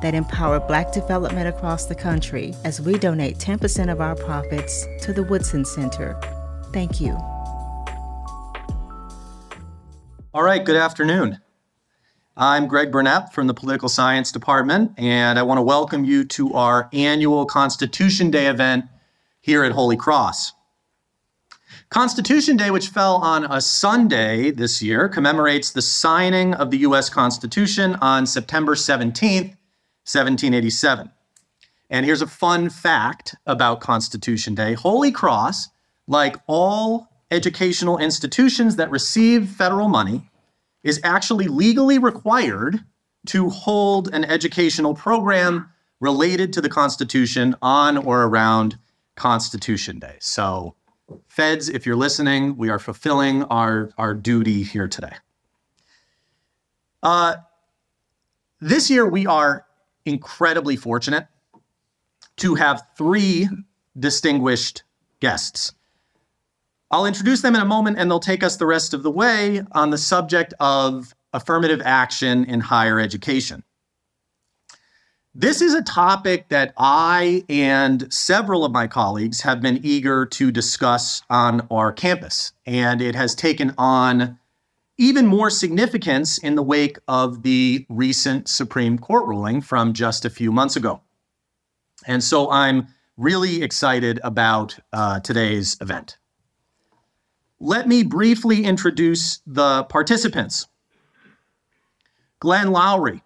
that 0.00 0.14
empower 0.14 0.60
Black 0.60 0.92
development 0.92 1.48
across 1.48 1.86
the 1.86 1.94
country 1.94 2.54
as 2.64 2.80
we 2.80 2.98
donate 2.98 3.38
10% 3.38 3.90
of 3.90 4.00
our 4.00 4.14
profits 4.14 4.86
to 5.02 5.12
the 5.12 5.22
Woodson 5.22 5.64
Center. 5.64 6.18
Thank 6.72 7.00
you. 7.00 7.16
All 10.34 10.42
right, 10.42 10.64
good 10.64 10.76
afternoon. 10.76 11.40
I'm 12.36 12.66
Greg 12.66 12.92
Burnett 12.92 13.32
from 13.32 13.46
the 13.46 13.54
Political 13.54 13.88
Science 13.88 14.30
Department, 14.30 14.92
and 14.98 15.38
I 15.38 15.42
want 15.42 15.56
to 15.56 15.62
welcome 15.62 16.04
you 16.04 16.22
to 16.24 16.52
our 16.52 16.90
annual 16.92 17.46
Constitution 17.46 18.30
Day 18.30 18.46
event 18.46 18.84
here 19.40 19.64
at 19.64 19.72
Holy 19.72 19.96
Cross. 19.96 20.52
Constitution 21.88 22.58
Day, 22.58 22.70
which 22.70 22.88
fell 22.88 23.14
on 23.16 23.44
a 23.50 23.62
Sunday 23.62 24.50
this 24.50 24.82
year, 24.82 25.08
commemorates 25.08 25.70
the 25.70 25.80
signing 25.80 26.52
of 26.52 26.70
the 26.70 26.78
U.S. 26.78 27.08
Constitution 27.08 27.94
on 28.02 28.26
September 28.26 28.74
17th, 28.74 29.55
1787. 30.06 31.10
And 31.90 32.06
here's 32.06 32.22
a 32.22 32.26
fun 32.26 32.70
fact 32.70 33.34
about 33.46 33.80
Constitution 33.80 34.54
Day 34.54 34.74
Holy 34.74 35.10
Cross, 35.10 35.68
like 36.06 36.36
all 36.46 37.08
educational 37.30 37.98
institutions 37.98 38.76
that 38.76 38.90
receive 38.90 39.48
federal 39.48 39.88
money 39.88 40.30
is 40.82 41.00
actually 41.02 41.48
legally 41.48 41.98
required 41.98 42.84
to 43.26 43.50
hold 43.50 44.08
an 44.12 44.24
educational 44.24 44.94
program 44.94 45.68
related 46.00 46.52
to 46.52 46.60
the 46.60 46.68
Constitution 46.68 47.56
on 47.60 47.96
or 47.96 48.22
around 48.22 48.78
Constitution 49.16 49.98
Day. 49.98 50.16
So, 50.20 50.76
feds, 51.26 51.68
if 51.68 51.86
you're 51.86 51.96
listening, 51.96 52.56
we 52.56 52.68
are 52.68 52.78
fulfilling 52.78 53.42
our, 53.44 53.90
our 53.98 54.14
duty 54.14 54.62
here 54.62 54.86
today. 54.86 55.14
Uh, 57.02 57.36
this 58.60 58.90
year, 58.90 59.08
we 59.08 59.26
are 59.26 59.66
incredibly 60.06 60.76
fortunate 60.76 61.26
to 62.36 62.54
have 62.54 62.86
three 62.96 63.48
distinguished 63.98 64.82
guests. 65.20 65.72
I'll 66.90 67.06
introduce 67.06 67.42
them 67.42 67.54
in 67.54 67.60
a 67.60 67.66
moment 67.66 67.98
and 67.98 68.10
they'll 68.10 68.20
take 68.20 68.42
us 68.42 68.56
the 68.56 68.66
rest 68.66 68.94
of 68.94 69.02
the 69.02 69.10
way 69.10 69.62
on 69.72 69.90
the 69.90 69.98
subject 69.98 70.54
of 70.60 71.14
affirmative 71.32 71.82
action 71.84 72.44
in 72.44 72.60
higher 72.60 73.00
education. 73.00 73.64
This 75.34 75.60
is 75.60 75.74
a 75.74 75.82
topic 75.82 76.48
that 76.48 76.72
I 76.78 77.44
and 77.50 78.10
several 78.10 78.64
of 78.64 78.72
my 78.72 78.86
colleagues 78.86 79.42
have 79.42 79.60
been 79.60 79.80
eager 79.82 80.24
to 80.24 80.50
discuss 80.50 81.20
on 81.28 81.66
our 81.70 81.92
campus, 81.92 82.52
and 82.64 83.02
it 83.02 83.14
has 83.14 83.34
taken 83.34 83.74
on 83.76 84.38
even 84.98 85.26
more 85.26 85.50
significance 85.50 86.38
in 86.38 86.54
the 86.54 86.62
wake 86.62 86.98
of 87.06 87.42
the 87.42 87.86
recent 87.88 88.48
Supreme 88.48 88.98
Court 88.98 89.26
ruling 89.26 89.60
from 89.60 89.92
just 89.92 90.24
a 90.24 90.30
few 90.30 90.50
months 90.50 90.76
ago. 90.76 91.02
And 92.06 92.22
so 92.22 92.50
I'm 92.50 92.88
really 93.16 93.62
excited 93.62 94.20
about 94.22 94.78
uh, 94.92 95.20
today's 95.20 95.76
event. 95.80 96.18
Let 97.58 97.88
me 97.88 98.02
briefly 98.02 98.64
introduce 98.64 99.40
the 99.46 99.84
participants. 99.84 100.66
Glenn 102.38 102.68
Loury 102.68 103.22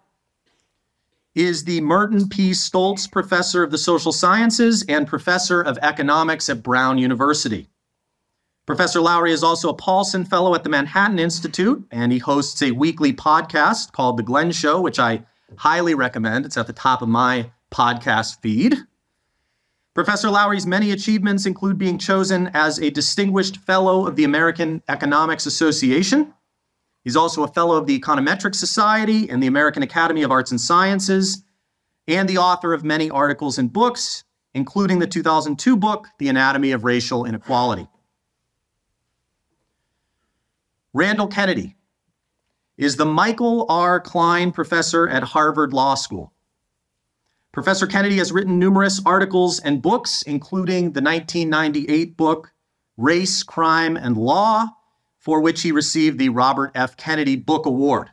is 1.35 1.63
the 1.63 1.81
Merton 1.81 2.29
P. 2.29 2.51
Stoltz 2.51 3.09
Professor 3.09 3.63
of 3.63 3.71
the 3.71 3.77
Social 3.77 4.11
Sciences 4.11 4.85
and 4.87 5.07
Professor 5.07 5.61
of 5.61 5.77
Economics 5.81 6.49
at 6.49 6.63
Brown 6.63 6.97
University. 6.97 7.67
Professor 8.71 9.01
Loury 9.01 9.31
is 9.31 9.43
also 9.43 9.67
a 9.67 9.73
Paulson 9.73 10.23
Fellow 10.23 10.55
at 10.55 10.63
the 10.63 10.69
Manhattan 10.69 11.19
Institute, 11.19 11.85
and 11.91 12.09
he 12.09 12.19
hosts 12.19 12.61
a 12.61 12.71
weekly 12.71 13.11
podcast 13.11 13.91
called 13.91 14.15
The 14.15 14.23
Glenn 14.23 14.53
Show, 14.53 14.79
which 14.79 14.97
I 14.97 15.25
highly 15.57 15.93
recommend. 15.93 16.45
It's 16.45 16.55
at 16.55 16.67
the 16.67 16.71
top 16.71 17.01
of 17.01 17.09
my 17.09 17.51
podcast 17.69 18.39
feed. 18.39 18.77
Professor 19.93 20.29
Loury's 20.29 20.65
many 20.65 20.91
achievements 20.91 21.45
include 21.45 21.77
being 21.77 21.97
chosen 21.97 22.49
as 22.53 22.79
a 22.79 22.89
distinguished 22.89 23.57
fellow 23.57 24.07
of 24.07 24.15
the 24.15 24.23
American 24.23 24.81
Economics 24.87 25.45
Association. 25.45 26.33
He's 27.03 27.17
also 27.17 27.43
a 27.43 27.49
fellow 27.49 27.75
of 27.75 27.87
the 27.87 27.99
Econometric 27.99 28.55
Society 28.55 29.29
and 29.29 29.43
the 29.43 29.47
American 29.47 29.83
Academy 29.83 30.23
of 30.23 30.31
Arts 30.31 30.51
and 30.51 30.61
Sciences, 30.61 31.43
and 32.07 32.29
the 32.29 32.37
author 32.37 32.73
of 32.73 32.85
many 32.85 33.09
articles 33.09 33.57
and 33.57 33.73
books, 33.73 34.23
including 34.53 34.99
the 34.99 35.07
2002 35.07 35.75
book, 35.75 36.07
The 36.19 36.29
Anatomy 36.29 36.71
of 36.71 36.85
Racial 36.85 37.25
Inequality. 37.25 37.89
Randall 40.93 41.27
Kennedy 41.27 41.77
is 42.77 42.97
the 42.97 43.05
Michael 43.05 43.65
R. 43.69 44.01
Klein 44.01 44.51
Professor 44.51 45.07
at 45.07 45.23
Harvard 45.23 45.71
Law 45.71 45.95
School. 45.95 46.33
Professor 47.53 47.87
Kennedy 47.87 48.17
has 48.17 48.31
written 48.33 48.59
numerous 48.59 49.01
articles 49.05 49.59
and 49.59 49.81
books, 49.81 50.21
including 50.23 50.91
the 50.91 51.01
1998 51.01 52.17
book 52.17 52.51
Race, 52.97 53.41
Crime, 53.41 53.95
and 53.95 54.17
Law, 54.17 54.67
for 55.17 55.39
which 55.39 55.61
he 55.61 55.71
received 55.71 56.17
the 56.17 56.29
Robert 56.29 56.71
F. 56.75 56.97
Kennedy 56.97 57.37
Book 57.37 57.65
Award. 57.65 58.09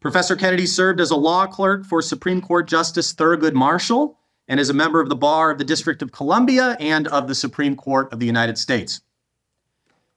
Professor 0.00 0.36
Kennedy 0.36 0.66
served 0.66 1.00
as 1.00 1.10
a 1.10 1.16
law 1.16 1.46
clerk 1.46 1.86
for 1.86 2.02
Supreme 2.02 2.42
Court 2.42 2.68
Justice 2.68 3.14
Thurgood 3.14 3.54
Marshall 3.54 4.18
and 4.48 4.60
is 4.60 4.70
a 4.70 4.74
member 4.74 5.00
of 5.00 5.08
the 5.08 5.16
Bar 5.16 5.50
of 5.50 5.58
the 5.58 5.64
District 5.64 6.02
of 6.02 6.12
Columbia 6.12 6.76
and 6.78 7.08
of 7.08 7.26
the 7.26 7.34
Supreme 7.34 7.74
Court 7.74 8.12
of 8.12 8.20
the 8.20 8.26
United 8.26 8.58
States. 8.58 9.00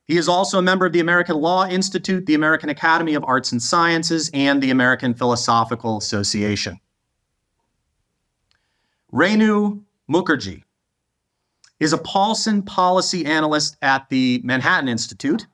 He 0.06 0.18
is 0.18 0.28
also 0.28 0.60
a 0.60 0.62
member 0.62 0.86
of 0.86 0.94
the 0.94 1.00
American 1.00 1.38
Law 1.38 1.68
Institute, 1.68 2.26
the 2.26 2.34
American 2.34 2.70
Academy 2.70 3.14
of 3.14 3.24
Arts 3.26 3.52
and 3.52 3.62
Sciences, 3.62 4.30
and 4.34 4.62
the 4.62 4.72
American 4.72 5.14
Philosophical 5.14 5.98
Association. 5.98 6.80
Renu 9.14 9.84
Mukherjee 10.10 10.64
is 11.80 11.94
a 11.94 11.98
Paulson 11.98 12.62
policy 12.62 13.26
analyst 13.26 13.78
at 13.82 14.08
the 14.10 14.42
Manhattan 14.44 14.88
Institute. 14.88 15.48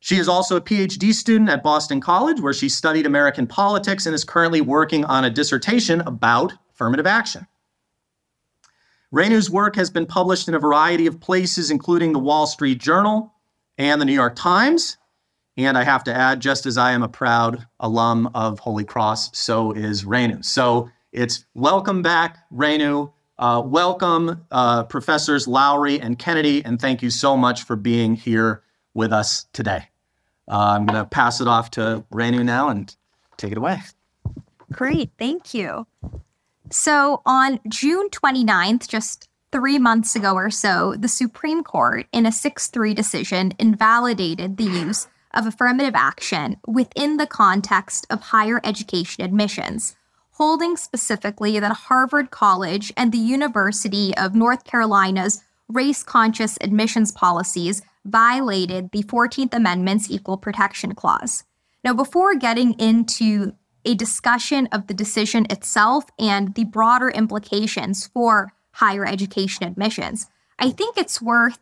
She 0.00 0.16
is 0.16 0.28
also 0.28 0.56
a 0.56 0.60
PhD 0.60 1.12
student 1.12 1.50
at 1.50 1.62
Boston 1.62 2.00
College, 2.00 2.40
where 2.40 2.52
she 2.52 2.68
studied 2.68 3.06
American 3.06 3.46
politics 3.46 4.06
and 4.06 4.14
is 4.14 4.24
currently 4.24 4.60
working 4.60 5.04
on 5.04 5.24
a 5.24 5.30
dissertation 5.30 6.00
about 6.02 6.52
affirmative 6.70 7.06
action. 7.06 7.46
Renu's 9.12 9.50
work 9.50 9.76
has 9.76 9.90
been 9.90 10.06
published 10.06 10.48
in 10.48 10.54
a 10.54 10.58
variety 10.58 11.06
of 11.06 11.20
places, 11.20 11.70
including 11.70 12.12
the 12.12 12.18
Wall 12.18 12.46
Street 12.46 12.78
Journal 12.78 13.32
and 13.78 14.00
the 14.00 14.04
New 14.04 14.12
York 14.12 14.36
Times. 14.36 14.98
And 15.56 15.78
I 15.78 15.84
have 15.84 16.04
to 16.04 16.14
add, 16.14 16.40
just 16.40 16.66
as 16.66 16.76
I 16.76 16.92
am 16.92 17.02
a 17.02 17.08
proud 17.08 17.66
alum 17.80 18.30
of 18.34 18.58
Holy 18.58 18.84
Cross, 18.84 19.36
so 19.36 19.72
is 19.72 20.04
Renu. 20.04 20.44
So 20.44 20.90
it's 21.12 21.46
welcome 21.54 22.02
back, 22.02 22.38
Renu. 22.52 23.12
Uh, 23.38 23.62
welcome, 23.64 24.46
uh, 24.50 24.84
Professors 24.84 25.46
Loury 25.46 25.98
and 26.00 26.18
Kennedy, 26.18 26.64
and 26.64 26.80
thank 26.80 27.02
you 27.02 27.10
so 27.10 27.36
much 27.36 27.64
for 27.64 27.76
being 27.76 28.14
here 28.14 28.62
with 28.94 29.12
us 29.12 29.46
today. 29.52 29.88
Uh, 30.48 30.76
I'm 30.76 30.86
going 30.86 30.98
to 31.02 31.08
pass 31.08 31.40
it 31.40 31.48
off 31.48 31.70
to 31.72 32.04
Renu 32.12 32.44
now 32.44 32.68
and 32.68 32.94
take 33.36 33.52
it 33.52 33.58
away. 33.58 33.80
Great, 34.72 35.10
thank 35.18 35.54
you. 35.54 35.86
So 36.70 37.22
on 37.26 37.60
June 37.68 38.08
29th, 38.10 38.88
just 38.88 39.28
three 39.52 39.78
months 39.78 40.16
ago 40.16 40.34
or 40.34 40.50
so, 40.50 40.94
the 40.98 41.08
Supreme 41.08 41.62
Court, 41.62 42.06
in 42.12 42.26
a 42.26 42.32
6 42.32 42.68
3 42.68 42.94
decision, 42.94 43.52
invalidated 43.58 44.56
the 44.56 44.64
use 44.64 45.08
of 45.32 45.46
affirmative 45.46 45.94
action 45.94 46.56
within 46.66 47.16
the 47.16 47.26
context 47.26 48.06
of 48.10 48.20
higher 48.20 48.60
education 48.64 49.24
admissions 49.24 49.96
holding 50.36 50.76
specifically 50.76 51.58
that 51.58 51.72
Harvard 51.72 52.30
College 52.30 52.92
and 52.96 53.10
the 53.10 53.18
University 53.18 54.14
of 54.16 54.34
North 54.34 54.64
Carolina's 54.64 55.42
race 55.68 56.02
conscious 56.02 56.58
admissions 56.60 57.10
policies 57.10 57.80
violated 58.04 58.90
the 58.92 59.02
14th 59.02 59.54
Amendment's 59.54 60.10
Equal 60.10 60.36
Protection 60.36 60.94
Clause. 60.94 61.44
Now, 61.82 61.94
before 61.94 62.34
getting 62.34 62.74
into 62.74 63.54
a 63.86 63.94
discussion 63.94 64.68
of 64.72 64.88
the 64.88 64.94
decision 64.94 65.46
itself 65.48 66.04
and 66.18 66.54
the 66.54 66.64
broader 66.64 67.08
implications 67.08 68.06
for 68.06 68.52
higher 68.76 69.06
education 69.06 69.66
admissions, 69.66 70.26
I 70.58 70.70
think 70.70 70.96
it's 70.96 71.22
worth 71.22 71.58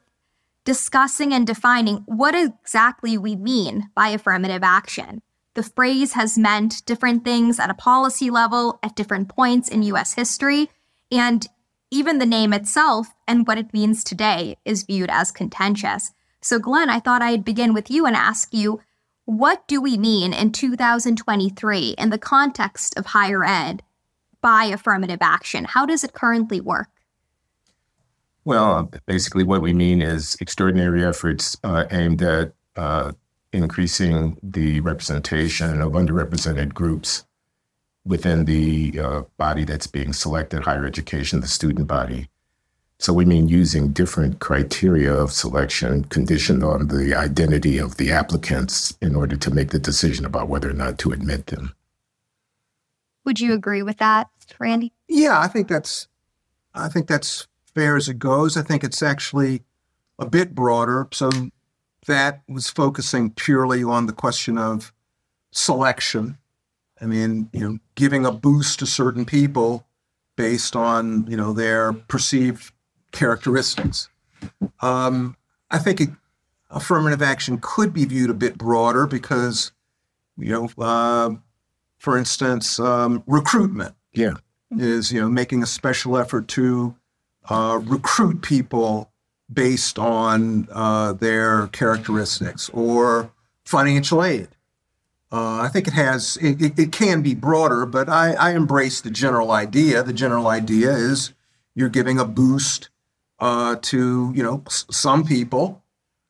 discussing 0.65 1.33
and 1.33 1.47
defining 1.47 1.99
what 2.07 2.35
exactly 2.35 3.19
we 3.19 3.37
mean 3.37 3.91
by 3.95 4.09
affirmative 4.09 4.63
action. 4.63 5.23
the 5.55 5.63
phrase 5.63 6.15
has 6.15 6.37
meant 6.37 6.85
different 6.85 7.23
things 7.23 7.61
at 7.61 7.71
a 7.71 7.75
policy 7.75 8.29
level 8.29 8.81
at 8.83 8.97
different 8.97 9.29
points 9.29 9.69
in 9.69 9.85
US 9.85 10.15
history. 10.15 10.69
And 11.13 11.47
even 11.93 12.19
the 12.19 12.27
name 12.27 12.53
itself 12.53 13.15
and 13.29 13.47
what 13.47 13.59
it 13.59 13.73
means 13.73 14.03
today 14.03 14.57
is 14.65 14.83
viewed 14.83 15.11
as 15.11 15.31
contentious. 15.31 16.11
So, 16.43 16.59
Glenn, 16.59 16.91
I 16.91 16.99
thought 16.99 17.23
I'd 17.23 17.45
begin 17.45 17.73
with 17.73 17.89
you 17.89 18.05
and 18.05 18.17
ask 18.17 18.53
you 18.53 18.81
what 19.27 19.67
do 19.69 19.81
we 19.81 19.97
mean 19.97 20.33
in 20.33 20.51
2023 20.51 21.95
in 21.97 22.11
the 22.11 22.19
context 22.19 22.99
of 22.99 23.07
higher 23.07 23.45
ed 23.45 23.83
by 24.43 24.65
affirmative 24.65 25.23
action? 25.23 25.65
How 25.65 25.87
does 25.87 26.03
it 26.05 26.13
currently 26.13 26.61
work? 26.61 26.89
Well, 28.45 28.91
basically, 29.07 29.45
what 29.45 29.63
we 29.63 29.73
mean 29.73 30.03
is 30.03 30.37
extraordinary 30.41 31.05
efforts 31.05 31.57
uh, 31.65 31.85
aimed 31.91 32.23
at 32.23 32.53
uh, 32.77 33.13
increasing 33.53 34.37
the 34.43 34.81
representation 34.81 35.81
of 35.81 35.93
underrepresented 35.93 36.75
groups 36.75 37.25
within 38.05 38.45
the 38.45 39.01
uh, 39.01 39.23
body 39.39 39.65
that's 39.65 39.87
being 39.87 40.13
selected, 40.13 40.63
higher 40.63 40.85
education, 40.85 41.41
the 41.41 41.49
student 41.49 41.87
body. 41.87 42.29
So 42.99 43.13
we 43.13 43.25
mean 43.25 43.49
using 43.49 43.93
different 43.93 44.41
criteria 44.41 45.13
of 45.13 45.33
selection 45.33 46.05
conditioned 46.05 46.63
on 46.63 46.89
the 46.89 47.15
identity 47.15 47.79
of 47.79 47.97
the 47.97 48.13
applicants 48.13 48.97
in 49.01 49.17
order 49.17 49.37
to 49.37 49.51
make 49.51 49.71
the 49.71 49.79
decision 49.79 50.25
about 50.25 50.49
whether 50.49 50.71
or 50.71 50.75
not 50.75 50.99
to 50.99 51.13
admit 51.13 51.47
them. 51.47 51.75
Would 53.25 53.41
you 53.41 53.55
agree 53.55 53.83
with 53.83 53.99
that, 53.99 54.29
Randy? 54.59 54.93
Yeah, 55.09 55.41
I 55.41 55.49
think 55.49 55.69
that's 55.69 56.09
I 56.75 56.89
think 56.89 57.07
that's 57.07 57.47
fair 57.75 57.97
as 57.97 58.09
it 58.09 58.19
goes. 58.19 58.57
I 58.57 58.63
think 58.63 58.85
it's 58.85 59.03
actually 59.03 59.63
a 60.19 60.27
bit 60.27 60.55
broader. 60.55 61.09
So 61.13 61.31
that 62.07 62.43
was 62.49 62.71
focusing 62.71 63.31
purely 63.31 63.83
on 63.83 64.07
the 64.07 64.13
question 64.13 64.59
of 64.59 64.93
selection. 65.51 66.39
I 67.01 67.07
mean, 67.07 67.51
you 67.53 67.61
know, 67.61 67.79
giving 67.95 68.25
a 68.25 68.33
boost 68.33 68.79
to 68.79 68.87
certain 68.87 69.25
people 69.25 69.87
based 70.37 70.77
on, 70.77 71.27
you 71.27 71.37
know, 71.37 71.53
their 71.53 71.93
perceived 71.93 72.73
characteristics. 73.13 74.09
Um, 74.81 75.37
I 75.71 75.79
think 75.79 76.01
it, 76.01 76.11
affirmative 76.71 77.23
action 77.23 77.59
could 77.61 77.93
be 77.93 78.05
viewed 78.05 78.31
a 78.31 78.35
bit 78.35 78.59
broader 78.59 79.07
because, 79.07 79.73
you 80.37 80.51
know, 80.51 80.85
uh, 80.85 81.31
for 81.99 82.19
instance, 82.19 82.79
um, 82.79 83.23
recruitment. 83.27 83.95
Yeah. 84.13 84.35
Is, 84.77 85.13
you 85.13 85.21
know, 85.21 85.29
making 85.29 85.63
a 85.63 85.67
special 85.67 86.17
effort 86.17 86.49
to 86.49 86.97
uh, 87.49 87.81
recruit 87.83 88.43
people 88.43 89.11
based 89.53 89.99
on 89.99 90.69
uh, 90.73 91.13
their 91.13 91.67
characteristics 91.69 92.71
or 92.73 93.31
financial 93.65 94.25
aid. 94.25 94.49
Uh, 95.31 95.61
I 95.61 95.69
think 95.69 95.89
it 95.89 95.95
has, 95.95 96.37
it, 96.41 96.63
it, 96.63 96.79
it, 96.79 96.93
can 96.93 97.21
be 97.21 97.35
broader, 97.35 97.87
but 97.87 98.09
I, 98.09 98.35
I 98.35 98.55
embrace 98.55 99.01
the 99.01 99.11
general 99.11 99.51
idea. 99.51 100.03
The 100.03 100.13
general 100.13 100.47
idea 100.47 100.93
is 100.93 101.33
you're 101.75 101.89
giving 101.89 102.21
a 102.21 102.25
boost 102.25 102.89
uh, 103.41 103.77
to, 103.83 104.33
you 104.35 104.43
know, 104.43 104.63
s- 104.67 104.87
some 104.91 105.25
people 105.25 105.83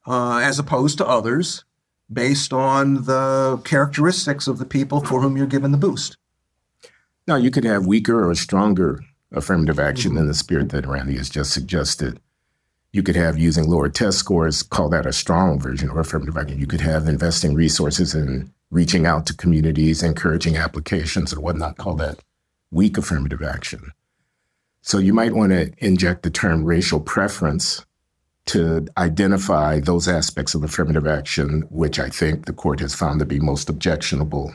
uh, 0.07 0.39
as 0.39 0.59
opposed 0.59 0.97
to 0.99 1.07
others 1.07 1.65
based 2.11 2.53
on 2.53 3.05
the 3.05 3.61
characteristics 3.65 4.47
of 4.47 4.59
the 4.59 4.65
people 4.65 5.05
for 5.05 5.21
whom 5.21 5.37
you're 5.37 5.47
giving 5.47 5.73
the 5.73 5.79
boost. 5.79 6.17
Now, 7.27 7.37
you 7.37 7.51
could 7.51 7.65
have 7.65 7.87
weaker 7.87 8.29
or 8.29 8.35
stronger 8.35 9.01
affirmative 9.35 9.79
action 9.79 10.13
mm-hmm. 10.13 10.21
in 10.21 10.27
the 10.29 10.35
spirit 10.35 10.71
that 10.71 10.87
Randy 10.87 11.17
has 11.17 11.29
just 11.29 11.53
suggested. 11.53 12.21
You 12.93 13.03
could 13.03 13.17
have 13.17 13.39
using 13.39 13.69
lower 13.69 13.89
test 13.89 14.19
scores, 14.19 14.63
call 14.63 14.89
that 14.91 15.07
a 15.07 15.13
strong 15.13 15.59
version 15.59 15.91
or 15.91 16.01
affirmative 16.01 16.37
action. 16.37 16.59
You 16.59 16.67
could 16.67 16.81
have 16.81 17.09
investing 17.09 17.55
resources 17.55 18.15
in 18.15 18.53
reaching 18.71 19.07
out 19.07 19.27
to 19.27 19.37
communities, 19.37 20.03
encouraging 20.03 20.57
applications 20.57 21.33
and 21.33 21.43
whatnot, 21.43 21.77
call 21.77 21.95
that 21.97 22.21
weak 22.71 22.97
affirmative 22.97 23.43
action. 23.43 23.93
So 24.83 24.99
you 24.99 25.15
might 25.15 25.33
want 25.33 25.53
to 25.53 25.73
inject 25.79 26.23
the 26.23 26.31
term 26.31 26.65
racial 26.65 27.01
preference 27.01 27.85
to 28.47 28.87
identify 28.99 29.81
those 29.81 30.07
aspects 30.07 30.55
of 30.55 30.63
affirmative 30.63 31.07
action, 31.07 31.63
which 31.71 31.99
I 31.99 32.11
think 32.11 32.45
the 32.45 32.53
court 32.53 32.81
has 32.81 32.95
found 32.95 33.21
to 33.21 33.27
be 33.27 33.41
most 33.41 33.71
objectionable 33.71 34.55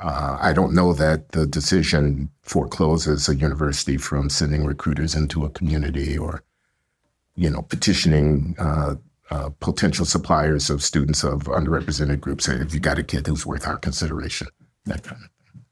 uh, 0.00 0.38
I 0.40 0.52
don't 0.52 0.74
know 0.74 0.92
that 0.92 1.30
the 1.30 1.46
decision 1.46 2.30
forecloses 2.42 3.28
a 3.28 3.34
university 3.34 3.96
from 3.96 4.28
sending 4.28 4.64
recruiters 4.64 5.14
into 5.14 5.44
a 5.44 5.50
community 5.50 6.18
or, 6.18 6.42
you 7.34 7.50
know, 7.50 7.62
petitioning 7.62 8.54
uh, 8.58 8.96
uh, 9.30 9.50
potential 9.60 10.04
suppliers 10.04 10.70
of 10.70 10.82
students 10.82 11.24
of 11.24 11.44
underrepresented 11.44 12.20
groups. 12.20 12.44
Say, 12.44 12.56
if 12.56 12.74
you 12.74 12.80
got 12.80 12.98
a 12.98 13.02
kid 13.02 13.26
who's 13.26 13.46
worth 13.46 13.66
our 13.66 13.76
consideration, 13.76 14.48
that 14.84 15.02
kind 15.02 15.22
of 15.24 15.30
thing. 15.52 15.64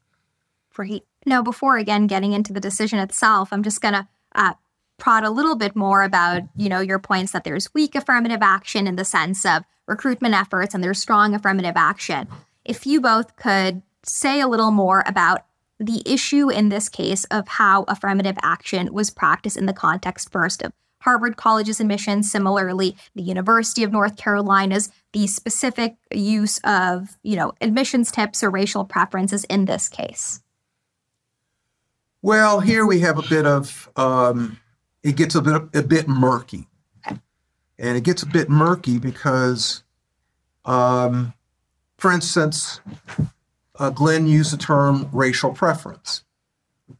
Great. 0.73 1.03
Now, 1.25 1.41
before 1.41 1.77
again 1.77 2.07
getting 2.07 2.33
into 2.33 2.51
the 2.51 2.59
decision 2.59 2.99
itself, 2.99 3.53
I'm 3.53 3.63
just 3.63 3.81
gonna 3.81 4.09
uh, 4.33 4.55
prod 4.97 5.23
a 5.23 5.29
little 5.29 5.55
bit 5.55 5.75
more 5.75 6.03
about 6.03 6.43
you 6.55 6.67
know 6.67 6.81
your 6.81 6.99
points 6.99 7.31
that 7.31 7.43
there's 7.43 7.73
weak 7.73 7.95
affirmative 7.95 8.41
action 8.41 8.87
in 8.87 8.95
the 8.95 9.05
sense 9.05 9.45
of 9.45 9.63
recruitment 9.87 10.35
efforts 10.35 10.73
and 10.73 10.83
there's 10.83 10.99
strong 10.99 11.33
affirmative 11.33 11.75
action. 11.75 12.27
If 12.65 12.85
you 12.85 12.99
both 12.99 13.35
could 13.35 13.83
say 14.07 14.39
a 14.39 14.47
little 14.47 14.71
more 14.71 15.03
about 15.05 15.45
the 15.79 16.01
issue 16.05 16.49
in 16.49 16.69
this 16.69 16.89
case 16.89 17.25
of 17.25 17.47
how 17.47 17.83
affirmative 17.83 18.37
action 18.41 18.93
was 18.93 19.09
practiced 19.09 19.57
in 19.57 19.65
the 19.65 19.73
context 19.73 20.31
first 20.31 20.61
of 20.61 20.71
Harvard 21.05 21.37
College's 21.37 21.79
admissions, 21.79 22.31
similarly, 22.31 22.97
the 23.13 23.21
University 23.21 23.83
of 23.83 23.91
North 23.91 24.17
Carolina's, 24.17 24.89
the 25.13 25.27
specific 25.27 25.97
use 26.11 26.59
of, 26.63 27.17
you 27.21 27.35
know, 27.35 27.53
admissions 27.61 28.11
tips 28.11 28.43
or 28.43 28.49
racial 28.49 28.85
preferences 28.85 29.43
in 29.43 29.65
this 29.65 29.87
case? 29.87 30.41
Well, 32.23 32.59
here 32.59 32.87
we 32.87 33.01
have 33.01 33.19
a 33.19 33.21
bit 33.29 33.45
of, 33.45 33.87
um, 33.95 34.59
it 35.03 35.15
gets 35.15 35.35
a 35.35 35.41
bit, 35.43 35.61
a 35.75 35.83
bit 35.83 36.07
murky. 36.07 36.67
And 37.77 37.97
it 37.97 38.03
gets 38.03 38.23
a 38.23 38.27
bit 38.27 38.49
murky 38.49 38.97
because, 38.97 39.83
um, 40.63 41.33
for 41.97 42.11
instance, 42.11 42.79
uh, 43.79 43.89
Glenn 43.89 44.27
used 44.27 44.53
the 44.53 44.57
term 44.57 45.09
racial 45.11 45.51
preference. 45.51 46.23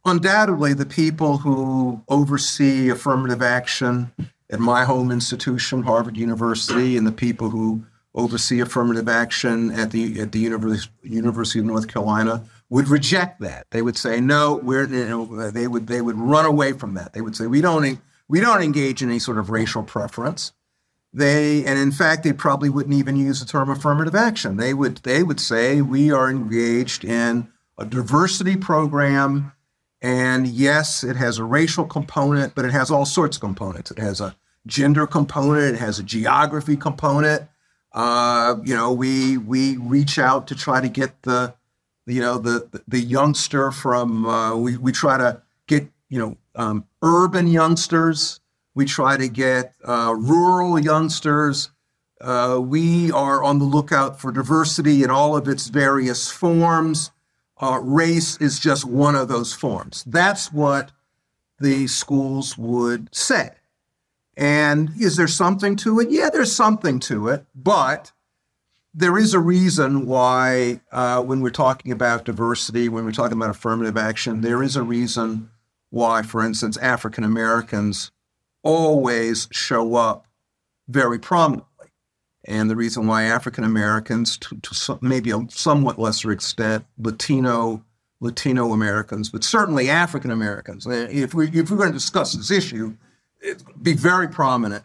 Undoubtedly, 0.04 0.74
the 0.74 0.86
people 0.86 1.38
who 1.38 2.02
oversee 2.08 2.88
affirmative 2.88 3.42
action 3.42 4.12
at 4.50 4.60
my 4.60 4.84
home 4.84 5.10
institution, 5.10 5.82
Harvard 5.82 6.16
University, 6.16 6.96
and 6.96 7.06
the 7.06 7.12
people 7.12 7.50
who 7.50 7.84
oversee 8.14 8.60
affirmative 8.60 9.08
action 9.08 9.70
at 9.72 9.90
the 9.90 10.20
at 10.20 10.32
the 10.32 10.38
University, 10.38 10.90
University 11.02 11.60
of 11.60 11.66
North 11.66 11.86
Carolina 11.88 12.44
would 12.68 12.88
reject 12.88 13.40
that. 13.40 13.66
They 13.70 13.82
would 13.82 13.96
say, 13.96 14.20
"No, 14.20 14.56
we're." 14.56 14.86
You 14.86 15.08
know, 15.08 15.50
they 15.50 15.68
would 15.68 15.86
they 15.86 16.00
would 16.00 16.16
run 16.16 16.46
away 16.46 16.72
from 16.72 16.94
that. 16.94 17.12
They 17.12 17.20
would 17.20 17.36
say, 17.36 17.46
"We 17.46 17.60
don't 17.60 17.98
we 18.28 18.40
don't 18.40 18.62
engage 18.62 19.02
in 19.02 19.10
any 19.10 19.18
sort 19.18 19.38
of 19.38 19.50
racial 19.50 19.82
preference." 19.82 20.52
They 21.12 21.64
and 21.64 21.78
in 21.78 21.92
fact 21.92 22.22
they 22.22 22.32
probably 22.32 22.68
wouldn't 22.68 22.94
even 22.94 23.16
use 23.16 23.40
the 23.40 23.46
term 23.46 23.70
affirmative 23.70 24.14
action. 24.14 24.56
They 24.56 24.74
would 24.74 24.98
they 24.98 25.22
would 25.22 25.40
say 25.40 25.80
we 25.80 26.10
are 26.10 26.30
engaged 26.30 27.04
in 27.04 27.48
a 27.78 27.84
diversity 27.84 28.56
program 28.56 29.52
and 30.02 30.46
yes 30.46 31.02
it 31.02 31.16
has 31.16 31.38
a 31.38 31.44
racial 31.44 31.84
component 31.84 32.54
but 32.54 32.64
it 32.64 32.72
has 32.72 32.90
all 32.90 33.06
sorts 33.06 33.36
of 33.36 33.40
components. 33.40 33.90
It 33.90 33.98
has 33.98 34.20
a 34.20 34.36
gender 34.66 35.06
component 35.06 35.76
it 35.76 35.78
has 35.78 35.98
a 35.98 36.02
geography 36.02 36.76
component. 36.76 37.48
Uh, 37.92 38.56
you 38.64 38.74
know 38.74 38.92
we 38.92 39.38
we 39.38 39.76
reach 39.78 40.18
out 40.18 40.46
to 40.48 40.54
try 40.54 40.80
to 40.80 40.88
get 40.88 41.22
the 41.22 41.54
you 42.06 42.20
know 42.20 42.38
the 42.38 42.82
the 42.86 43.00
youngster 43.00 43.70
from 43.70 44.26
uh, 44.26 44.54
we, 44.56 44.76
we 44.76 44.92
try 44.92 45.16
to 45.16 45.42
get 45.66 45.88
you 46.08 46.18
know 46.18 46.36
um, 46.54 46.84
urban 47.02 47.46
youngsters 47.46 48.40
we 48.76 48.84
try 48.84 49.16
to 49.16 49.26
get 49.26 49.74
uh, 49.84 50.14
rural 50.16 50.78
youngsters. 50.78 51.70
Uh, 52.20 52.60
we 52.62 53.10
are 53.10 53.42
on 53.42 53.58
the 53.58 53.64
lookout 53.64 54.20
for 54.20 54.30
diversity 54.30 55.02
in 55.02 55.10
all 55.10 55.34
of 55.34 55.48
its 55.48 55.68
various 55.68 56.30
forms. 56.30 57.10
Uh, 57.60 57.80
race 57.82 58.36
is 58.36 58.60
just 58.60 58.84
one 58.84 59.14
of 59.14 59.28
those 59.28 59.54
forms. 59.54 60.04
That's 60.06 60.52
what 60.52 60.92
the 61.58 61.86
schools 61.86 62.58
would 62.58 63.12
say. 63.14 63.52
And 64.36 64.90
is 65.00 65.16
there 65.16 65.26
something 65.26 65.76
to 65.76 65.98
it? 66.00 66.10
Yeah, 66.10 66.28
there's 66.30 66.54
something 66.54 67.00
to 67.00 67.28
it, 67.28 67.46
but 67.54 68.12
there 68.92 69.16
is 69.16 69.32
a 69.32 69.40
reason 69.40 70.04
why, 70.04 70.80
uh, 70.92 71.22
when 71.22 71.40
we're 71.40 71.48
talking 71.48 71.92
about 71.92 72.26
diversity, 72.26 72.90
when 72.90 73.06
we're 73.06 73.12
talking 73.12 73.38
about 73.38 73.48
affirmative 73.48 73.96
action, 73.96 74.42
there 74.42 74.62
is 74.62 74.76
a 74.76 74.82
reason 74.82 75.48
why, 75.88 76.20
for 76.20 76.44
instance, 76.44 76.76
African 76.76 77.24
Americans 77.24 78.10
always 78.66 79.48
show 79.50 79.94
up 79.94 80.26
very 80.88 81.18
prominently. 81.18 81.66
And 82.44 82.70
the 82.70 82.76
reason 82.76 83.06
why 83.06 83.24
African 83.24 83.64
Americans, 83.64 84.38
to, 84.38 84.56
to 84.60 84.74
some, 84.74 84.98
maybe 85.00 85.30
a 85.30 85.46
somewhat 85.48 85.98
lesser 85.98 86.30
extent, 86.30 86.84
Latino 86.98 87.82
Latino 88.18 88.72
Americans, 88.72 89.28
but 89.28 89.44
certainly 89.44 89.90
African 89.90 90.30
Americans, 90.30 90.86
eh, 90.86 91.06
if 91.10 91.34
we 91.34 91.48
if 91.48 91.70
we're 91.70 91.76
going 91.76 91.90
to 91.90 91.98
discuss 91.98 92.32
this 92.32 92.50
issue, 92.50 92.96
be 93.80 93.94
very 93.94 94.28
prominent. 94.28 94.84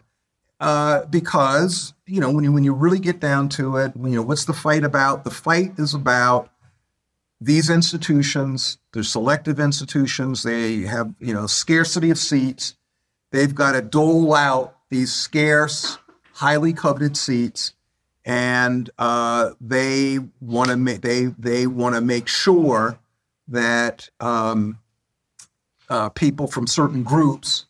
Uh, 0.60 1.04
because 1.06 1.94
you 2.06 2.20
know 2.20 2.30
when 2.30 2.44
you 2.44 2.52
when 2.52 2.64
you 2.64 2.72
really 2.72 2.98
get 2.98 3.20
down 3.20 3.48
to 3.48 3.76
it, 3.76 3.92
you 3.96 4.10
know 4.10 4.22
what's 4.22 4.44
the 4.44 4.52
fight 4.52 4.84
about? 4.84 5.24
The 5.24 5.30
fight 5.30 5.72
is 5.78 5.94
about 5.94 6.52
these 7.44 7.68
institutions, 7.68 8.78
they're 8.92 9.02
selective 9.02 9.58
institutions, 9.58 10.44
they 10.44 10.82
have, 10.82 11.12
you 11.18 11.34
know, 11.34 11.46
scarcity 11.46 12.10
of 12.10 12.18
seats. 12.18 12.76
They've 13.32 13.54
got 13.54 13.72
to 13.72 13.82
dole 13.82 14.34
out 14.34 14.76
these 14.90 15.12
scarce, 15.12 15.98
highly 16.34 16.74
coveted 16.74 17.16
seats, 17.16 17.72
and 18.26 18.88
uh, 18.98 19.50
they 19.58 20.18
want 20.40 20.70
to 20.70 20.76
make 20.76 21.00
they 21.00 21.24
they 21.38 21.66
want 21.66 21.94
to 21.94 22.02
make 22.02 22.28
sure 22.28 22.98
that 23.48 24.10
um, 24.20 24.78
uh, 25.88 26.10
people 26.10 26.46
from 26.46 26.66
certain 26.66 27.02
groups 27.02 27.64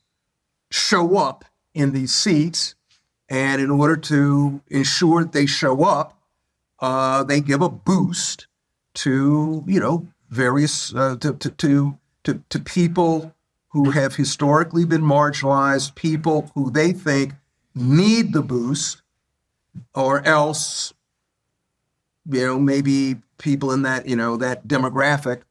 show 0.71 1.16
up 1.16 1.45
in 1.75 1.92
these 1.92 2.12
seats, 2.12 2.75
and 3.28 3.62
in 3.62 3.71
order 3.71 3.97
to 3.97 4.61
ensure 4.69 5.23
that 5.23 5.33
they 5.33 5.47
show 5.47 5.85
up, 5.85 6.19
uh, 6.81 7.23
they 7.23 7.40
give 7.40 7.62
a 7.62 7.69
boost 7.69 8.49
to 8.95 9.62
you 9.69 9.78
know 9.78 10.09
various 10.28 10.92
uh, 10.92 11.16
to, 11.21 11.35
to, 11.35 11.50
to 11.50 11.99
to 12.25 12.42
to 12.49 12.59
people 12.59 13.33
who 13.73 13.91
have 13.91 14.17
historically 14.17 14.85
been 14.85 15.02
marginalized, 15.02 15.95
people 15.95 16.50
who 16.55 16.71
they 16.71 16.93
think 16.93 17.35
need 17.75 18.33
the 18.33 18.43
boost, 18.43 19.02
or 19.95 20.25
else 20.26 20.93
you 22.31 22.47
know 22.47 22.59
maybe 22.59 23.17
people 23.38 23.73
in 23.73 23.83
that 23.83 24.07
you 24.07 24.17
know 24.17 24.37
that 24.37 24.69
demographic 24.69 25.43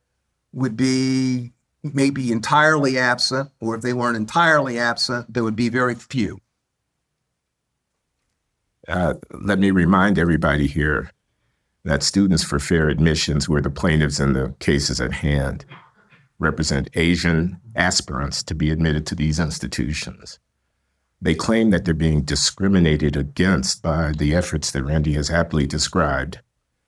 would 0.53 0.77
be 0.77 1.51
maybe 1.83 2.31
entirely 2.31 2.97
absent, 2.97 3.49
or 3.59 3.75
if 3.75 3.81
they 3.81 3.93
weren't 3.93 4.17
entirely 4.17 4.77
absent, 4.77 5.33
there 5.33 5.43
would 5.43 5.55
be 5.55 5.69
very 5.69 5.95
few. 5.95 6.39
Uh, 8.87 9.15
let 9.31 9.57
me 9.57 9.71
remind 9.71 10.19
everybody 10.19 10.67
here 10.67 11.11
that 11.83 12.03
Students 12.03 12.43
for 12.43 12.59
Fair 12.59 12.89
Admissions, 12.89 13.49
were 13.49 13.61
the 13.61 13.69
plaintiffs 13.69 14.19
in 14.19 14.33
the 14.33 14.53
cases 14.59 15.01
at 15.01 15.11
hand, 15.11 15.65
represent 16.41 16.89
Asian 16.95 17.61
aspirants 17.75 18.43
to 18.43 18.55
be 18.55 18.71
admitted 18.71 19.05
to 19.05 19.15
these 19.15 19.39
institutions. 19.39 20.39
They 21.21 21.35
claim 21.35 21.69
that 21.69 21.85
they're 21.85 21.93
being 21.93 22.23
discriminated 22.23 23.15
against 23.15 23.83
by 23.83 24.11
the 24.17 24.33
efforts 24.33 24.71
that 24.71 24.83
Randy 24.83 25.13
has 25.13 25.29
aptly 25.29 25.67
described 25.67 26.39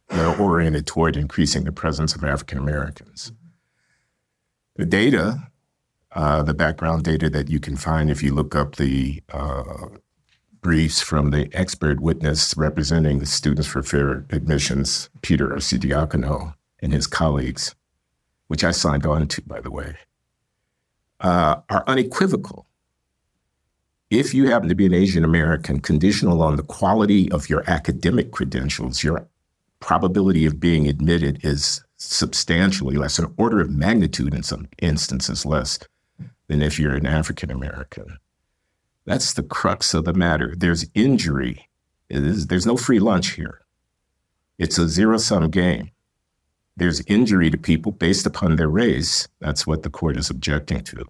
that 0.09 0.25
are 0.25 0.41
oriented 0.41 0.87
toward 0.87 1.15
increasing 1.15 1.63
the 1.63 1.71
presence 1.71 2.15
of 2.15 2.23
African 2.23 2.57
Americans. 2.57 3.31
The 4.75 4.85
data, 4.85 5.51
uh, 6.11 6.41
the 6.41 6.55
background 6.55 7.03
data 7.03 7.29
that 7.29 7.49
you 7.49 7.59
can 7.59 7.77
find 7.77 8.09
if 8.09 8.23
you 8.23 8.33
look 8.33 8.55
up 8.55 8.75
the 8.75 9.21
uh, 9.31 9.87
briefs 10.61 10.99
from 10.99 11.29
the 11.29 11.47
expert 11.53 11.99
witness 11.99 12.57
representing 12.57 13.19
the 13.19 13.27
Students 13.27 13.67
for 13.67 13.83
Fair 13.83 14.25
Admissions, 14.31 15.11
Peter 15.21 15.49
Arcidiacono, 15.49 16.55
and 16.81 16.91
his 16.91 17.05
colleagues, 17.05 17.75
which 18.53 18.63
I 18.63 18.69
signed 18.69 19.07
on 19.07 19.27
to, 19.29 19.41
by 19.41 19.61
the 19.61 19.71
way, 19.71 19.95
uh, 21.21 21.61
are 21.71 21.83
unequivocal. 21.87 22.67
If 24.11 24.35
you 24.35 24.47
happen 24.47 24.69
to 24.69 24.75
be 24.75 24.85
an 24.85 24.93
Asian 24.93 25.23
American, 25.23 25.79
conditional 25.79 26.43
on 26.43 26.55
the 26.55 26.61
quality 26.61 27.31
of 27.31 27.49
your 27.49 27.67
academic 27.67 28.29
credentials, 28.29 29.03
your 29.03 29.27
probability 29.79 30.45
of 30.45 30.59
being 30.59 30.87
admitted 30.87 31.43
is 31.43 31.83
substantially 31.97 32.95
less, 32.95 33.17
an 33.17 33.33
order 33.37 33.59
of 33.59 33.71
magnitude 33.71 34.35
in 34.35 34.43
some 34.43 34.67
instances 34.79 35.47
less 35.47 35.79
than 36.45 36.61
if 36.61 36.77
you're 36.77 36.93
an 36.93 37.07
African 37.07 37.49
American. 37.49 38.19
That's 39.05 39.33
the 39.33 39.41
crux 39.41 39.95
of 39.95 40.05
the 40.05 40.13
matter. 40.13 40.53
There's 40.55 40.85
injury. 40.93 41.69
there's 42.07 42.67
no 42.67 42.77
free 42.77 42.99
lunch 42.99 43.31
here. 43.31 43.61
It's 44.59 44.77
a 44.77 44.87
zero 44.87 45.17
sum 45.17 45.49
game. 45.49 45.89
There's 46.75 47.01
injury 47.01 47.49
to 47.49 47.57
people 47.57 47.91
based 47.91 48.25
upon 48.25 48.55
their 48.55 48.67
race. 48.67 49.27
That's 49.39 49.67
what 49.67 49.83
the 49.83 49.89
court 49.89 50.17
is 50.17 50.29
objecting 50.29 50.83
to. 50.83 51.05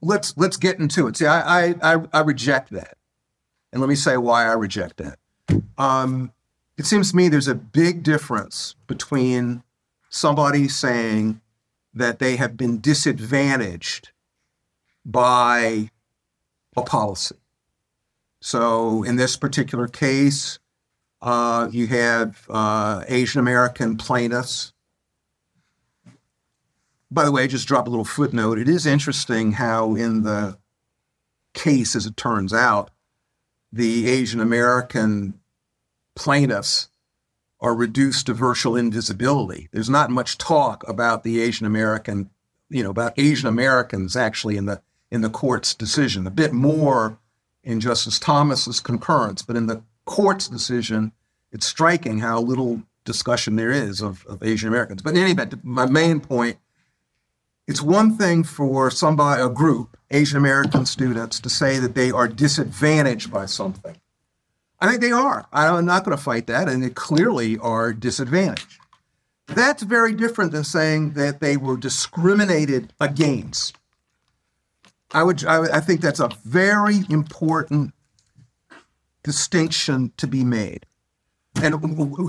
Let's 0.00 0.36
let's 0.36 0.56
get 0.56 0.78
into 0.78 1.06
it. 1.08 1.16
See, 1.16 1.26
I 1.26 1.74
I 1.82 1.96
I 2.12 2.20
reject 2.20 2.70
that, 2.70 2.96
and 3.72 3.80
let 3.80 3.88
me 3.88 3.96
say 3.96 4.16
why 4.16 4.46
I 4.46 4.52
reject 4.52 4.98
that. 4.98 5.18
Um, 5.76 6.32
it 6.76 6.86
seems 6.86 7.10
to 7.10 7.16
me 7.16 7.28
there's 7.28 7.48
a 7.48 7.54
big 7.54 8.02
difference 8.02 8.74
between 8.86 9.62
somebody 10.08 10.68
saying 10.68 11.40
that 11.94 12.18
they 12.18 12.36
have 12.36 12.56
been 12.56 12.80
disadvantaged 12.80 14.10
by 15.04 15.90
a 16.76 16.82
policy. 16.82 17.36
So 18.40 19.02
in 19.02 19.16
this 19.16 19.36
particular 19.36 19.88
case, 19.88 20.58
uh, 21.22 21.68
you 21.70 21.86
have 21.86 22.44
uh, 22.50 23.04
Asian 23.06 23.38
American 23.38 23.96
plaintiffs. 23.96 24.72
By 27.10 27.24
the 27.24 27.32
way, 27.32 27.46
just 27.46 27.68
drop 27.68 27.86
a 27.86 27.90
little 27.90 28.04
footnote. 28.04 28.58
It 28.58 28.68
is 28.68 28.86
interesting 28.86 29.52
how, 29.52 29.94
in 29.94 30.24
the 30.24 30.58
case, 31.54 31.94
as 31.94 32.06
it 32.06 32.16
turns 32.16 32.52
out, 32.52 32.90
the 33.70 34.08
Asian 34.08 34.40
American 34.40 35.34
plaintiffs 36.16 36.88
are 37.60 37.74
reduced 37.74 38.26
to 38.26 38.34
virtual 38.34 38.76
invisibility. 38.76 39.68
There's 39.72 39.90
not 39.90 40.10
much 40.10 40.36
talk 40.36 40.86
about 40.88 41.22
the 41.22 41.40
Asian 41.40 41.66
American, 41.66 42.30
you 42.68 42.82
know, 42.82 42.90
about 42.90 43.14
Asian 43.16 43.48
Americans 43.48 44.16
actually 44.16 44.56
in 44.56 44.66
the 44.66 44.82
in 45.10 45.20
the 45.20 45.30
court's 45.30 45.74
decision. 45.74 46.26
A 46.26 46.30
bit 46.30 46.52
more 46.52 47.18
in 47.62 47.78
Justice 47.78 48.18
Thomas's 48.18 48.80
concurrence, 48.80 49.42
but 49.42 49.56
in 49.56 49.66
the 49.66 49.82
court's 50.04 50.48
decision, 50.48 51.12
it's 51.50 51.66
striking 51.66 52.20
how 52.20 52.40
little 52.40 52.82
discussion 53.04 53.56
there 53.56 53.70
is 53.70 54.00
of, 54.00 54.24
of 54.26 54.42
Asian 54.42 54.68
Americans. 54.68 55.02
But 55.02 55.14
in 55.14 55.22
any 55.22 55.32
event, 55.32 55.64
my 55.64 55.86
main 55.86 56.20
point, 56.20 56.58
it's 57.66 57.82
one 57.82 58.16
thing 58.16 58.44
for 58.44 58.90
somebody, 58.90 59.42
a 59.42 59.48
group, 59.48 59.96
Asian 60.10 60.36
American 60.36 60.86
students, 60.86 61.40
to 61.40 61.48
say 61.48 61.78
that 61.78 61.94
they 61.94 62.10
are 62.10 62.28
disadvantaged 62.28 63.32
by 63.32 63.46
something. 63.46 63.96
I 64.80 64.88
think 64.88 65.00
they 65.00 65.12
are. 65.12 65.46
I'm 65.52 65.86
not 65.86 66.04
going 66.04 66.16
to 66.16 66.22
fight 66.22 66.48
that, 66.48 66.68
and 66.68 66.82
they 66.82 66.90
clearly 66.90 67.56
are 67.58 67.92
disadvantaged. 67.92 68.80
That's 69.46 69.82
very 69.82 70.12
different 70.12 70.52
than 70.52 70.64
saying 70.64 71.12
that 71.12 71.40
they 71.40 71.56
were 71.56 71.76
discriminated 71.76 72.92
against. 73.00 73.76
I 75.12 75.22
would, 75.22 75.44
I, 75.44 75.76
I 75.76 75.80
think 75.80 76.00
that's 76.00 76.20
a 76.20 76.30
very 76.44 77.00
important 77.08 77.94
distinction 79.22 80.12
to 80.16 80.26
be 80.26 80.44
made. 80.44 80.86
And 81.62 81.74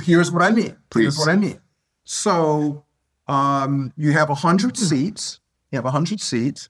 here's 0.02 0.32
what 0.32 0.42
I 0.42 0.52
mean. 0.52 0.76
Please. 0.90 1.04
Here's 1.04 1.18
what 1.18 1.30
I 1.30 1.36
mean. 1.36 1.62
So 2.04 2.84
um, 3.28 3.94
you 3.96 4.12
have 4.12 4.30
100 4.30 4.78
seats. 4.78 5.40
You 5.72 5.78
have 5.78 5.86
100 5.86 6.20
seats. 6.20 6.70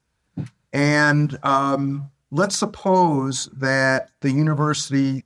And 0.71 1.37
um, 1.43 2.11
let's 2.31 2.57
suppose 2.57 3.49
that 3.53 4.09
the 4.21 4.31
university 4.31 5.23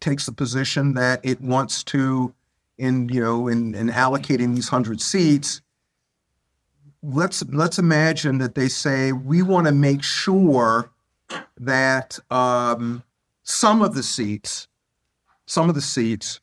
takes 0.00 0.26
the 0.26 0.32
position 0.32 0.94
that 0.94 1.20
it 1.22 1.40
wants 1.40 1.84
to, 1.84 2.34
in 2.78 3.08
you 3.08 3.20
know, 3.20 3.48
in, 3.48 3.74
in 3.74 3.88
allocating 3.88 4.54
these 4.54 4.70
100 4.70 5.00
seats, 5.00 5.62
let's 7.02 7.42
let's 7.46 7.78
imagine 7.78 8.38
that 8.38 8.54
they 8.54 8.68
say 8.68 9.12
we 9.12 9.42
want 9.42 9.66
to 9.66 9.72
make 9.72 10.02
sure 10.02 10.90
that 11.58 12.18
um, 12.30 13.02
some 13.42 13.82
of 13.82 13.94
the 13.94 14.02
seats, 14.02 14.68
some 15.46 15.68
of 15.68 15.74
the 15.74 15.80
seats, 15.80 16.40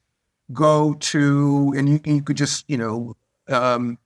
go 0.51 0.93
to, 0.95 1.73
and 1.77 1.89
you, 1.89 1.99
you 2.05 2.21
could 2.21 2.37
just 2.37 2.65
you 2.67 2.77
know, 2.77 3.15
um, 3.47 3.97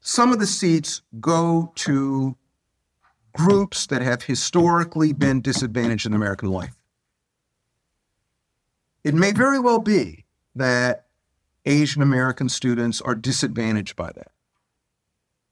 some 0.00 0.32
of 0.32 0.38
the 0.38 0.46
seats 0.46 1.02
go 1.20 1.72
to 1.76 2.36
groups 3.32 3.86
that 3.88 4.02
have 4.02 4.22
historically 4.22 5.12
been 5.12 5.40
disadvantaged 5.40 6.06
in 6.06 6.14
American 6.14 6.50
life. 6.50 6.74
It 9.04 9.14
may 9.14 9.32
very 9.32 9.60
well 9.60 9.78
be 9.78 10.24
that 10.54 11.06
Asian 11.66 12.02
American 12.02 12.48
students 12.48 13.00
are 13.00 13.14
disadvantaged 13.14 13.94
by 13.94 14.10
that. 14.12 14.32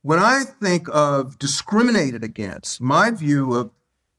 When 0.03 0.19
I 0.19 0.45
think 0.45 0.89
of 0.93 1.39
discriminated 1.39 2.23
against, 2.23 2.81
my 2.81 3.11
view 3.11 3.55
of 3.55 3.71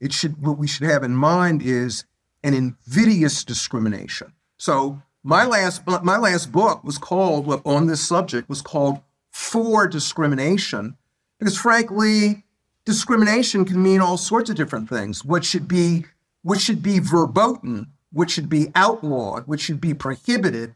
it 0.05 0.13
should 0.13 0.39
what 0.45 0.59
we 0.59 0.67
should 0.67 0.87
have 0.87 1.03
in 1.03 1.15
mind 1.15 1.63
is 1.63 2.05
an 2.43 2.53
invidious 2.53 3.43
discrimination. 3.43 4.31
So 4.57 5.01
my 5.23 5.45
last 5.45 5.81
my 6.03 6.17
last 6.17 6.51
book 6.51 6.83
was 6.83 6.99
called 6.99 7.61
on 7.65 7.87
this 7.87 8.07
subject 8.07 8.47
was 8.47 8.61
called 8.61 9.01
For 9.31 9.87
Discrimination 9.87 10.95
because 11.39 11.57
frankly 11.57 12.43
discrimination 12.85 13.65
can 13.65 13.81
mean 13.81 13.99
all 13.99 14.17
sorts 14.17 14.51
of 14.51 14.55
different 14.55 14.87
things. 14.87 15.25
What 15.25 15.43
should 15.43 15.67
be 15.67 16.05
what 16.43 16.61
should 16.61 16.83
be 16.83 16.99
verboten, 16.99 17.87
what 18.13 18.29
should 18.29 18.47
be 18.47 18.71
outlawed, 18.75 19.47
what 19.47 19.59
should 19.59 19.81
be 19.81 19.95
prohibited 19.95 20.75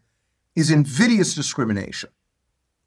is 0.55 0.71
invidious 0.71 1.36
discrimination. 1.36 2.09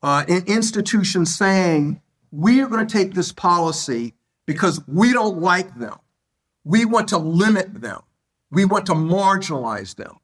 Uh, 0.03 0.25
in 0.27 0.43
institutions 0.47 1.37
saying, 1.37 2.03
we 2.33 2.61
are 2.61 2.67
going 2.67 2.85
to 2.85 2.93
take 2.93 3.15
this 3.15 3.31
policy 3.31 4.15
because 4.45 4.81
we 4.89 5.13
don't 5.13 5.39
like 5.39 5.79
them. 5.79 5.97
We 6.65 6.85
want 6.85 7.09
to 7.09 7.19
limit 7.19 7.81
them. 7.83 8.03
We 8.51 8.65
want 8.65 8.87
to 8.87 8.93
marginalize 8.95 9.97
them. 9.97 10.19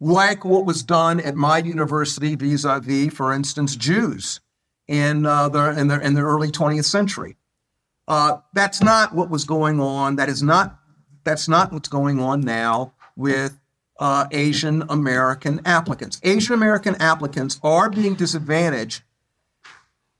like 0.00 0.44
what 0.44 0.66
was 0.66 0.82
done 0.82 1.20
at 1.20 1.34
my 1.36 1.58
university 1.58 2.34
vis-a-vis, 2.36 3.14
for 3.14 3.32
instance, 3.32 3.76
Jews 3.76 4.40
in 4.88 5.24
uh, 5.26 5.48
the 5.48 5.78
in 5.78 5.88
the 5.88 6.00
in 6.00 6.14
the 6.14 6.20
early 6.22 6.50
20th 6.50 6.84
century. 6.84 7.36
Uh, 8.06 8.38
that's 8.52 8.82
not 8.82 9.14
what 9.14 9.30
was 9.30 9.44
going 9.44 9.80
on. 9.80 10.16
That 10.16 10.28
is 10.28 10.42
not 10.42 10.78
that's 11.24 11.48
not 11.48 11.72
what's 11.72 11.88
going 11.88 12.20
on 12.20 12.42
now 12.42 12.92
with 13.16 13.58
uh, 13.98 14.26
Asian 14.30 14.82
American 14.90 15.60
applicants. 15.64 16.20
Asian 16.22 16.54
American 16.54 16.96
applicants 16.96 17.58
are 17.62 17.88
being 17.90 18.14
disadvantaged. 18.14 19.02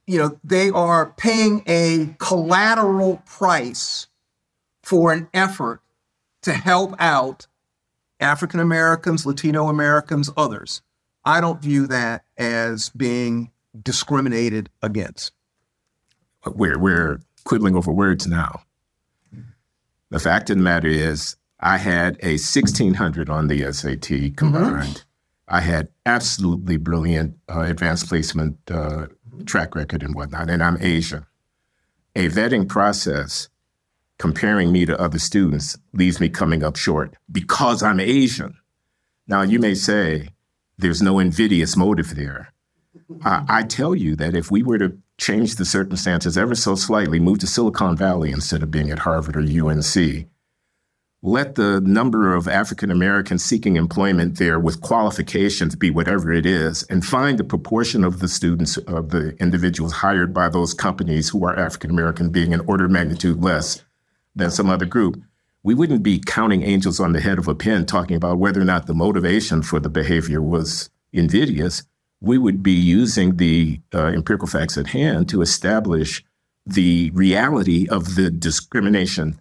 You 0.07 0.19
know, 0.19 0.41
they 0.45 0.71
are 0.71 1.13
paying 1.17 1.63
a 1.67 2.15
collateral 2.19 3.23
price 3.27 4.07
for 4.85 5.13
an 5.13 5.29
effort 5.33 5.81
to 6.43 6.53
help 6.53 6.95
out 6.99 7.47
African 8.21 8.61
Americans, 8.61 9.27
Latino 9.27 9.69
Americans, 9.69 10.31
others. 10.37 10.83
I 11.25 11.41
don't 11.41 11.63
view 11.63 11.87
that 11.87 12.25
as 12.37 12.91
being 12.91 13.51
discriminated 13.81 14.69
against. 14.83 15.33
We're, 16.47 16.79
we're 16.79 17.21
quibbling 17.45 17.75
over 17.77 17.91
words 17.91 18.27
now. 18.27 18.63
The 20.11 20.21
fact 20.21 20.51
of 20.51 20.59
the 20.59 20.63
matter 20.63 20.89
is, 20.89 21.37
I 21.59 21.79
had 21.79 22.19
a 22.23 22.33
1600 22.33 23.31
on 23.31 23.49
the 23.49 23.73
SAT 23.73 24.37
combined. 24.37 24.97
Mm-hmm. 24.97 24.99
I 25.49 25.61
had 25.61 25.89
absolutely 26.05 26.77
brilliant 26.77 27.37
uh, 27.49 27.61
advanced 27.61 28.09
placement 28.09 28.59
uh, 28.71 29.07
track 29.47 29.75
record 29.75 30.03
and 30.03 30.15
whatnot, 30.15 30.51
and 30.51 30.63
I'm 30.63 30.79
Asian. 30.81 31.27
A 32.15 32.29
vetting 32.29 32.69
process 32.69 33.49
comparing 34.25 34.73
me 34.73 34.87
to 34.87 34.99
other 34.99 35.19
students 35.19 35.77
leaves 35.93 36.19
me 36.19 36.31
coming 36.31 36.65
up 36.65 36.77
short 36.77 37.15
because 37.31 37.83
I'm 37.83 38.01
Asian. 38.01 38.55
Now, 39.27 39.43
you 39.43 39.59
may 39.59 39.75
say 39.75 40.31
there's 40.79 41.03
no 41.03 41.19
invidious 41.19 41.77
motive 41.77 42.17
there. 42.17 42.55
Uh, 43.23 43.45
I 43.47 43.65
tell 43.65 43.95
you 43.95 44.17
that 44.17 44.35
if 44.35 44.51
we 44.51 44.63
were 44.63 44.79
to 44.79 44.97
change 45.19 45.57
the 45.57 45.67
circumstances 45.67 46.39
ever 46.39 46.55
so 46.55 46.75
slightly, 46.75 47.21
move 47.21 47.41
to 47.41 47.47
Silicon 47.47 47.99
Valley 47.99 48.31
instead 48.31 48.63
of 48.63 48.71
being 48.71 48.91
at 48.91 49.01
Harvard 49.01 49.37
or 49.37 49.41
UNC, 49.41 50.27
let 51.21 51.57
the 51.57 51.83
number 51.83 52.35
of 52.35 52.49
African 52.49 52.91
Americans 52.91 53.45
seeking 53.45 53.77
employment 53.77 54.39
there 54.39 54.59
with 54.59 54.81
qualifications 54.81 55.77
be 55.77 55.91
whatever 55.91 56.33
it 56.33 56.47
is, 56.47 56.83
and 56.85 57.05
find 57.05 57.39
the 57.39 57.45
proportion 57.45 58.05
of 58.05 58.21
the 58.21 58.29
students, 58.29 58.79
of 58.79 59.11
the 59.11 59.37
individuals 59.37 59.93
hired 59.93 60.33
by 60.33 60.49
those 60.49 60.73
companies 60.73 61.29
who 61.29 61.45
are 61.45 61.59
African 61.59 61.91
American 61.91 62.31
being 62.31 62.55
an 62.55 62.63
order 62.67 62.87
of 62.87 62.91
magnitude 62.91 63.43
less 63.43 63.84
than 64.35 64.51
some 64.51 64.69
other 64.69 64.87
group, 64.87 65.21
we 65.63 65.75
wouldn't 65.75 66.03
be 66.03 66.19
counting 66.19 66.63
angels 66.63 67.01
on 67.01 67.13
the 67.13 67.21
head 67.21 67.39
of 67.39 67.49
a 67.49 67.55
pin 67.55 67.87
talking 67.87 68.17
about 68.17 68.39
whether 68.39 68.61
or 68.61 68.65
not 68.65 68.87
the 68.87 68.95
motivation 68.95 69.63
for 69.63 69.81
the 69.81 69.89
behavior 69.89 70.43
was 70.43 70.91
invidious 71.13 71.85
we 72.25 72.39
would 72.39 72.63
be 72.63 72.73
using 72.73 73.37
the 73.37 73.81
uh, 73.93 74.07
empirical 74.07 74.49
facts 74.49 74.79
at 74.79 74.89
hand 74.89 75.29
to 75.29 75.43
establish 75.43 76.25
the 76.65 77.11
reality 77.11 77.87
of 77.89 78.15
the 78.15 78.31
discrimination 78.31 79.39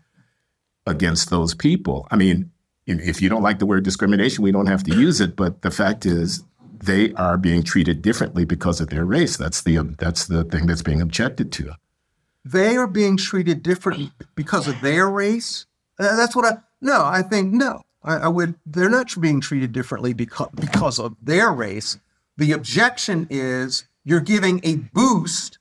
against 0.85 1.29
those 1.29 1.55
people. 1.55 2.05
I 2.11 2.17
mean, 2.17 2.51
if 2.85 3.21
you 3.21 3.29
don't 3.29 3.41
like 3.41 3.59
the 3.59 3.65
word 3.65 3.85
discrimination, 3.85 4.43
we 4.43 4.51
don't 4.51 4.67
have 4.67 4.83
to 4.83 4.95
use 4.95 5.21
it. 5.21 5.37
But 5.37 5.61
the 5.61 5.71
fact 5.71 6.05
is, 6.05 6.43
they 6.83 7.13
are 7.13 7.37
being 7.37 7.63
treated 7.63 8.01
differently 8.01 8.43
because 8.43 8.81
of 8.81 8.89
their 8.89 9.05
race. 9.05 9.37
That's 9.37 9.61
the 9.61 9.95
that's 9.97 10.27
the 10.27 10.43
thing 10.43 10.65
that's 10.65 10.81
being 10.81 11.01
objected 11.01 11.53
to. 11.53 11.75
They 12.45 12.75
are 12.75 12.87
being 12.87 13.17
treated 13.17 13.63
differently 13.63 14.11
because 14.35 14.67
of 14.67 14.81
their 14.81 15.09
race. 15.09 15.65
Uh, 15.97 16.15
that's 16.15 16.35
what 16.35 16.45
I 16.45 16.57
no. 16.81 17.03
I 17.05 17.21
think 17.21 17.53
no. 17.53 17.81
I, 18.03 18.15
I 18.15 18.27
would. 18.27 18.55
They're 18.65 18.89
not 18.89 19.19
being 19.19 19.39
treated 19.39 19.71
differently 19.71 20.13
because 20.13 20.49
because 20.55 20.99
of 20.99 21.15
their 21.21 21.51
race. 21.51 21.97
The 22.35 22.51
objection 22.51 23.27
is 23.29 23.85
you're 24.03 24.19
giving 24.19 24.59
a 24.63 24.75
boost 24.75 25.59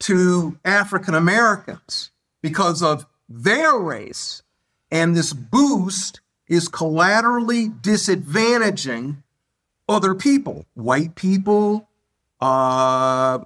to 0.00 0.58
African 0.64 1.14
Americans 1.14 2.10
because 2.42 2.82
of 2.82 3.06
their 3.28 3.76
race. 3.76 4.42
And 4.90 5.14
this 5.14 5.32
boost 5.32 6.20
is 6.48 6.68
collaterally 6.68 7.68
disadvantaging 7.68 9.22
other 9.88 10.14
people, 10.14 10.66
white 10.74 11.14
people, 11.14 11.88
uh, 12.40 13.38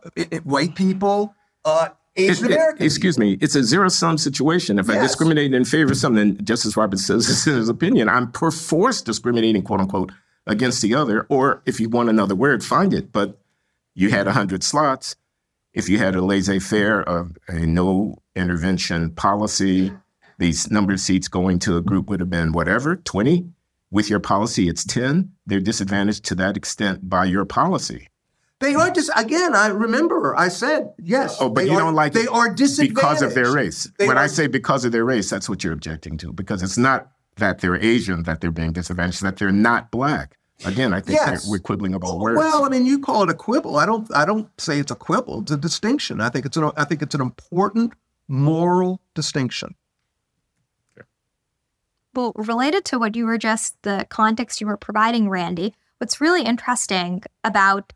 white 0.44 0.74
people, 0.74 1.34
uh, 1.64 1.88
Asian. 2.16 2.52
Excuse 2.78 3.18
me, 3.18 3.38
it's 3.40 3.54
a 3.54 3.62
zero 3.62 3.88
sum 3.88 4.18
situation. 4.18 4.78
If 4.78 4.88
yes. 4.88 4.96
I 4.96 5.00
discriminate 5.00 5.54
in 5.54 5.64
favor 5.64 5.92
of 5.92 5.98
something, 5.98 6.42
Justice 6.44 6.76
Roberts 6.76 7.06
says 7.06 7.46
in 7.46 7.54
his 7.54 7.68
opinion, 7.68 8.08
I'm 8.08 8.30
perforce 8.30 9.00
discriminating, 9.00 9.62
quote 9.62 9.80
unquote, 9.80 10.12
against 10.46 10.82
the 10.82 10.94
other, 10.94 11.26
or 11.28 11.62
if 11.66 11.80
you 11.80 11.88
want 11.88 12.08
another 12.08 12.34
word, 12.34 12.62
find 12.64 12.92
it. 12.92 13.12
But 13.12 13.38
you 13.94 14.10
had 14.10 14.26
100 14.26 14.62
slots. 14.62 15.16
If 15.72 15.88
you 15.88 15.98
had 15.98 16.14
a 16.14 16.20
laissez 16.20 16.58
faire, 16.58 17.02
a, 17.02 17.22
uh, 17.22 17.24
a 17.48 17.66
no 17.66 18.16
intervention 18.36 19.10
policy, 19.10 19.92
these 20.38 20.70
number 20.70 20.92
of 20.92 21.00
seats 21.00 21.28
going 21.28 21.58
to 21.60 21.76
a 21.76 21.82
group 21.82 22.10
would 22.10 22.20
have 22.20 22.30
been 22.30 22.52
whatever, 22.52 22.96
20. 22.96 23.48
With 23.90 24.08
your 24.08 24.20
policy, 24.20 24.68
it's 24.68 24.84
10. 24.84 25.32
They're 25.46 25.60
disadvantaged 25.60 26.24
to 26.24 26.34
that 26.36 26.56
extent 26.56 27.08
by 27.08 27.26
your 27.26 27.44
policy. 27.44 28.08
They 28.62 28.76
are 28.76 28.92
just 28.92 29.10
again. 29.16 29.56
I 29.56 29.66
remember 29.66 30.36
I 30.36 30.46
said 30.46 30.94
yes. 31.02 31.36
Oh, 31.40 31.48
but 31.50 31.66
you 31.66 31.72
are, 31.72 31.80
don't 31.80 31.96
like 31.96 32.12
they 32.12 32.28
are 32.28 32.48
disadvantaged 32.54 32.94
because 32.94 33.20
of 33.20 33.34
their 33.34 33.50
race. 33.50 33.90
They 33.98 34.06
when 34.06 34.16
are, 34.16 34.22
I 34.22 34.28
say 34.28 34.46
because 34.46 34.84
of 34.84 34.92
their 34.92 35.04
race, 35.04 35.28
that's 35.28 35.48
what 35.48 35.64
you're 35.64 35.72
objecting 35.72 36.16
to. 36.18 36.32
Because 36.32 36.62
it's 36.62 36.78
not 36.78 37.10
that 37.38 37.58
they're 37.58 37.74
Asian, 37.74 38.22
that 38.22 38.40
they're 38.40 38.52
being 38.52 38.72
disadvantaged, 38.72 39.22
that 39.22 39.36
they're 39.36 39.50
not 39.50 39.90
black. 39.90 40.38
Again, 40.64 40.94
I 40.94 41.00
think 41.00 41.18
yes. 41.18 41.48
we're 41.48 41.58
quibbling 41.58 41.92
about 41.92 42.20
words. 42.20 42.38
Well, 42.38 42.64
I 42.64 42.68
mean, 42.68 42.86
you 42.86 43.00
call 43.00 43.24
it 43.24 43.30
a 43.30 43.34
quibble. 43.34 43.78
I 43.78 43.84
don't. 43.84 44.08
I 44.14 44.24
don't 44.24 44.48
say 44.60 44.78
it's 44.78 44.92
a 44.92 44.94
quibble. 44.94 45.42
It's 45.42 45.50
a 45.50 45.56
distinction. 45.56 46.20
I 46.20 46.28
think 46.28 46.46
it's 46.46 46.56
an. 46.56 46.70
I 46.76 46.84
think 46.84 47.02
it's 47.02 47.16
an 47.16 47.20
important 47.20 47.94
moral 48.28 49.00
distinction. 49.14 49.74
Well, 52.14 52.32
related 52.36 52.84
to 52.86 52.98
what 53.00 53.16
you 53.16 53.26
were 53.26 53.38
just 53.38 53.74
the 53.82 54.06
context 54.08 54.60
you 54.60 54.68
were 54.68 54.76
providing, 54.76 55.28
Randy. 55.28 55.74
What's 55.98 56.20
really 56.20 56.44
interesting 56.44 57.24
about 57.42 57.92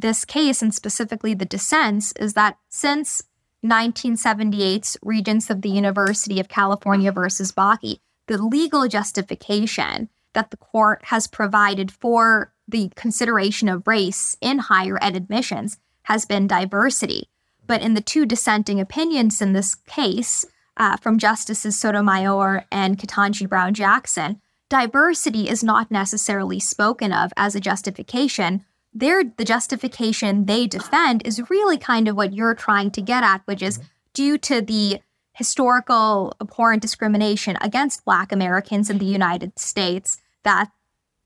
this 0.00 0.24
case 0.24 0.62
and 0.62 0.74
specifically 0.74 1.34
the 1.34 1.44
dissents 1.44 2.12
is 2.12 2.34
that 2.34 2.58
since 2.68 3.22
1978's 3.64 4.96
Regents 5.02 5.50
of 5.50 5.62
the 5.62 5.70
University 5.70 6.38
of 6.38 6.48
California 6.48 7.10
versus 7.12 7.52
Bakke, 7.52 8.00
the 8.26 8.38
legal 8.38 8.86
justification 8.86 10.08
that 10.34 10.50
the 10.50 10.56
court 10.56 11.00
has 11.06 11.26
provided 11.26 11.90
for 11.90 12.52
the 12.68 12.90
consideration 12.94 13.68
of 13.68 13.86
race 13.86 14.36
in 14.40 14.58
higher 14.58 15.02
ed 15.02 15.16
admissions 15.16 15.78
has 16.02 16.24
been 16.24 16.46
diversity. 16.46 17.28
But 17.66 17.82
in 17.82 17.94
the 17.94 18.00
two 18.00 18.24
dissenting 18.26 18.80
opinions 18.80 19.42
in 19.42 19.52
this 19.52 19.74
case, 19.74 20.44
uh, 20.76 20.96
from 20.96 21.18
Justices 21.18 21.78
Sotomayor 21.78 22.64
and 22.70 22.98
Ketanji 22.98 23.48
Brown 23.48 23.74
Jackson, 23.74 24.40
diversity 24.68 25.48
is 25.48 25.64
not 25.64 25.90
necessarily 25.90 26.60
spoken 26.60 27.12
of 27.12 27.32
as 27.36 27.54
a 27.54 27.60
justification. 27.60 28.64
Their, 28.92 29.22
the 29.24 29.44
justification 29.44 30.46
they 30.46 30.66
defend 30.66 31.26
is 31.26 31.50
really 31.50 31.78
kind 31.78 32.08
of 32.08 32.16
what 32.16 32.32
you're 32.32 32.54
trying 32.54 32.90
to 32.92 33.02
get 33.02 33.22
at, 33.22 33.42
which 33.44 33.62
is 33.62 33.78
mm-hmm. 33.78 33.86
due 34.14 34.38
to 34.38 34.60
the 34.60 35.00
historical 35.32 36.34
abhorrent 36.40 36.82
discrimination 36.82 37.56
against 37.60 38.04
Black 38.04 38.32
Americans 38.32 38.90
in 38.90 38.98
the 38.98 39.06
United 39.06 39.58
States, 39.58 40.20
that 40.42 40.70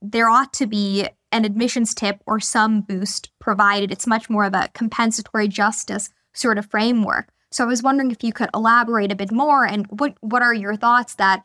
there 0.02 0.28
ought 0.28 0.52
to 0.54 0.66
be 0.66 1.08
an 1.30 1.44
admissions 1.44 1.94
tip 1.94 2.20
or 2.26 2.40
some 2.40 2.82
boost 2.82 3.30
provided. 3.38 3.90
It's 3.90 4.06
much 4.06 4.28
more 4.28 4.44
of 4.44 4.54
a 4.54 4.68
compensatory 4.74 5.48
justice 5.48 6.10
sort 6.34 6.58
of 6.58 6.66
framework. 6.66 7.32
So 7.50 7.64
I 7.64 7.66
was 7.66 7.82
wondering 7.82 8.10
if 8.10 8.24
you 8.24 8.32
could 8.32 8.50
elaborate 8.54 9.12
a 9.12 9.16
bit 9.16 9.32
more 9.32 9.64
and 9.64 9.86
what 9.88 10.14
what 10.20 10.42
are 10.42 10.54
your 10.54 10.76
thoughts 10.76 11.14
that 11.14 11.44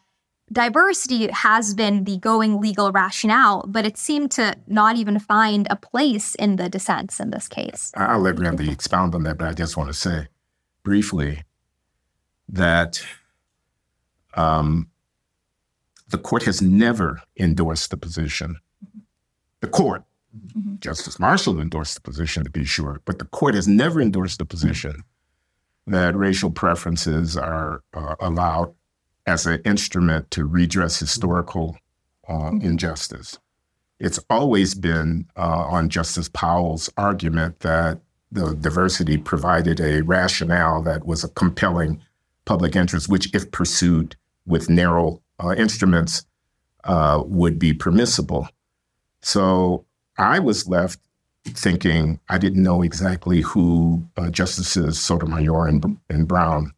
diversity 0.51 1.29
has 1.31 1.73
been 1.73 2.05
the 2.05 2.17
going 2.17 2.61
legal 2.61 2.91
rationale, 2.91 3.65
but 3.67 3.85
it 3.85 3.97
seemed 3.97 4.31
to 4.31 4.55
not 4.67 4.95
even 4.95 5.19
find 5.19 5.67
a 5.69 5.75
place 5.75 6.35
in 6.35 6.55
the 6.55 6.69
dissents 6.69 7.19
in 7.19 7.31
this 7.31 7.47
case. 7.47 7.91
I'll 7.95 8.19
let 8.19 8.39
Randy 8.39 8.69
expound 8.71 9.13
on 9.15 9.23
that, 9.23 9.37
but 9.37 9.47
I 9.47 9.53
just 9.53 9.77
want 9.77 9.89
to 9.89 9.93
say 9.93 10.27
briefly 10.83 11.43
that 12.49 13.03
um, 14.35 14.89
the 16.09 16.17
court 16.17 16.43
has 16.43 16.61
never 16.61 17.21
endorsed 17.37 17.89
the 17.89 17.97
position. 17.97 18.57
The 19.59 19.67
court, 19.67 20.03
mm-hmm. 20.35 20.75
Justice 20.79 21.19
Marshall 21.19 21.59
endorsed 21.59 21.95
the 21.95 22.01
position 22.01 22.43
to 22.43 22.49
be 22.49 22.63
sure, 22.63 23.01
but 23.05 23.19
the 23.19 23.25
court 23.25 23.55
has 23.55 23.67
never 23.67 23.99
endorsed 23.99 24.39
the 24.39 24.45
position 24.45 25.03
that 25.87 26.15
racial 26.15 26.51
preferences 26.51 27.35
are 27.35 27.81
uh, 27.93 28.15
allowed 28.19 28.73
as 29.27 29.45
an 29.45 29.61
instrument 29.65 30.31
to 30.31 30.45
redress 30.45 30.99
historical 30.99 31.77
uh, 32.27 32.33
mm-hmm. 32.33 32.65
injustice. 32.65 33.37
It's 33.99 34.19
always 34.29 34.73
been 34.73 35.27
uh, 35.35 35.65
on 35.69 35.89
Justice 35.89 36.29
Powell's 36.29 36.89
argument 36.97 37.59
that 37.59 37.99
the 38.31 38.55
diversity 38.55 39.17
provided 39.17 39.79
a 39.79 40.01
rationale 40.01 40.81
that 40.83 41.05
was 41.05 41.23
a 41.23 41.29
compelling 41.29 42.01
public 42.45 42.75
interest, 42.75 43.09
which, 43.09 43.33
if 43.33 43.51
pursued 43.51 44.15
with 44.45 44.69
narrow 44.69 45.21
uh, 45.43 45.53
instruments, 45.57 46.25
uh, 46.83 47.21
would 47.25 47.59
be 47.59 47.73
permissible. 47.73 48.47
So 49.21 49.85
I 50.17 50.39
was 50.39 50.67
left 50.67 50.99
thinking 51.45 52.19
I 52.29 52.37
didn't 52.37 52.63
know 52.63 52.81
exactly 52.81 53.41
who 53.41 54.05
uh, 54.17 54.29
Justices 54.29 54.99
Sotomayor 54.99 55.67
and, 55.67 55.97
and 56.09 56.27
Brown 56.27 56.71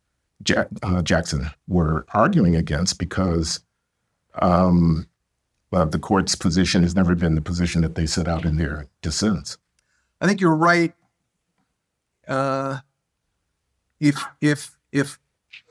uh, 0.84 1.02
Jackson 1.02 1.50
were 1.68 2.06
arguing 2.14 2.56
against 2.56 3.00
because 3.00 3.60
um, 4.42 5.08
uh, 5.72 5.86
the 5.86 6.00
court's 6.00 6.36
position 6.36 6.84
has 6.84 6.96
never 6.96 7.16
been 7.16 7.36
the 7.36 7.42
position 7.42 7.82
that 7.82 7.96
they 7.96 8.06
set 8.06 8.28
out 8.28 8.46
in 8.46 8.58
their 8.58 8.88
dissents. 9.02 9.58
I 10.22 10.28
think 10.28 10.42
you're 10.42 10.56
right. 10.56 10.94
Uh, 12.28 12.80
if 14.00 14.24
if 14.42 14.78
if 14.92 15.20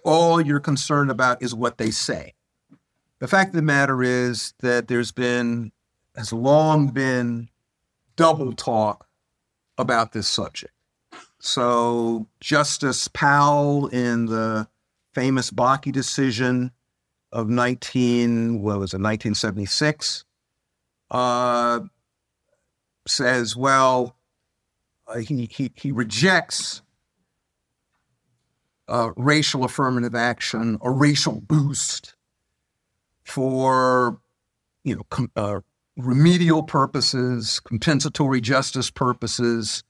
all 0.05 0.41
you're 0.41 0.61
concerned 0.61 1.11
about 1.11 1.43
is 1.43 1.55
what 1.55 1.79
they 1.79 1.91
say, 1.91 2.35
the 3.19 3.29
fact 3.29 3.51
of 3.51 3.57
the 3.57 3.63
matter 3.63 4.03
is 4.03 4.55
that 4.61 4.89
there's 4.89 5.13
been 5.13 5.73
has 6.17 6.33
long 6.33 6.89
been 6.89 7.49
double 8.17 8.53
talk 8.53 9.07
about 9.77 10.13
this 10.13 10.29
subject. 10.29 10.73
So 11.41 12.27
Justice 12.41 13.09
Powell 13.09 13.87
in 13.89 14.27
the 14.27 14.69
famous 15.13 15.51
Bakke 15.51 15.93
decision 15.93 16.73
of 17.31 17.49
19 17.49 18.63
what 18.63 18.79
was 18.79 18.95
it 18.95 19.03
1976 19.03 20.25
uh, 21.11 21.81
says 23.07 23.55
well 23.55 24.17
uh, 25.07 25.19
he, 25.19 25.47
he 25.51 25.71
he 25.75 25.93
rejects 25.93 26.81
uh, 28.89 29.11
racial 29.17 29.65
affirmative 29.65 30.15
action 30.15 30.79
or 30.81 30.95
racial 30.95 31.41
boost 31.43 32.15
for 33.25 34.19
you 34.85 34.97
know 34.97 35.03
com- 35.11 35.31
uh, 35.37 35.61
remedial 35.99 36.63
purposes, 36.63 37.61
compensatory 37.61 38.41
justice 38.41 38.91
purposes, 38.91 39.83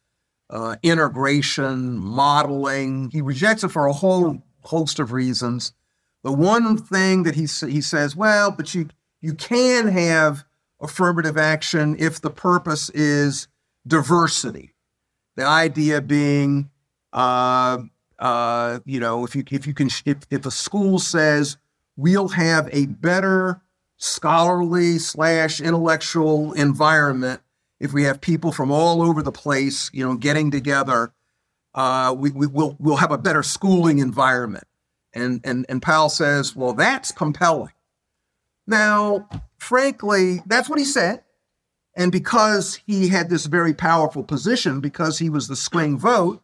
uh, 0.50 0.76
integration, 0.82 1.98
modeling. 1.98 3.10
He 3.10 3.20
rejects 3.20 3.64
it 3.64 3.68
for 3.68 3.86
a 3.86 3.92
whole 3.92 4.42
host 4.62 4.98
of 4.98 5.12
reasons. 5.12 5.72
The 6.24 6.32
one 6.32 6.76
thing 6.76 7.22
that 7.24 7.34
he 7.34 7.42
he 7.42 7.80
says, 7.80 8.16
well, 8.16 8.50
but 8.50 8.74
you 8.74 8.88
you 9.20 9.34
can 9.34 9.88
have 9.88 10.44
affirmative 10.80 11.36
action 11.36 11.96
if 11.98 12.20
the 12.20 12.30
purpose 12.30 12.88
is 12.90 13.48
diversity. 13.86 14.74
The 15.36 15.44
idea 15.44 16.00
being, 16.00 16.70
uh, 17.12 17.78
uh, 18.18 18.80
you 18.84 19.00
know, 19.00 19.24
if 19.24 19.36
you 19.36 19.44
if 19.50 19.66
you 19.66 19.74
can 19.74 19.88
if, 20.04 20.18
if 20.30 20.46
a 20.46 20.50
school 20.50 20.98
says 20.98 21.56
we'll 21.96 22.28
have 22.28 22.68
a 22.72 22.86
better 22.86 23.60
scholarly 23.96 24.98
slash 24.98 25.60
intellectual 25.60 26.52
environment 26.52 27.40
if 27.80 27.92
we 27.92 28.04
have 28.04 28.20
people 28.20 28.52
from 28.52 28.70
all 28.70 29.02
over 29.02 29.22
the 29.22 29.32
place, 29.32 29.90
you 29.92 30.06
know, 30.06 30.16
getting 30.16 30.50
together, 30.50 31.12
uh, 31.74 32.14
we, 32.16 32.30
we 32.30 32.46
will 32.46 32.76
we'll 32.78 32.96
have 32.96 33.12
a 33.12 33.18
better 33.18 33.42
schooling 33.42 33.98
environment. 33.98 34.64
And 35.14 35.40
and 35.44 35.64
and 35.68 35.82
Powell 35.82 36.08
says, 36.08 36.54
well, 36.54 36.72
that's 36.72 37.12
compelling. 37.12 37.72
Now, 38.66 39.28
frankly, 39.58 40.42
that's 40.46 40.68
what 40.68 40.78
he 40.78 40.84
said. 40.84 41.22
And 41.96 42.12
because 42.12 42.80
he 42.86 43.08
had 43.08 43.28
this 43.28 43.46
very 43.46 43.74
powerful 43.74 44.22
position, 44.22 44.80
because 44.80 45.18
he 45.18 45.30
was 45.30 45.48
the 45.48 45.56
swing 45.56 45.98
vote, 45.98 46.42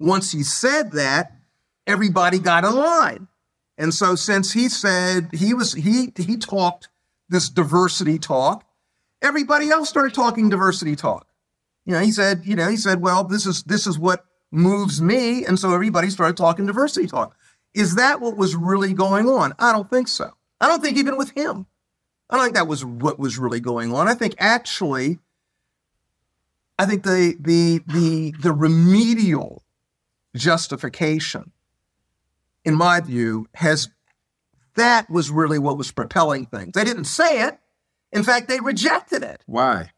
once 0.00 0.32
he 0.32 0.42
said 0.42 0.92
that, 0.92 1.32
everybody 1.86 2.38
got 2.38 2.64
in 2.64 2.74
line. 2.74 3.28
And 3.78 3.94
so 3.94 4.14
since 4.14 4.52
he 4.52 4.68
said 4.68 5.28
he 5.32 5.54
was 5.54 5.74
he 5.74 6.12
he 6.16 6.36
talked 6.36 6.88
this 7.28 7.48
diversity 7.48 8.18
talk, 8.18 8.64
everybody 9.22 9.70
else 9.70 9.88
started 9.88 10.14
talking 10.14 10.48
diversity 10.48 10.96
talk. 10.96 11.26
You 11.84 11.92
know, 11.92 12.00
he 12.00 12.10
said, 12.10 12.42
you 12.44 12.56
know, 12.56 12.68
he 12.68 12.76
said, 12.76 13.00
well, 13.00 13.24
this 13.24 13.46
is 13.46 13.62
this 13.62 13.86
is 13.86 13.98
what 13.98 14.24
moves 14.50 15.00
me, 15.00 15.44
and 15.44 15.58
so 15.58 15.72
everybody 15.72 16.10
started 16.10 16.36
talking 16.36 16.66
diversity 16.66 17.06
talk. 17.06 17.36
Is 17.74 17.94
that 17.96 18.20
what 18.20 18.36
was 18.36 18.56
really 18.56 18.92
going 18.92 19.28
on? 19.28 19.54
I 19.58 19.72
don't 19.72 19.88
think 19.88 20.08
so. 20.08 20.30
I 20.60 20.68
don't 20.68 20.82
think 20.82 20.96
even 20.96 21.16
with 21.16 21.30
him. 21.30 21.66
I 22.28 22.36
don't 22.36 22.46
think 22.46 22.56
that 22.56 22.66
was 22.66 22.84
what 22.84 23.18
was 23.18 23.38
really 23.38 23.60
going 23.60 23.94
on. 23.94 24.08
I 24.08 24.14
think 24.14 24.34
actually, 24.38 25.18
I 26.78 26.86
think 26.86 27.04
the 27.04 27.36
the 27.38 27.82
the 27.86 28.34
the 28.40 28.52
remedial 28.52 29.62
justification, 30.34 31.52
in 32.64 32.74
my 32.74 33.00
view, 33.00 33.46
has 33.54 33.88
that 34.74 35.08
was 35.08 35.30
really 35.30 35.58
what 35.58 35.78
was 35.78 35.92
propelling 35.92 36.46
things. 36.46 36.72
They 36.72 36.84
didn't 36.84 37.04
say 37.04 37.42
it. 37.42 37.58
In 38.16 38.24
fact, 38.24 38.48
they 38.48 38.60
rejected 38.60 39.22
it. 39.22 39.42
Why? 39.46 39.92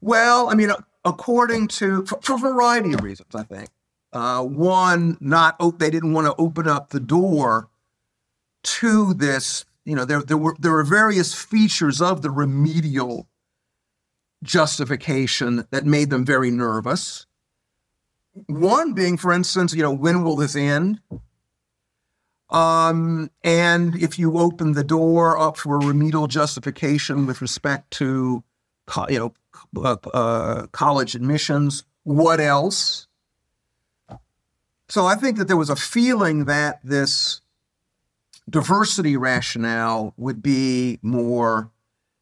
Well, 0.00 0.48
I 0.48 0.54
mean, 0.54 0.70
according 1.04 1.68
to 1.68 2.04
for, 2.06 2.18
for 2.22 2.34
a 2.34 2.38
variety 2.38 2.94
of 2.94 3.02
reasons, 3.02 3.34
I 3.34 3.42
think. 3.42 3.68
Uh, 4.12 4.42
one, 4.42 5.18
not 5.20 5.58
they 5.78 5.90
didn't 5.90 6.14
want 6.14 6.26
to 6.26 6.34
open 6.38 6.66
up 6.66 6.88
the 6.88 7.00
door 7.00 7.68
to 8.62 9.12
this. 9.14 9.66
You 9.84 9.94
know, 9.94 10.04
there 10.06 10.22
there 10.22 10.38
were 10.38 10.56
there 10.58 10.72
were 10.72 10.84
various 10.84 11.34
features 11.34 12.00
of 12.00 12.22
the 12.22 12.30
remedial 12.30 13.28
justification 14.42 15.66
that 15.70 15.84
made 15.84 16.10
them 16.10 16.24
very 16.24 16.50
nervous. 16.50 17.26
One 18.46 18.94
being, 18.94 19.16
for 19.16 19.32
instance, 19.32 19.74
you 19.74 19.82
know, 19.82 19.92
when 19.92 20.22
will 20.22 20.36
this 20.36 20.56
end? 20.56 21.00
Um, 22.50 23.30
and 23.44 23.94
if 23.96 24.18
you 24.18 24.38
open 24.38 24.72
the 24.72 24.84
door 24.84 25.38
up 25.38 25.58
for 25.58 25.78
remedial 25.78 26.26
justification 26.26 27.26
with 27.26 27.42
respect 27.42 27.90
to, 27.92 28.42
you 29.08 29.18
know, 29.18 29.34
uh, 29.76 29.96
uh, 30.14 30.66
college 30.68 31.14
admissions, 31.14 31.84
what 32.04 32.40
else? 32.40 33.06
So 34.88 35.04
I 35.04 35.14
think 35.16 35.36
that 35.36 35.48
there 35.48 35.56
was 35.56 35.68
a 35.68 35.76
feeling 35.76 36.46
that 36.46 36.80
this 36.82 37.42
diversity 38.48 39.16
rationale 39.16 40.14
would 40.16 40.42
be 40.42 40.98
more 41.02 41.70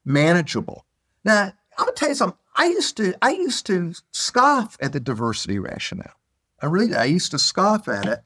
manageable. 0.04 0.84
Now, 1.24 1.52
I'm 1.78 1.84
gonna 1.84 1.92
tell 1.92 2.08
you 2.08 2.14
something. 2.16 2.38
I 2.56 2.66
used 2.66 2.96
to 2.96 3.14
I 3.22 3.30
used 3.30 3.66
to 3.66 3.92
scoff 4.10 4.76
at 4.80 4.92
the 4.92 4.98
diversity 4.98 5.60
rationale. 5.60 6.14
I 6.60 6.66
really 6.66 6.96
I 6.96 7.04
used 7.04 7.30
to 7.30 7.38
scoff 7.38 7.86
at 7.86 8.06
it 8.06 8.24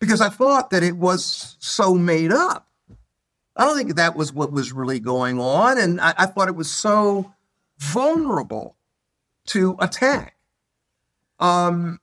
because 0.00 0.20
I 0.20 0.28
thought 0.28 0.70
that 0.70 0.82
it 0.82 0.96
was 0.96 1.56
so 1.60 1.94
made 1.94 2.32
up. 2.32 2.68
I 3.56 3.64
don't 3.64 3.76
think 3.76 3.94
that 3.94 4.16
was 4.16 4.32
what 4.32 4.52
was 4.52 4.72
really 4.72 5.00
going 5.00 5.38
on. 5.38 5.78
And 5.78 6.00
I, 6.00 6.14
I 6.18 6.26
thought 6.26 6.48
it 6.48 6.56
was 6.56 6.70
so 6.70 7.32
vulnerable 7.78 8.76
to 9.46 9.76
attack. 9.78 10.36
Um, 11.38 12.00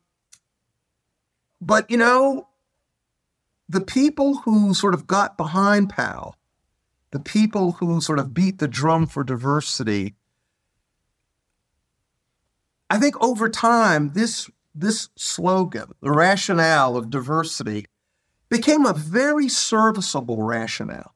but, 1.59 1.89
you 1.91 1.97
know, 1.97 2.47
the 3.67 3.81
people 3.81 4.37
who 4.37 4.73
sort 4.73 4.93
of 4.93 5.07
got 5.07 5.37
behind 5.37 5.89
Powell, 5.89 6.35
the 7.11 7.19
people 7.19 7.73
who 7.73 7.99
sort 8.01 8.19
of 8.19 8.33
beat 8.33 8.59
the 8.59 8.67
drum 8.67 9.05
for 9.05 9.23
diversity, 9.23 10.15
I 12.89 12.97
think 12.97 13.15
over 13.23 13.47
time, 13.49 14.11
this 14.13 14.49
this 14.73 15.09
slogan, 15.15 15.91
the 16.01 16.11
rationale 16.11 16.95
of 16.95 17.09
diversity, 17.09 17.87
became 18.49 18.85
a 18.85 18.93
very 18.93 19.47
serviceable 19.47 20.43
rationale 20.43 21.13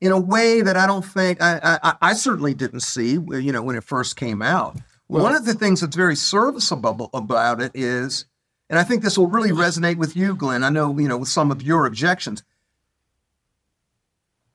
in 0.00 0.12
a 0.12 0.20
way 0.20 0.60
that 0.60 0.76
I 0.76 0.86
don't 0.86 1.04
think 1.04 1.42
I, 1.42 1.78
I, 1.82 1.94
I 2.00 2.12
certainly 2.14 2.54
didn't 2.54 2.80
see. 2.80 3.12
You 3.12 3.52
know, 3.52 3.62
when 3.62 3.76
it 3.76 3.84
first 3.84 4.16
came 4.16 4.42
out. 4.42 4.76
Well, 5.08 5.22
One 5.22 5.34
of 5.34 5.44
the 5.44 5.54
things 5.54 5.80
that's 5.80 5.96
very 5.96 6.16
serviceable 6.16 7.10
about 7.14 7.62
it 7.62 7.72
is, 7.74 8.26
and 8.68 8.78
I 8.78 8.84
think 8.84 9.02
this 9.02 9.16
will 9.16 9.26
really 9.26 9.50
resonate 9.50 9.96
with 9.96 10.16
you, 10.16 10.36
Glenn. 10.36 10.62
I 10.62 10.68
know 10.68 10.96
you 10.98 11.08
know 11.08 11.18
with 11.18 11.28
some 11.28 11.50
of 11.50 11.62
your 11.62 11.86
objections. 11.86 12.42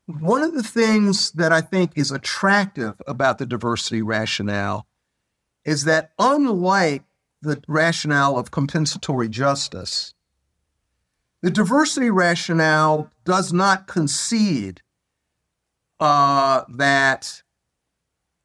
One 0.05 0.43
of 0.43 0.53
the 0.53 0.63
things 0.63 1.31
that 1.31 1.53
I 1.53 1.61
think 1.61 1.93
is 1.95 2.11
attractive 2.11 3.01
about 3.07 3.37
the 3.37 3.45
diversity 3.45 4.01
rationale 4.01 4.85
is 5.65 5.85
that 5.85 6.11
unlike 6.19 7.03
the 7.43 7.61
rationale 7.67 8.37
of 8.37 8.51
compensatory 8.51 9.27
justice, 9.27 10.13
the 11.41 11.51
diversity 11.51 12.09
rationale 12.09 13.11
does 13.25 13.51
not 13.51 13.85
concede 13.85 14.81
uh, 15.99 16.63
that, 16.69 17.43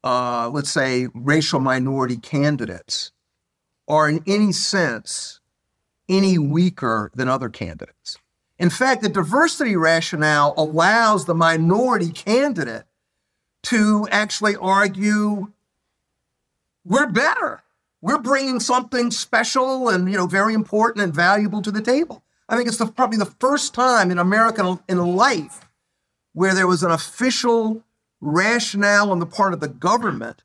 uh, 0.02 0.50
let's 0.52 0.70
say, 0.70 1.06
racial 1.14 1.60
minority 1.60 2.16
candidates 2.16 3.12
are 3.86 4.08
in 4.08 4.22
any 4.26 4.52
sense 4.52 5.40
any 6.08 6.38
weaker 6.38 7.10
than 7.14 7.28
other 7.28 7.48
candidates. 7.48 8.18
In 8.58 8.70
fact, 8.70 9.02
the 9.02 9.08
diversity 9.08 9.76
rationale 9.76 10.54
allows 10.56 11.26
the 11.26 11.34
minority 11.34 12.10
candidate 12.10 12.84
to 13.64 14.08
actually 14.10 14.56
argue 14.56 15.52
we're 16.84 17.06
better 17.06 17.62
we're 18.00 18.18
bringing 18.18 18.60
something 18.60 19.10
special 19.10 19.88
and 19.88 20.10
you 20.10 20.16
know 20.16 20.26
very 20.26 20.54
important 20.54 21.04
and 21.04 21.14
valuable 21.14 21.62
to 21.62 21.70
the 21.70 21.82
table. 21.82 22.22
I 22.48 22.56
think 22.56 22.68
it's 22.68 22.78
the, 22.78 22.86
probably 22.86 23.18
the 23.18 23.26
first 23.26 23.74
time 23.74 24.10
in 24.10 24.18
American 24.18 24.78
in 24.88 24.98
life 25.16 25.68
where 26.32 26.54
there 26.54 26.66
was 26.66 26.82
an 26.82 26.90
official 26.90 27.82
rationale 28.20 29.10
on 29.10 29.18
the 29.18 29.26
part 29.26 29.52
of 29.52 29.60
the 29.60 29.68
government 29.68 30.42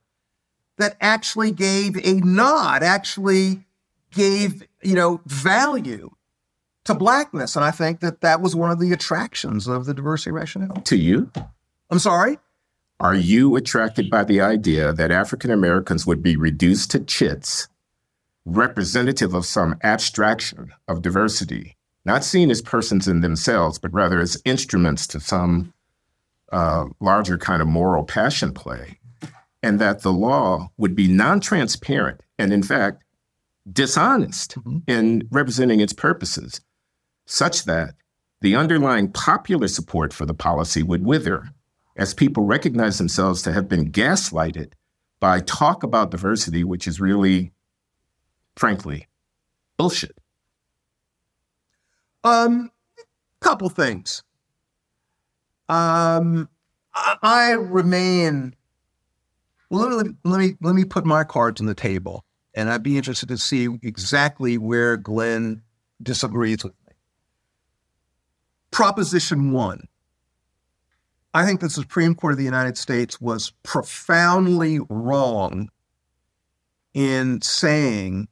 that 0.77 0.97
actually 0.99 1.51
gave 1.51 1.97
a 2.05 2.15
nod, 2.21 2.83
actually 2.83 3.63
gave, 4.11 4.67
you 4.81 4.95
know, 4.95 5.21
value 5.25 6.11
to 6.85 6.93
blackness. 6.93 7.55
And 7.55 7.63
I 7.63 7.71
think 7.71 7.99
that 8.01 8.21
that 8.21 8.41
was 8.41 8.55
one 8.55 8.71
of 8.71 8.79
the 8.79 8.91
attractions 8.91 9.67
of 9.67 9.85
the 9.85 9.93
diversity 9.93 10.31
rationale. 10.31 10.81
To 10.81 10.97
you? 10.97 11.31
I'm 11.89 11.99
sorry? 11.99 12.39
Are 13.03 13.13
you 13.13 13.57
attracted 13.57 14.09
by 14.09 14.23
the 14.23 14.39
idea 14.39 14.93
that 14.93 15.11
African 15.11 15.51
Americans 15.51 16.07
would 16.07 16.23
be 16.23 16.37
reduced 16.37 16.89
to 16.91 17.01
chits, 17.01 17.67
representative 18.45 19.33
of 19.33 19.45
some 19.45 19.77
abstraction 19.83 20.71
of 20.87 21.01
diversity, 21.01 21.75
not 22.05 22.23
seen 22.23 22.49
as 22.49 22.61
persons 22.61 23.05
in 23.05 23.19
themselves, 23.19 23.77
but 23.77 23.93
rather 23.93 24.21
as 24.21 24.41
instruments 24.45 25.05
to 25.07 25.19
some 25.19 25.73
uh, 26.53 26.85
larger 27.01 27.37
kind 27.37 27.61
of 27.61 27.67
moral 27.67 28.05
passion 28.05 28.53
play, 28.53 28.97
and 29.61 29.79
that 29.79 29.99
the 29.99 30.13
law 30.13 30.69
would 30.77 30.95
be 30.95 31.09
non 31.09 31.41
transparent 31.41 32.21
and, 32.39 32.53
in 32.53 32.63
fact, 32.63 33.03
dishonest 33.69 34.55
mm-hmm. 34.55 34.77
in 34.87 35.27
representing 35.29 35.81
its 35.81 35.91
purposes, 35.91 36.61
such 37.25 37.65
that 37.65 37.95
the 38.39 38.55
underlying 38.55 39.11
popular 39.11 39.67
support 39.67 40.13
for 40.13 40.25
the 40.25 40.33
policy 40.33 40.83
would 40.83 41.03
wither 41.05 41.49
as 41.95 42.13
people 42.13 42.43
recognize 42.45 42.97
themselves 42.97 43.41
to 43.43 43.51
have 43.51 43.67
been 43.67 43.91
gaslighted 43.91 44.73
by 45.19 45.39
talk 45.39 45.83
about 45.83 46.11
diversity, 46.11 46.63
which 46.63 46.87
is 46.87 46.99
really, 46.99 47.51
frankly, 48.55 49.07
bullshit? 49.77 50.17
Um, 52.23 52.71
couple 53.39 53.69
things. 53.69 54.23
Um, 55.69 56.49
I, 56.93 57.51
remain. 57.51 58.55
Well, 59.69 59.89
let 59.89 60.05
me, 60.05 60.13
let 60.23 60.39
me 60.39 60.55
let 60.61 60.75
me 60.75 60.85
put 60.85 61.05
my 61.05 61.23
cards 61.23 61.59
on 61.59 61.67
the 61.67 61.73
table, 61.73 62.23
and 62.53 62.69
I'd 62.69 62.83
be 62.83 62.97
interested 62.97 63.29
to 63.29 63.37
see 63.37 63.67
exactly 63.81 64.57
where 64.57 64.97
Glenn 64.97 65.63
disagrees 66.01 66.63
with 66.63 66.73
me. 66.87 66.93
Proposition 68.71 69.51
one 69.51 69.87
I 71.33 71.45
think 71.45 71.61
the 71.61 71.69
Supreme 71.69 72.13
Court 72.13 72.33
of 72.33 72.37
the 72.37 72.45
United 72.45 72.77
States 72.77 73.19
was 73.19 73.53
profoundly 73.63 74.79
wrong 74.89 75.69
in 76.93 77.41
saying 77.41 78.27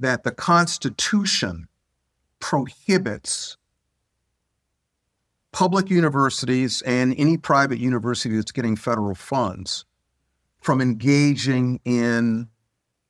that 0.00 0.24
the 0.24 0.32
Constitution 0.32 1.68
prohibits 2.40 3.56
public 5.52 5.88
universities 5.88 6.82
and 6.82 7.14
any 7.16 7.36
private 7.36 7.78
university 7.78 8.34
that's 8.34 8.50
getting 8.50 8.74
federal 8.74 9.14
funds 9.14 9.84
from 10.60 10.80
engaging 10.80 11.78
in 11.84 12.48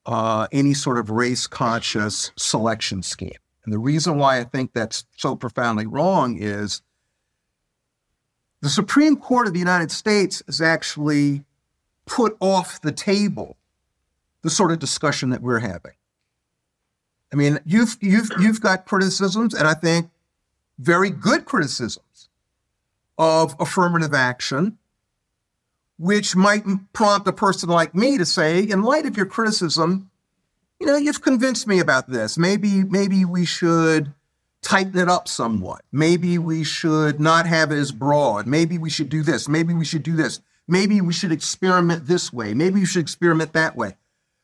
uh, 0.05 0.47
any 0.53 0.75
sort 0.75 0.99
of 0.99 1.09
race 1.09 1.47
conscious 1.47 2.31
selection 2.37 3.03
scheme. 3.03 3.31
And 3.65 3.73
the 3.73 3.79
reason 3.79 4.19
why 4.19 4.39
I 4.39 4.45
think 4.45 4.75
that's 4.75 5.05
so 5.17 5.35
profoundly 5.35 5.87
wrong 5.87 6.37
is 6.39 6.83
the 8.65 8.71
Supreme 8.71 9.17
Court 9.17 9.47
of 9.47 9.53
the 9.53 9.59
United 9.59 9.93
States 9.93 10.43
has 10.47 10.63
actually 10.63 11.45
put 12.07 12.35
off 12.41 12.81
the 12.81 12.93
table 12.93 13.59
the 14.41 14.49
sort 14.49 14.73
of 14.73 14.79
discussion 14.79 15.29
that 15.29 15.43
we're 15.43 15.59
having. 15.59 15.93
I 17.31 17.37
mean, 17.37 17.61
you've 17.67 17.99
you've 18.01 18.31
you've 18.41 18.63
got 18.63 18.87
criticisms, 18.87 19.53
and 19.53 19.69
I 19.69 19.75
think 19.75 20.09
very 20.79 21.11
good 21.11 21.45
criticisms 21.45 22.31
of 23.19 23.55
affirmative 23.61 24.15
action, 24.15 24.79
which 25.99 26.35
might 26.35 26.65
prompt 26.95 27.29
a 27.29 27.35
person 27.35 27.69
like 27.69 27.95
me 27.95 28.17
to 28.17 28.25
say, 28.25 28.63
in 28.63 28.83
light 28.83 29.05
of 29.05 29.15
your 29.15 29.27
criticism, 29.27 30.11
you 30.81 30.87
know, 30.87 30.97
you've 30.97 31.21
convinced 31.21 31.67
me 31.67 31.81
about 31.81 32.09
this. 32.09 32.39
Maybe 32.39 32.83
maybe 32.83 33.27
we 33.27 33.45
should 33.45 34.15
tighten 34.65 34.99
it 34.99 35.09
up 35.09 35.29
somewhat. 35.29 35.83
Maybe 35.93 36.39
we 36.39 36.65
should 36.65 37.21
not 37.21 37.47
have 37.47 37.71
it 37.71 37.79
as 37.79 37.93
broad. 37.93 38.47
Maybe 38.47 38.79
we 38.79 38.91
should 38.91 39.11
do 39.11 39.23
this. 39.23 39.49
Maybe 39.49 39.75
we 39.75 39.85
should 39.85 40.03
do 40.03 40.17
this. 40.17 40.41
Maybe 40.67 41.01
we 41.01 41.13
should 41.13 41.31
experiment 41.31 42.07
this 42.07 42.33
way. 42.33 42.55
Maybe 42.55 42.81
we 42.81 42.87
should 42.87 43.03
experiment 43.03 43.53
that 43.53 43.77
way. 43.77 43.97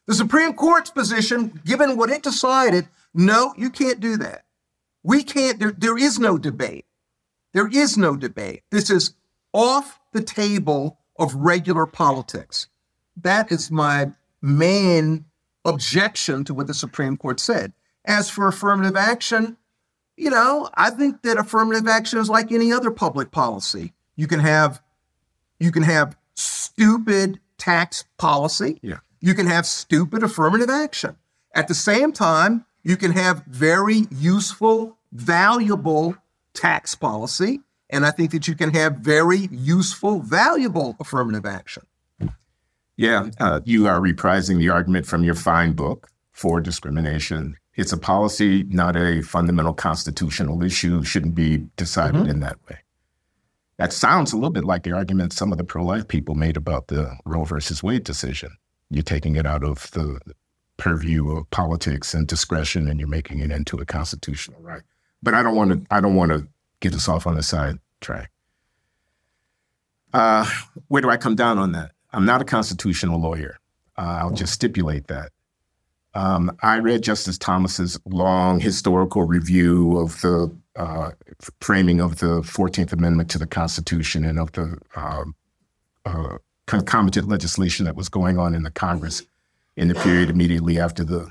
The 0.06 0.14
Supreme 0.14 0.52
Court's 0.52 0.90
position, 0.90 1.60
given 1.64 1.96
what 1.96 2.10
it 2.10 2.22
decided, 2.22 2.88
no, 3.14 3.54
you 3.56 3.70
can't 3.70 4.00
do 4.00 4.18
that. 4.18 4.44
We 5.02 5.22
can't, 5.22 5.58
there, 5.58 5.72
there 5.72 5.96
is 5.96 6.18
no 6.18 6.36
debate. 6.36 6.84
There 7.54 7.68
is 7.68 7.96
no 7.96 8.16
debate. 8.16 8.62
This 8.70 8.90
is 8.90 9.14
off 9.52 9.98
the 10.12 10.22
table 10.22 10.98
of 11.18 11.34
regular 11.34 11.86
politics. 11.86 12.68
That 13.16 13.50
is 13.50 13.70
my 13.70 14.12
main 14.42 15.24
objection 15.64 16.44
to 16.44 16.54
what 16.54 16.66
the 16.66 16.74
Supreme 16.74 17.16
Court 17.16 17.40
said. 17.40 17.72
As 18.04 18.30
for 18.30 18.46
affirmative 18.46 18.96
action, 18.96 19.56
you 20.20 20.28
know, 20.28 20.68
I 20.74 20.90
think 20.90 21.22
that 21.22 21.38
affirmative 21.38 21.88
action 21.88 22.18
is 22.18 22.28
like 22.28 22.52
any 22.52 22.72
other 22.72 22.90
public 22.90 23.30
policy. 23.30 23.94
You 24.16 24.26
can 24.26 24.40
have 24.40 24.82
you 25.58 25.72
can 25.72 25.82
have 25.82 26.14
stupid 26.34 27.40
tax 27.56 28.04
policy. 28.18 28.78
Yeah. 28.82 28.98
You 29.20 29.34
can 29.34 29.46
have 29.46 29.64
stupid 29.64 30.22
affirmative 30.22 30.68
action. 30.68 31.16
At 31.54 31.68
the 31.68 31.74
same 31.74 32.12
time, 32.12 32.66
you 32.82 32.98
can 32.98 33.12
have 33.12 33.44
very 33.46 34.06
useful, 34.10 34.98
valuable 35.10 36.16
tax 36.52 36.94
policy. 36.94 37.60
And 37.88 38.04
I 38.04 38.10
think 38.10 38.30
that 38.32 38.46
you 38.46 38.54
can 38.54 38.72
have 38.74 38.96
very 38.96 39.48
useful, 39.50 40.20
valuable 40.20 40.96
affirmative 41.00 41.46
action. 41.46 41.84
Yeah, 42.96 43.30
uh, 43.38 43.60
you 43.64 43.88
are 43.88 44.00
reprising 44.00 44.58
the 44.58 44.68
argument 44.68 45.06
from 45.06 45.24
your 45.24 45.34
fine 45.34 45.72
book 45.72 46.08
for 46.30 46.60
discrimination 46.60 47.56
it's 47.80 47.92
a 47.92 47.96
policy, 47.96 48.64
not 48.64 48.94
a 48.94 49.22
fundamental 49.22 49.72
constitutional 49.72 50.62
issue, 50.62 51.02
shouldn't 51.02 51.34
be 51.34 51.64
decided 51.76 52.22
mm-hmm. 52.22 52.30
in 52.30 52.40
that 52.40 52.58
way. 52.68 52.78
That 53.78 53.94
sounds 53.94 54.34
a 54.34 54.36
little 54.36 54.50
bit 54.50 54.64
like 54.64 54.82
the 54.82 54.92
argument 54.92 55.32
some 55.32 55.50
of 55.50 55.56
the 55.56 55.64
pro 55.64 55.82
life 55.82 56.06
people 56.06 56.34
made 56.34 56.58
about 56.58 56.88
the 56.88 57.16
Roe 57.24 57.44
versus 57.44 57.82
Wade 57.82 58.04
decision. 58.04 58.50
You're 58.90 59.02
taking 59.02 59.36
it 59.36 59.46
out 59.46 59.64
of 59.64 59.90
the 59.92 60.20
purview 60.76 61.30
of 61.30 61.48
politics 61.50 62.12
and 62.12 62.26
discretion 62.26 62.86
and 62.86 63.00
you're 63.00 63.08
making 63.08 63.38
it 63.38 63.50
into 63.50 63.78
a 63.78 63.86
constitutional 63.86 64.60
right. 64.60 64.82
But 65.22 65.32
I 65.32 65.42
don't 65.42 65.56
want 65.56 65.70
to 65.72 65.94
I 65.94 66.02
don't 66.02 66.14
want 66.14 66.32
to 66.32 66.46
get 66.80 66.94
us 66.94 67.08
off 67.08 67.26
on 67.26 67.36
the 67.36 67.42
side 67.42 67.78
track. 68.02 68.30
Uh, 70.12 70.46
where 70.88 71.00
do 71.00 71.08
I 71.08 71.16
come 71.16 71.36
down 71.36 71.58
on 71.58 71.72
that? 71.72 71.92
I'm 72.12 72.26
not 72.26 72.42
a 72.42 72.44
constitutional 72.44 73.20
lawyer. 73.20 73.58
Uh, 73.96 74.18
I'll 74.20 74.32
just 74.32 74.52
stipulate 74.52 75.06
that. 75.06 75.32
Um, 76.14 76.56
I 76.62 76.78
read 76.78 77.02
Justice 77.02 77.38
Thomas's 77.38 77.98
long 78.04 78.60
historical 78.60 79.24
review 79.24 79.98
of 79.98 80.20
the 80.20 80.54
uh, 80.76 81.10
framing 81.60 82.00
of 82.00 82.18
the 82.18 82.40
14th 82.42 82.92
Amendment 82.92 83.30
to 83.30 83.38
the 83.38 83.46
Constitution 83.46 84.24
and 84.24 84.38
of 84.38 84.52
the 84.52 84.78
uh, 84.96 85.24
uh, 86.04 86.38
concomitant 86.66 87.28
legislation 87.28 87.84
that 87.84 87.96
was 87.96 88.08
going 88.08 88.38
on 88.38 88.54
in 88.54 88.62
the 88.62 88.70
Congress 88.70 89.22
in 89.76 89.88
the 89.88 89.94
period 89.94 90.30
immediately 90.30 90.78
after 90.78 91.04
the 91.04 91.30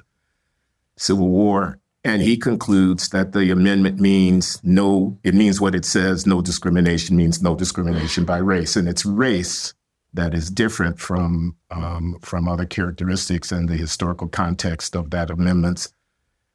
Civil 0.98 1.28
War. 1.28 1.80
And 2.04 2.22
he 2.22 2.38
concludes 2.38 3.10
that 3.10 3.34
the 3.34 3.52
amendment 3.52 4.00
means 4.00 4.62
no, 4.64 5.18
it 5.24 5.36
means 5.36 5.60
what 5.60 5.76
it 5.76 5.84
says, 5.84 6.26
no 6.26 6.42
discrimination 6.42 7.18
means 7.18 7.42
no 7.42 7.56
discrimination 7.56 8.24
by 8.24 8.38
race. 8.38 8.78
And 8.78 8.88
it's 8.88 9.06
race 9.06 9.74
that 10.14 10.34
is 10.34 10.50
different 10.50 11.00
from 11.00 11.56
um, 11.70 12.18
from 12.22 12.48
other 12.48 12.66
characteristics 12.66 13.52
and 13.52 13.70
the 13.70 13.78
historical 13.78 14.28
context 14.28 14.96
of 14.96 15.12
that 15.12 15.30
amendment's 15.30 15.94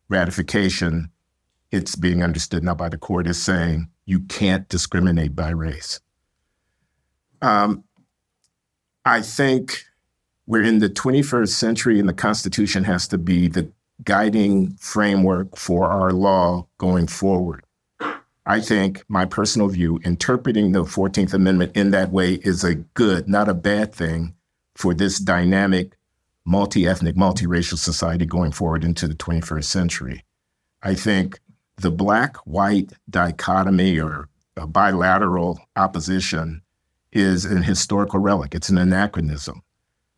ratification. 0.08 1.10
It's 1.70 1.96
being 1.96 2.22
understood 2.22 2.62
now 2.62 2.74
by 2.74 2.88
the 2.88 2.98
court 2.98 3.26
as 3.26 3.42
saying 3.42 3.88
you 4.06 4.20
can't 4.20 4.68
discriminate 4.68 5.34
by 5.34 5.50
race. 5.50 6.00
Um, 7.42 7.84
I 9.04 9.20
think 9.22 9.84
we're 10.46 10.62
in 10.62 10.78
the 10.78 10.88
21st 10.88 11.48
century, 11.48 11.98
and 11.98 12.08
the 12.08 12.14
Constitution 12.14 12.84
has 12.84 13.08
to 13.08 13.18
be 13.18 13.48
the 13.48 13.70
guiding 14.02 14.76
framework 14.76 15.56
for 15.56 15.86
our 15.86 16.12
law 16.12 16.66
going 16.78 17.06
forward. 17.06 17.63
I 18.46 18.60
think 18.60 19.04
my 19.08 19.24
personal 19.24 19.68
view, 19.68 20.00
interpreting 20.04 20.72
the 20.72 20.84
14th 20.84 21.32
Amendment 21.32 21.76
in 21.76 21.90
that 21.92 22.10
way 22.10 22.34
is 22.34 22.62
a 22.62 22.74
good, 22.74 23.26
not 23.26 23.48
a 23.48 23.54
bad 23.54 23.94
thing 23.94 24.34
for 24.74 24.92
this 24.92 25.18
dynamic, 25.18 25.96
multi 26.44 26.86
ethnic, 26.86 27.16
multiracial 27.16 27.78
society 27.78 28.26
going 28.26 28.52
forward 28.52 28.84
into 28.84 29.08
the 29.08 29.14
21st 29.14 29.64
century. 29.64 30.24
I 30.82 30.94
think 30.94 31.40
the 31.76 31.90
black 31.90 32.36
white 32.44 32.92
dichotomy 33.08 33.98
or 33.98 34.28
bilateral 34.68 35.60
opposition 35.74 36.62
is 37.12 37.46
an 37.46 37.62
historical 37.62 38.18
relic, 38.18 38.54
it's 38.54 38.68
an 38.68 38.76
anachronism. 38.76 39.62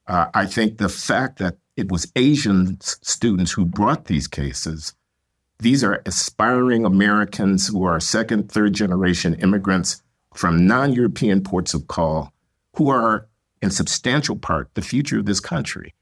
Uh, 0.08 0.26
I 0.34 0.46
think 0.46 0.78
the 0.78 0.88
fact 0.88 1.38
that 1.38 1.56
it 1.76 1.92
was 1.92 2.10
Asian 2.16 2.80
students 2.80 3.52
who 3.52 3.64
brought 3.64 4.06
these 4.06 4.26
cases 4.26 4.94
these 5.58 5.82
are 5.82 6.02
aspiring 6.04 6.84
Americans 6.84 7.68
who 7.68 7.84
are 7.84 7.98
second, 8.00 8.50
third 8.50 8.74
generation 8.74 9.34
immigrants 9.34 10.02
from 10.34 10.66
non 10.66 10.92
European 10.92 11.42
ports 11.42 11.72
of 11.74 11.86
call 11.86 12.32
who 12.74 12.90
are, 12.90 13.26
in 13.62 13.70
substantial 13.70 14.36
part, 14.36 14.68
the 14.74 14.82
future 14.82 15.18
of 15.18 15.24
this 15.26 15.40
country. 15.40 15.94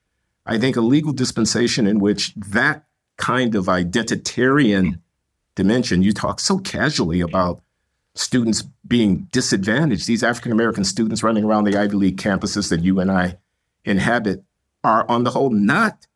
I 0.45 0.59
think 0.59 0.77
a 0.77 0.81
legal 0.81 1.13
dispensation 1.13 1.87
in 1.87 2.01
which 2.01 2.35
that 2.35 2.85
kind 3.17 3.55
of 3.55 3.67
identitarian 3.67 5.01
dimension, 5.55 6.03
you 6.03 6.13
talk 6.13 6.41
so 6.41 6.59
casually 6.59 7.21
about 7.21 7.63
students 8.17 8.63
being 8.87 9.29
disadvantaged. 9.33 10.07
These 10.07 10.25
African 10.25 10.53
American 10.53 10.85
students 10.85 11.23
running 11.23 11.45
around 11.45 11.65
the 11.65 11.77
Ivy 11.77 11.97
League 11.97 12.17
campuses 12.17 12.71
that 12.71 12.83
you 12.83 12.99
and 13.01 13.11
I 13.11 13.39
inhabit 13.85 14.43
are, 14.83 15.09
on 15.09 15.25
the 15.25 15.31
whole, 15.31 15.51
not 15.51 16.07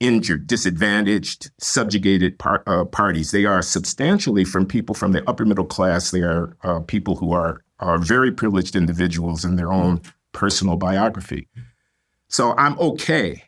injured, 0.00 0.46
disadvantaged, 0.46 1.50
subjugated 1.58 2.38
par- 2.38 2.62
uh, 2.66 2.86
parties. 2.86 3.30
They 3.30 3.44
are 3.44 3.62
substantially 3.62 4.44
from 4.44 4.66
people 4.66 4.94
from 4.94 5.12
the 5.12 5.28
upper 5.28 5.44
middle 5.44 5.66
class. 5.66 6.10
They 6.10 6.22
are 6.22 6.56
uh, 6.62 6.80
people 6.80 7.16
who 7.16 7.32
are 7.32 7.62
are 7.78 7.98
very 7.98 8.30
privileged 8.30 8.76
individuals 8.76 9.44
in 9.44 9.56
their 9.56 9.72
own 9.72 10.02
personal 10.32 10.76
biography. 10.76 11.48
So 12.28 12.54
I'm 12.56 12.78
okay 12.78 13.44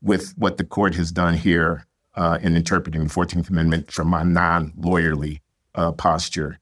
with 0.00 0.32
what 0.36 0.56
the 0.56 0.64
court 0.64 0.94
has 0.94 1.10
done 1.10 1.34
here 1.34 1.86
uh, 2.14 2.38
in 2.42 2.56
interpreting 2.56 3.04
the 3.04 3.10
14th 3.10 3.48
Amendment 3.50 3.90
from 3.90 4.08
my 4.08 4.22
non 4.22 4.72
lawyerly 4.72 5.40
uh, 5.74 5.92
posture. 5.92 6.58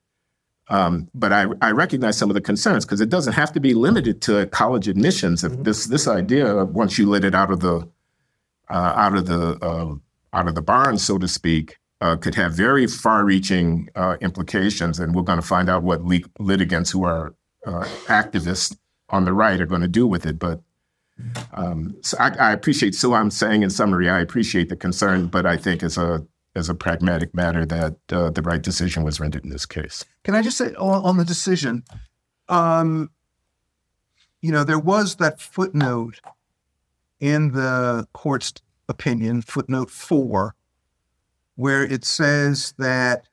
Um, 0.69 1.09
but 1.15 1.33
I, 1.33 1.47
I, 1.61 1.73
recognize 1.73 2.17
some 2.17 2.31
of 2.31 2.35
the 2.35 2.41
concerns 2.41 2.85
because 2.85 3.01
it 3.01 3.09
doesn't 3.09 3.33
have 3.33 3.53
to 3.55 3.61
be 3.61 3.75
limited 3.75 4.23
to 4.23 4.47
college 4.47 4.87
admissions. 4.87 5.43
If 5.43 5.65
this 5.65 5.87
this 5.87 6.07
idea, 6.07 6.65
once 6.65 6.97
you 6.97 7.09
let 7.09 7.25
it 7.25 7.35
out 7.35 7.51
of 7.51 7.59
the 7.59 7.89
uh, 8.71 8.93
out 8.97 9.17
of 9.17 9.27
the 9.27 9.59
uh, 9.63 9.95
out 10.33 10.49
of 10.49 10.55
the 10.55 10.63
barn, 10.63 10.97
so 10.99 11.19
to 11.19 11.29
speak, 11.29 11.77
uh, 12.01 12.17
could 12.17 12.35
have 12.37 12.53
very 12.53 12.87
far-reaching 12.87 13.89
uh, 13.97 14.17
implications, 14.21 15.01
and 15.01 15.15
we're 15.15 15.23
going 15.23 15.41
to 15.41 15.47
find 15.47 15.69
out 15.69 15.83
what 15.83 16.05
lit- 16.05 16.31
litigants 16.39 16.91
who 16.91 17.05
are 17.05 17.35
activists 17.67 18.77
on 19.11 19.25
the 19.25 19.33
right 19.33 19.61
are 19.61 19.67
going 19.67 19.81
to 19.81 19.89
do 19.89 20.07
with 20.07 20.25
it. 20.25 20.39
But 20.39 20.63
um, 21.53 21.97
so 22.03 22.17
I, 22.19 22.31
I, 22.39 22.53
appreciate. 22.53 22.95
So 22.95 23.13
I'm 23.13 23.31
saying 23.31 23.63
in 23.63 23.71
summary, 23.71 24.09
I 24.09 24.21
appreciate 24.21 24.69
the 24.69 24.77
concern, 24.77 25.27
but 25.27 25.47
I 25.47 25.57
think 25.57 25.83
as 25.83 25.99
a 25.99 26.27
as 26.55 26.69
a 26.69 26.75
pragmatic 26.75 27.35
matter 27.35 27.65
that 27.67 27.97
uh, 28.11 28.31
the 28.31 28.43
right 28.43 28.63
decision 28.63 29.05
was 29.05 29.21
rendered 29.21 29.45
in 29.45 29.51
this 29.51 29.67
case. 29.67 30.05
Can 30.25 30.35
I 30.35 30.43
just 30.43 30.57
say 30.57 30.75
on, 30.75 31.05
on 31.05 31.17
the 31.17 31.25
decision? 31.25 31.85
Um, 32.49 33.11
you 34.41 34.51
know, 34.51 34.65
there 34.65 34.79
was 34.79 35.17
that 35.17 35.41
footnote 35.41 36.21
in 37.21 37.53
the 37.53 38.09
court's 38.13 38.55
opinion, 38.89 39.43
footnote 39.43 39.91
four, 39.91 40.55
where 41.55 41.85
it 41.85 42.05
says 42.05 42.75
that 42.79 43.29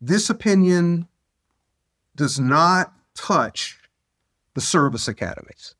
this 0.00 0.30
opinion 0.30 1.06
does 2.16 2.40
not 2.40 2.92
touch 3.14 3.78
the 4.54 4.60
service 4.60 5.06
academies. 5.06 5.74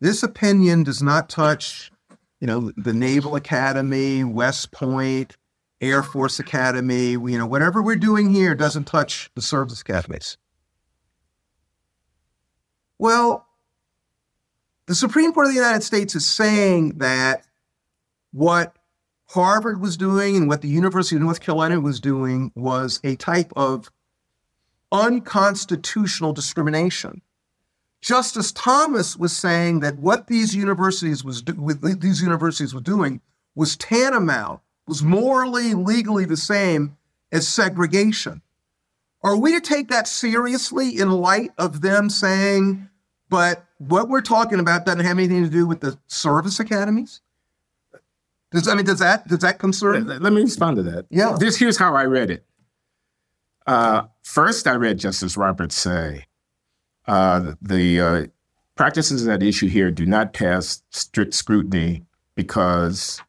This 0.00 0.22
opinion 0.22 0.84
does 0.84 1.02
not 1.02 1.28
touch, 1.28 1.90
you 2.40 2.46
know, 2.46 2.70
the 2.76 2.92
Naval 2.92 3.34
Academy, 3.34 4.22
West 4.22 4.70
Point, 4.70 5.36
Air 5.80 6.04
Force 6.04 6.38
Academy. 6.38 7.10
You 7.10 7.38
know, 7.38 7.46
whatever 7.46 7.82
we're 7.82 7.96
doing 7.96 8.32
here 8.32 8.54
doesn't 8.54 8.84
touch 8.84 9.30
the 9.34 9.42
service 9.42 9.80
academies. 9.80 10.36
Well, 12.98 13.47
the 14.88 14.94
Supreme 14.94 15.34
Court 15.34 15.46
of 15.46 15.52
the 15.52 15.58
United 15.60 15.82
States 15.82 16.14
is 16.14 16.26
saying 16.26 16.96
that 16.96 17.44
what 18.32 18.74
Harvard 19.26 19.82
was 19.82 19.98
doing 19.98 20.34
and 20.34 20.48
what 20.48 20.62
the 20.62 20.68
University 20.68 21.14
of 21.14 21.20
North 21.22 21.40
Carolina 21.40 21.78
was 21.78 22.00
doing 22.00 22.50
was 22.54 22.98
a 23.04 23.14
type 23.16 23.52
of 23.54 23.90
unconstitutional 24.90 26.32
discrimination. 26.32 27.20
Justice 28.00 28.50
Thomas 28.52 29.14
was 29.14 29.36
saying 29.36 29.80
that 29.80 29.98
what 29.98 30.26
these 30.26 30.56
universities 30.56 31.22
was 31.22 31.42
do- 31.42 31.74
these 31.74 32.22
universities 32.22 32.74
were 32.74 32.80
doing 32.80 33.20
was 33.54 33.76
tantamount, 33.76 34.60
was 34.86 35.02
morally, 35.02 35.74
legally 35.74 36.24
the 36.24 36.36
same 36.36 36.96
as 37.30 37.46
segregation. 37.46 38.40
Are 39.22 39.36
we 39.36 39.52
to 39.52 39.60
take 39.60 39.88
that 39.88 40.08
seriously 40.08 40.98
in 40.98 41.10
light 41.10 41.50
of 41.58 41.82
them 41.82 42.08
saying, 42.08 42.88
but 43.28 43.67
what 43.78 44.08
we're 44.08 44.20
talking 44.20 44.60
about 44.60 44.84
doesn't 44.84 45.04
have 45.04 45.18
anything 45.18 45.44
to 45.44 45.50
do 45.50 45.66
with 45.66 45.80
the 45.80 45.98
service 46.06 46.60
academies? 46.60 47.20
Does 48.50 48.66
I 48.66 48.74
mean 48.74 48.84
does 48.84 48.98
that 48.98 49.28
does 49.28 49.40
that 49.40 49.58
concern? 49.58 50.06
Let, 50.06 50.22
let 50.22 50.32
me 50.32 50.42
respond 50.42 50.76
to 50.76 50.82
that. 50.84 51.06
Yeah. 51.10 51.36
This 51.38 51.56
here's 51.56 51.78
how 51.78 51.94
I 51.94 52.04
read 52.04 52.30
it. 52.30 52.44
Uh, 53.66 54.04
first, 54.22 54.66
I 54.66 54.74
read 54.76 54.98
Justice 54.98 55.36
Roberts 55.36 55.76
say 55.76 56.24
uh, 57.06 57.54
the 57.60 58.00
uh, 58.00 58.26
practices 58.76 59.28
at 59.28 59.42
issue 59.42 59.68
here 59.68 59.90
do 59.90 60.06
not 60.06 60.32
pass 60.32 60.82
strict 60.90 61.34
scrutiny 61.34 62.04
because 62.34 63.20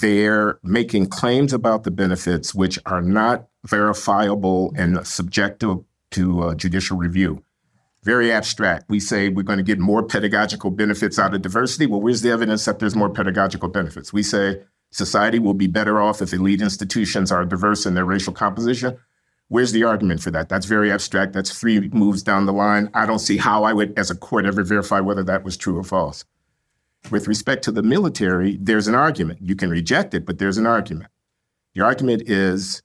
they're 0.00 0.58
making 0.62 1.06
claims 1.06 1.52
about 1.52 1.82
the 1.82 1.90
benefits 1.90 2.54
which 2.54 2.78
are 2.86 3.02
not 3.02 3.48
verifiable 3.64 4.72
and 4.76 5.06
subjective 5.06 5.78
to 6.12 6.42
uh, 6.42 6.54
judicial 6.54 6.96
review. 6.96 7.44
Very 8.04 8.32
abstract. 8.32 8.86
We 8.88 8.98
say 8.98 9.28
we're 9.28 9.44
going 9.44 9.58
to 9.58 9.62
get 9.62 9.78
more 9.78 10.02
pedagogical 10.02 10.70
benefits 10.70 11.18
out 11.18 11.34
of 11.34 11.42
diversity. 11.42 11.86
Well, 11.86 12.00
where's 12.00 12.22
the 12.22 12.30
evidence 12.30 12.64
that 12.64 12.80
there's 12.80 12.96
more 12.96 13.08
pedagogical 13.08 13.68
benefits? 13.68 14.12
We 14.12 14.24
say 14.24 14.60
society 14.90 15.38
will 15.38 15.54
be 15.54 15.68
better 15.68 16.00
off 16.00 16.20
if 16.20 16.32
elite 16.32 16.60
institutions 16.60 17.30
are 17.30 17.44
diverse 17.44 17.86
in 17.86 17.94
their 17.94 18.04
racial 18.04 18.32
composition. 18.32 18.98
Where's 19.48 19.70
the 19.70 19.84
argument 19.84 20.20
for 20.20 20.32
that? 20.32 20.48
That's 20.48 20.66
very 20.66 20.90
abstract. 20.90 21.32
That's 21.32 21.56
three 21.56 21.88
moves 21.90 22.22
down 22.22 22.46
the 22.46 22.52
line. 22.52 22.90
I 22.94 23.06
don't 23.06 23.20
see 23.20 23.36
how 23.36 23.64
I 23.64 23.72
would, 23.72 23.96
as 23.98 24.10
a 24.10 24.16
court, 24.16 24.46
ever 24.46 24.64
verify 24.64 24.98
whether 24.98 25.22
that 25.24 25.44
was 25.44 25.56
true 25.56 25.78
or 25.78 25.84
false. 25.84 26.24
With 27.10 27.28
respect 27.28 27.62
to 27.64 27.72
the 27.72 27.82
military, 27.82 28.56
there's 28.60 28.88
an 28.88 28.94
argument. 28.94 29.40
You 29.42 29.54
can 29.54 29.70
reject 29.70 30.14
it, 30.14 30.24
but 30.24 30.38
there's 30.38 30.58
an 30.58 30.66
argument. 30.66 31.10
The 31.74 31.82
argument 31.82 32.22
is 32.28 32.82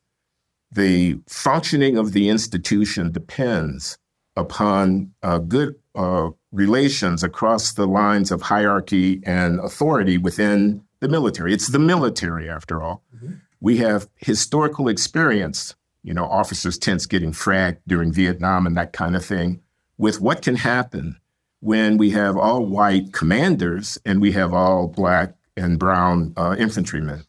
the 0.71 1.19
functioning 1.27 1.97
of 1.97 2.11
the 2.11 2.29
institution 2.29 3.11
depends 3.11 3.97
upon 4.37 5.11
uh, 5.23 5.39
good 5.39 5.75
uh, 5.95 6.29
relations 6.51 7.23
across 7.23 7.73
the 7.73 7.87
lines 7.87 8.31
of 8.31 8.43
hierarchy 8.43 9.21
and 9.25 9.59
authority 9.59 10.17
within 10.17 10.83
the 11.01 11.09
military. 11.09 11.53
It's 11.53 11.67
the 11.67 11.79
military, 11.79 12.49
after 12.49 12.81
all. 12.81 13.03
Mm-hmm. 13.13 13.33
We 13.59 13.77
have 13.77 14.07
historical 14.15 14.87
experience 14.87 15.75
you 16.07 16.13
know, 16.13 16.23
officers' 16.23 16.77
tents 16.77 17.05
getting 17.05 17.33
fragged 17.33 17.79
during 17.85 18.13
Vietnam 18.13 18.65
and 18.65 18.77
that 18.77 18.93
kind 18.93 19.13
of 19.13 19.25
thing, 19.25 19.59
with 19.97 20.21
what 20.21 20.41
can 20.41 20.55
happen 20.55 21.17
when 21.59 21.97
we 21.97 22.11
have 22.11 22.37
all 22.37 22.65
white 22.65 23.11
commanders 23.11 23.97
and 24.05 24.21
we 24.21 24.31
have 24.31 24.53
all 24.53 24.87
black 24.87 25.35
and 25.57 25.77
brown 25.77 26.31
uh, 26.37 26.55
infantrymen. 26.57 27.25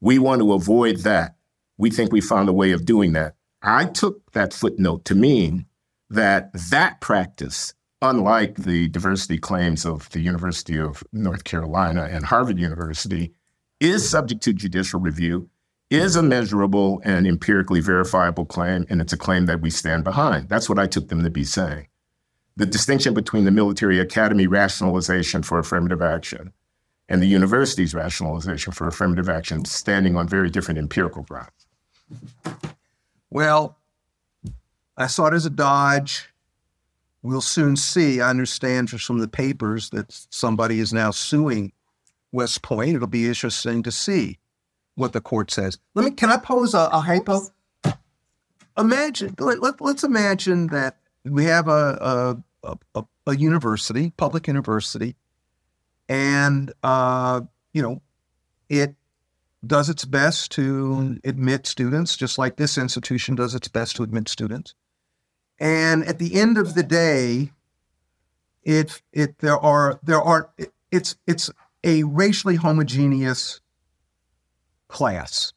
We 0.00 0.20
want 0.20 0.40
to 0.40 0.52
avoid 0.52 0.98
that. 0.98 1.34
We 1.78 1.90
think 1.90 2.12
we 2.12 2.20
found 2.20 2.48
a 2.48 2.52
way 2.52 2.70
of 2.70 2.84
doing 2.84 3.12
that. 3.14 3.34
I 3.60 3.86
took 3.86 4.30
that 4.32 4.54
footnote 4.54 5.04
to 5.06 5.16
mean 5.16 5.65
that 6.10 6.50
that 6.70 7.00
practice, 7.00 7.74
unlike 8.02 8.56
the 8.56 8.88
diversity 8.88 9.38
claims 9.38 9.84
of 9.84 10.10
the 10.10 10.20
University 10.20 10.78
of 10.78 11.02
North 11.12 11.44
Carolina 11.44 12.08
and 12.10 12.26
Harvard 12.26 12.58
University, 12.58 13.32
is 13.80 14.08
subject 14.08 14.42
to 14.42 14.52
judicial 14.52 15.00
review 15.00 15.48
is 15.90 16.16
a 16.16 16.22
measurable 16.22 17.00
and 17.04 17.26
empirically 17.26 17.80
verifiable 17.80 18.44
claim, 18.44 18.86
and 18.90 19.00
it's 19.00 19.12
a 19.12 19.16
claim 19.16 19.46
that 19.46 19.60
we 19.60 19.70
stand 19.70 20.02
behind. 20.02 20.48
That's 20.48 20.68
what 20.68 20.78
I 20.78 20.86
took 20.86 21.08
them 21.08 21.22
to 21.22 21.30
be 21.30 21.44
saying. 21.44 21.86
The 22.56 22.66
distinction 22.66 23.14
between 23.14 23.44
the 23.44 23.50
military 23.50 24.00
academy 24.00 24.46
rationalization 24.46 25.42
for 25.42 25.58
affirmative 25.58 26.02
action 26.02 26.52
and 27.08 27.22
the 27.22 27.26
university's 27.26 27.94
rationalization 27.94 28.72
for 28.72 28.88
affirmative 28.88 29.28
action 29.28 29.64
standing 29.64 30.16
on 30.16 30.26
very 30.26 30.50
different 30.50 30.78
empirical 30.78 31.22
grounds. 31.22 31.66
Well, 33.30 33.78
I 34.96 35.06
saw 35.06 35.26
it 35.26 35.34
as 35.34 35.46
a 35.46 35.50
dodge. 35.50 36.30
We'll 37.22 37.40
soon 37.40 37.76
see. 37.76 38.20
I 38.20 38.30
understand 38.30 38.88
from 38.88 38.98
some 38.98 39.16
of 39.16 39.22
the 39.22 39.28
papers 39.28 39.90
that 39.90 40.12
somebody 40.30 40.78
is 40.78 40.92
now 40.92 41.10
suing 41.10 41.72
West 42.32 42.62
Point. 42.62 42.94
It'll 42.94 43.08
be 43.08 43.26
interesting 43.26 43.82
to 43.82 43.92
see 43.92 44.38
what 44.94 45.12
the 45.12 45.20
court 45.20 45.50
says. 45.50 45.78
Let 45.94 46.04
me. 46.04 46.10
Can 46.12 46.30
I 46.30 46.36
pose 46.36 46.74
a, 46.74 46.88
a 46.92 47.00
hypo? 47.00 47.40
Imagine. 48.78 49.34
Let, 49.38 49.60
let, 49.62 49.80
us 49.80 50.04
imagine 50.04 50.68
that 50.68 50.98
we 51.24 51.44
have 51.44 51.68
a 51.68 52.36
a, 52.62 52.78
a 52.94 53.04
a, 53.26 53.36
university, 53.36 54.12
public 54.16 54.46
university, 54.46 55.16
and 56.08 56.72
uh, 56.82 57.40
you 57.72 57.82
know, 57.82 58.02
it 58.68 58.94
does 59.66 59.88
its 59.88 60.04
best 60.04 60.52
to 60.52 61.18
admit 61.24 61.66
students, 61.66 62.16
just 62.16 62.38
like 62.38 62.56
this 62.56 62.78
institution 62.78 63.34
does 63.34 63.54
its 63.54 63.68
best 63.68 63.96
to 63.96 64.02
admit 64.02 64.28
students. 64.28 64.74
And 65.58 66.04
at 66.04 66.18
the 66.18 66.38
end 66.38 66.58
of 66.58 66.74
the 66.74 66.82
day, 66.82 67.52
it 68.62 69.00
it 69.12 69.38
there 69.38 69.58
are 69.58 69.98
there 70.02 70.20
are 70.20 70.50
it, 70.58 70.72
it's 70.90 71.16
it's 71.26 71.50
a 71.84 72.02
racially 72.02 72.56
homogeneous 72.56 73.60
class, 74.88 75.52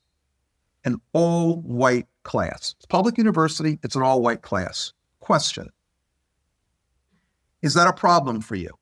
an 0.85 1.01
all 1.11 1.57
white 1.61 2.07
class. 2.23 2.75
It's 2.77 2.85
public 2.85 3.17
university, 3.17 3.79
it's 3.83 3.95
an 3.95 4.03
all 4.03 4.21
white 4.21 4.41
class. 4.41 4.93
Question 5.19 5.69
Is 7.61 7.73
that 7.73 7.87
a 7.87 7.93
problem 7.93 8.41
for 8.41 8.55
you? 8.55 8.78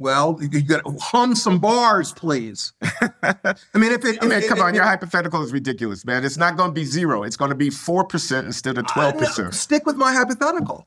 Well, 0.00 0.38
you 0.40 0.62
got 0.62 0.82
to 0.86 0.96
hum 0.98 1.34
some 1.36 1.58
bars, 1.58 2.12
please. 2.12 2.72
I 2.82 3.44
mean, 3.74 3.92
if 3.92 4.02
it, 4.02 4.18
I 4.22 4.26
mean, 4.26 4.38
if- 4.38 4.48
come 4.48 4.56
if- 4.58 4.64
on, 4.64 4.70
if- 4.70 4.76
your 4.76 4.84
hypothetical 4.84 5.42
is 5.42 5.52
ridiculous, 5.52 6.06
man. 6.06 6.24
It's 6.24 6.38
not 6.38 6.56
going 6.56 6.70
to 6.70 6.74
be 6.74 6.84
zero. 6.86 7.22
It's 7.22 7.36
going 7.36 7.50
to 7.50 7.54
be 7.54 7.68
4% 7.68 8.46
instead 8.46 8.78
of 8.78 8.86
Uh, 8.86 9.12
12%. 9.12 9.52
stick 9.54 9.84
with 9.84 9.96
my 9.96 10.14
hypothetical. 10.14 10.86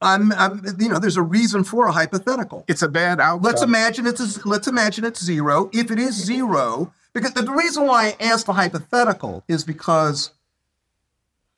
I'm, 0.00 0.32
I'm, 0.32 0.64
you 0.78 0.88
know, 0.88 0.98
there's 0.98 1.18
a 1.18 1.22
reason 1.22 1.64
for 1.64 1.86
a 1.86 1.92
hypothetical. 1.92 2.64
It's 2.66 2.80
a 2.80 2.88
bad 2.88 3.20
outcome. 3.20 3.42
Let's 3.42 3.62
imagine 3.62 4.06
it's 4.06 4.38
a, 4.38 4.48
let's 4.48 4.66
imagine 4.68 5.04
it's 5.04 5.22
zero. 5.22 5.68
If 5.74 5.90
it 5.90 5.98
is 5.98 6.14
zero, 6.14 6.94
because 7.12 7.32
the 7.34 7.42
reason 7.50 7.86
why 7.86 8.14
I 8.18 8.24
asked 8.24 8.46
the 8.46 8.54
hypothetical 8.54 9.44
is 9.48 9.64
because 9.64 10.30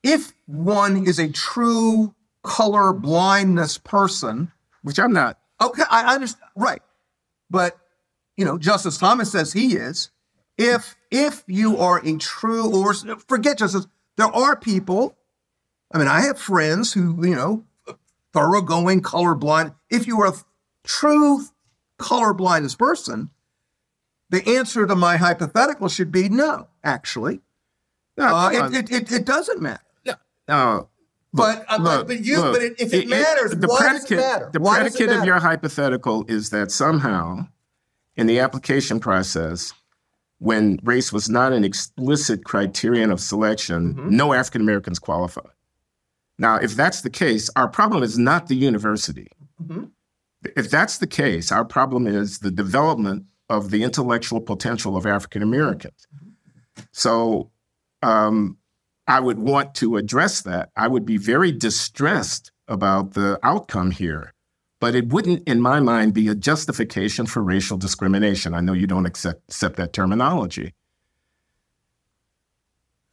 if 0.03 0.33
one 0.47 1.07
is 1.07 1.21
a 1.21 1.29
true 1.29 2.15
color 2.43 2.93
blindness 2.93 3.79
person, 3.79 4.51
Which 4.83 4.99
I'm 4.99 5.13
not. 5.13 5.39
Okay, 5.61 5.83
I 5.91 6.15
understand, 6.15 6.51
right? 6.57 6.83
But 7.49 7.79
you 8.37 8.45
know, 8.45 8.59
Justice 8.59 8.99
Thomas 8.99 9.33
says 9.33 9.53
he 9.53 9.75
is. 9.75 10.11
If 10.57 10.97
if 11.11 11.45
you 11.47 11.79
are 11.79 12.01
a 12.05 12.17
true 12.17 12.71
or 12.75 12.95
forget 13.29 13.59
Justice, 13.59 13.87
there 14.17 14.27
are 14.27 14.57
people. 14.57 15.17
I 15.93 15.99
mean, 15.99 16.09
I 16.09 16.21
have 16.23 16.39
friends 16.39 16.93
who 16.93 17.27
you 17.27 17.35
know, 17.35 17.65
thoroughgoing 18.33 19.01
colorblind. 19.03 19.75
If 19.91 20.07
you 20.07 20.21
are 20.21 20.29
a 20.29 20.35
true 20.85 21.45
colorblindness 21.99 22.79
person, 22.79 23.31
the 24.31 24.57
answer 24.57 24.87
to 24.87 24.95
my 24.95 25.17
hypothetical 25.17 25.89
should 25.89 26.13
be 26.13 26.29
no. 26.29 26.69
Actually, 26.83 27.41
No, 28.17 28.35
uh, 28.35 28.51
it, 28.51 28.75
it, 28.75 28.93
it, 28.93 29.13
it 29.13 29.25
doesn't 29.27 29.61
matter. 29.61 29.83
No, 30.49 30.89
But, 31.33 31.64
uh, 31.68 31.78
look, 31.81 32.09
but 32.09 32.24
you, 32.24 32.41
look, 32.41 32.55
but 32.55 32.62
it, 32.62 32.81
if 32.81 32.93
it, 32.93 33.09
matters, 33.09 33.53
the 33.53 33.68
why 33.68 33.78
predicate, 33.78 34.09
does 34.09 34.11
it 34.11 34.16
matter? 34.16 34.51
The 34.53 34.61
Why 34.61 34.76
it 34.78 34.81
predicate 34.81 35.11
of 35.11 35.24
your 35.24 35.39
hypothetical 35.39 36.24
is 36.26 36.51
that 36.51 36.72
somehow, 36.72 37.47
in 38.16 38.26
the 38.26 38.41
application 38.41 38.99
process, 38.99 39.72
when 40.39 40.81
race 40.83 41.12
was 41.12 41.28
not 41.28 41.53
an 41.53 41.64
explicit 41.64 42.45
criterion 42.45 43.11
of 43.12 43.20
selection, 43.20 43.95
Mm-hmm. 43.95 44.16
no 44.16 44.33
African 44.33 44.62
Americans 44.62 44.99
qualified. 44.99 45.53
Now, 46.39 46.57
if 46.57 46.74
that's 46.74 47.03
the 47.03 47.11
case, 47.11 47.51
our 47.55 47.68
problem 47.68 48.03
is 48.03 48.18
not 48.18 48.49
the 48.49 48.57
university. 48.57 49.28
Mm-hmm. 49.62 49.85
If 50.57 50.70
that's 50.70 50.99
the 50.99 51.07
case, 51.07 51.53
our 51.53 51.66
problem 51.66 52.07
is 52.07 52.39
the 52.39 52.51
development 52.51 53.26
of 53.51 53.70
the 53.70 53.83
intellectual 53.83 54.41
potential 54.41 54.97
of 54.97 55.05
African 55.07 55.43
Americans. 55.43 56.07
So, 56.93 57.51
um, 58.03 58.57
I 59.11 59.19
would 59.19 59.41
want 59.41 59.75
to 59.75 59.97
address 59.97 60.41
that. 60.43 60.71
I 60.77 60.87
would 60.87 61.05
be 61.05 61.17
very 61.17 61.51
distressed 61.51 62.53
about 62.69 63.15
the 63.15 63.41
outcome 63.43 63.91
here, 63.91 64.33
but 64.79 64.95
it 64.95 65.09
wouldn't, 65.09 65.49
in 65.49 65.61
my 65.61 65.81
mind, 65.81 66.15
be 66.15 66.29
a 66.29 66.37
justification 66.37 67.27
for 67.27 67.43
racial 67.43 67.77
discrimination. 67.77 68.55
I 68.55 68.61
know 68.61 68.73
you 68.73 68.87
don't 68.87 69.07
accept, 69.07 69.43
accept 69.49 69.75
that 69.79 69.93
terminology. 69.93 70.75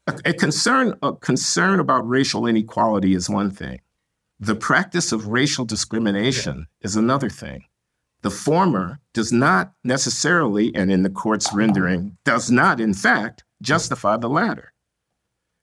A, 0.06 0.14
a 0.26 0.34
concern, 0.34 0.94
a 1.02 1.14
concern 1.14 1.80
about 1.80 2.08
racial 2.08 2.46
inequality 2.46 3.16
is 3.16 3.28
one 3.28 3.50
thing. 3.50 3.82
The 4.40 4.56
practice 4.56 5.12
of 5.12 5.30
racial 5.30 5.66
discrimination 5.66 6.68
is 6.82 6.96
another 6.96 7.30
thing. 7.30 7.64
The 8.22 8.30
former 8.30 9.00
does 9.14 9.34
not 9.34 9.72
necessarily, 9.84 10.76
and 10.76 10.92
in 10.92 11.02
the 11.02 11.10
court's 11.10 11.52
rendering, 11.56 12.18
does 12.24 12.52
not, 12.52 12.80
in 12.80 12.94
fact, 12.94 13.44
justify 13.64 14.18
the 14.18 14.30
latter. 14.30 14.74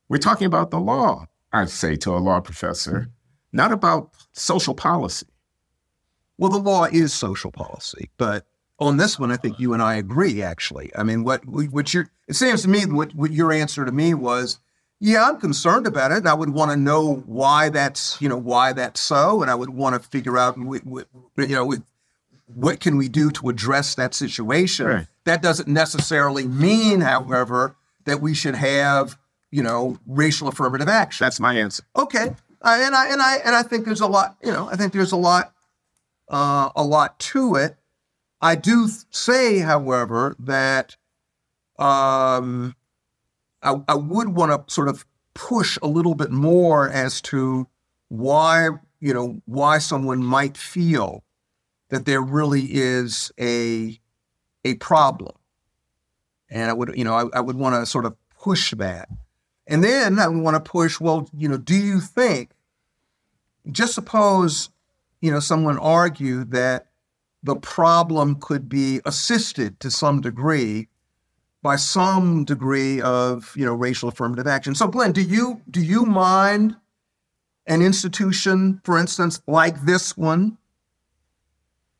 We're 0.09 0.19
talking 0.19 0.47
about 0.47 0.71
the 0.71 0.81
law, 0.81 1.27
I'd 1.53 1.71
say 1.71 1.97
to 1.97 2.11
a 2.11 2.19
law 2.19 2.41
professor, 2.41 3.09
not 3.53 3.73
about 3.73 4.11
social 4.33 4.75
policy. 4.75 5.27
Well, 6.37 6.51
the 6.51 6.59
law 6.59 6.85
is 6.85 7.13
social 7.13 7.53
policy, 7.53 8.11
but 8.17 8.45
on 8.79 8.97
this 8.97 9.19
one, 9.19 9.31
I 9.31 9.37
think 9.37 9.61
you 9.61 9.73
and 9.73 9.83
I 9.83 9.95
agree. 9.95 10.43
Actually, 10.43 10.91
I 10.97 11.05
mean, 11.05 11.25
what 11.25 11.47
what 11.47 11.95
your 11.95 12.11
it 12.27 12.35
seems 12.35 12.63
to 12.63 12.69
me 12.69 12.85
what, 12.87 13.15
what 13.15 13.31
your 13.31 13.53
answer 13.53 13.85
to 13.85 13.93
me 13.93 14.15
was, 14.15 14.59
yeah, 14.99 15.29
I'm 15.29 15.39
concerned 15.39 15.87
about 15.87 16.11
it, 16.11 16.19
and 16.19 16.29
I 16.29 16.35
would 16.35 16.51
want 16.51 16.73
to 16.73 16.77
know 16.77 17.23
why 17.27 17.69
that's 17.69 18.21
you 18.21 18.29
know 18.29 18.37
why 18.37 18.73
that's 18.73 19.01
so, 19.01 19.43
and 19.43 19.51
I 19.51 19.55
would 19.55 19.71
want 19.71 20.01
to 20.01 20.09
figure 20.09 20.37
out 20.37 20.57
you 20.57 21.13
know 21.37 21.75
what 22.47 22.81
can 22.81 22.97
we 22.97 23.09
do 23.09 23.31
to 23.31 23.49
address 23.49 23.95
that 23.95 24.15
situation. 24.15 24.87
Right. 24.87 25.07
That 25.25 25.41
doesn't 25.41 25.69
necessarily 25.69 26.47
mean, 26.47 27.01
however, 27.01 27.77
that 28.05 28.21
we 28.21 28.35
should 28.35 28.57
have 28.57 29.19
you 29.55 29.63
know 29.63 29.97
racial 30.05 30.49
affirmative 30.49 30.89
action. 30.89 31.25
That's 31.25 31.39
my 31.39 31.55
answer. 31.55 31.85
Okay, 31.95 32.35
I, 32.61 32.83
and 32.83 32.93
I 32.93 33.13
and 33.13 33.23
I 33.23 33.37
and 33.37 33.55
I 33.55 33.63
think 33.63 33.85
there's 33.85 34.01
a 34.01 34.07
lot. 34.09 34.37
You 34.43 34.51
know, 34.51 34.69
I 34.69 34.75
think 34.75 34.93
there's 34.93 35.13
a 35.13 35.17
lot, 35.17 35.55
uh, 36.29 36.71
a 36.75 36.83
lot 36.83 37.21
to 37.21 37.55
it. 37.55 37.77
I 38.41 38.57
do 38.57 38.89
say, 39.11 39.61
however, 39.61 40.35
that 40.41 40.97
um, 41.79 42.75
I, 43.63 43.77
I 43.87 43.95
would 43.95 44.31
want 44.31 44.67
to 44.67 44.75
sort 44.75 44.89
of 44.89 45.07
push 45.35 45.79
a 45.81 45.87
little 45.87 46.17
bit 46.17 46.33
more 46.33 46.91
as 46.91 47.21
to 47.23 47.69
why 48.09 48.71
you 48.99 49.15
know 49.15 49.41
why 49.47 49.79
someone 49.79 50.25
might 50.25 50.57
feel 50.57 51.23
that 51.91 52.07
there 52.07 52.21
really 52.21 52.65
is 52.65 53.31
a 53.39 54.01
a 54.65 54.75
problem, 54.75 55.37
and 56.51 56.69
I 56.69 56.73
would 56.73 56.99
you 56.99 57.05
know 57.05 57.15
I, 57.15 57.39
I 57.39 57.41
would 57.41 57.55
want 57.55 57.77
to 57.77 57.87
sort 57.87 58.05
of 58.05 58.17
push 58.37 58.73
that. 58.73 59.09
And 59.67 59.83
then 59.83 60.19
I 60.19 60.29
want 60.29 60.63
to 60.63 60.71
push, 60.71 61.01
well, 61.01 61.29
you 61.37 61.49
know, 61.49 61.57
do 61.57 61.75
you 61.75 62.01
think, 62.01 62.51
just 63.71 63.95
suppose, 63.95 64.69
you 65.21 65.31
know, 65.31 65.41
someone 65.41 65.79
argued 65.79 66.51
that 66.51 66.89
the 67.43 67.57
problem 67.57 68.37
could 68.37 68.69
be 68.69 69.01
assisted 69.05 69.81
to 69.81 69.91
some 69.91 70.21
degree 70.21 70.89
by 71.63 71.77
some 71.77 72.45
degree 72.45 73.01
of, 73.01 73.55
you 73.57 73.65
know, 73.65 73.75
racial 73.75 74.09
affirmative 74.11 74.47
action. 74.47 74.75
So 74.75 74.87
Glenn, 74.87 75.13
do 75.13 75.23
you 75.23 75.63
do 75.71 75.81
you 75.81 76.05
mind 76.05 76.77
an 77.67 77.81
institution, 77.81 78.81
for 78.85 78.99
instance, 78.99 79.41
like 79.47 79.83
this 79.83 80.17
one, 80.17 80.59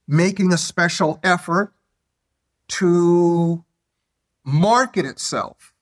making 0.07 0.53
a 0.53 0.59
special 0.59 1.19
effort 1.23 1.73
to 2.69 3.65
market 4.45 5.07
itself 5.07 5.74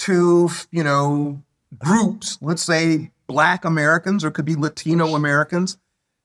to 0.00 0.48
you 0.70 0.82
know 0.84 1.42
groups 1.78 2.38
let's 2.40 2.62
say 2.62 3.10
black 3.26 3.64
americans 3.64 4.24
or 4.24 4.30
could 4.30 4.44
be 4.44 4.56
latino 4.56 5.14
americans 5.14 5.78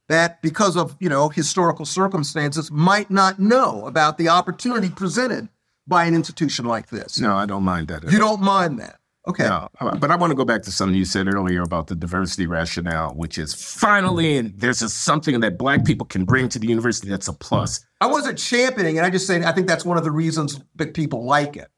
that 0.10 0.42
because 0.42 0.76
of 0.78 0.96
you 1.00 1.10
know 1.10 1.30
historical 1.30 1.86
circumstances 1.86 2.72
might 2.72 3.10
not 3.10 3.40
know 3.40 3.86
about 3.88 4.18
the 4.18 4.30
opportunity 4.30 4.90
presented 4.90 5.50
by 5.88 6.06
an 6.06 6.16
institution 6.16 6.66
like 6.66 6.90
this. 6.90 7.20
No, 7.20 7.36
I 7.36 7.46
don't 7.46 7.64
mind 7.64 7.88
that. 7.90 8.04
at 8.04 8.12
you 8.12 8.18
don't 8.18 8.42
mind 8.42 8.80
that? 8.80 9.00
Okay. 9.28 9.44
No, 9.44 9.70
but 9.80 10.12
I 10.12 10.16
want 10.16 10.30
to 10.32 10.36
go 10.36 10.46
back 10.46 10.62
to 10.64 10.72
something 10.72 10.96
you 10.96 11.06
said 11.06 11.28
earlier 11.34 11.64
about 11.64 11.88
the 11.88 11.96
diversity 11.96 12.46
rationale, 12.46 13.12
which 13.16 13.40
is 13.40 13.56
finally, 13.56 14.38
and 14.38 14.54
there's 14.60 14.80
just 14.80 15.04
something 15.04 15.40
that 15.40 15.58
Black 15.58 15.84
people 15.84 16.06
can 16.06 16.26
bring 16.26 16.48
to 16.50 16.60
the 16.60 16.68
university 16.68 17.10
that's 17.10 17.28
a 17.28 17.34
plus. 17.34 17.84
i 18.02 18.08
wasn't 18.08 18.38
championing 18.38 18.98
it. 18.98 19.04
I 19.04 19.10
just 19.10 19.26
saying 19.26 19.44
i 19.44 19.52
think 19.52 19.68
that's 19.68 19.86
one 19.86 19.98
of 19.98 20.04
the 20.04 20.12
reasons 20.12 20.60
that 20.76 20.94
people 20.94 21.26
like 21.26 21.58
it 21.58 21.70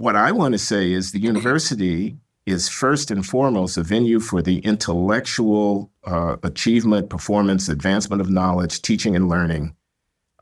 What 0.00 0.16
I 0.16 0.32
want 0.32 0.52
to 0.52 0.58
say 0.58 0.92
is 0.92 1.12
the 1.12 1.20
university 1.20 2.16
is 2.46 2.70
first 2.70 3.10
and 3.10 3.24
foremost 3.24 3.76
a 3.76 3.82
venue 3.82 4.18
for 4.18 4.40
the 4.40 4.60
intellectual 4.60 5.90
uh, 6.04 6.36
achievement, 6.42 7.10
performance, 7.10 7.68
advancement 7.68 8.22
of 8.22 8.30
knowledge, 8.30 8.80
teaching 8.80 9.14
and 9.14 9.28
learning, 9.28 9.76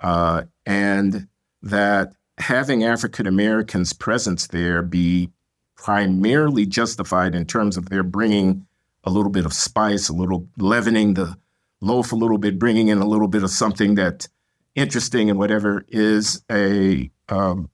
uh, 0.01 0.45
and 0.65 1.27
that 1.61 2.13
having 2.39 2.85
African 2.85 3.27
Americans' 3.27 3.93
presence 3.93 4.47
there 4.47 4.81
be 4.81 5.29
primarily 5.75 6.65
justified 6.65 7.35
in 7.35 7.45
terms 7.45 7.77
of 7.77 7.89
their 7.89 8.05
bringing 8.05 8.65
a 9.03 9.11
little 9.11 9.33
bit 9.33 9.45
of 9.45 9.53
spice, 9.53 10.09
a 10.09 10.15
little 10.15 10.47
leavening 10.57 11.15
the 11.15 11.37
loaf 11.81 12.13
a 12.13 12.17
little 12.17 12.39
bit, 12.39 12.61
bringing 12.61 12.87
in 12.87 12.99
a 12.99 13.09
little 13.09 13.27
bit 13.27 13.43
of 13.43 13.51
something 13.51 13.97
that 13.97 14.29
interesting 14.77 15.29
and 15.29 15.37
whatever 15.37 15.85
is 15.89 16.45
a 16.49 17.11
um, 17.29 17.69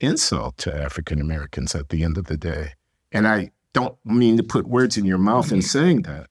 insult 0.00 0.58
to 0.58 0.74
African 0.74 1.20
Americans 1.20 1.74
at 1.74 1.88
the 1.88 2.04
end 2.04 2.18
of 2.18 2.26
the 2.26 2.36
day. 2.36 2.72
And 3.12 3.26
I 3.26 3.50
don't 3.72 3.96
mean 4.04 4.36
to 4.36 4.42
put 4.42 4.66
words 4.66 4.96
in 4.96 5.04
your 5.04 5.18
mouth 5.18 5.52
in 5.52 5.62
saying 5.62 6.02
that. 6.02 6.28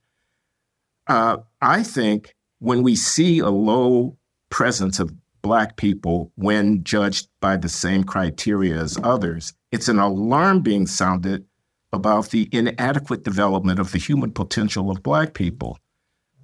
Uh, 1.08 1.38
I 1.62 1.84
think 1.84 2.34
when 2.60 2.84
we 2.84 2.96
see 2.96 3.40
a 3.40 3.50
low 3.50 4.18
presence 4.50 5.00
of 5.00 5.14
Black 5.42 5.78
people 5.78 6.32
when 6.36 6.84
judged 6.84 7.30
by 7.40 7.56
the 7.56 7.70
same 7.70 8.04
criteria 8.04 8.76
as 8.76 8.98
others, 9.04 9.54
it's 9.72 9.88
an 9.88 10.00
alarm 10.00 10.62
being 10.62 10.88
sounded 10.88 11.46
about 11.94 12.30
the 12.32 12.50
inadequate 12.52 13.24
development 13.24 13.80
of 13.80 13.92
the 13.92 13.98
human 13.98 14.32
potential 14.32 14.92
of 14.92 15.04
Black 15.04 15.34
people. 15.34 15.78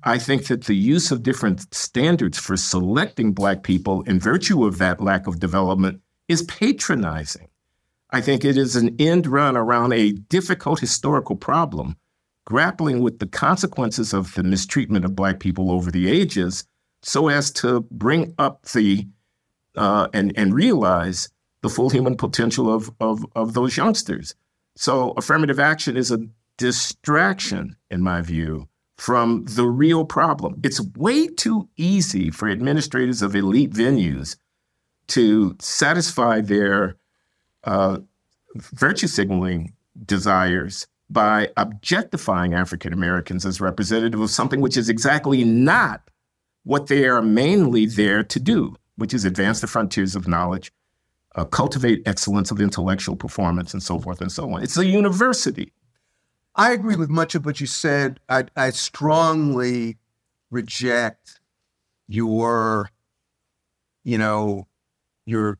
I 0.04 0.18
think 0.18 0.48
that 0.48 0.66
the 0.66 0.76
use 0.76 1.12
of 1.12 1.24
different 1.24 1.74
standards 1.74 2.38
for 2.38 2.56
selecting 2.58 3.34
Black 3.34 3.64
people 3.64 4.04
in 4.04 4.20
virtue 4.20 4.66
of 4.66 4.78
that 4.78 5.02
lack 5.02 5.28
of 5.28 5.40
development 5.40 6.02
is 6.28 6.44
patronizing. 6.44 7.48
I 8.12 8.22
think 8.22 8.46
it 8.46 8.58
is 8.58 8.76
an 8.76 8.96
end 9.00 9.26
run 9.26 9.58
around 9.58 9.94
a 9.94 10.12
difficult 10.12 10.80
historical 10.80 11.36
problem, 11.36 11.98
grappling 12.46 13.02
with 13.02 13.20
the 13.20 13.28
consequences 13.28 14.14
of 14.14 14.34
the 14.36 14.44
mistreatment 14.44 15.06
of 15.06 15.16
Black 15.16 15.40
people 15.40 15.72
over 15.72 15.90
the 15.90 16.10
ages 16.10 16.66
so 17.02 17.28
as 17.28 17.52
to 17.52 17.82
bring 17.92 18.34
up 18.38 18.66
the 18.68 19.08
uh, 19.76 20.08
and 20.14 20.32
and 20.38 20.54
realize 20.54 21.30
the 21.62 21.70
full 21.70 21.90
human 21.90 22.16
potential 22.16 22.74
of, 22.74 22.92
of 23.00 23.26
of 23.36 23.54
those 23.54 23.78
youngsters. 23.78 24.36
So 24.76 25.12
affirmative 25.18 25.60
action 25.60 25.98
is 25.98 26.12
a 26.12 26.20
distraction, 26.58 27.76
in 27.90 28.02
my 28.02 28.22
view, 28.22 28.68
from 28.98 29.46
the 29.46 29.68
real 29.68 30.06
problem. 30.06 30.60
It's 30.64 30.82
way 30.96 31.28
too 31.28 31.68
easy 31.78 32.30
for 32.30 32.50
administrators 32.50 33.22
of 33.22 33.36
elite 33.36 33.72
venues 33.72 34.36
to 35.14 35.56
satisfy 35.60 36.42
their 36.42 36.96
uh, 37.66 38.00
virtue 38.56 39.06
signaling 39.06 39.72
desires 40.08 40.88
by 41.08 41.50
objectifying 41.56 42.56
African 42.56 42.94
Americans 42.94 43.46
as 43.46 43.62
representative 43.62 44.20
of 44.20 44.32
something 44.32 44.60
which 44.60 44.76
is 44.76 44.90
exactly 44.90 45.44
not 45.44 46.10
what 46.64 46.88
they 46.88 47.06
are 47.06 47.22
mainly 47.22 47.86
there 47.86 48.24
to 48.24 48.40
do, 48.40 48.76
which 48.96 49.14
is 49.14 49.24
advance 49.24 49.62
the 49.62 49.68
frontiers 49.68 50.16
of 50.16 50.28
knowledge, 50.28 50.74
uh, 51.36 51.46
cultivate 51.46 52.02
excellence 52.08 52.50
of 52.50 52.60
intellectual 52.60 53.16
performance, 53.16 53.72
and 53.72 53.84
so 53.84 54.00
forth 54.00 54.20
and 54.20 54.32
so 54.32 54.52
on. 54.52 54.64
It's 54.64 54.78
a 54.78 54.86
university. 54.86 55.72
I 56.56 56.72
agree 56.72 56.96
with 56.96 57.10
much 57.10 57.36
of 57.36 57.46
what 57.46 57.62
you 57.62 57.68
said. 57.68 58.20
I, 58.30 58.46
I 58.56 58.72
strongly 58.72 59.98
reject 60.50 61.40
your, 62.08 62.90
you 64.04 64.18
know, 64.18 64.66
your 65.26 65.58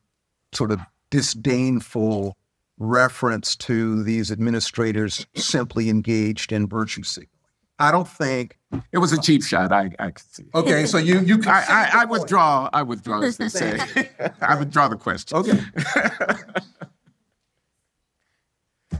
sort 0.52 0.70
of 0.70 0.80
disdainful 1.10 2.36
reference 2.78 3.56
to 3.56 4.02
these 4.02 4.30
administrators 4.30 5.26
simply 5.34 5.88
engaged 5.88 6.52
in 6.52 6.66
virtue 6.66 7.02
signaling. 7.02 7.30
I 7.78 7.90
don't 7.90 8.08
think 8.08 8.58
it 8.92 8.98
was 8.98 9.12
a 9.12 9.20
cheap 9.20 9.42
shot. 9.42 9.72
I, 9.72 9.90
I 9.98 10.12
could 10.12 10.32
see. 10.32 10.44
Okay, 10.54 10.86
so 10.86 10.96
you 10.96 11.20
you 11.20 11.42
I, 11.46 11.64
I, 11.68 12.02
I 12.02 12.04
withdraw. 12.04 12.70
I 12.72 12.82
withdraw. 12.82 13.20
As 13.20 13.36
they 13.36 13.48
say. 13.48 13.80
I 14.40 14.56
withdraw 14.56 14.88
the 14.88 14.96
question. 14.96 15.38
Okay. 15.38 15.58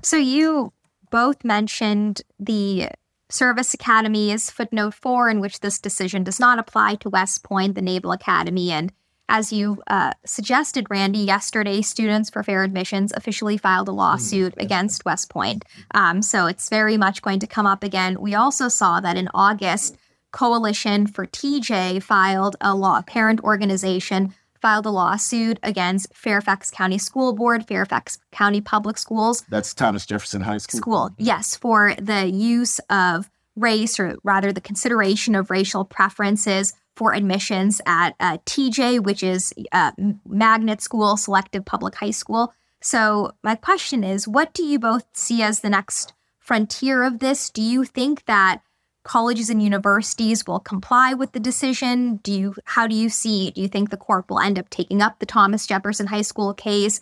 so 0.03 0.17
you 0.17 0.73
both 1.11 1.45
mentioned 1.45 2.23
the 2.41 2.89
service 3.31 3.75
academy 3.75 4.33
is 4.33 4.51
footnote 4.51 4.95
four, 4.95 5.31
in 5.31 5.41
which 5.41 5.61
this 5.61 5.79
decision 5.79 6.25
does 6.25 6.41
not 6.41 6.59
apply 6.59 6.97
to 6.97 7.11
West 7.11 7.45
Point, 7.45 7.77
the 7.77 7.83
Naval 7.83 8.11
Academy, 8.11 8.73
and 8.73 8.93
as 9.29 9.53
you 9.53 9.83
uh, 9.87 10.13
suggested, 10.25 10.87
Randy, 10.91 11.21
yesterday, 11.21 11.81
Students 11.83 12.31
for 12.31 12.43
Fair 12.43 12.63
Admissions 12.63 13.13
officially 13.17 13.57
filed 13.57 13.89
a 13.89 13.93
lawsuit 13.93 14.53
mm-hmm. 14.53 14.61
against 14.61 15.05
West 15.05 15.31
Point. 15.31 15.65
Um, 15.95 16.23
so 16.23 16.47
it's 16.47 16.69
very 16.69 16.97
much 16.97 17.23
going 17.23 17.41
to 17.41 17.47
come 17.47 17.67
up 17.67 17.83
again. 17.83 18.21
We 18.21 18.35
also 18.35 18.69
saw 18.69 19.01
that 19.01 19.17
in 19.17 19.29
August, 19.35 19.97
Coalition 20.33 21.07
for 21.07 21.27
TJ 21.27 22.03
filed 22.03 22.57
a 22.61 22.75
law, 22.75 23.03
parent 23.03 23.41
organization 23.45 24.35
filed 24.61 24.87
a 24.87 24.91
lawsuit 24.91 25.59
against 25.63 26.13
Fairfax 26.15 26.71
County 26.71 26.99
School 26.99 27.35
Board, 27.35 27.69
Fairfax 27.69 28.19
County 28.33 28.61
Public 28.61 28.99
Schools. 28.99 29.45
That's 29.49 29.75
Thomas 29.75 30.07
Jefferson 30.07 30.41
High 30.41 30.59
School. 30.59 30.81
School, 30.81 31.11
yes, 31.19 31.55
for 31.55 31.95
the 32.01 32.27
use 32.27 32.81
of 32.91 33.31
race, 33.57 34.01
or 34.01 34.17
rather 34.25 34.53
the 34.53 34.61
consideration 34.61 35.35
of 35.35 35.51
racial 35.51 35.85
preferences 35.85 36.73
for 36.97 37.15
admissions 37.15 37.81
at 37.87 38.15
uh, 38.21 38.39
TJ, 38.47 39.03
which 39.03 39.23
is 39.23 39.53
uh, 39.73 39.93
magnet 40.27 40.81
school, 40.81 41.17
selective 41.17 41.65
public 41.65 41.95
high 41.97 42.11
school. 42.11 42.53
So, 42.81 43.33
my 43.43 43.55
question 43.55 44.05
is 44.05 44.29
what 44.29 44.53
do 44.53 44.63
you 44.63 44.79
both 44.79 45.05
see 45.15 45.43
as 45.43 45.61
the 45.61 45.71
next 45.71 46.13
frontier 46.39 47.03
of 47.03 47.19
this? 47.19 47.49
Do 47.51 47.63
you 47.63 47.85
think 47.85 48.27
that 48.27 48.61
colleges 49.05 49.51
and 49.51 49.63
universities 49.63 50.47
will 50.47 50.61
comply 50.61 51.15
with 51.15 51.33
the 51.33 51.41
decision? 51.41 52.17
Do 52.17 52.33
you 52.33 52.55
how 52.65 52.87
do 52.87 52.95
you 52.95 53.09
see 53.09 53.51
do 53.51 53.61
you 53.61 53.69
think 53.69 53.91
the 53.91 53.97
court 53.97 54.27
will 54.29 54.41
end 54.41 54.59
up 54.59 54.69
taking 54.71 55.01
up 55.01 55.19
the 55.19 55.27
Thomas 55.27 55.67
Jefferson 55.67 56.09
High 56.09 56.23
School 56.23 56.53
case? 56.53 57.01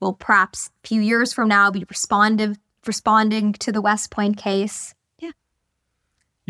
Will 0.00 0.14
perhaps 0.14 0.70
a 0.84 0.88
few 0.88 1.00
years 1.00 1.32
from 1.32 1.48
now 1.48 1.70
be 1.70 1.84
responsive 1.88 2.58
responding 2.86 3.52
to 3.54 3.70
the 3.70 3.80
West 3.80 4.10
Point 4.10 4.36
case? 4.36 4.94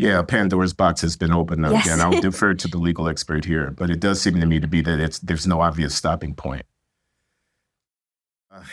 Yeah, 0.03 0.21
Pandora's 0.21 0.73
box 0.73 0.99
has 1.01 1.15
been 1.15 1.31
opened 1.31 1.65
up, 1.65 1.71
yes. 1.71 1.87
and 1.87 2.01
I'll 2.01 2.19
defer 2.21 2.53
to 2.53 2.67
the 2.67 2.77
legal 2.77 3.07
expert 3.07 3.45
here, 3.45 3.71
but 3.71 3.89
it 3.89 4.01
does 4.01 4.21
seem 4.21 4.37
to 4.39 4.45
me 4.45 4.59
to 4.59 4.67
be 4.67 4.81
that 4.81 4.99
it's 4.99 5.19
there's 5.19 5.47
no 5.47 5.61
obvious 5.61 5.95
stopping 5.95 6.35
point. 6.35 6.65
Uh, 8.51 8.63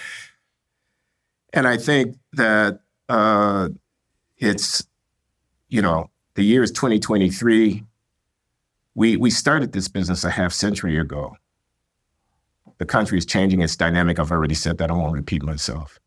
and 1.53 1.69
I 1.69 1.77
think 1.77 2.17
that 2.33 2.81
uh, 3.09 3.69
it's, 4.39 4.85
you 5.69 5.81
know, 5.81 6.11
the 6.35 6.43
year 6.43 6.65
is 6.65 6.73
2023. 6.73 7.85
We 8.97 9.17
we 9.17 9.31
started 9.31 9.73
this 9.73 9.87
business 9.87 10.25
a 10.25 10.31
half 10.31 10.53
century 10.53 10.99
ago. 10.99 11.37
The 12.79 12.87
country 12.87 13.19
is 13.19 13.27
changing 13.27 13.61
its 13.61 13.77
dynamic. 13.77 14.19
I've 14.19 14.33
already 14.33 14.55
said 14.55 14.79
that. 14.79 14.91
I 14.91 14.95
won't 14.95 15.13
repeat 15.13 15.45
myself. 15.45 16.01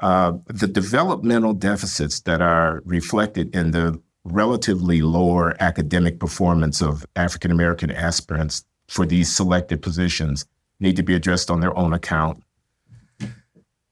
Uh, 0.00 0.32
the 0.46 0.66
developmental 0.66 1.54
deficits 1.54 2.20
that 2.20 2.42
are 2.42 2.82
reflected 2.84 3.54
in 3.54 3.70
the 3.70 3.98
relatively 4.32 5.02
lower 5.02 5.56
academic 5.60 6.18
performance 6.18 6.82
of 6.82 7.06
African 7.16 7.50
American 7.50 7.90
aspirants 7.90 8.64
for 8.88 9.06
these 9.06 9.34
selected 9.34 9.82
positions 9.82 10.46
need 10.80 10.96
to 10.96 11.02
be 11.02 11.14
addressed 11.14 11.50
on 11.50 11.60
their 11.60 11.76
own 11.76 11.92
account. 11.92 12.42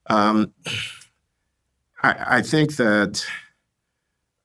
Um, 0.07 0.53
I, 2.03 2.39
I, 2.39 2.43
think 2.43 2.77
that 2.77 3.25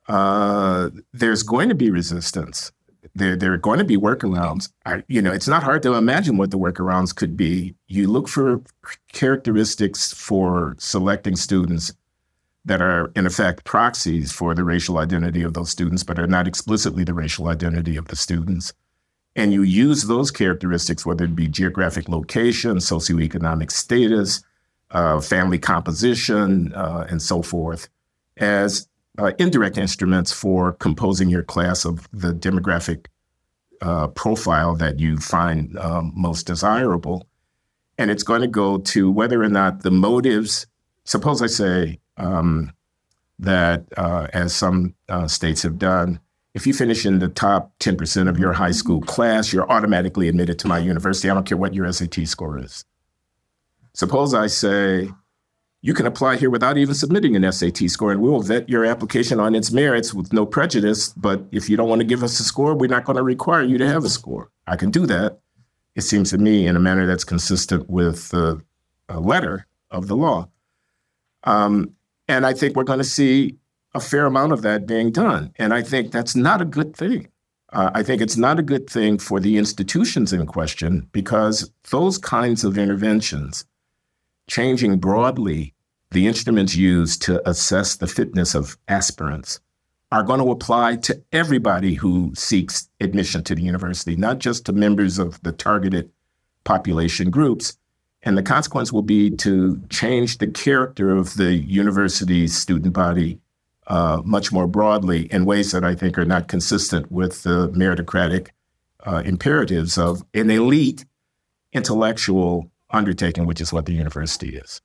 uh, 0.08 0.90
there's 1.12 1.44
going 1.44 1.68
to 1.68 1.76
be 1.76 1.92
resistance. 1.92 2.72
There, 3.14 3.36
there 3.36 3.52
are 3.52 3.58
going 3.58 3.80
to 3.80 3.86
be 3.86 3.98
workarounds. 3.98 4.72
I, 4.86 5.04
you 5.10 5.22
know, 5.22 5.34
it's 5.34 5.50
not 5.50 5.64
hard 5.64 5.84
to 5.84 5.96
imagine 5.96 6.38
what 6.38 6.52
the 6.52 6.58
workarounds 6.58 7.14
could 7.14 7.36
be. 7.36 7.76
You 7.88 8.08
look 8.08 8.30
for 8.30 8.62
characteristics 9.12 10.14
for 10.14 10.76
selecting 10.80 11.36
students 11.36 11.94
that 12.70 12.84
are, 12.84 13.12
in 13.16 13.26
effect, 13.26 13.64
proxies 13.64 14.32
for 14.32 14.54
the 14.54 14.64
racial 14.64 15.00
identity 15.00 15.42
of 15.42 15.56
those 15.56 15.72
students, 15.72 16.04
but 16.04 16.20
are 16.20 16.28
not 16.28 16.48
explicitly 16.48 17.04
the 17.04 17.16
racial 17.16 17.48
identity 17.48 17.98
of 17.98 18.06
the 18.10 18.16
students. 18.16 18.74
And 19.36 19.52
you 19.52 19.64
use 19.64 20.04
those 20.04 20.30
characteristics, 20.30 21.04
whether 21.04 21.26
it 21.26 21.36
be 21.36 21.48
geographic 21.48 22.08
location, 22.08 22.78
socioeconomic 22.78 23.72
status, 23.72 24.44
uh, 24.92 25.20
family 25.20 25.58
composition, 25.58 26.72
uh, 26.76 27.08
and 27.10 27.20
so 27.20 27.42
forth, 27.42 27.90
as 28.38 28.88
uh, 29.18 29.32
indirect 29.40 29.80
instruments 29.80 30.32
for 30.32 30.74
composing 30.74 31.28
your 31.28 31.44
class 31.44 31.86
of 31.86 32.08
the 32.14 32.34
demographic 32.34 33.08
uh, 33.82 34.10
profile 34.10 34.76
that 34.76 35.00
you 35.00 35.18
find 35.18 35.76
um, 35.80 36.14
most 36.16 36.46
desirable. 36.46 37.28
And 37.98 38.12
it's 38.12 38.24
going 38.24 38.42
to 38.42 38.48
go 38.48 38.78
to 38.78 39.10
whether 39.10 39.42
or 39.42 39.50
not 39.50 39.82
the 39.82 39.92
motives, 39.92 40.68
suppose 41.04 41.42
I 41.42 41.48
say, 41.48 42.00
um, 42.20 42.74
that, 43.40 43.86
uh, 43.98 44.28
as 44.34 44.54
some 44.54 44.94
uh, 45.08 45.28
states 45.28 45.64
have 45.64 45.78
done, 45.78 46.20
if 46.54 46.66
you 46.68 46.74
finish 46.74 47.06
in 47.06 47.20
the 47.20 47.28
top 47.28 47.72
10% 47.80 48.28
of 48.28 48.40
your 48.40 48.54
high 48.54 48.72
school 48.72 49.02
class, 49.02 49.54
you're 49.54 49.70
automatically 49.72 50.28
admitted 50.28 50.60
to 50.60 50.68
my 50.68 50.80
university. 50.80 51.30
I 51.30 51.34
don't 51.34 51.46
care 51.46 51.58
what 51.58 51.74
your 51.74 51.92
SAT 51.92 52.28
score 52.28 52.60
is. 52.60 52.86
Suppose 53.94 54.34
I 54.34 54.48
say, 54.48 55.10
you 55.82 55.94
can 55.94 56.06
apply 56.06 56.36
here 56.38 56.50
without 56.50 56.78
even 56.78 56.94
submitting 56.94 57.36
an 57.36 57.50
SAT 57.52 57.90
score, 57.90 58.12
and 58.12 58.22
we'll 58.22 58.42
vet 58.42 58.68
your 58.68 58.86
application 58.86 59.40
on 59.40 59.56
its 59.56 59.72
merits 59.72 60.14
with 60.14 60.34
no 60.34 60.46
prejudice. 60.46 61.10
But 61.10 61.44
if 61.52 61.70
you 61.70 61.78
don't 61.78 61.88
want 61.88 62.02
to 62.02 62.08
give 62.08 62.24
us 62.24 62.40
a 62.40 62.44
score, 62.44 62.76
we're 62.76 62.88
not 62.88 63.06
going 63.06 63.18
to 63.18 63.24
require 63.24 63.64
you 63.64 63.78
to 63.78 63.88
have 63.88 64.04
a 64.04 64.10
score. 64.10 64.50
I 64.68 64.76
can 64.76 64.92
do 64.92 65.06
that, 65.06 65.40
it 65.96 66.02
seems 66.02 66.32
to 66.32 66.38
me, 66.38 66.68
in 66.68 66.76
a 66.76 66.80
manner 66.80 67.06
that's 67.06 67.24
consistent 67.24 67.90
with 67.90 68.30
the 68.30 68.62
uh, 69.08 69.20
letter 69.20 69.68
of 69.92 70.08
the 70.08 70.18
law. 70.18 70.50
Um, 71.46 71.96
and 72.30 72.46
I 72.46 72.54
think 72.54 72.76
we're 72.76 72.84
going 72.84 73.00
to 73.00 73.04
see 73.04 73.58
a 73.96 74.00
fair 74.00 74.28
amount 74.28 74.54
of 74.54 74.62
that 74.62 74.86
being 74.86 75.12
done. 75.12 75.52
And 75.58 75.74
I 75.74 75.82
think 75.82 76.12
that's 76.12 76.36
not 76.36 76.62
a 76.62 76.66
good 76.66 76.96
thing. 76.96 77.28
Uh, 77.74 77.90
I 77.94 78.04
think 78.04 78.22
it's 78.22 78.38
not 78.38 78.60
a 78.60 78.64
good 78.64 78.88
thing 78.88 79.18
for 79.18 79.40
the 79.40 79.58
institutions 79.58 80.32
in 80.32 80.46
question 80.46 81.08
because 81.12 81.72
those 81.90 82.20
kinds 82.20 82.64
of 82.64 82.78
interventions, 82.78 83.66
changing 84.48 85.00
broadly 85.00 85.74
the 86.12 86.28
instruments 86.28 86.76
used 86.76 87.22
to 87.24 87.48
assess 87.50 87.96
the 87.96 88.08
fitness 88.08 88.56
of 88.56 88.78
aspirants, 88.88 89.60
are 90.12 90.24
going 90.24 90.40
to 90.40 90.52
apply 90.52 90.98
to 90.98 91.22
everybody 91.32 91.96
who 91.96 92.32
seeks 92.36 92.90
admission 93.00 93.44
to 93.44 93.56
the 93.56 93.62
university, 93.62 94.16
not 94.16 94.40
just 94.40 94.66
to 94.66 94.74
members 94.74 95.18
of 95.18 95.42
the 95.42 95.52
targeted 95.52 96.12
population 96.64 97.30
groups, 97.32 97.78
and 98.24 98.38
the 98.38 98.44
consequence 98.44 98.92
will 98.92 99.02
be 99.02 99.30
to 99.32 99.82
change 99.90 100.38
the 100.40 100.48
character 100.48 101.16
of 101.16 101.36
the 101.36 101.56
university's 101.56 102.58
student 102.58 102.94
body 102.94 103.40
uh, 103.88 104.22
much 104.24 104.52
more 104.52 104.68
broadly 104.68 105.26
in 105.32 105.46
ways 105.46 105.72
that 105.72 105.84
I 105.84 105.96
think 105.96 106.18
are 106.18 106.26
not 106.26 106.48
consistent 106.48 107.12
with 107.12 107.44
the 107.44 107.70
meritocratic 107.70 108.50
uh, 109.06 109.24
imperatives 109.26 109.98
of 109.98 110.24
an 110.34 110.52
elite 110.52 111.06
intellectual 111.74 112.70
undertaking, 112.92 113.46
which 113.46 113.62
is 113.62 113.72
what 113.72 113.86
the 113.86 113.94
university 113.94 114.56
is. 114.58 114.82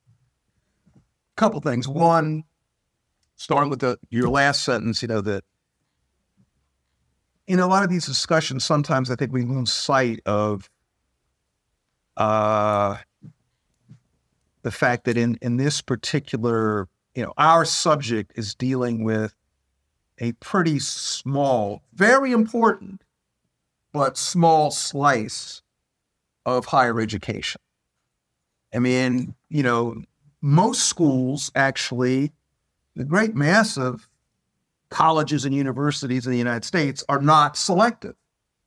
A 0.95 1.01
couple 1.35 1.59
things. 1.59 1.87
One, 1.87 2.45
starting 3.35 3.69
with 3.69 3.79
the, 3.79 3.99
your 4.09 4.29
last 4.29 4.63
sentence, 4.63 5.01
you 5.01 5.07
know, 5.07 5.21
that 5.21 5.43
in 7.47 7.59
a 7.59 7.67
lot 7.67 7.83
of 7.83 7.89
these 7.89 8.05
discussions, 8.05 8.63
sometimes 8.63 9.11
I 9.11 9.15
think 9.15 9.31
we 9.31 9.43
lose 9.43 9.71
sight 9.71 10.21
of 10.25 10.69
uh, 12.17 12.97
the 14.65 14.71
fact 14.71 15.03
that 15.03 15.15
in 15.15 15.37
in 15.43 15.57
this 15.57 15.79
particular, 15.79 16.87
you 17.13 17.21
know, 17.21 17.33
our 17.37 17.63
subject 17.63 18.31
is 18.33 18.55
dealing 18.55 19.03
with 19.03 19.35
a 20.17 20.31
pretty 20.31 20.79
small, 20.79 21.83
very 21.93 22.31
important, 22.31 23.03
but 23.93 24.17
small 24.17 24.71
slice 24.71 25.61
of 26.47 26.65
higher 26.65 26.99
education. 26.99 27.61
I 28.73 28.79
mean, 28.79 29.35
you 29.49 29.61
know, 29.61 30.01
most 30.41 30.87
schools 30.87 31.51
actually, 31.53 32.31
the 32.95 33.05
great 33.05 33.35
mass 33.35 33.77
of 33.77 34.09
colleges 34.89 35.45
and 35.45 35.53
universities 35.53 36.25
in 36.25 36.31
the 36.31 36.39
United 36.39 36.65
States 36.65 37.03
are 37.07 37.21
not 37.21 37.55
selective. 37.55 38.15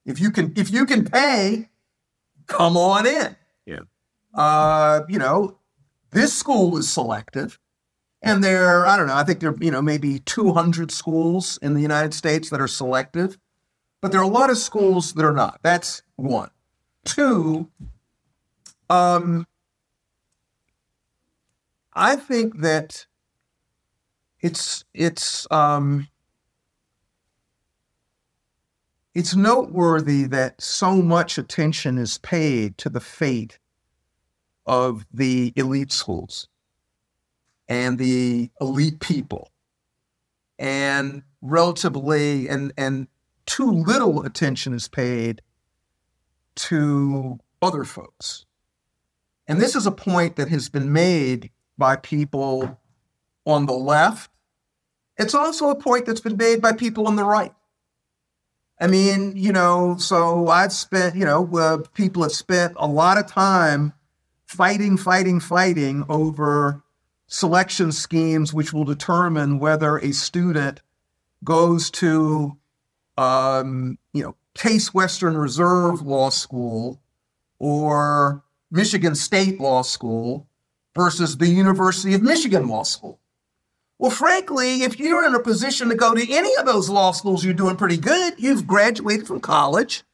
If 0.07 0.21
you 0.21 0.31
can, 0.31 0.53
if 0.55 0.71
you 0.71 0.87
can 0.87 1.05
pay, 1.05 1.71
come 2.47 2.77
on 2.77 3.05
in. 3.05 3.35
Yeah. 3.67 3.81
Uh, 4.33 5.01
you 5.09 5.19
know, 5.19 5.59
this 6.11 6.37
school 6.37 6.77
is 6.77 6.91
selective. 6.91 7.59
And 8.21 8.43
there, 8.43 8.85
I 8.85 8.97
don't 8.97 9.07
know, 9.07 9.15
I 9.15 9.23
think 9.23 9.41
there, 9.41 9.55
you 9.61 9.71
know, 9.71 9.83
maybe 9.83 10.19
200 10.19 10.91
schools 10.91 11.59
in 11.63 11.75
the 11.75 11.81
United 11.81 12.15
States 12.15 12.51
that 12.51 12.61
are 12.61 12.67
selective, 12.69 13.39
but 14.01 14.11
there 14.11 14.21
are 14.21 14.25
a 14.25 14.29
lot 14.29 14.51
of 14.51 14.59
schools 14.59 15.13
that 15.15 15.25
are 15.25 15.33
not. 15.33 15.61
That's 15.63 16.03
one. 16.17 16.51
Two, 17.05 17.71
um, 18.91 19.47
I 21.93 22.17
think 22.17 22.61
that 22.61 23.07
it's 24.41 24.85
it's 24.95 25.47
um, 25.51 26.09
it's 29.15 29.35
noteworthy 29.35 30.25
that 30.25 30.61
so 30.61 31.03
much 31.03 31.39
attention 31.39 31.99
is 31.99 32.19
paid 32.19 32.79
to 32.79 32.89
the 32.89 33.01
fate 33.01 33.59
of 34.69 35.07
the 35.13 35.53
elite 35.57 35.91
schools 35.91 36.47
and 37.69 37.99
the 37.99 38.51
elite 38.61 39.01
people. 39.01 39.51
And 40.59 41.23
relatively 41.41 42.49
and 42.49 42.73
and 42.77 43.09
too 43.47 43.71
little 43.71 44.23
attention 44.25 44.75
is 44.75 44.89
paid 44.89 45.41
to 46.57 47.39
other 47.63 47.85
folks. 47.85 48.45
And 49.47 49.61
this 49.61 49.75
is 49.75 49.87
a 49.87 49.93
point 49.93 50.37
that 50.37 50.49
has 50.49 50.69
been 50.69 50.93
made 50.93 51.51
by 51.79 51.97
people 51.97 52.79
on 53.47 53.67
the 53.67 53.73
left. 53.73 54.31
It's 55.17 55.35
also 55.35 55.71
a 55.71 55.77
point 55.77 56.07
that's 56.07 56.21
been 56.21 56.37
made 56.37 56.61
by 56.61 56.73
people 56.73 57.07
on 57.07 57.17
the 57.17 57.25
right. 57.25 57.55
I 58.81 58.87
mean 58.87 59.33
you 59.37 59.53
know 59.53 59.97
so 59.99 60.49
i've 60.49 60.73
spent 60.73 61.17
you 61.17 61.25
know 61.25 61.49
uh, 61.57 61.79
people 61.95 62.23
have 62.23 62.33
spent 62.33 62.75
a 62.77 62.87
lot 62.87 63.19
of 63.19 63.27
time 63.27 63.93
fighting 64.49 64.97
fighting 64.97 65.39
fighting 65.39 66.03
over 66.09 66.83
selection 67.27 67.93
schemes 67.93 68.55
which 68.55 68.73
will 68.73 68.85
determine 68.85 69.59
whether 69.59 69.99
a 69.99 70.11
student 70.11 70.81
goes 71.45 71.91
to 71.91 72.57
um, 73.19 73.99
you 74.15 74.23
know 74.23 74.35
case 74.55 74.95
western 74.95 75.37
reserve 75.37 76.01
law 76.01 76.31
school 76.31 76.99
or 77.59 78.43
michigan 78.71 79.15
state 79.15 79.61
law 79.61 79.83
school 79.83 80.49
versus 80.95 81.37
the 81.37 81.49
university 81.49 82.15
of 82.15 82.23
michigan 82.23 82.67
law 82.69 82.83
school. 82.83 83.21
Well 83.99 84.11
frankly 84.11 84.83
if 84.83 84.99
you're 84.99 85.27
in 85.27 85.35
a 85.35 85.41
position 85.41 85.91
to 85.91 85.95
go 85.95 86.15
to 86.15 86.33
any 86.33 86.55
of 86.57 86.65
those 86.65 86.89
law 86.89 87.13
schools 87.13 87.45
you're 87.45 87.53
doing 87.53 87.77
pretty 87.77 87.99
good. 87.99 88.35
You've 88.39 88.67
graduated 88.67 89.27
from 89.27 89.41
college 89.41 90.05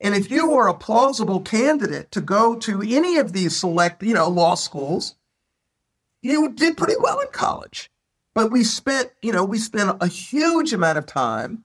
and 0.00 0.14
if 0.14 0.30
you 0.30 0.52
are 0.52 0.68
a 0.68 0.74
plausible 0.74 1.40
candidate 1.40 2.10
to 2.10 2.20
go 2.20 2.56
to 2.56 2.82
any 2.82 3.16
of 3.16 3.32
these 3.32 3.56
select 3.56 4.02
you 4.02 4.14
know 4.14 4.28
law 4.28 4.54
schools 4.54 5.16
you 6.26 6.52
did 6.52 6.76
pretty 6.76 6.96
well 6.98 7.20
in 7.20 7.28
college. 7.28 7.90
But 8.34 8.50
we 8.50 8.64
spent, 8.64 9.10
you 9.22 9.32
know, 9.32 9.44
we 9.44 9.58
spent 9.58 9.96
a 10.00 10.06
huge 10.06 10.72
amount 10.72 10.98
of 10.98 11.06
time. 11.06 11.64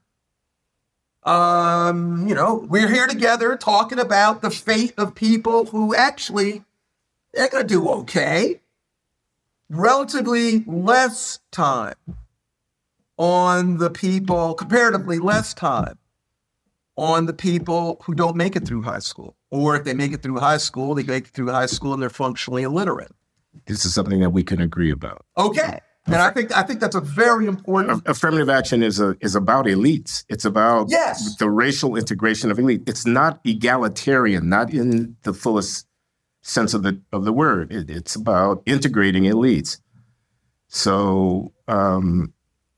Um, 1.24 2.28
you 2.28 2.34
know, 2.34 2.66
we're 2.70 2.88
here 2.88 3.08
together 3.08 3.56
talking 3.58 4.00
about 4.00 4.42
the 4.42 4.50
fate 4.50 4.94
of 4.98 5.14
people 5.14 5.66
who 5.66 5.94
actually 5.94 6.64
they're 7.34 7.50
gonna 7.50 7.64
do 7.64 7.88
okay. 7.90 8.62
Relatively 9.70 10.64
less 10.66 11.40
time 11.52 11.96
on 13.18 13.78
the 13.78 13.90
people, 13.90 14.54
comparatively 14.54 15.20
less 15.20 15.54
time 15.54 15.98
on 16.98 17.26
the 17.26 17.34
people 17.34 18.02
who 18.04 18.14
don't 18.14 18.36
make 18.36 18.56
it 18.56 18.66
through 18.66 18.82
high 18.84 19.00
school. 19.00 19.36
Or 19.50 19.76
if 19.76 19.84
they 19.84 19.94
make 19.94 20.14
it 20.14 20.22
through 20.22 20.40
high 20.40 20.58
school, 20.58 20.96
they 20.96 21.04
make 21.04 21.26
it 21.28 21.32
through 21.32 21.50
high 21.52 21.66
school 21.66 21.94
and 21.94 22.02
they're 22.02 22.10
functionally 22.10 22.64
illiterate. 22.64 23.12
This 23.66 23.86
is 23.86 23.94
something 23.94 24.20
that 24.22 24.30
we 24.30 24.44
can 24.44 24.62
agree 24.62 24.92
about. 24.92 25.26
Okay. 25.38 25.80
And 26.08 26.16
I 26.16 26.32
think 26.32 26.56
I 26.58 26.64
think 26.64 26.80
that's 26.80 26.96
a 26.96 27.02
very 27.02 27.46
important. 27.46 28.02
Affirmative 28.08 28.50
action 28.50 28.82
is 28.82 29.00
a 29.00 29.16
is 29.22 29.36
about 29.36 29.66
elites. 29.66 30.26
It's 30.30 30.46
about 30.46 30.88
Yes. 30.90 31.36
the 31.36 31.48
racial 31.50 31.96
integration 31.96 32.50
of 32.50 32.58
elite. 32.58 32.82
It's 32.88 33.06
not 33.06 33.40
egalitarian, 33.46 34.50
not 34.50 34.74
in 34.74 35.16
the 35.24 35.34
fullest 35.34 35.86
sense 36.42 36.74
of 36.74 36.82
the 36.82 37.00
of 37.12 37.24
the 37.24 37.32
word. 37.34 37.72
It, 37.72 37.90
it's 37.92 38.16
about 38.16 38.64
integrating 38.66 39.24
elites. 39.26 39.78
So 40.68 41.54
um, 41.68 42.34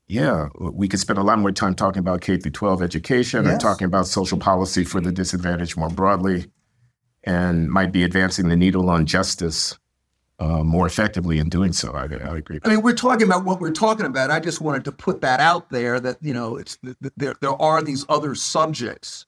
yeah, 0.06 0.48
we 0.58 0.86
could 0.86 1.00
spend 1.00 1.18
a 1.18 1.22
lot 1.22 1.38
more 1.38 1.52
time 1.52 1.74
talking 1.74 2.00
about 2.00 2.20
K 2.20 2.36
through 2.36 2.52
12 2.52 2.82
education 2.82 3.46
and 3.46 3.60
talking 3.60 3.86
about 3.86 4.06
social 4.06 4.38
policy 4.38 4.84
for 4.84 5.00
the 5.00 5.10
disadvantaged 5.10 5.76
more 5.76 5.88
broadly, 5.88 6.46
and 7.22 7.70
might 7.70 7.90
be 7.90 8.02
advancing 8.02 8.48
the 8.48 8.56
needle 8.56 8.90
on 8.90 9.06
justice 9.06 9.78
uh, 10.38 10.62
more 10.62 10.86
effectively 10.86 11.38
in 11.38 11.48
doing 11.48 11.72
so. 11.72 11.92
I, 11.92 12.02
I 12.02 12.36
agree. 12.36 12.58
I 12.64 12.68
mean, 12.68 12.82
we're 12.82 12.94
talking 12.94 13.26
about 13.26 13.44
what 13.44 13.60
we're 13.60 13.70
talking 13.70 14.04
about. 14.04 14.30
I 14.30 14.40
just 14.40 14.60
wanted 14.60 14.84
to 14.84 14.92
put 14.92 15.20
that 15.22 15.40
out 15.40 15.70
there 15.70 15.98
that 16.00 16.18
you 16.20 16.34
know 16.34 16.56
it's 16.56 16.76
th- 16.78 16.96
th- 17.00 17.14
there. 17.16 17.34
There 17.40 17.62
are 17.62 17.82
these 17.82 18.04
other 18.08 18.34
subjects, 18.34 19.26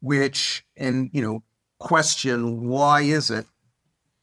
which 0.00 0.66
and 0.76 1.08
you 1.12 1.22
know 1.22 1.42
question 1.78 2.68
why 2.68 3.02
is 3.02 3.30
it 3.30 3.46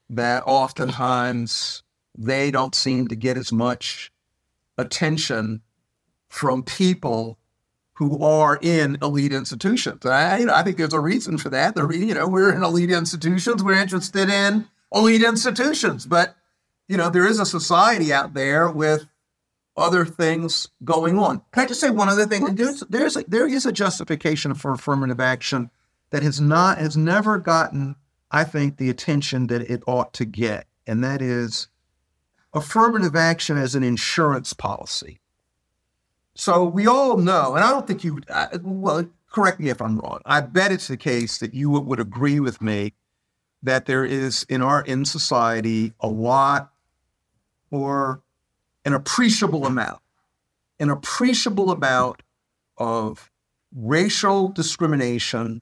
that 0.09 0.43
oftentimes 0.45 1.83
they 2.17 2.51
don't 2.51 2.75
seem 2.75 3.07
to 3.07 3.15
get 3.15 3.37
as 3.37 3.51
much 3.51 4.11
attention 4.77 5.61
from 6.31 6.63
people 6.63 7.37
who 7.95 8.23
are 8.23 8.57
in 8.61 8.97
elite 9.01 9.33
institutions. 9.33 10.05
I, 10.05 10.37
you 10.39 10.45
know, 10.45 10.55
I 10.55 10.63
think 10.63 10.77
there's 10.77 10.93
a 10.93 10.99
reason 10.99 11.37
for 11.37 11.49
that. 11.49 11.75
The 11.75 11.87
you 11.89 12.13
know 12.13 12.25
we're 12.27 12.53
in 12.53 12.63
elite 12.63 12.89
institutions. 12.89 13.61
We're 13.61 13.73
interested 13.73 14.29
in 14.29 14.65
elite 14.93 15.23
institutions, 15.23 16.05
but 16.05 16.35
you 16.87 16.95
know 16.95 17.09
there 17.09 17.27
is 17.27 17.39
a 17.39 17.45
society 17.45 18.13
out 18.13 18.33
there 18.33 18.71
with 18.71 19.07
other 19.75 20.05
things 20.05 20.69
going 20.85 21.19
on. 21.19 21.41
Can 21.51 21.63
I 21.63 21.67
just 21.67 21.81
say 21.81 21.89
one 21.89 22.07
other 22.07 22.25
thing? 22.25 22.55
There's 22.55 22.79
there's 22.89 23.17
a, 23.17 23.25
there 23.27 23.47
is 23.47 23.65
a 23.65 23.73
justification 23.73 24.53
for 24.53 24.71
affirmative 24.71 25.19
action 25.19 25.69
that 26.11 26.23
has 26.23 26.39
not 26.39 26.77
has 26.77 26.95
never 26.95 27.37
gotten, 27.39 27.97
I 28.31 28.45
think, 28.45 28.77
the 28.77 28.89
attention 28.89 29.47
that 29.47 29.69
it 29.69 29.83
ought 29.85 30.13
to 30.13 30.25
get, 30.25 30.65
and 30.87 31.03
that 31.03 31.21
is 31.21 31.67
affirmative 32.53 33.17
action 33.17 33.57
as 33.57 33.75
an 33.75 33.83
insurance 33.83 34.53
policy. 34.53 35.20
So 36.35 36.63
we 36.63 36.87
all 36.87 37.17
know, 37.17 37.55
and 37.55 37.63
I 37.63 37.69
don't 37.69 37.85
think 37.85 38.03
you, 38.03 38.21
I, 38.33 38.47
well, 38.61 39.05
correct 39.29 39.59
me 39.59 39.69
if 39.69 39.81
I'm 39.81 39.99
wrong. 39.99 40.21
I 40.25 40.41
bet 40.41 40.71
it's 40.71 40.87
the 40.87 40.97
case 40.97 41.39
that 41.39 41.53
you 41.53 41.69
would 41.69 41.99
agree 41.99 42.39
with 42.39 42.61
me 42.61 42.93
that 43.63 43.85
there 43.85 44.05
is 44.05 44.43
in 44.49 44.61
our 44.61 44.81
in 44.83 45.05
society 45.05 45.93
a 45.99 46.07
lot 46.07 46.71
or 47.69 48.21
an 48.85 48.93
appreciable 48.93 49.65
amount, 49.65 50.01
an 50.79 50.89
appreciable 50.89 51.71
amount 51.71 52.23
of 52.77 53.31
racial 53.75 54.49
discrimination 54.49 55.61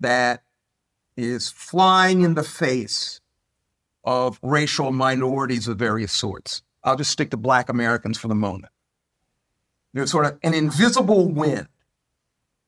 that 0.00 0.42
is 1.16 1.48
flying 1.48 2.22
in 2.22 2.34
the 2.34 2.42
face 2.42 3.20
of 4.04 4.38
racial 4.42 4.92
minorities 4.92 5.66
of 5.66 5.78
various 5.78 6.12
sorts. 6.12 6.62
I'll 6.82 6.96
just 6.96 7.10
stick 7.10 7.30
to 7.30 7.36
Black 7.36 7.68
Americans 7.68 8.18
for 8.18 8.28
the 8.28 8.34
moment. 8.34 8.66
There's 9.94 10.10
sort 10.10 10.26
of 10.26 10.38
an 10.42 10.52
invisible 10.52 11.28
wind. 11.28 11.68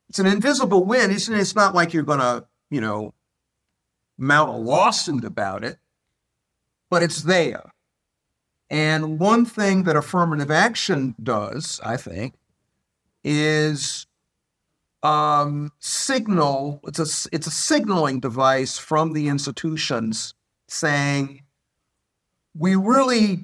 It's 0.09 0.17
an 0.17 0.25
invisible 0.25 0.85
wind. 0.85 1.11
It's, 1.11 1.27
it's 1.27 1.55
not 1.55 1.75
like 1.75 1.93
you're 1.93 2.03
going 2.03 2.19
to, 2.19 2.47
you 2.71 2.81
know, 2.81 3.13
mount 4.17 4.49
a 4.49 4.57
lawsuit 4.57 5.25
about 5.25 5.63
it, 5.63 5.77
but 6.89 7.03
it's 7.03 7.23
there. 7.23 7.73
And 8.69 9.19
one 9.19 9.45
thing 9.45 9.83
that 9.83 9.95
affirmative 9.95 10.49
action 10.49 11.15
does, 11.21 11.79
I 11.83 11.97
think, 11.97 12.35
is 13.23 14.07
um, 15.03 15.71
signal. 15.79 16.81
It's 16.85 16.99
a 16.99 17.29
it's 17.31 17.47
a 17.47 17.51
signaling 17.51 18.19
device 18.19 18.77
from 18.77 19.13
the 19.13 19.27
institutions 19.27 20.33
saying 20.67 21.43
we 22.53 22.75
really 22.75 23.43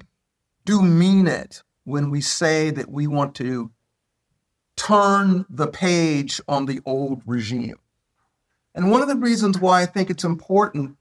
do 0.64 0.82
mean 0.82 1.26
it 1.26 1.62
when 1.84 2.10
we 2.10 2.20
say 2.20 2.70
that 2.70 2.90
we 2.90 3.06
want 3.06 3.34
to 3.36 3.70
turn 4.76 5.46
the 5.48 5.66
page 5.66 6.40
on 6.48 6.66
the 6.66 6.80
old 6.84 7.22
regime. 7.26 7.76
And 8.74 8.90
one 8.90 9.02
of 9.02 9.08
the 9.08 9.16
reasons 9.16 9.58
why 9.58 9.82
I 9.82 9.86
think 9.86 10.10
it's 10.10 10.24
important 10.24 10.96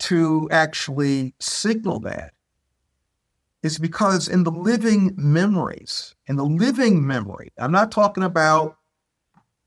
to 0.00 0.48
actually 0.50 1.34
signal 1.38 2.00
that 2.00 2.32
is 3.62 3.78
because 3.78 4.26
in 4.26 4.42
the 4.42 4.50
living 4.50 5.14
memories, 5.16 6.14
in 6.26 6.36
the 6.36 6.44
living 6.44 7.06
memory, 7.06 7.52
I'm 7.56 7.70
not 7.70 7.92
talking 7.92 8.24
about 8.24 8.76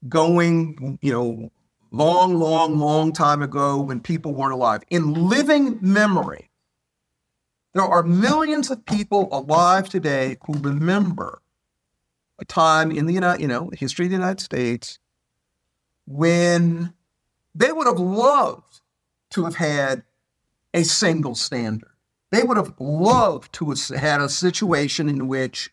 going, 0.09 0.99
you 1.01 1.13
know, 1.13 1.51
long, 1.91 2.36
long, 2.36 2.77
long 2.77 3.13
time 3.13 3.41
ago 3.41 3.79
when 3.79 4.01
people 4.01 4.33
weren't 4.33 4.51
alive. 4.51 4.81
In 4.89 5.13
living 5.13 5.79
memory, 5.81 6.49
there 7.73 7.83
are 7.83 8.03
millions 8.03 8.69
of 8.69 8.86
people 8.86 9.29
alive 9.31 9.88
today 9.88 10.38
who 10.45 10.53
remember 10.59 11.41
a 12.39 12.45
time 12.45 12.91
in 12.91 13.05
the 13.05 13.13
United, 13.13 13.41
you 13.41 13.47
know, 13.47 13.69
history 13.73 14.05
of 14.05 14.11
the 14.11 14.17
United 14.17 14.41
States 14.41 14.99
when 16.05 16.93
they 17.53 17.71
would 17.71 17.88
have 17.88 17.99
loved 17.99 18.81
to 19.31 19.45
have 19.45 19.55
had 19.55 20.03
a 20.73 20.83
single 20.83 21.36
standard. 21.36 21.89
They 22.31 22.43
would 22.43 22.57
have 22.57 22.73
loved 22.79 23.53
to 23.53 23.69
have 23.69 23.79
had 23.89 24.21
a 24.21 24.29
situation 24.29 25.07
in 25.07 25.27
which 25.27 25.71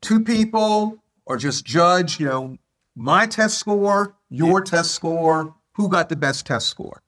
two 0.00 0.20
people 0.20 1.02
or 1.26 1.36
just 1.36 1.64
judge, 1.64 2.20
you 2.20 2.26
know, 2.26 2.58
my 2.94 3.26
test 3.26 3.58
score, 3.58 4.14
your 4.28 4.60
test 4.62 4.92
score, 4.92 5.54
who 5.72 5.88
got 5.88 6.08
the 6.08 6.16
best 6.16 6.46
test 6.46 6.68
score. 6.68 7.02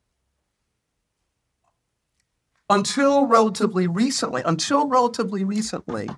Until 2.69 3.25
relatively 3.27 3.87
recently, 3.87 4.41
until 4.45 4.87
relatively 4.87 5.45
recently, 5.45 6.09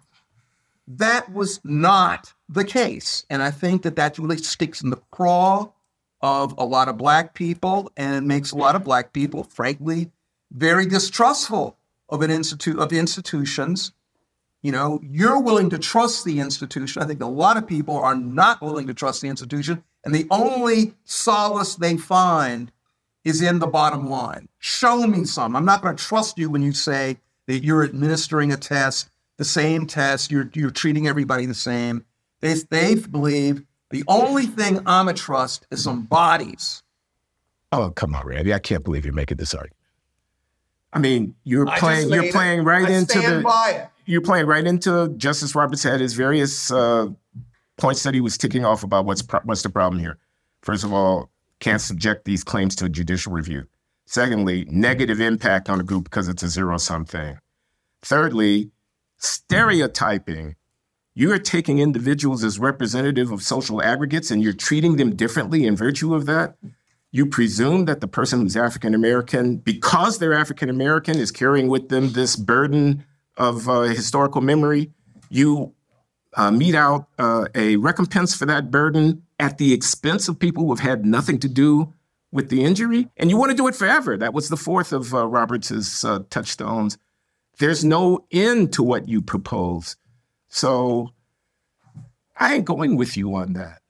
that 0.90 1.32
was 1.32 1.62
not 1.64 2.34
the 2.50 2.66
case. 2.66 3.26
And 3.30 3.44
I 3.44 3.52
think 3.52 3.84
that 3.84 3.96
that 3.96 4.18
really 4.18 4.38
sticks 4.38 4.82
in 4.82 4.90
the 4.90 5.02
craw 5.12 5.70
of 6.22 6.56
a 6.58 6.66
lot 6.66 6.90
of 6.90 6.98
black 6.98 7.34
people 7.34 7.92
and 7.96 8.16
it 8.16 8.28
makes 8.28 8.52
a 8.52 8.58
lot 8.58 8.76
of 8.76 8.84
black 8.84 9.14
people, 9.14 9.44
frankly, 9.44 10.12
very 10.52 10.86
distrustful 10.86 11.78
of 12.10 12.22
an 12.22 12.32
institute 12.32 12.80
of 12.80 12.92
institutions. 12.92 13.94
You 14.62 14.72
know, 14.72 15.00
you're 15.04 15.40
willing 15.40 15.70
to 15.70 15.78
trust 15.78 16.26
the 16.26 16.40
institution. 16.40 17.02
I 17.02 17.06
think 17.06 17.22
a 17.22 17.28
lot 17.28 17.56
of 17.56 17.68
people 17.68 17.98
are 17.98 18.16
not 18.16 18.62
willing 18.62 18.88
to 18.88 18.94
trust 18.94 19.22
the 19.22 19.30
institution, 19.30 19.84
and 20.04 20.14
the 20.14 20.28
only 20.30 20.96
solace 21.06 21.76
they 21.76 21.96
find 21.96 22.72
is 23.24 23.42
in 23.42 23.60
the 23.60 23.68
bottom 23.68 24.10
line. 24.10 24.50
Show 24.58 25.08
me 25.08 25.24
some. 25.24 25.56
I'm 25.56 25.66
not 25.66 25.82
going 25.82 25.96
to 25.96 26.04
trust 26.04 26.38
you 26.38 26.50
when 26.50 26.62
you 26.62 26.74
say 26.74 27.18
that 27.48 27.64
you're 27.64 27.84
administering 27.84 28.52
a 28.52 28.58
test, 28.58 29.10
the 29.40 29.46
same 29.46 29.88
test, 29.88 30.32
you're 30.32 30.52
you're 30.54 30.70
treating 30.70 31.08
everybody 31.08 31.46
the 31.46 31.54
same. 31.54 32.06
They 32.42 32.56
they 32.70 32.96
believe 32.96 33.64
the 33.90 34.04
only 34.08 34.46
thing 34.46 34.82
I'm 34.86 35.08
a 35.08 35.14
trust 35.14 35.66
is 35.72 35.82
some 35.82 36.04
bodies. 36.04 36.84
Oh, 37.72 37.90
come 37.92 38.14
on, 38.14 38.28
Randy. 38.28 38.54
I 38.54 38.60
can't 38.60 38.84
believe 38.84 39.06
you're 39.06 39.14
making 39.14 39.38
this 39.38 39.54
argument. 39.54 39.78
I 40.92 41.00
mean, 41.00 41.36
you're 41.46 41.70
I 41.70 41.80
playing. 41.80 42.10
You're 42.10 42.22
made 42.24 42.28
it. 42.28 42.34
playing 42.34 42.64
right 42.66 42.86
I 42.86 42.92
into 42.92 43.20
the. 43.22 43.42
by. 43.42 43.88
You're 44.06 44.22
playing 44.22 44.46
right 44.46 44.66
into 44.66 45.08
Justice 45.16 45.56
Roberts 45.56 45.84
had 45.84 46.02
his 46.02 46.16
various 46.16 46.70
uh, 46.70 47.08
points 47.78 48.04
that 48.04 48.14
he 48.14 48.20
was 48.22 48.38
ticking 48.38 48.66
off 48.66 48.84
about 48.84 49.06
what's 49.06 49.22
pro- 49.22 49.40
what's 49.46 49.62
the 49.62 49.70
problem 49.70 50.02
here. 50.02 50.18
First 50.64 50.84
of 50.84 50.92
all, 50.92 51.30
can't 51.62 51.80
subject 51.80 52.26
these 52.26 52.44
claims 52.44 52.76
to 52.78 52.86
a 52.86 52.90
judicial 52.90 53.32
review. 53.32 53.68
Secondly, 54.06 54.66
negative 54.70 55.22
impact 55.22 55.70
on 55.70 55.80
a 55.80 55.84
group 55.84 56.04
because 56.04 56.28
it's 56.28 56.44
a 56.44 56.50
zero 56.50 56.78
sum 56.78 57.06
thing. 57.06 57.40
Thirdly, 58.02 58.72
stereotyping. 59.20 60.56
You 61.14 61.32
are 61.34 61.40
taking 61.40 61.80
individuals 61.80 62.44
as 62.44 62.60
representative 62.60 63.32
of 63.32 63.42
social 63.42 63.82
aggregates 63.84 64.32
and 64.32 64.42
you're 64.42 64.54
treating 64.54 64.96
them 64.96 65.16
differently 65.16 65.66
in 65.66 65.76
virtue 65.76 66.16
of 66.16 66.26
that. 66.26 66.56
You 67.12 67.26
presume 67.26 67.86
that 67.86 68.02
the 68.02 68.08
person 68.08 68.42
who's 68.42 68.56
African 68.56 68.94
American, 68.94 69.58
because 69.58 70.20
they're 70.20 70.34
African 70.34 70.70
American, 70.70 71.18
is 71.18 71.32
carrying 71.32 71.68
with 71.68 71.90
them 71.90 72.14
this 72.14 72.36
burden 72.36 73.04
of 73.36 73.68
uh, 73.68 73.82
historical 73.82 74.42
memory. 74.42 74.92
You 75.30 75.74
uh, 76.36 76.52
mete 76.52 76.76
out 76.76 77.08
uh, 77.18 77.46
a 77.56 77.78
recompense 77.78 78.36
for 78.36 78.46
that 78.46 78.70
burden 78.70 79.24
at 79.40 79.58
the 79.58 79.74
expense 79.74 80.28
of 80.28 80.38
people 80.38 80.66
who 80.66 80.76
have 80.76 80.88
had 80.88 81.06
nothing 81.06 81.40
to 81.40 81.50
do 81.50 81.94
with 82.32 82.50
the 82.50 82.64
injury, 82.64 83.08
and 83.18 83.32
you 83.32 83.38
want 83.38 83.50
to 83.50 83.58
do 83.58 83.68
it 83.68 83.76
forever. 83.76 84.16
That 84.16 84.34
was 84.34 84.50
the 84.50 84.58
fourth 84.58 84.94
of 84.94 85.14
uh, 85.14 85.28
Roberts's 85.28 86.06
uh, 86.06 86.20
touchstones. 86.30 86.98
There's 87.60 87.84
no 87.84 88.26
end 88.32 88.74
to 88.74 88.84
what 88.84 89.08
you 89.08 89.22
propose. 89.22 89.98
So 90.48 91.12
I 92.38 92.56
ain't 92.56 92.66
going 92.66 92.96
with 92.96 93.16
you 93.18 93.36
on 93.36 93.54
that. 93.54 93.82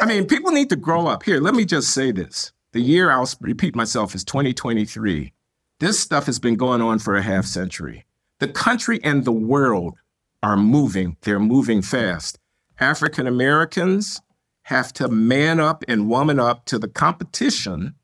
I 0.00 0.06
mean, 0.06 0.26
people 0.26 0.50
need 0.50 0.70
to 0.70 0.76
grow 0.76 1.06
up. 1.06 1.22
Here, 1.22 1.38
let 1.38 1.54
me 1.54 1.64
just 1.64 1.90
say 1.90 2.10
this. 2.10 2.52
The 2.72 2.80
year, 2.80 3.10
I'll 3.10 3.28
repeat 3.40 3.76
myself, 3.76 4.14
is 4.14 4.24
2023. 4.24 5.32
This 5.78 6.00
stuff 6.00 6.24
has 6.26 6.38
been 6.38 6.56
going 6.56 6.80
on 6.80 6.98
for 6.98 7.14
a 7.14 7.22
half 7.22 7.44
century. 7.44 8.06
The 8.38 8.48
country 8.48 8.98
and 9.04 9.24
the 9.24 9.32
world 9.32 9.98
are 10.42 10.56
moving. 10.56 11.18
They're 11.20 11.38
moving 11.38 11.82
fast. 11.82 12.38
African 12.80 13.26
Americans 13.26 14.22
have 14.62 14.92
to 14.94 15.08
man 15.08 15.60
up 15.60 15.84
and 15.86 16.08
woman 16.08 16.40
up 16.40 16.64
to 16.66 16.78
the 16.78 16.88
competition 16.88 17.94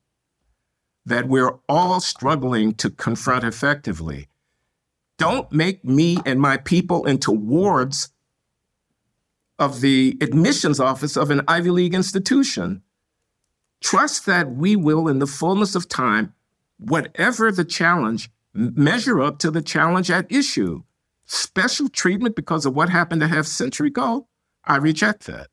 that 1.06 1.26
we're 1.26 1.54
all 1.68 2.00
struggling 2.00 2.74
to 2.74 2.90
confront 2.90 3.44
effectively. 3.44 4.27
Don't 5.18 5.50
make 5.52 5.84
me 5.84 6.18
and 6.24 6.40
my 6.40 6.56
people 6.56 7.04
into 7.04 7.32
wards 7.32 8.10
of 9.58 9.80
the 9.80 10.16
admissions 10.20 10.78
office 10.78 11.16
of 11.16 11.30
an 11.30 11.42
Ivy 11.48 11.70
League 11.70 11.94
institution. 11.94 12.82
Trust 13.80 14.26
that 14.26 14.52
we 14.52 14.76
will, 14.76 15.08
in 15.08 15.18
the 15.18 15.26
fullness 15.26 15.74
of 15.74 15.88
time, 15.88 16.32
whatever 16.78 17.50
the 17.50 17.64
challenge, 17.64 18.30
measure 18.54 19.20
up 19.20 19.38
to 19.40 19.50
the 19.50 19.62
challenge 19.62 20.10
at 20.10 20.30
issue. 20.30 20.82
Special 21.26 21.88
treatment 21.88 22.36
because 22.36 22.64
of 22.64 22.74
what 22.74 22.88
happened 22.88 23.22
a 23.22 23.28
half 23.28 23.46
century 23.46 23.88
ago, 23.88 24.28
I 24.64 24.76
reject 24.76 25.26
that. 25.26 25.48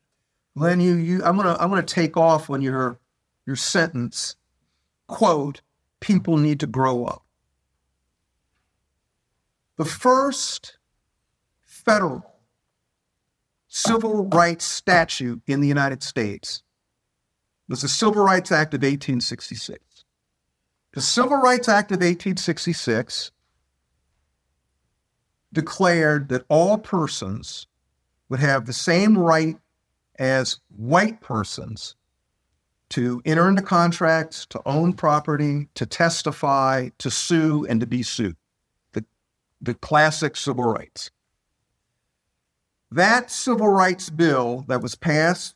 Glenn, 0.57 0.79
you, 0.79 0.93
you, 0.93 1.23
I'm 1.23 1.37
gonna, 1.37 1.57
I'm 1.59 1.69
gonna 1.69 1.83
take 1.83 2.15
off 2.15 2.49
on 2.49 2.61
your, 2.61 2.99
your 3.45 3.55
sentence. 3.55 4.35
Quote: 5.07 5.61
People 5.99 6.37
need 6.37 6.59
to 6.61 6.67
grow 6.67 7.05
up. 7.05 7.24
The 9.77 9.85
first 9.85 10.77
federal 11.63 12.35
civil 13.67 14.27
rights 14.27 14.63
statute 14.63 15.41
in 15.47 15.59
the 15.59 15.67
United 15.67 16.01
States 16.01 16.63
was 17.67 17.81
the 17.81 17.89
Civil 17.89 18.23
Rights 18.23 18.51
Act 18.51 18.73
of 18.73 18.79
1866. 18.79 20.05
The 20.93 21.01
Civil 21.01 21.37
Rights 21.37 21.67
Act 21.67 21.91
of 21.91 21.95
1866 21.95 23.31
declared 25.51 26.29
that 26.29 26.45
all 26.47 26.77
persons 26.77 27.67
would 28.29 28.39
have 28.39 28.65
the 28.65 28.73
same 28.73 29.17
right 29.17 29.57
as 30.17 30.59
white 30.73 31.19
persons 31.19 31.95
to 32.89 33.21
enter 33.25 33.49
into 33.49 33.61
contracts, 33.61 34.45
to 34.45 34.61
own 34.65 34.93
property, 34.93 35.67
to 35.75 35.85
testify, 35.85 36.89
to 36.97 37.11
sue, 37.11 37.65
and 37.67 37.81
to 37.81 37.87
be 37.87 38.03
sued. 38.03 38.37
The, 39.61 39.73
classic 39.73 40.35
civil 40.35 40.65
rights. 40.65 41.11
That 42.91 43.31
civil 43.31 43.69
rights 43.69 44.09
bill 44.09 44.65
that 44.67 44.81
was 44.81 44.95
passed 44.95 45.55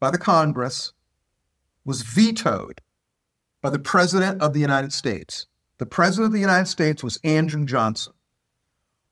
by 0.00 0.10
the 0.10 0.18
Congress 0.18 0.92
was 1.84 2.02
vetoed 2.02 2.80
by 3.62 3.70
the 3.70 3.78
President 3.78 4.42
of 4.42 4.52
the 4.52 4.60
United 4.60 4.92
States. 4.92 5.46
The 5.78 5.86
President 5.86 6.26
of 6.26 6.32
the 6.32 6.40
United 6.40 6.66
States 6.66 7.02
was 7.02 7.18
Andrew 7.24 7.64
Johnson. 7.64 8.12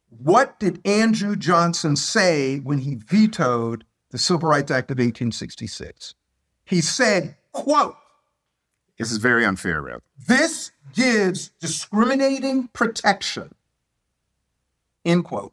What 0.08 0.60
did 0.60 0.86
Andrew 0.86 1.36
Johnson 1.36 1.96
say 1.96 2.58
when 2.58 2.78
he 2.78 2.94
vetoed 2.94 3.84
the 4.10 4.18
Civil 4.18 4.48
Rights 4.48 4.70
Act 4.70 4.90
of 4.90 4.98
1866? 4.98 6.14
He 6.64 6.80
said, 6.80 7.36
quote, 7.52 7.96
This 8.98 9.10
is 9.10 9.18
very 9.18 9.44
unfair, 9.44 9.82
Rev. 9.82 10.00
this 10.26 10.70
gives 10.94 11.48
discriminating 11.60 12.68
protection, 12.68 13.54
end 15.04 15.24
quote, 15.24 15.52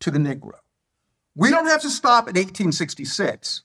to 0.00 0.10
the 0.10 0.18
Negro. 0.18 0.54
We 1.34 1.50
don't 1.50 1.66
have 1.66 1.82
to 1.82 1.90
stop 1.90 2.24
at 2.24 2.34
1866. 2.34 3.62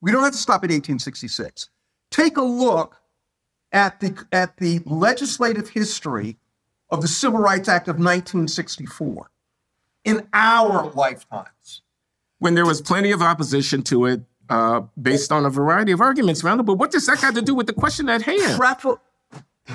We 0.00 0.10
don't 0.10 0.22
have 0.22 0.32
to 0.32 0.38
stop 0.38 0.64
at 0.64 0.70
1866. 0.70 1.68
Take 2.10 2.36
a 2.36 2.42
look 2.42 2.96
at 3.72 4.00
the, 4.00 4.24
at 4.32 4.56
the 4.56 4.80
legislative 4.84 5.70
history 5.70 6.38
of 6.90 7.02
the 7.02 7.08
Civil 7.08 7.38
Rights 7.38 7.68
Act 7.68 7.88
of 7.88 7.96
1964 7.96 9.30
in 10.04 10.26
our 10.32 10.90
lifetimes. 10.90 11.82
When 12.38 12.54
there 12.54 12.66
was 12.66 12.80
plenty 12.80 13.12
of 13.12 13.20
opposition 13.20 13.82
to 13.84 14.06
it, 14.06 14.22
uh, 14.48 14.82
based 15.00 15.30
on 15.30 15.46
a 15.46 15.50
variety 15.50 15.92
of 15.92 16.00
arguments 16.00 16.42
around 16.42 16.58
it, 16.58 16.64
but 16.64 16.74
what 16.74 16.90
does 16.90 17.06
that 17.06 17.20
got 17.20 17.36
to 17.36 17.42
do 17.42 17.54
with 17.54 17.68
the 17.68 17.72
question 17.72 18.08
at 18.08 18.22
hand? 18.22 18.58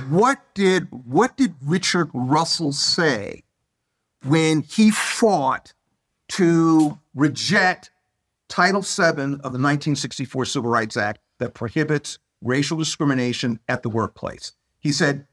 What 0.10 0.40
did 0.54 0.90
what 0.92 1.38
did 1.38 1.56
Richard 1.64 2.10
Russell 2.14 2.74
say 2.74 3.45
when 4.26 4.62
he 4.62 4.92
fought 4.92 5.74
to 6.30 7.00
reject 7.14 7.92
Title 8.48 8.82
VII 8.82 9.02
of 9.02 9.52
the 9.52 9.62
1964 9.62 10.46
Civil 10.46 10.70
Rights 10.70 10.98
Act 10.98 11.20
that 11.40 11.54
prohibits 11.54 12.20
racial 12.42 12.78
discrimination 12.78 13.60
at 13.68 13.84
the 13.84 13.90
workplace. 13.90 14.54
He 14.80 14.92
said 14.92 15.28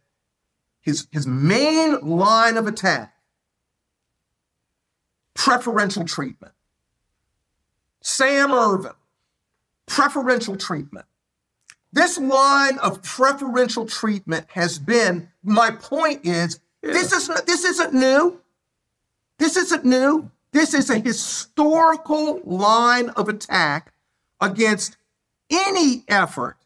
his, 0.80 1.06
his 1.10 1.26
main 1.26 2.00
line 2.00 2.56
of 2.56 2.66
attack 2.66 3.14
preferential 5.34 6.04
treatment. 6.04 6.52
Sam 8.00 8.52
Ervin, 8.52 8.92
preferential 9.86 10.56
treatment. 10.56 11.06
This 11.92 12.18
line 12.18 12.78
of 12.78 13.02
preferential 13.02 13.86
treatment 13.86 14.46
has 14.50 14.78
been, 14.78 15.28
my 15.42 15.70
point 15.70 16.24
is, 16.24 16.58
yeah. 16.82 16.92
this, 16.92 17.12
is, 17.12 17.28
this 17.44 17.64
isn't 17.64 17.92
new. 17.92 18.40
This 19.42 19.56
isn't 19.56 19.84
new. 19.84 20.30
This 20.52 20.72
is 20.72 20.88
a 20.88 21.00
historical 21.00 22.40
line 22.44 23.08
of 23.08 23.28
attack 23.28 23.92
against 24.40 24.96
any 25.50 26.04
effort 26.06 26.58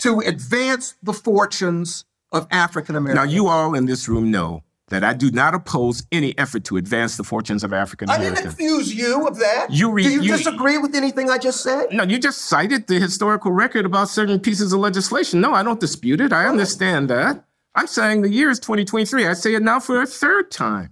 to 0.00 0.18
advance 0.20 0.96
the 1.02 1.14
fortunes 1.14 2.04
of 2.32 2.46
African 2.50 2.96
Americans. 2.96 3.26
Now, 3.26 3.32
you 3.32 3.48
all 3.48 3.74
in 3.74 3.86
this 3.86 4.10
room 4.10 4.30
know 4.30 4.62
that 4.88 5.04
I 5.04 5.14
do 5.14 5.30
not 5.30 5.54
oppose 5.54 6.06
any 6.12 6.36
effort 6.36 6.64
to 6.64 6.76
advance 6.76 7.16
the 7.16 7.24
fortunes 7.24 7.64
of 7.64 7.72
African 7.72 8.10
Americans. 8.10 8.40
I 8.40 8.42
didn't 8.42 8.52
accuse 8.52 8.94
you 8.94 9.26
of 9.26 9.38
that. 9.38 9.68
You 9.70 9.90
re- 9.90 10.02
do 10.02 10.10
you, 10.10 10.20
you, 10.20 10.36
disagree 10.36 10.76
with 10.76 10.94
anything 10.94 11.30
I 11.30 11.38
just 11.38 11.62
said? 11.62 11.86
No, 11.92 12.04
you 12.04 12.18
just 12.18 12.42
cited 12.42 12.88
the 12.88 13.00
historical 13.00 13.52
record 13.52 13.86
about 13.86 14.10
certain 14.10 14.38
pieces 14.38 14.74
of 14.74 14.80
legislation. 14.80 15.40
No, 15.40 15.54
I 15.54 15.62
don't 15.62 15.80
dispute 15.80 16.20
it. 16.20 16.30
I 16.30 16.44
oh. 16.44 16.50
understand 16.50 17.08
that. 17.08 17.42
I'm 17.74 17.86
saying 17.86 18.20
the 18.20 18.28
year 18.28 18.50
is 18.50 18.60
2023. 18.60 19.26
I 19.26 19.32
say 19.32 19.54
it 19.54 19.62
now 19.62 19.80
for 19.80 20.02
a 20.02 20.06
third 20.06 20.50
time. 20.50 20.90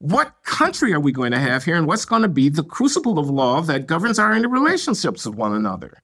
What 0.00 0.32
country 0.44 0.92
are 0.92 1.00
we 1.00 1.10
going 1.10 1.32
to 1.32 1.40
have 1.40 1.64
here, 1.64 1.74
and 1.74 1.86
what's 1.86 2.04
going 2.04 2.22
to 2.22 2.28
be 2.28 2.48
the 2.48 2.62
crucible 2.62 3.18
of 3.18 3.28
law 3.28 3.60
that 3.62 3.88
governs 3.88 4.18
our 4.18 4.32
interrelationships 4.32 5.26
with 5.26 5.34
one 5.34 5.54
another? 5.54 5.98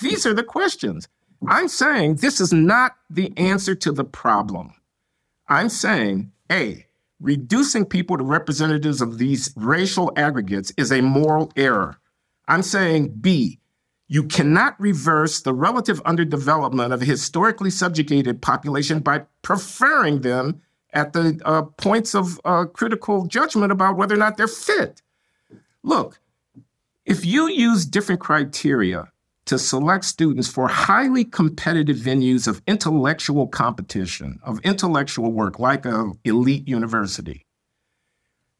These 0.00 0.26
are 0.26 0.34
the 0.34 0.42
questions. 0.42 1.08
I'm 1.48 1.68
saying 1.68 2.16
this 2.16 2.40
is 2.40 2.52
not 2.52 2.96
the 3.08 3.32
answer 3.38 3.74
to 3.76 3.92
the 3.92 4.04
problem. 4.04 4.74
I'm 5.48 5.70
saying, 5.70 6.32
A, 6.52 6.86
reducing 7.18 7.86
people 7.86 8.18
to 8.18 8.24
representatives 8.24 9.00
of 9.00 9.16
these 9.16 9.52
racial 9.56 10.12
aggregates 10.16 10.72
is 10.76 10.92
a 10.92 11.00
moral 11.00 11.50
error. 11.56 11.96
I'm 12.46 12.62
saying, 12.62 13.14
B, 13.20 13.60
you 14.06 14.24
cannot 14.24 14.78
reverse 14.78 15.40
the 15.40 15.54
relative 15.54 16.02
underdevelopment 16.04 16.92
of 16.92 17.00
a 17.00 17.06
historically 17.06 17.70
subjugated 17.70 18.42
population 18.42 19.00
by 19.00 19.22
preferring 19.40 20.20
them 20.20 20.60
at 20.94 21.12
the 21.12 21.40
uh, 21.44 21.62
points 21.62 22.14
of 22.14 22.40
uh, 22.44 22.64
critical 22.64 23.26
judgment 23.26 23.72
about 23.72 23.96
whether 23.96 24.14
or 24.14 24.18
not 24.18 24.36
they're 24.36 24.48
fit. 24.48 25.02
Look, 25.82 26.20
if 27.04 27.26
you 27.26 27.48
use 27.48 27.84
different 27.84 28.20
criteria 28.20 29.10
to 29.46 29.58
select 29.58 30.06
students 30.06 30.48
for 30.48 30.68
highly 30.68 31.24
competitive 31.24 31.98
venues 31.98 32.48
of 32.48 32.62
intellectual 32.66 33.46
competition, 33.46 34.40
of 34.42 34.58
intellectual 34.60 35.30
work, 35.30 35.58
like 35.58 35.84
an 35.84 36.18
elite 36.24 36.66
university, 36.66 37.44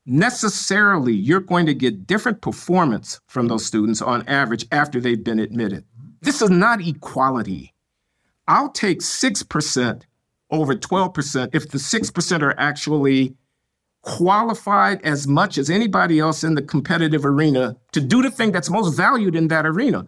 necessarily 0.05 1.15
you're 1.15 1.41
going 1.41 1.65
to 1.67 1.75
get 1.75 2.07
different 2.07 2.43
performance 2.43 3.21
from 3.27 3.49
those 3.49 3.65
students 3.65 4.03
on 4.03 4.29
average 4.29 4.67
after 4.71 5.01
they've 5.01 5.25
been 5.25 5.39
admitted. 5.39 5.85
This 6.21 6.43
is 6.43 6.51
not 6.51 6.87
equality. 6.87 7.73
I'll 8.47 8.71
take 8.71 9.01
6% 9.01 10.03
over 10.55 10.75
12% 10.75 11.55
if 11.55 11.71
the 11.71 11.79
6% 11.79 12.43
are 12.43 12.55
actually 12.59 13.37
qualified 14.03 15.01
as 15.03 15.27
much 15.27 15.57
as 15.57 15.71
anybody 15.71 16.19
else 16.19 16.45
in 16.45 16.55
the 16.55 16.63
competitive 16.63 17.25
arena 17.25 17.77
to 17.93 18.01
do 18.01 18.23
the 18.23 18.31
thing 18.31 18.53
that's 18.53 18.71
most 18.71 18.95
valued 18.95 19.35
in 19.35 19.49
that 19.49 19.65
arena. 19.67 20.07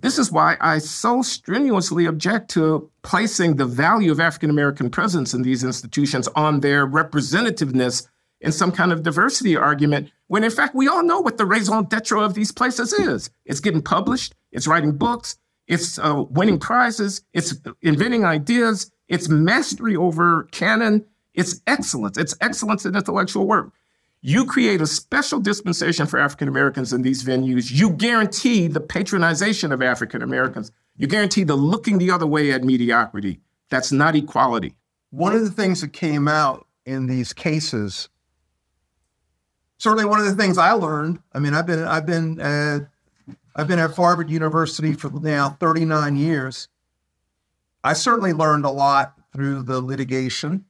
This 0.00 0.18
is 0.18 0.30
why 0.32 0.56
I 0.60 0.78
so 0.78 1.22
strenuously 1.22 2.06
object 2.06 2.50
to 2.50 2.90
placing 3.02 3.56
the 3.56 3.64
value 3.64 4.10
of 4.10 4.20
African 4.20 4.50
American 4.50 4.90
presence 4.90 5.32
in 5.32 5.42
these 5.42 5.64
institutions 5.64 6.28
on 6.34 6.60
their 6.60 6.86
representativeness 6.86 8.06
in 8.40 8.50
some 8.50 8.72
kind 8.72 8.92
of 8.92 9.04
diversity 9.04 9.56
argument, 9.56 10.10
when 10.26 10.42
in 10.42 10.50
fact 10.50 10.74
we 10.74 10.88
all 10.88 11.04
know 11.04 11.20
what 11.20 11.38
the 11.38 11.46
raison 11.46 11.84
d'etre 11.84 12.18
of 12.18 12.34
these 12.34 12.50
places 12.50 12.92
is. 12.92 13.30
It's 13.46 13.60
getting 13.60 13.80
published, 13.80 14.34
it's 14.50 14.66
writing 14.66 14.92
books, 14.92 15.38
it's 15.68 15.98
uh, 15.98 16.24
winning 16.28 16.58
prizes, 16.58 17.22
it's 17.32 17.54
inventing 17.80 18.24
ideas, 18.24 18.90
it's 19.12 19.28
mastery 19.28 19.94
over 19.94 20.44
canon, 20.52 21.04
it's 21.34 21.60
excellence, 21.66 22.16
it's 22.16 22.34
excellence 22.40 22.86
in 22.86 22.96
intellectual 22.96 23.46
work. 23.46 23.72
You 24.22 24.46
create 24.46 24.80
a 24.80 24.86
special 24.86 25.38
dispensation 25.38 26.06
for 26.06 26.18
African 26.18 26.48
Americans 26.48 26.92
in 26.92 27.02
these 27.02 27.22
venues. 27.22 27.70
You 27.70 27.90
guarantee 27.90 28.68
the 28.68 28.80
patronization 28.80 29.70
of 29.70 29.82
African 29.82 30.22
Americans. 30.22 30.72
You 30.96 31.08
guarantee 31.08 31.44
the 31.44 31.56
looking 31.56 31.98
the 31.98 32.10
other 32.10 32.26
way 32.26 32.52
at 32.52 32.64
mediocrity. 32.64 33.40
That's 33.68 33.92
not 33.92 34.16
equality. 34.16 34.76
One 35.10 35.34
of 35.34 35.42
the 35.42 35.50
things 35.50 35.82
that 35.82 35.92
came 35.92 36.26
out 36.26 36.66
in 36.86 37.06
these 37.06 37.34
cases, 37.34 38.08
certainly 39.76 40.06
one 40.06 40.20
of 40.20 40.26
the 40.26 40.36
things 40.36 40.56
I 40.56 40.72
learned. 40.72 41.18
I 41.34 41.38
mean, 41.38 41.52
I've 41.52 41.66
been 41.66 41.82
I've 41.82 42.06
been 42.06 42.40
at, 42.40 42.88
I've 43.56 43.68
been 43.68 43.78
at 43.78 43.90
Harvard 43.90 44.30
University 44.30 44.94
for 44.94 45.10
now 45.10 45.50
39 45.60 46.16
years. 46.16 46.68
I 47.84 47.92
certainly 47.94 48.32
learned 48.32 48.64
a 48.64 48.70
lot 48.70 49.14
through 49.32 49.62
the 49.62 49.80
litigation 49.80 50.66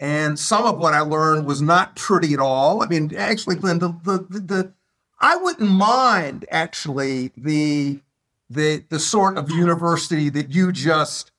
and 0.00 0.38
some 0.38 0.64
of 0.64 0.78
what 0.78 0.94
I 0.94 1.00
learned 1.00 1.46
was 1.46 1.60
not 1.60 1.94
pretty 1.94 2.32
at 2.32 2.40
all. 2.40 2.82
I 2.82 2.86
mean, 2.86 3.14
actually, 3.14 3.56
Glenn, 3.56 3.80
the, 3.80 3.88
the, 4.02 4.26
the, 4.30 4.40
the 4.40 4.72
I 5.20 5.36
wouldn't 5.36 5.70
mind 5.70 6.46
actually 6.50 7.32
the, 7.36 8.00
the, 8.48 8.82
the 8.88 8.98
sort 8.98 9.36
of 9.36 9.50
university 9.50 10.30
that 10.30 10.52
you 10.52 10.72
just 10.72 11.30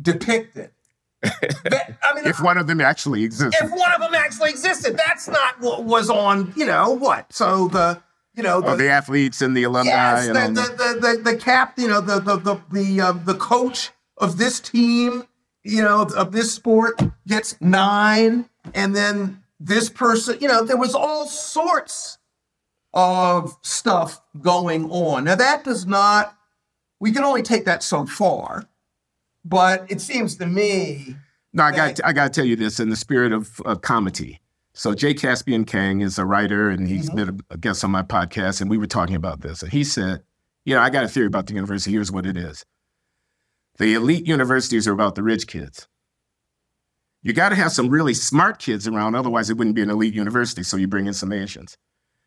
depicted. 0.00 0.70
That, 1.20 1.98
I 2.02 2.14
mean, 2.14 2.26
if 2.26 2.40
one 2.40 2.56
of 2.56 2.68
them 2.68 2.80
actually 2.80 3.24
existed. 3.24 3.64
If 3.64 3.72
one 3.72 3.92
of 3.92 4.00
them 4.00 4.14
actually 4.14 4.50
existed, 4.50 4.96
that's 4.96 5.28
not 5.28 5.60
what 5.60 5.84
was 5.84 6.08
on, 6.08 6.52
you 6.56 6.64
know, 6.64 6.90
what? 6.90 7.32
So 7.32 7.66
the, 7.68 8.00
you 8.34 8.44
know, 8.44 8.60
the, 8.60 8.68
oh, 8.68 8.76
the 8.76 8.88
athletes 8.88 9.42
and 9.42 9.56
the 9.56 9.64
alumni. 9.64 9.90
Yes, 9.90 10.28
and 10.28 10.56
the, 10.56 10.62
the, 10.62 10.68
the, 10.68 11.16
the, 11.16 11.22
the, 11.32 11.36
cap, 11.36 11.76
you 11.76 11.88
know, 11.88 12.00
the, 12.00 12.20
the, 12.20 12.36
the, 12.36 12.60
the, 12.70 13.00
um, 13.00 13.22
the 13.24 13.34
coach 13.34 13.90
of 14.20 14.38
this 14.38 14.60
team 14.60 15.24
you 15.68 15.82
know, 15.82 16.02
of 16.16 16.32
this 16.32 16.52
sport 16.52 17.00
gets 17.26 17.60
nine, 17.60 18.48
and 18.74 18.96
then 18.96 19.42
this 19.60 19.90
person, 19.90 20.38
you 20.40 20.48
know, 20.48 20.64
there 20.64 20.78
was 20.78 20.94
all 20.94 21.26
sorts 21.26 22.18
of 22.94 23.54
stuff 23.60 24.20
going 24.40 24.90
on. 24.90 25.24
Now, 25.24 25.34
that 25.34 25.64
does 25.64 25.84
not, 25.84 26.34
we 27.00 27.12
can 27.12 27.22
only 27.22 27.42
take 27.42 27.66
that 27.66 27.82
so 27.82 28.06
far, 28.06 28.64
but 29.44 29.84
it 29.90 30.00
seems 30.00 30.36
to 30.36 30.46
me. 30.46 31.16
No, 31.52 31.64
I 31.64 31.72
got, 31.72 32.00
I 32.04 32.12
got 32.14 32.32
to 32.32 32.40
tell 32.40 32.46
you 32.46 32.56
this 32.56 32.80
in 32.80 32.88
the 32.88 32.96
spirit 32.96 33.32
of 33.32 33.60
of 33.64 33.82
comedy. 33.82 34.40
So, 34.72 34.94
Jay 34.94 35.12
Caspian 35.12 35.64
Kang 35.64 36.00
is 36.00 36.18
a 36.18 36.24
writer, 36.24 36.70
and 36.70 36.88
he's 36.88 37.10
mm-hmm. 37.10 37.16
been 37.16 37.40
a 37.50 37.58
guest 37.58 37.84
on 37.84 37.90
my 37.90 38.02
podcast, 38.02 38.60
and 38.60 38.70
we 38.70 38.78
were 38.78 38.86
talking 38.86 39.16
about 39.16 39.40
this. 39.40 39.62
And 39.62 39.72
he 39.72 39.82
said, 39.82 40.22
You 40.64 40.76
know, 40.76 40.80
I 40.80 40.88
got 40.88 41.04
a 41.04 41.08
theory 41.08 41.26
about 41.26 41.46
the 41.46 41.54
university. 41.54 41.90
Here's 41.90 42.12
what 42.12 42.26
it 42.26 42.36
is 42.36 42.64
the 43.78 43.94
elite 43.94 44.26
universities 44.26 44.86
are 44.86 44.92
about 44.92 45.14
the 45.14 45.22
rich 45.22 45.46
kids. 45.46 45.88
You 47.22 47.32
got 47.32 47.48
to 47.48 47.56
have 47.56 47.72
some 47.72 47.88
really 47.88 48.14
smart 48.14 48.58
kids 48.58 48.86
around, 48.86 49.14
otherwise, 49.14 49.50
it 49.50 49.56
wouldn't 49.56 49.76
be 49.76 49.82
an 49.82 49.90
elite 49.90 50.14
university. 50.14 50.62
So 50.62 50.76
you 50.76 50.86
bring 50.86 51.06
in 51.06 51.14
some 51.14 51.32
Asians. 51.32 51.76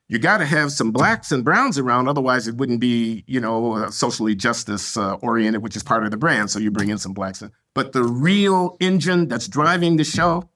You 0.08 0.20
got 0.20 0.40
to 0.40 0.46
have 0.46 0.74
some 0.74 0.92
blacks 0.92 1.32
and 1.32 1.46
browns 1.46 1.78
around, 1.78 2.10
otherwise, 2.10 2.48
it 2.48 2.58
wouldn't 2.58 2.82
be, 2.82 3.24
you 3.28 3.40
know, 3.40 3.90
socially 3.90 4.36
justice 4.36 4.98
uh, 4.98 5.14
oriented, 5.16 5.64
which 5.64 5.78
is 5.78 5.84
part 5.84 6.04
of 6.04 6.12
the 6.12 6.18
brand. 6.18 6.52
So 6.52 6.60
you 6.60 6.72
bring 6.72 6.90
in 6.90 6.98
some 6.98 7.14
blacks. 7.14 7.42
But 7.74 7.94
the 7.94 8.04
real 8.04 8.76
engine 8.82 9.30
that's 9.30 9.48
driving 9.48 9.96
the 9.96 10.04
show 10.04 10.50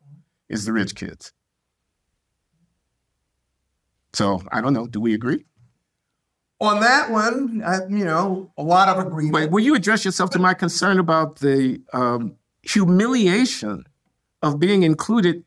is 0.50 0.66
the 0.66 0.74
rich 0.74 0.96
kids. 0.96 1.32
So 4.14 4.42
I 4.52 4.60
don't 4.62 4.74
know. 4.74 4.88
Do 4.88 5.00
we 5.00 5.14
agree? 5.14 5.46
On 6.66 6.80
that 6.82 7.12
one, 7.12 7.64
I, 7.66 7.86
you 7.88 8.06
know, 8.06 8.52
a 8.58 8.64
lot 8.64 8.90
of 8.90 9.06
agreement. 9.06 9.34
Wait, 9.34 9.52
will 9.52 9.64
you 9.64 9.76
address 9.76 10.06
yourself 10.06 10.30
to 10.32 10.40
my 10.40 10.54
concern 10.54 11.00
about 11.00 11.38
the 11.38 11.82
um, 11.94 12.36
humiliation 12.62 13.86
of 14.42 14.60
being 14.60 14.84
included 14.84 15.44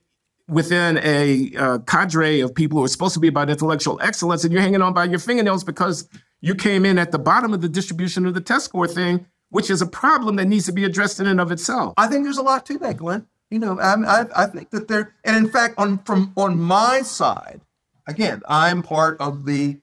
within 0.49 0.99
a 1.03 1.53
uh, 1.57 1.79
cadre 1.81 2.41
of 2.41 2.55
people 2.55 2.79
who 2.79 2.85
are 2.85 2.89
supposed 2.89 3.15
to 3.15 3.21
be 3.21 3.29
about 3.29 3.51
intellectual 3.51 4.01
excellence, 4.01 4.45
and 4.45 4.53
you're 4.53 4.63
hanging 4.63 4.83
on 4.83 4.95
by 4.95 5.05
your 5.05 5.19
fingernails 5.19 5.63
because 5.63 6.09
you 6.41 6.55
came 6.55 6.85
in 6.85 6.99
at 6.99 7.13
the 7.13 7.19
bottom 7.19 7.53
of 7.53 7.61
the 7.61 7.69
distribution 7.69 8.27
of 8.27 8.35
the 8.35 8.41
test 8.41 8.65
score 8.65 8.89
thing, 8.89 9.27
which 9.51 9.71
is 9.71 9.83
a 9.83 9.87
problem 9.87 10.37
that 10.37 10.47
needs 10.47 10.67
to 10.67 10.73
be 10.73 10.85
addressed 10.85 11.21
in 11.21 11.27
and 11.27 11.41
of 11.41 11.53
itself. 11.53 11.95
I 11.97 12.07
think 12.07 12.25
there's 12.25 12.39
a 12.39 12.43
lot 12.43 12.65
to 12.67 12.79
that, 12.79 12.97
Glenn. 12.97 13.27
You 13.51 13.59
know, 13.59 13.79
I, 13.79 13.95
I, 13.95 14.27
I 14.37 14.47
think 14.47 14.71
that 14.71 14.89
there, 14.89 15.15
and 15.25 15.37
in 15.37 15.51
fact, 15.51 15.75
on 15.79 15.99
from 15.99 16.33
on 16.37 16.59
my 16.59 17.03
side, 17.03 17.61
again, 18.07 18.43
I'm 18.47 18.83
part 18.83 19.19
of 19.21 19.47
the 19.47 19.79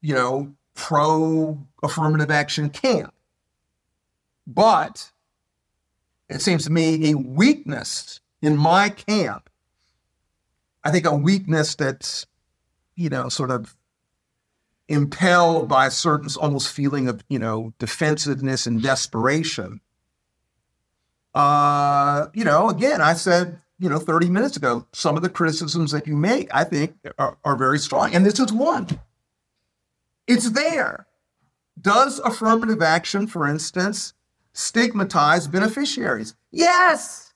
you 0.00 0.14
know, 0.14 0.54
pro 0.74 1.58
affirmative 1.82 2.30
action 2.30 2.70
camp. 2.70 3.12
But 4.46 5.10
it 6.28 6.40
seems 6.40 6.64
to 6.64 6.72
me 6.72 7.10
a 7.10 7.16
weakness 7.16 8.20
in 8.40 8.56
my 8.56 8.88
camp. 8.88 9.50
I 10.82 10.90
think 10.90 11.06
a 11.06 11.14
weakness 11.14 11.74
that's, 11.74 12.26
you 12.96 13.10
know, 13.10 13.28
sort 13.28 13.50
of 13.50 13.76
impelled 14.88 15.68
by 15.68 15.86
a 15.86 15.90
certain 15.90 16.28
almost 16.40 16.72
feeling 16.72 17.08
of, 17.08 17.22
you 17.28 17.38
know, 17.38 17.72
defensiveness 17.78 18.66
and 18.66 18.82
desperation. 18.82 19.80
Uh, 21.34 22.26
you 22.34 22.44
know, 22.44 22.68
again, 22.70 23.00
I 23.00 23.12
said, 23.12 23.60
you 23.78 23.88
know, 23.88 23.98
30 23.98 24.30
minutes 24.30 24.56
ago, 24.56 24.86
some 24.92 25.16
of 25.16 25.22
the 25.22 25.28
criticisms 25.28 25.92
that 25.92 26.06
you 26.06 26.16
make, 26.16 26.48
I 26.52 26.64
think, 26.64 26.96
are, 27.18 27.36
are 27.44 27.56
very 27.56 27.78
strong. 27.78 28.14
And 28.14 28.26
this 28.26 28.40
is 28.40 28.52
one. 28.52 28.88
It's 30.30 30.50
there. 30.50 31.06
Does 31.80 32.20
affirmative 32.20 32.82
action, 32.82 33.26
for 33.26 33.48
instance, 33.48 34.14
stigmatize 34.52 35.48
beneficiaries? 35.48 36.36
Yes. 36.52 37.34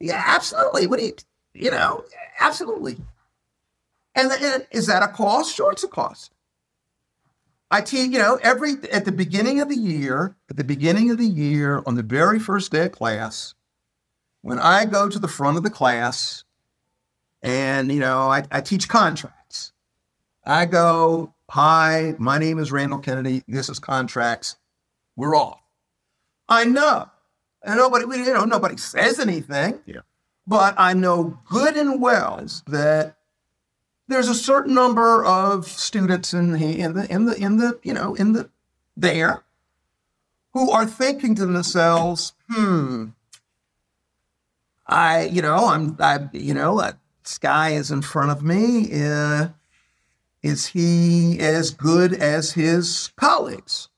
Yeah, 0.00 0.22
absolutely. 0.26 0.88
What 0.88 0.98
do 0.98 1.06
you, 1.06 1.14
you 1.54 1.70
know, 1.70 2.04
absolutely. 2.40 2.96
And, 4.16 4.32
is 4.72 4.86
that 4.86 5.04
a 5.04 5.08
cost? 5.08 5.54
Sure, 5.54 5.70
it's 5.70 5.84
a 5.84 5.88
cost. 5.88 6.32
I 7.70 7.80
teach, 7.80 8.10
you 8.10 8.18
know, 8.18 8.40
every 8.42 8.72
at 8.92 9.04
the 9.04 9.12
beginning 9.12 9.60
of 9.60 9.68
the 9.68 9.76
year, 9.76 10.36
at 10.50 10.56
the 10.56 10.64
beginning 10.64 11.10
of 11.10 11.18
the 11.18 11.26
year, 11.26 11.82
on 11.86 11.94
the 11.94 12.02
very 12.02 12.40
first 12.40 12.72
day 12.72 12.86
of 12.86 12.92
class, 12.92 13.54
when 14.42 14.58
I 14.58 14.84
go 14.84 15.08
to 15.08 15.18
the 15.18 15.28
front 15.28 15.58
of 15.58 15.62
the 15.62 15.70
class 15.70 16.44
and, 17.42 17.92
you 17.92 18.00
know, 18.00 18.30
I, 18.30 18.44
I 18.50 18.60
teach 18.62 18.88
contracts, 18.88 19.72
I 20.44 20.66
go, 20.66 21.34
Hi, 21.50 22.14
my 22.18 22.38
name 22.38 22.58
is 22.58 22.72
Randall 22.72 22.98
Kennedy. 22.98 23.44
This 23.46 23.68
is 23.68 23.78
contracts. 23.78 24.56
We're 25.14 25.36
off. 25.36 25.60
I 26.48 26.64
know. 26.64 27.08
And 27.62 27.76
nobody, 27.76 28.04
you 28.18 28.34
know, 28.34 28.44
nobody 28.44 28.76
says 28.76 29.20
anything. 29.20 29.80
Yeah. 29.86 30.00
But 30.46 30.74
I 30.76 30.92
know 30.92 31.38
good 31.48 31.76
and 31.76 32.00
well 32.00 32.44
that 32.66 33.16
there's 34.08 34.28
a 34.28 34.34
certain 34.34 34.74
number 34.74 35.24
of 35.24 35.66
students 35.66 36.32
in 36.32 36.52
the 36.52 36.78
in 36.78 36.94
the 36.94 37.12
in 37.12 37.26
the 37.26 37.36
in 37.36 37.56
the 37.56 37.78
you 37.82 37.92
know 37.92 38.14
in 38.14 38.32
the 38.32 38.48
there 38.96 39.42
who 40.52 40.70
are 40.70 40.86
thinking 40.86 41.34
to 41.34 41.46
themselves, 41.46 42.32
hmm, 42.48 43.06
I 44.86 45.24
you 45.24 45.42
know 45.42 45.66
I'm 45.66 45.96
I 45.98 46.28
you 46.32 46.54
know 46.54 46.80
that 46.80 46.98
sky 47.24 47.70
is 47.70 47.90
in 47.90 48.02
front 48.02 48.30
of 48.30 48.42
me. 48.42 48.88
Uh, 48.92 49.48
is 50.46 50.66
he 50.68 51.40
as 51.40 51.72
good 51.72 52.14
as 52.14 52.52
his 52.52 53.10
colleagues? 53.16 53.88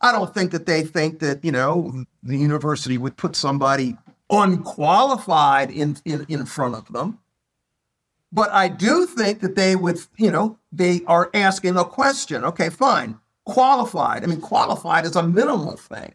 I 0.00 0.10
don't 0.10 0.32
think 0.32 0.50
that 0.52 0.64
they 0.64 0.82
think 0.82 1.18
that 1.18 1.44
you 1.44 1.52
know 1.52 2.04
the 2.22 2.38
university 2.38 2.96
would 2.96 3.18
put 3.18 3.36
somebody 3.36 3.98
unqualified 4.30 5.70
in 5.70 5.98
in, 6.06 6.24
in 6.28 6.46
front 6.46 6.74
of 6.74 6.90
them. 6.92 7.18
But 8.32 8.50
I 8.52 8.68
do 8.68 9.04
think 9.04 9.40
that 9.40 9.56
they 9.56 9.76
would, 9.76 9.98
you 10.16 10.30
know, 10.30 10.58
they 10.72 11.02
are 11.06 11.28
asking 11.34 11.76
a 11.76 11.84
question. 11.84 12.42
Okay, 12.42 12.70
fine. 12.70 13.18
Qualified. 13.44 14.24
I 14.24 14.26
mean, 14.26 14.40
qualified 14.40 15.04
is 15.04 15.16
a 15.16 15.22
minimal 15.22 15.76
thing. 15.76 16.14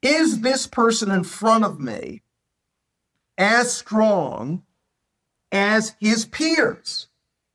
Is 0.00 0.40
this 0.40 0.66
person 0.66 1.10
in 1.10 1.24
front 1.24 1.64
of 1.64 1.78
me 1.78 2.22
as 3.36 3.70
strong 3.70 4.62
as 5.52 5.94
his 6.00 6.24
peers? 6.24 7.09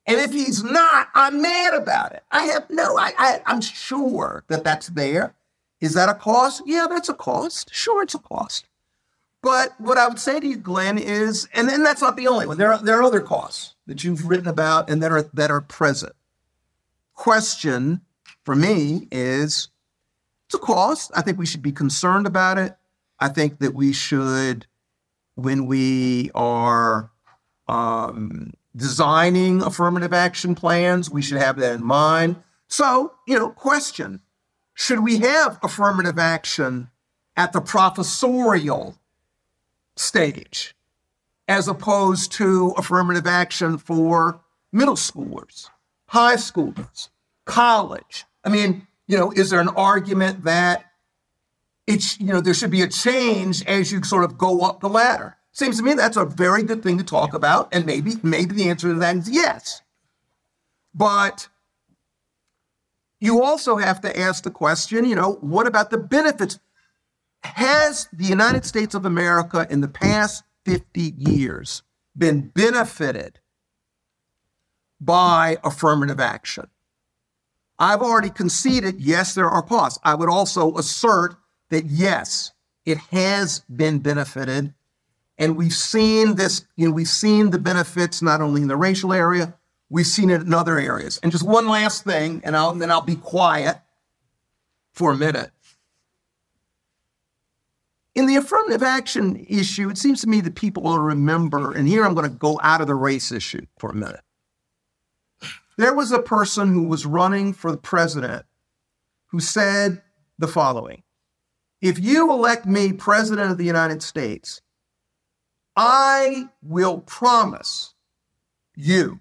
And 0.07 0.19
if 0.19 0.31
he's 0.31 0.63
not, 0.63 1.09
I'm 1.15 1.41
mad 1.41 1.73
about 1.73 2.13
it. 2.13 2.23
I 2.31 2.43
have 2.43 2.69
no, 2.69 2.97
I, 2.97 3.11
I, 3.17 3.41
I'm 3.45 3.61
sure 3.61 4.43
that 4.47 4.63
that's 4.63 4.87
there. 4.87 5.33
Is 5.81 5.93
that 5.95 6.09
a 6.09 6.13
cost? 6.13 6.61
Yeah, 6.65 6.87
that's 6.89 7.09
a 7.09 7.13
cost. 7.13 7.73
Sure, 7.73 8.03
it's 8.03 8.15
a 8.15 8.19
cost. 8.19 8.65
But 9.41 9.79
what 9.79 9.97
I 9.97 10.07
would 10.07 10.19
say 10.19 10.39
to 10.39 10.47
you, 10.47 10.57
Glenn, 10.57 10.97
is, 10.97 11.47
and 11.53 11.69
then 11.69 11.83
that's 11.83 12.01
not 12.01 12.17
the 12.17 12.27
only 12.27 12.47
one. 12.47 12.57
There 12.57 12.73
are 12.73 12.79
there 12.79 12.99
are 12.99 13.03
other 13.03 13.21
costs 13.21 13.75
that 13.85 14.03
you've 14.03 14.27
written 14.27 14.47
about 14.47 14.89
and 14.89 15.03
that 15.03 15.11
are 15.11 15.23
that 15.33 15.51
are 15.51 15.61
present. 15.61 16.13
Question 17.13 18.01
for 18.43 18.55
me 18.55 19.07
is 19.11 19.69
it's 20.47 20.55
a 20.55 20.59
cost. 20.59 21.11
I 21.15 21.21
think 21.21 21.37
we 21.37 21.45
should 21.45 21.61
be 21.61 21.71
concerned 21.71 22.27
about 22.27 22.57
it. 22.57 22.75
I 23.19 23.29
think 23.29 23.59
that 23.59 23.73
we 23.73 23.93
should, 23.93 24.67
when 25.35 25.65
we 25.65 26.31
are 26.35 27.11
um, 27.67 28.53
designing 28.75 29.61
affirmative 29.61 30.13
action 30.13 30.55
plans, 30.55 31.09
we 31.09 31.21
should 31.21 31.37
have 31.37 31.57
that 31.57 31.75
in 31.75 31.83
mind. 31.83 32.35
So, 32.67 33.13
you 33.27 33.37
know, 33.37 33.49
question 33.49 34.21
should 34.73 34.99
we 34.99 35.19
have 35.19 35.57
affirmative 35.63 36.19
action 36.19 36.89
at 37.37 37.53
the 37.53 37.61
professorial 37.61 38.97
stage 39.95 40.75
as 41.47 41.67
opposed 41.67 42.31
to 42.33 42.73
affirmative 42.77 43.27
action 43.27 43.77
for 43.77 44.41
middle 44.71 44.95
schoolers, 44.95 45.69
high 46.07 46.35
schoolers, 46.35 47.09
college. 47.45 48.25
I 48.43 48.49
mean, 48.49 48.87
you 49.07 49.17
know, 49.17 49.31
is 49.31 49.51
there 49.51 49.59
an 49.59 49.69
argument 49.69 50.43
that 50.43 50.85
it's, 51.87 52.19
you 52.19 52.27
know, 52.27 52.41
there 52.41 52.53
should 52.53 52.71
be 52.71 52.81
a 52.81 52.87
change 52.87 53.63
as 53.65 53.91
you 53.91 54.03
sort 54.03 54.23
of 54.23 54.37
go 54.37 54.61
up 54.61 54.79
the 54.81 54.89
ladder? 54.89 55.37
Seems 55.55 55.77
to 55.77 55.83
me 55.83 55.93
that's 55.93 56.17
a 56.17 56.25
very 56.25 56.63
good 56.63 56.83
thing 56.83 56.97
to 56.97 57.03
talk 57.03 57.33
about. 57.33 57.69
And 57.73 57.85
maybe, 57.85 58.15
maybe 58.21 58.53
the 58.53 58.69
answer 58.69 58.89
to 58.89 58.95
that 58.95 59.15
is 59.15 59.29
yes. 59.29 59.81
But 60.93 61.47
you 63.21 63.41
also 63.41 63.77
have 63.77 64.01
to 64.01 64.19
ask 64.19 64.43
the 64.43 64.51
question, 64.51 65.05
you 65.05 65.15
know, 65.15 65.35
what 65.39 65.65
about 65.65 65.91
the 65.91 65.97
benefits? 65.97 66.59
Has 67.45 68.09
the 68.11 68.25
United 68.25 68.65
States 68.65 68.93
of 68.95 69.05
America 69.05 69.65
in 69.69 69.79
the 69.79 69.87
past 69.87 70.43
50 70.65 71.13
years 71.17 71.83
been 72.17 72.49
benefited 72.49 73.39
by 74.99 75.57
affirmative 75.63 76.19
action? 76.19 76.67
I've 77.79 78.01
already 78.01 78.29
conceded, 78.29 78.99
yes, 78.99 79.33
there 79.33 79.49
are 79.49 79.61
costs. 79.61 79.99
I 80.03 80.15
would 80.15 80.29
also 80.29 80.75
assert 80.75 81.37
that, 81.69 81.85
yes, 81.85 82.51
it 82.85 82.97
has 83.11 83.61
been 83.73 83.99
benefited. 83.99 84.73
And 85.37 85.57
we've 85.57 85.73
seen 85.73 86.35
this, 86.35 86.65
you 86.75 86.87
know, 86.87 86.93
we've 86.93 87.07
seen 87.07 87.49
the 87.49 87.59
benefits 87.59 88.21
not 88.21 88.41
only 88.41 88.61
in 88.61 88.67
the 88.67 88.77
racial 88.77 89.11
area, 89.11 89.55
we've 89.89 90.07
seen 90.07 90.29
it 90.29 90.41
in 90.41 90.53
other 90.53 90.79
areas. 90.79 91.19
And 91.21 91.31
just 91.31 91.45
one 91.45 91.67
last 91.67 92.03
thing, 92.03 92.41
and, 92.43 92.55
I'll, 92.55 92.71
and 92.71 92.81
then 92.81 92.91
I'll 92.91 93.01
be 93.01 93.15
quiet 93.15 93.77
for 94.93 95.11
a 95.11 95.17
minute. 95.17 95.51
In 98.15 98.27
the 98.27 98.37
affirmative 98.37 98.81
action 98.81 99.45
issue, 99.49 99.89
it 99.89 99.97
seems 99.97 100.21
to 100.21 100.29
me 100.29 100.39
that 100.41 100.55
people 100.55 100.83
will 100.83 100.99
remember, 100.99 101.73
and 101.73 101.85
here 101.85 102.05
I'm 102.05 102.13
going 102.13 102.29
to 102.29 102.37
go 102.37 102.59
out 102.63 102.79
of 102.79 102.87
the 102.87 102.95
race 102.95 103.31
issue 103.33 103.65
for 103.77 103.89
a 103.89 103.95
minute. 103.95 104.21
There 105.77 105.93
was 105.93 106.13
a 106.13 106.19
person 106.19 106.71
who 106.71 106.87
was 106.87 107.05
running 107.05 107.51
for 107.51 107.71
the 107.71 107.77
president 107.77 108.45
who 109.27 109.41
said 109.41 110.01
the 110.39 110.47
following 110.47 111.03
If 111.81 111.99
you 111.99 112.31
elect 112.31 112.65
me 112.65 112.93
president 112.93 113.51
of 113.51 113.57
the 113.57 113.65
United 113.65 114.01
States, 114.01 114.61
I 115.75 116.49
will 116.61 116.99
promise 116.99 117.93
you 118.75 119.19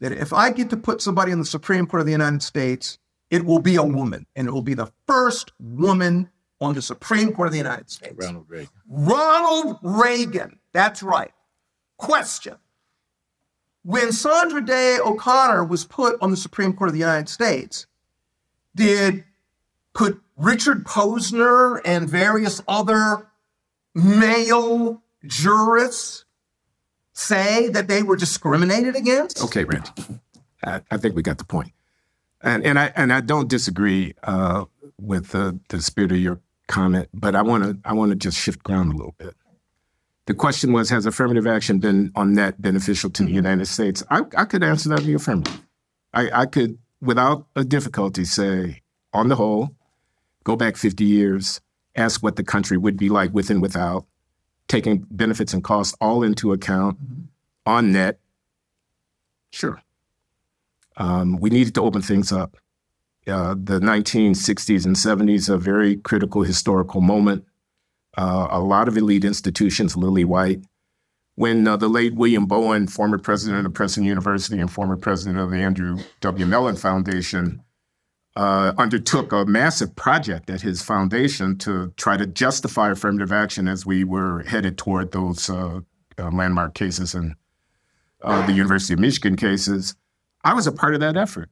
that 0.00 0.12
if 0.12 0.32
I 0.32 0.50
get 0.50 0.70
to 0.70 0.76
put 0.76 1.00
somebody 1.00 1.32
in 1.32 1.38
the 1.38 1.44
Supreme 1.44 1.86
Court 1.86 2.00
of 2.00 2.06
the 2.06 2.12
United 2.12 2.42
States, 2.42 2.98
it 3.30 3.44
will 3.44 3.58
be 3.58 3.76
a 3.76 3.82
woman, 3.82 4.26
and 4.36 4.46
it 4.46 4.50
will 4.50 4.62
be 4.62 4.74
the 4.74 4.92
first 5.06 5.52
woman 5.58 6.30
on 6.60 6.74
the 6.74 6.82
Supreme 6.82 7.32
Court 7.32 7.48
of 7.48 7.52
the 7.52 7.58
United 7.58 7.90
States. 7.90 8.14
Ronald 8.16 8.46
Reagan. 8.48 8.68
Ronald 8.88 9.78
Reagan. 9.82 10.58
That's 10.72 11.02
right. 11.02 11.32
Question. 11.96 12.56
When 13.82 14.12
Sandra 14.12 14.64
Day 14.64 14.98
O'Connor 14.98 15.64
was 15.64 15.84
put 15.84 16.16
on 16.20 16.30
the 16.30 16.36
Supreme 16.36 16.72
Court 16.72 16.88
of 16.88 16.94
the 16.94 17.00
United 17.00 17.28
States, 17.28 17.86
did 18.74 19.24
could 19.92 20.20
Richard 20.36 20.84
Posner 20.84 21.80
and 21.84 22.08
various 22.08 22.62
other 22.66 23.28
male 23.94 25.02
jurists 25.26 26.24
say 27.12 27.68
that 27.68 27.88
they 27.88 28.02
were 28.02 28.16
discriminated 28.16 28.96
against? 28.96 29.42
Okay, 29.42 29.64
Randy. 29.64 29.90
I, 30.64 30.80
I 30.90 30.96
think 30.96 31.14
we 31.14 31.22
got 31.22 31.38
the 31.38 31.44
point. 31.44 31.72
And 32.42 32.64
and 32.64 32.78
I 32.78 32.92
and 32.94 33.12
I 33.12 33.20
don't 33.20 33.48
disagree 33.48 34.14
uh, 34.22 34.66
with 35.00 35.28
the, 35.30 35.58
the 35.68 35.80
spirit 35.80 36.12
of 36.12 36.18
your 36.18 36.40
comment, 36.68 37.08
but 37.14 37.34
I 37.34 37.42
want 37.42 37.64
to 37.64 37.78
I 37.84 37.94
want 37.94 38.10
to 38.10 38.16
just 38.16 38.38
shift 38.38 38.62
ground 38.62 38.92
a 38.92 38.96
little 38.96 39.14
bit. 39.18 39.34
The 40.26 40.34
question 40.34 40.72
was, 40.72 40.88
has 40.88 41.04
affirmative 41.04 41.46
action 41.46 41.80
been 41.80 42.10
on 42.14 42.32
net 42.32 42.60
beneficial 42.60 43.10
to 43.10 43.24
the 43.24 43.32
United 43.32 43.66
States? 43.66 44.02
I, 44.10 44.22
I 44.36 44.46
could 44.46 44.62
answer 44.62 44.88
that 44.88 45.00
in 45.00 45.06
the 45.06 45.14
affirmative. 45.14 45.60
I, 46.14 46.30
I 46.32 46.46
could, 46.46 46.78
without 47.02 47.46
a 47.54 47.62
difficulty, 47.62 48.24
say, 48.24 48.80
on 49.12 49.28
the 49.28 49.36
whole, 49.36 49.76
go 50.42 50.56
back 50.56 50.76
50 50.76 51.04
years, 51.04 51.60
ask 51.94 52.22
what 52.22 52.36
the 52.36 52.44
country 52.44 52.78
would 52.78 52.96
be 52.96 53.10
like 53.10 53.34
with 53.34 53.50
and 53.50 53.60
without, 53.60 54.06
taking 54.68 55.06
benefits 55.10 55.52
and 55.52 55.62
costs 55.62 55.96
all 56.00 56.22
into 56.22 56.52
account 56.52 56.98
on 57.66 57.92
net. 57.92 58.18
Sure. 59.50 59.82
Um, 60.96 61.38
we 61.40 61.50
needed 61.50 61.74
to 61.74 61.82
open 61.82 62.02
things 62.02 62.32
up. 62.32 62.56
Uh, 63.26 63.54
the 63.54 63.80
1960s 63.80 64.84
and 64.84 64.96
70s, 64.96 65.48
a 65.48 65.56
very 65.56 65.96
critical 65.96 66.42
historical 66.42 67.00
moment. 67.00 67.44
Uh, 68.16 68.48
a 68.50 68.60
lot 68.60 68.86
of 68.86 68.96
elite 68.96 69.24
institutions, 69.24 69.96
lily 69.96 70.24
white, 70.24 70.60
when 71.36 71.66
uh, 71.66 71.76
the 71.76 71.88
late 71.88 72.14
William 72.14 72.46
Bowen, 72.46 72.86
former 72.86 73.18
president 73.18 73.66
of 73.66 73.74
Princeton 73.74 74.04
University 74.04 74.58
and 74.60 74.70
former 74.70 74.96
president 74.96 75.38
of 75.38 75.50
the 75.50 75.56
Andrew 75.56 75.98
W. 76.20 76.46
Mellon 76.46 76.76
Foundation, 76.76 77.62
uh, 78.36 78.72
undertook 78.78 79.32
a 79.32 79.44
massive 79.44 79.94
project 79.94 80.50
at 80.50 80.60
his 80.60 80.82
foundation 80.82 81.56
to 81.58 81.92
try 81.96 82.16
to 82.16 82.26
justify 82.26 82.90
affirmative 82.90 83.32
action 83.32 83.68
as 83.68 83.86
we 83.86 84.02
were 84.04 84.42
headed 84.42 84.76
toward 84.76 85.12
those 85.12 85.48
uh, 85.48 85.80
uh 86.18 86.30
landmark 86.30 86.74
cases 86.74 87.14
and 87.14 87.34
uh, 88.22 88.44
the 88.46 88.52
University 88.52 88.94
of 88.94 89.00
Michigan 89.00 89.36
cases. 89.36 89.94
I 90.42 90.54
was 90.54 90.66
a 90.66 90.72
part 90.72 90.94
of 90.94 91.00
that 91.00 91.16
effort. 91.16 91.50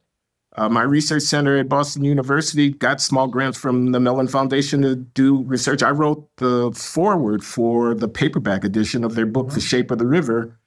Uh, 0.55 0.69
my 0.69 0.83
research 0.83 1.23
center 1.23 1.57
at 1.57 1.69
Boston 1.69 2.05
University 2.05 2.71
got 2.71 3.01
small 3.01 3.27
grants 3.27 3.59
from 3.59 3.93
the 3.93 4.01
Mellon 4.01 4.29
Foundation 4.29 4.83
to 4.83 4.97
do 4.97 5.43
research. 5.45 5.83
I 5.83 5.91
wrote 5.91 6.29
the 6.37 6.71
foreword 6.73 7.43
for 7.43 7.95
the 7.95 8.09
paperback 8.09 8.63
edition 8.63 9.03
of 9.03 9.15
their 9.15 9.25
book, 9.25 9.51
The 9.51 9.61
Shape 9.61 9.91
of 9.91 9.99
the 9.99 10.07
River, 10.07 10.59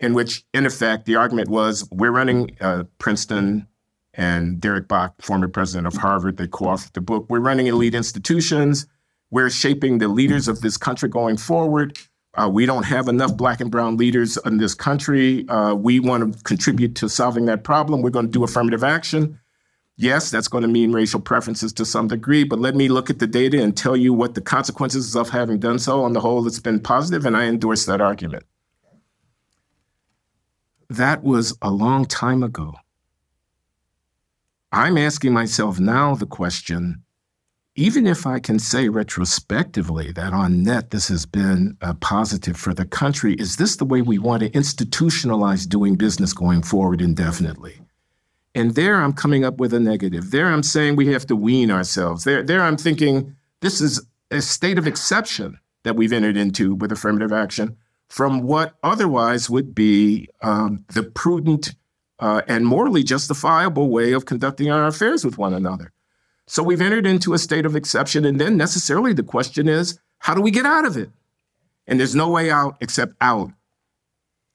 in 0.00 0.14
which, 0.14 0.44
in 0.52 0.66
effect, 0.66 1.06
the 1.06 1.14
argument 1.14 1.48
was 1.48 1.88
we're 1.92 2.10
running 2.10 2.56
uh, 2.60 2.84
Princeton 2.98 3.68
and 4.16 4.60
Derek 4.60 4.88
Bok, 4.88 5.20
former 5.20 5.48
president 5.48 5.86
of 5.86 5.94
Harvard, 5.94 6.36
they 6.36 6.46
co 6.46 6.66
authored 6.66 6.92
the 6.92 7.00
book. 7.00 7.26
We're 7.28 7.40
running 7.40 7.66
elite 7.66 7.94
institutions. 7.94 8.86
We're 9.30 9.50
shaping 9.50 9.98
the 9.98 10.08
leaders 10.08 10.48
of 10.48 10.60
this 10.60 10.76
country 10.76 11.08
going 11.08 11.36
forward. 11.36 11.98
Uh, 12.34 12.48
we 12.52 12.66
don't 12.66 12.84
have 12.84 13.08
enough 13.08 13.36
black 13.36 13.60
and 13.60 13.70
brown 13.70 13.96
leaders 13.96 14.36
in 14.44 14.58
this 14.58 14.74
country. 14.74 15.48
Uh, 15.48 15.74
we 15.74 16.00
want 16.00 16.32
to 16.34 16.42
contribute 16.42 16.96
to 16.96 17.08
solving 17.08 17.44
that 17.46 17.64
problem. 17.64 18.02
We're 18.02 18.10
going 18.10 18.26
to 18.26 18.32
do 18.32 18.44
affirmative 18.44 18.82
action. 18.82 19.38
Yes, 19.96 20.30
that's 20.30 20.48
going 20.48 20.62
to 20.62 20.68
mean 20.68 20.92
racial 20.92 21.20
preferences 21.20 21.72
to 21.74 21.84
some 21.84 22.08
degree, 22.08 22.42
but 22.42 22.58
let 22.58 22.74
me 22.74 22.88
look 22.88 23.10
at 23.10 23.20
the 23.20 23.28
data 23.28 23.62
and 23.62 23.76
tell 23.76 23.96
you 23.96 24.12
what 24.12 24.34
the 24.34 24.40
consequences 24.40 25.14
of 25.14 25.30
having 25.30 25.60
done 25.60 25.78
so. 25.78 26.02
On 26.02 26.12
the 26.12 26.20
whole, 26.20 26.44
it's 26.48 26.58
been 26.58 26.80
positive, 26.80 27.24
and 27.24 27.36
I 27.36 27.44
endorse 27.44 27.86
that 27.86 28.00
argument. 28.00 28.42
That 30.90 31.22
was 31.22 31.56
a 31.62 31.70
long 31.70 32.06
time 32.06 32.42
ago. 32.42 32.74
I'm 34.74 34.98
asking 34.98 35.32
myself 35.32 35.78
now 35.78 36.16
the 36.16 36.26
question 36.26 37.04
even 37.76 38.06
if 38.06 38.26
I 38.26 38.38
can 38.38 38.58
say 38.58 38.88
retrospectively 38.88 40.12
that 40.12 40.32
on 40.32 40.62
net 40.62 40.90
this 40.90 41.08
has 41.08 41.26
been 41.26 41.76
a 41.80 41.94
positive 41.94 42.56
for 42.56 42.72
the 42.72 42.84
country, 42.84 43.34
is 43.34 43.56
this 43.56 43.76
the 43.76 43.84
way 43.84 44.00
we 44.00 44.18
want 44.18 44.42
to 44.42 44.50
institutionalize 44.50 45.68
doing 45.68 45.96
business 45.96 46.32
going 46.32 46.62
forward 46.62 47.00
indefinitely? 47.00 47.80
And 48.54 48.76
there 48.76 49.00
I'm 49.00 49.12
coming 49.12 49.44
up 49.44 49.58
with 49.58 49.74
a 49.74 49.80
negative. 49.80 50.30
There 50.30 50.46
I'm 50.46 50.62
saying 50.62 50.94
we 50.94 51.12
have 51.12 51.26
to 51.26 51.36
wean 51.36 51.70
ourselves. 51.70 52.24
There, 52.24 52.44
there 52.44 52.62
I'm 52.62 52.76
thinking 52.76 53.34
this 53.60 53.80
is 53.80 54.04
a 54.30 54.40
state 54.40 54.78
of 54.78 54.86
exception 54.86 55.58
that 55.82 55.96
we've 55.96 56.12
entered 56.12 56.36
into 56.36 56.74
with 56.74 56.92
affirmative 56.92 57.32
action 57.32 57.76
from 58.08 58.42
what 58.42 58.74
otherwise 58.82 59.50
would 59.50 59.74
be 59.74 60.28
um, 60.42 60.84
the 60.92 61.02
prudent 61.02 61.74
uh, 62.18 62.42
and 62.46 62.66
morally 62.66 63.02
justifiable 63.02 63.90
way 63.90 64.12
of 64.12 64.26
conducting 64.26 64.70
our 64.70 64.86
affairs 64.86 65.24
with 65.24 65.38
one 65.38 65.54
another. 65.54 65.92
So 66.46 66.62
we've 66.62 66.80
entered 66.80 67.06
into 67.06 67.32
a 67.34 67.38
state 67.38 67.66
of 67.66 67.74
exception. 67.74 68.24
And 68.24 68.40
then 68.40 68.56
necessarily 68.56 69.12
the 69.12 69.22
question 69.22 69.68
is, 69.68 69.98
how 70.18 70.34
do 70.34 70.40
we 70.40 70.50
get 70.50 70.66
out 70.66 70.84
of 70.84 70.96
it? 70.96 71.10
And 71.86 71.98
there's 71.98 72.14
no 72.14 72.30
way 72.30 72.50
out 72.50 72.76
except 72.80 73.14
out. 73.20 73.50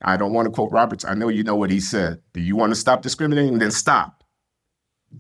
I 0.02 0.18
don't 0.18 0.34
want 0.34 0.46
to 0.46 0.52
quote 0.52 0.72
Roberts. 0.72 1.04
I 1.04 1.14
know 1.14 1.28
you 1.28 1.44
know 1.44 1.56
what 1.56 1.72
he 1.72 1.80
said. 1.80 2.22
Do 2.34 2.42
you 2.42 2.56
want 2.56 2.72
to 2.72 2.76
stop 2.76 3.02
discriminating? 3.02 3.60
Then 3.60 3.72
stop. 3.72 4.24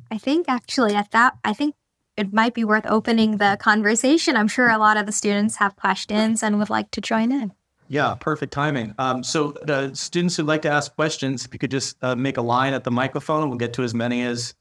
I 0.09 0.17
think 0.17 0.47
actually 0.47 0.95
at 0.95 1.11
that, 1.11 1.37
I 1.43 1.53
think 1.53 1.75
it 2.15 2.33
might 2.33 2.53
be 2.53 2.63
worth 2.63 2.85
opening 2.85 3.37
the 3.37 3.57
conversation. 3.59 4.37
I'm 4.37 4.47
sure 4.47 4.69
a 4.69 4.77
lot 4.77 4.97
of 4.97 5.05
the 5.05 5.11
students 5.11 5.57
have 5.57 5.75
questions 5.75 6.43
and 6.43 6.59
would 6.59 6.69
like 6.69 6.91
to 6.91 7.01
join 7.01 7.31
in. 7.31 7.53
Yeah, 7.91 8.13
perfect 8.13 8.53
timing. 8.53 8.93
Um, 8.99 9.23
so 9.23 9.55
the 9.63 9.91
students 9.95 10.37
who'd 10.37 10.45
like 10.45 10.61
to 10.61 10.69
ask 10.69 10.93
questions, 10.93 11.43
if 11.43 11.51
you 11.51 11.57
could 11.57 11.71
just 11.71 11.97
uh, 12.03 12.15
make 12.15 12.37
a 12.37 12.41
line 12.41 12.75
at 12.75 12.83
the 12.83 12.91
microphone, 12.91 13.49
we'll 13.49 13.57
get 13.57 13.73
to 13.73 13.83
as 13.83 13.95
many 13.95 14.21
as 14.21 14.53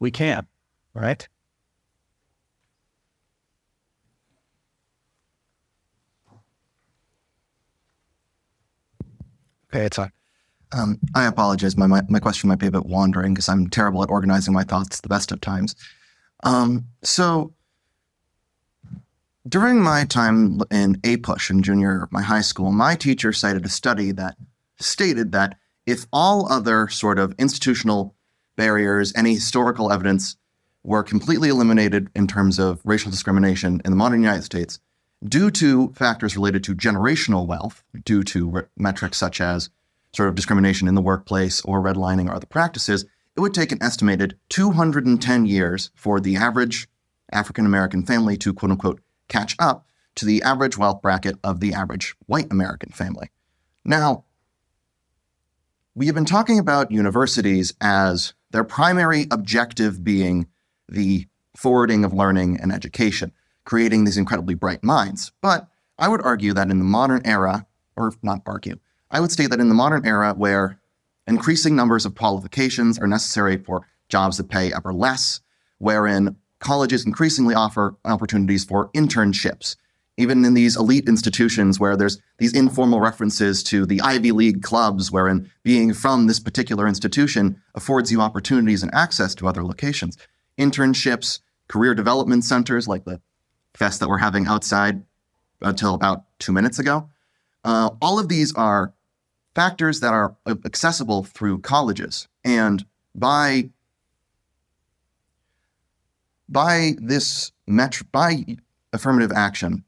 we 0.00 0.10
can. 0.10 0.48
All 0.96 1.02
right. 1.02 1.26
Okay, 9.72 9.86
it's 9.86 9.98
on. 9.98 10.10
Um, 10.72 10.98
I 11.14 11.26
apologize. 11.26 11.76
My, 11.76 11.86
my, 11.86 12.02
my 12.08 12.18
question 12.18 12.48
might 12.48 12.58
be 12.58 12.66
a 12.66 12.70
bit 12.72 12.84
wandering 12.84 13.32
because 13.32 13.48
I'm 13.48 13.70
terrible 13.70 14.02
at 14.02 14.10
organizing 14.10 14.52
my 14.52 14.64
thoughts 14.64 15.00
the 15.00 15.08
best 15.08 15.30
of 15.30 15.40
times. 15.40 15.76
Um, 16.42 16.86
so 17.04 17.52
during 19.48 19.82
my 19.82 20.04
time 20.04 20.60
in 20.70 20.96
APUSH 21.02 21.50
in 21.50 21.62
junior 21.62 22.08
my 22.10 22.22
high 22.22 22.40
school, 22.40 22.70
my 22.70 22.94
teacher 22.94 23.32
cited 23.32 23.64
a 23.64 23.68
study 23.68 24.12
that 24.12 24.36
stated 24.78 25.32
that 25.32 25.58
if 25.84 26.06
all 26.12 26.50
other 26.50 26.88
sort 26.88 27.18
of 27.18 27.34
institutional 27.38 28.14
barriers, 28.56 29.12
any 29.16 29.34
historical 29.34 29.90
evidence 29.90 30.36
were 30.84 31.02
completely 31.02 31.48
eliminated 31.48 32.08
in 32.14 32.26
terms 32.26 32.58
of 32.58 32.80
racial 32.84 33.10
discrimination 33.10 33.80
in 33.84 33.90
the 33.90 33.96
modern 33.96 34.20
United 34.20 34.42
States, 34.42 34.78
due 35.24 35.50
to 35.50 35.92
factors 35.94 36.36
related 36.36 36.62
to 36.64 36.74
generational 36.74 37.46
wealth, 37.46 37.82
due 38.04 38.22
to 38.22 38.48
re- 38.48 38.62
metrics 38.76 39.18
such 39.18 39.40
as 39.40 39.70
sort 40.14 40.28
of 40.28 40.34
discrimination 40.34 40.88
in 40.88 40.94
the 40.94 41.00
workplace 41.00 41.60
or 41.62 41.80
redlining 41.80 42.28
or 42.28 42.34
other 42.34 42.46
practices, 42.46 43.04
it 43.36 43.40
would 43.40 43.54
take 43.54 43.72
an 43.72 43.82
estimated 43.82 44.36
210 44.50 45.46
years 45.46 45.90
for 45.94 46.20
the 46.20 46.36
average 46.36 46.88
African 47.32 47.64
American 47.64 48.04
family 48.04 48.36
to 48.36 48.52
quote 48.52 48.70
unquote 48.70 49.00
catch 49.32 49.56
up 49.58 49.86
to 50.14 50.26
the 50.26 50.42
average 50.42 50.76
wealth 50.76 51.00
bracket 51.00 51.36
of 51.42 51.60
the 51.60 51.72
average 51.72 52.14
white 52.26 52.50
American 52.50 52.90
family. 52.90 53.30
Now, 53.84 54.24
we 55.94 56.06
have 56.06 56.14
been 56.14 56.24
talking 56.24 56.58
about 56.58 56.90
universities 56.90 57.72
as 57.80 58.34
their 58.50 58.64
primary 58.64 59.26
objective 59.30 60.04
being 60.04 60.46
the 60.88 61.26
forwarding 61.56 62.04
of 62.04 62.12
learning 62.12 62.58
and 62.60 62.72
education 62.72 63.32
creating 63.64 64.04
these 64.04 64.16
incredibly 64.16 64.54
bright 64.54 64.82
minds. 64.82 65.32
But 65.40 65.68
I 65.98 66.08
would 66.08 66.22
argue 66.22 66.52
that 66.54 66.70
in 66.70 66.78
the 66.78 66.84
modern 66.84 67.22
era, 67.24 67.66
or 67.96 68.12
not 68.22 68.42
argue, 68.46 68.78
I 69.10 69.20
would 69.20 69.30
state 69.30 69.50
that 69.50 69.60
in 69.60 69.68
the 69.68 69.74
modern 69.74 70.06
era 70.06 70.34
where 70.34 70.80
increasing 71.26 71.76
numbers 71.76 72.04
of 72.04 72.14
qualifications 72.14 72.98
are 72.98 73.06
necessary 73.06 73.56
for 73.56 73.86
jobs 74.08 74.36
that 74.38 74.48
pay 74.48 74.72
ever 74.72 74.92
less, 74.92 75.40
wherein 75.78 76.36
colleges 76.62 77.04
increasingly 77.04 77.54
offer 77.54 77.96
opportunities 78.04 78.64
for 78.64 78.88
internships. 78.92 79.76
Even 80.18 80.44
in 80.44 80.54
these 80.54 80.76
elite 80.76 81.08
institutions 81.08 81.80
where 81.80 81.96
there's 81.96 82.20
these 82.38 82.54
informal 82.54 83.00
references 83.00 83.62
to 83.64 83.86
the 83.86 84.00
Ivy 84.02 84.32
League 84.32 84.62
clubs, 84.62 85.10
wherein 85.10 85.50
being 85.62 85.94
from 85.94 86.26
this 86.26 86.38
particular 86.38 86.86
institution 86.86 87.60
affords 87.74 88.12
you 88.12 88.20
opportunities 88.20 88.82
and 88.82 88.94
access 88.94 89.34
to 89.36 89.48
other 89.48 89.64
locations. 89.64 90.18
Internships, 90.58 91.40
career 91.68 91.94
development 91.94 92.44
centers 92.44 92.86
like 92.86 93.04
the 93.04 93.20
fest 93.74 94.00
that 94.00 94.08
we're 94.08 94.18
having 94.18 94.46
outside 94.46 95.02
until 95.62 95.94
about 95.94 96.24
two 96.38 96.52
minutes 96.52 96.78
ago. 96.78 97.08
Uh, 97.64 97.90
all 98.02 98.18
of 98.18 98.28
these 98.28 98.54
are 98.54 98.92
factors 99.54 100.00
that 100.00 100.12
are 100.12 100.36
accessible 100.64 101.24
through 101.24 101.58
colleges. 101.60 102.28
And 102.44 102.84
by 103.14 103.70
by 106.52 106.92
this 106.98 107.50
by 108.12 108.44
affirmative 108.92 109.32
action, 109.32 109.84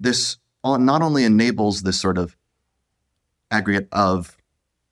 this 0.00 0.38
not 0.64 1.02
only 1.02 1.24
enables 1.24 1.82
this 1.82 2.00
sort 2.00 2.18
of 2.18 2.36
aggregate 3.50 3.88
of 3.92 4.36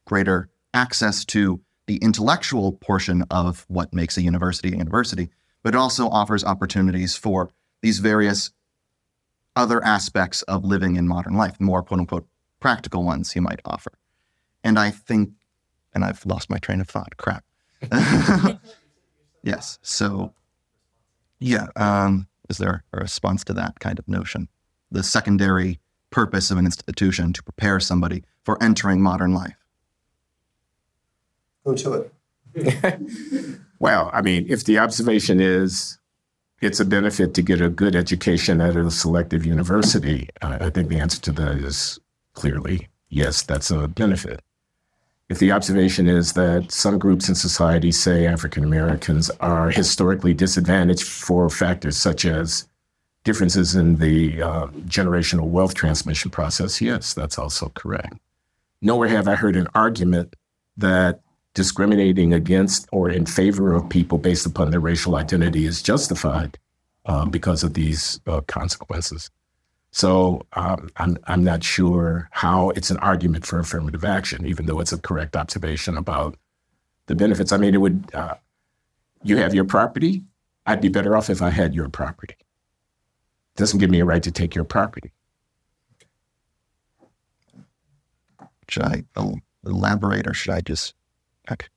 greater 0.04 0.48
access 0.72 1.24
to 1.24 1.60
the 1.86 1.96
intellectual 1.96 2.72
portion 2.72 3.24
of 3.30 3.64
what 3.68 3.94
makes 3.94 4.16
a 4.16 4.22
university 4.22 4.68
a 4.68 4.76
university, 4.76 5.30
but 5.62 5.74
it 5.74 5.78
also 5.78 6.08
offers 6.08 6.44
opportunities 6.44 7.16
for 7.16 7.50
these 7.82 7.98
various 7.98 8.50
other 9.54 9.82
aspects 9.84 10.42
of 10.42 10.64
living 10.64 10.96
in 10.96 11.08
modern 11.08 11.34
life, 11.34 11.58
more 11.60 11.82
quote 11.82 12.00
unquote 12.00 12.26
practical 12.60 13.04
ones 13.04 13.32
he 13.32 13.40
might 13.40 13.60
offer. 13.64 13.92
And 14.62 14.78
I 14.78 14.90
think, 14.90 15.30
and 15.94 16.04
I've 16.04 16.26
lost 16.26 16.50
my 16.50 16.58
train 16.58 16.80
of 16.80 16.88
thought, 16.88 17.16
crap. 17.16 17.44
yes. 19.42 19.78
So, 19.82 20.34
yeah. 21.38 21.66
Um, 21.76 22.28
is 22.48 22.58
there 22.58 22.84
a 22.92 22.98
response 22.98 23.44
to 23.44 23.52
that 23.54 23.80
kind 23.80 23.98
of 23.98 24.08
notion? 24.08 24.48
The 24.90 25.02
secondary 25.02 25.80
purpose 26.10 26.50
of 26.50 26.58
an 26.58 26.66
institution 26.66 27.32
to 27.32 27.42
prepare 27.42 27.80
somebody 27.80 28.24
for 28.44 28.62
entering 28.62 29.02
modern 29.02 29.34
life. 29.34 29.56
Go 31.64 31.74
to 31.74 32.08
it. 32.54 33.00
well, 33.78 34.10
I 34.12 34.22
mean, 34.22 34.46
if 34.48 34.64
the 34.64 34.78
observation 34.78 35.40
is 35.40 35.98
it's 36.62 36.80
a 36.80 36.84
benefit 36.84 37.34
to 37.34 37.42
get 37.42 37.60
a 37.60 37.68
good 37.68 37.94
education 37.94 38.60
at 38.60 38.76
a 38.76 38.90
selective 38.90 39.44
university? 39.44 40.28
Uh, 40.40 40.58
I 40.60 40.70
think 40.70 40.88
the 40.88 40.98
answer 40.98 41.20
to 41.22 41.32
that 41.32 41.58
is 41.58 41.98
clearly 42.32 42.88
yes, 43.08 43.42
that's 43.42 43.70
a 43.70 43.88
benefit. 43.88 44.40
If 45.28 45.40
the 45.40 45.50
observation 45.50 46.08
is 46.08 46.34
that 46.34 46.70
some 46.70 46.98
groups 46.98 47.28
in 47.28 47.34
society, 47.34 47.90
say 47.90 48.26
African 48.26 48.62
Americans, 48.62 49.28
are 49.40 49.70
historically 49.70 50.34
disadvantaged 50.34 51.02
for 51.02 51.50
factors 51.50 51.96
such 51.96 52.24
as 52.24 52.68
differences 53.24 53.74
in 53.74 53.96
the 53.96 54.40
uh, 54.40 54.66
generational 54.86 55.48
wealth 55.48 55.74
transmission 55.74 56.30
process, 56.30 56.80
yes, 56.80 57.12
that's 57.12 57.38
also 57.38 57.70
correct. 57.70 58.14
Nowhere 58.80 59.08
have 59.08 59.26
I 59.26 59.34
heard 59.34 59.56
an 59.56 59.66
argument 59.74 60.36
that 60.76 61.20
discriminating 61.54 62.32
against 62.32 62.86
or 62.92 63.10
in 63.10 63.26
favor 63.26 63.72
of 63.72 63.88
people 63.88 64.18
based 64.18 64.46
upon 64.46 64.70
their 64.70 64.78
racial 64.78 65.16
identity 65.16 65.66
is 65.66 65.82
justified 65.82 66.56
uh, 67.06 67.24
because 67.24 67.64
of 67.64 67.74
these 67.74 68.20
uh, 68.28 68.42
consequences. 68.42 69.30
So 69.96 70.46
um, 70.52 70.90
I'm, 70.98 71.16
I'm 71.24 71.42
not 71.42 71.64
sure 71.64 72.28
how 72.30 72.68
it's 72.68 72.90
an 72.90 72.98
argument 72.98 73.46
for 73.46 73.58
affirmative 73.58 74.04
action, 74.04 74.44
even 74.44 74.66
though 74.66 74.78
it's 74.78 74.92
a 74.92 74.98
correct 74.98 75.34
observation 75.34 75.96
about 75.96 76.36
the 77.06 77.14
benefits. 77.14 77.50
I 77.50 77.56
mean, 77.56 77.72
it 77.72 77.78
would, 77.78 78.10
uh, 78.12 78.34
you 79.22 79.38
have 79.38 79.54
your 79.54 79.64
property. 79.64 80.22
I'd 80.66 80.82
be 80.82 80.90
better 80.90 81.16
off 81.16 81.30
if 81.30 81.40
I 81.40 81.48
had 81.48 81.74
your 81.74 81.88
property. 81.88 82.34
It 82.38 83.56
doesn't 83.56 83.78
give 83.78 83.88
me 83.88 84.00
a 84.00 84.04
right 84.04 84.22
to 84.22 84.30
take 84.30 84.54
your 84.54 84.66
property. 84.66 85.12
Should 88.68 88.82
I 88.82 89.04
elaborate 89.64 90.26
or 90.26 90.34
should 90.34 90.52
I 90.52 90.60
just? 90.60 90.92
Okay. 91.50 91.68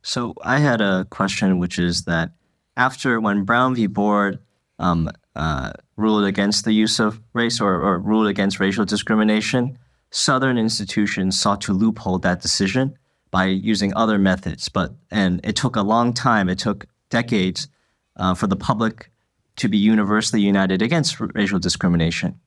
So 0.00 0.32
I 0.40 0.60
had 0.60 0.80
a 0.80 1.06
question, 1.10 1.58
which 1.58 1.78
is 1.78 2.04
that 2.04 2.30
after 2.78 3.20
when 3.20 3.44
Brown 3.44 3.74
v. 3.74 3.86
Board 3.86 4.38
um, 4.78 5.10
uh, 5.36 5.72
ruled 5.96 6.24
against 6.24 6.64
the 6.64 6.72
use 6.72 6.98
of 6.98 7.20
race 7.34 7.60
or, 7.60 7.80
or 7.80 7.98
ruled 7.98 8.26
against 8.26 8.58
racial 8.58 8.84
discrimination, 8.84 9.78
Southern 10.10 10.56
institutions 10.56 11.38
sought 11.38 11.60
to 11.62 11.72
loophole 11.72 12.18
that 12.20 12.40
decision 12.40 12.96
by 13.30 13.46
using 13.46 13.92
other 13.94 14.18
methods. 14.18 14.68
But 14.68 14.94
and 15.10 15.40
it 15.44 15.56
took 15.56 15.76
a 15.76 15.82
long 15.82 16.14
time. 16.14 16.48
It 16.48 16.58
took 16.58 16.86
decades 17.10 17.68
uh, 18.16 18.34
for 18.34 18.46
the 18.46 18.56
public 18.56 19.10
to 19.56 19.68
be 19.68 19.78
universally 19.78 20.42
united 20.42 20.80
against 20.80 21.20
racial 21.20 21.58
discrimination. 21.58 22.40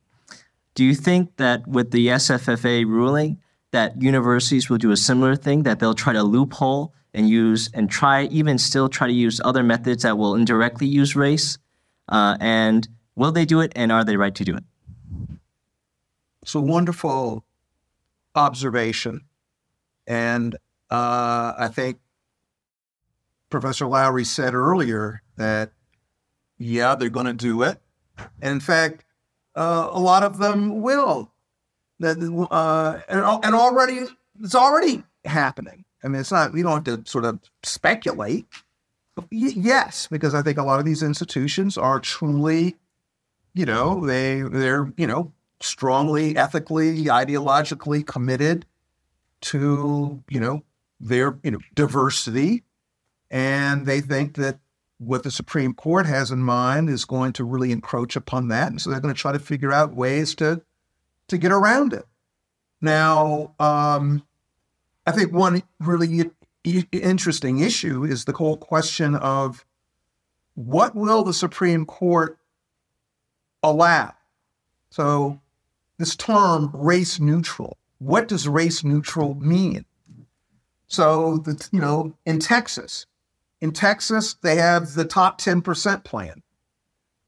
Do 0.74 0.84
you 0.84 0.94
think 0.94 1.36
that 1.36 1.66
with 1.66 1.90
the 1.90 2.08
SFFA 2.08 2.86
ruling, 2.86 3.40
that 3.72 4.00
universities 4.00 4.68
will 4.68 4.78
do 4.78 4.90
a 4.90 4.96
similar 4.96 5.36
thing? 5.36 5.64
That 5.64 5.78
they'll 5.78 5.94
try 5.94 6.12
to 6.12 6.22
loophole 6.22 6.94
and 7.12 7.28
use 7.28 7.70
and 7.74 7.90
try 7.90 8.24
even 8.24 8.58
still 8.58 8.88
try 8.88 9.06
to 9.06 9.12
use 9.12 9.40
other 9.44 9.62
methods 9.62 10.02
that 10.04 10.16
will 10.16 10.34
indirectly 10.34 10.86
use 10.86 11.14
race? 11.16 11.58
Uh, 12.10 12.36
and 12.40 12.88
will 13.14 13.32
they 13.32 13.44
do 13.44 13.60
it? 13.60 13.72
And 13.76 13.92
are 13.92 14.04
they 14.04 14.16
right 14.16 14.34
to 14.34 14.44
do 14.44 14.56
it? 14.56 14.64
It's 16.42 16.54
a 16.54 16.60
wonderful 16.60 17.44
observation, 18.34 19.22
and 20.06 20.54
uh, 20.90 21.52
I 21.58 21.68
think 21.72 21.98
Professor 23.50 23.84
Loury 23.84 24.24
said 24.24 24.54
earlier 24.54 25.22
that 25.36 25.72
yeah, 26.60 26.94
they're 26.94 27.08
going 27.08 27.26
to 27.26 27.32
do 27.32 27.62
it. 27.62 27.80
And 28.40 28.52
in 28.52 28.60
fact, 28.60 29.04
uh, 29.56 29.88
a 29.90 29.98
lot 29.98 30.22
of 30.22 30.38
them 30.38 30.82
will. 30.82 31.32
That 31.98 32.18
uh, 32.50 33.00
and, 33.08 33.44
and 33.44 33.54
already 33.54 34.06
it's 34.40 34.54
already 34.54 35.02
happening. 35.24 35.84
I 36.02 36.08
mean, 36.08 36.20
it's 36.20 36.32
not. 36.32 36.52
We 36.52 36.62
don't 36.62 36.86
have 36.86 37.04
to 37.04 37.10
sort 37.10 37.24
of 37.24 37.40
speculate. 37.62 38.46
Yes, 39.30 40.06
because 40.10 40.34
I 40.34 40.42
think 40.42 40.58
a 40.58 40.62
lot 40.62 40.78
of 40.78 40.84
these 40.84 41.02
institutions 41.02 41.76
are 41.76 42.00
truly, 42.00 42.76
you 43.54 43.66
know, 43.66 44.04
they 44.06 44.42
they're 44.42 44.92
you 44.96 45.06
know 45.06 45.32
strongly 45.60 46.36
ethically, 46.36 47.04
ideologically 47.04 48.06
committed 48.06 48.66
to 49.42 50.22
you 50.28 50.40
know 50.40 50.62
their 51.00 51.38
you 51.42 51.50
know 51.50 51.58
diversity, 51.74 52.64
and 53.30 53.86
they 53.86 54.00
think 54.00 54.36
that 54.36 54.58
what 54.98 55.22
the 55.22 55.30
Supreme 55.30 55.74
Court 55.74 56.06
has 56.06 56.30
in 56.30 56.40
mind 56.40 56.88
is 56.88 57.04
going 57.04 57.32
to 57.34 57.44
really 57.44 57.72
encroach 57.72 58.16
upon 58.16 58.48
that, 58.48 58.68
and 58.68 58.80
so 58.80 58.90
they're 58.90 59.00
going 59.00 59.14
to 59.14 59.20
try 59.20 59.32
to 59.32 59.38
figure 59.38 59.72
out 59.72 59.94
ways 59.94 60.34
to 60.36 60.62
to 61.28 61.38
get 61.38 61.52
around 61.52 61.92
it. 61.92 62.04
Now, 62.80 63.54
um, 63.58 64.22
I 65.06 65.12
think 65.12 65.32
one 65.32 65.62
really 65.78 66.30
interesting 66.64 67.60
issue 67.60 68.04
is 68.04 68.24
the 68.24 68.32
whole 68.32 68.56
question 68.56 69.14
of 69.14 69.64
what 70.54 70.94
will 70.94 71.24
the 71.24 71.32
Supreme 71.32 71.86
Court 71.86 72.38
allow? 73.62 74.14
So, 74.90 75.40
this 75.98 76.16
term 76.16 76.70
race 76.74 77.20
neutral, 77.20 77.78
what 77.98 78.28
does 78.28 78.48
race 78.48 78.82
neutral 78.82 79.34
mean? 79.34 79.84
So, 80.86 81.38
the, 81.38 81.68
you 81.70 81.80
know, 81.80 82.14
in 82.26 82.40
Texas, 82.40 83.06
in 83.60 83.72
Texas, 83.72 84.34
they 84.42 84.56
have 84.56 84.94
the 84.94 85.04
top 85.04 85.40
10% 85.40 86.04
plan. 86.04 86.42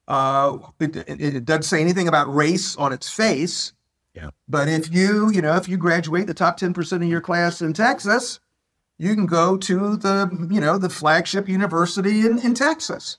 Uh, 0.08 0.58
it, 0.80 0.96
it, 0.96 1.20
it, 1.20 1.44
doesn't 1.44 1.62
say 1.62 1.80
anything 1.80 2.08
about 2.08 2.32
race 2.34 2.76
on 2.76 2.92
its 2.92 3.08
face. 3.08 3.72
Yeah. 4.14 4.30
But 4.48 4.68
if 4.68 4.92
you, 4.92 5.30
you 5.30 5.40
know, 5.40 5.56
if 5.56 5.68
you 5.68 5.76
graduate 5.76 6.26
the 6.26 6.34
top 6.34 6.58
10% 6.58 6.92
of 6.92 7.04
your 7.04 7.20
class 7.20 7.62
in 7.62 7.72
Texas, 7.72 8.40
you 9.02 9.16
can 9.16 9.26
go 9.26 9.56
to 9.56 9.96
the, 9.96 10.46
you 10.48 10.60
know, 10.60 10.78
the 10.78 10.88
flagship 10.88 11.48
university 11.48 12.20
in, 12.20 12.38
in 12.38 12.54
Texas. 12.54 13.18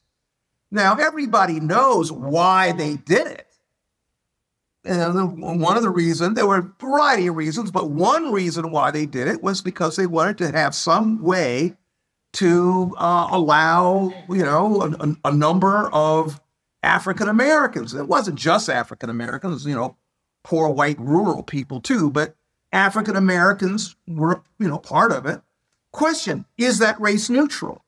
Now, 0.72 0.96
everybody 0.96 1.60
knows 1.60 2.10
why 2.10 2.72
they 2.72 2.96
did 2.96 3.28
it. 3.28 3.48
And 4.86 5.62
one 5.62 5.76
of 5.76 5.84
the 5.84 5.90
reasons, 5.90 6.36
there 6.36 6.48
were 6.48 6.58
a 6.58 6.74
variety 6.80 7.28
of 7.28 7.36
reasons, 7.36 7.70
but 7.70 7.90
one 7.90 8.32
reason 8.32 8.72
why 8.72 8.92
they 8.92 9.06
did 9.06 9.28
it 9.28 9.44
was 9.44 9.62
because 9.62 9.98
they 9.98 10.08
wanted 10.08 10.38
to 10.38 10.52
have 10.52 10.74
some 10.74 11.22
way 11.22 11.76
to 12.34 12.96
uh, 12.98 13.28
allow, 13.32 14.14
you 14.30 14.44
know, 14.44 14.84
a, 14.84 15.28
a 15.28 15.32
number 15.34 15.90
of 15.92 16.40
African 16.82 17.28
Americans. 17.28 17.94
It 17.94 18.08
wasn't 18.08 18.40
just 18.40 18.70
African 18.70 19.10
Americans, 19.10 19.66
you 19.66 19.76
know, 19.76 19.98
poor 20.46 20.70
white 20.70 21.00
rural 21.00 21.44
people 21.44 21.82
too, 21.82 22.10
but 22.10 22.36
African 22.72 23.18
Americans 23.18 23.98
were, 24.08 24.44
you 24.60 24.70
know, 24.70 24.78
part 24.78 25.12
of 25.12 25.26
it. 25.26 25.42
Question: 25.94 26.44
Is 26.58 26.80
that 26.80 27.00
race 27.00 27.30
neutral? 27.30 27.86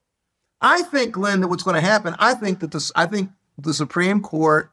I 0.61 0.83
think, 0.83 1.11
Glenn, 1.11 1.41
that 1.41 1.49
what's 1.49 1.63
going 1.63 1.75
to 1.75 1.81
happen? 1.81 2.15
I 2.17 2.33
think 2.33 2.61
that 2.61 2.71
this. 2.71 2.93
I 2.95 3.05
think 3.05 3.31
the 3.57 3.73
Supreme 3.73 4.21
Court. 4.21 4.71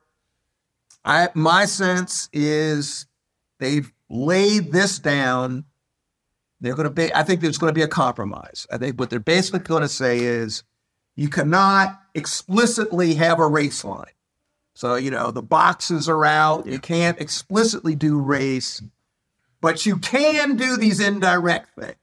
I 1.05 1.31
my 1.35 1.65
sense 1.65 2.29
is 2.33 3.07
they've 3.59 3.93
laid 4.09 4.71
this 4.71 5.01
down 5.01 5.65
they're 6.63 6.77
going 6.77 6.89
to 6.89 6.95
be, 6.95 7.13
I 7.13 7.25
think 7.25 7.41
there's 7.41 7.59
going 7.59 7.71
to 7.71 7.75
be 7.75 7.83
a 7.83 7.89
compromise. 7.89 8.69
I 8.71 8.79
think 8.79 8.99
what 8.99 9.11
they're 9.11 9.19
basically 9.19 9.59
going 9.61 9.83
to 9.83 9.89
say 9.89 10.21
is 10.21 10.63
you 11.17 11.29
cannot 11.29 12.01
explicitly 12.15 13.15
have 13.15 13.41
a 13.41 13.47
race 13.49 13.85
line. 13.85 14.13
So, 14.75 14.95
you 14.95 15.11
know, 15.11 15.33
the 15.33 15.43
boxes 15.43 16.09
are 16.09 16.25
out. 16.25 16.67
You 16.67 16.79
can't 16.79 17.21
explicitly 17.21 17.97
do 17.97 18.19
race, 18.19 18.81
but 19.61 19.85
you 19.85 19.99
can 19.99 20.57
do 20.57 20.77
these 20.77 21.01
indirect 21.01 21.75
things. 21.79 21.97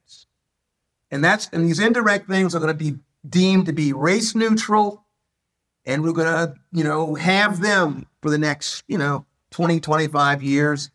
And 1.11 1.23
that's, 1.23 1.49
and 1.51 1.65
these 1.65 1.79
indirect 1.79 2.27
things 2.27 2.53
are 2.55 2.59
going 2.59 2.75
to 2.75 2.91
be 2.91 2.97
deemed 3.27 3.65
to 3.65 3.73
be 3.73 3.93
race 3.93 4.35
neutral. 4.35 5.05
And 5.85 6.03
we're 6.03 6.13
going 6.13 6.27
to, 6.27 6.55
you 6.71 6.83
know, 6.83 7.15
have 7.15 7.61
them 7.61 8.05
for 8.21 8.29
the 8.29 8.37
next, 8.37 8.83
you 8.87 8.97
know, 8.97 9.25
20, 9.51 9.79
25 9.79 10.43
years. 10.43 10.91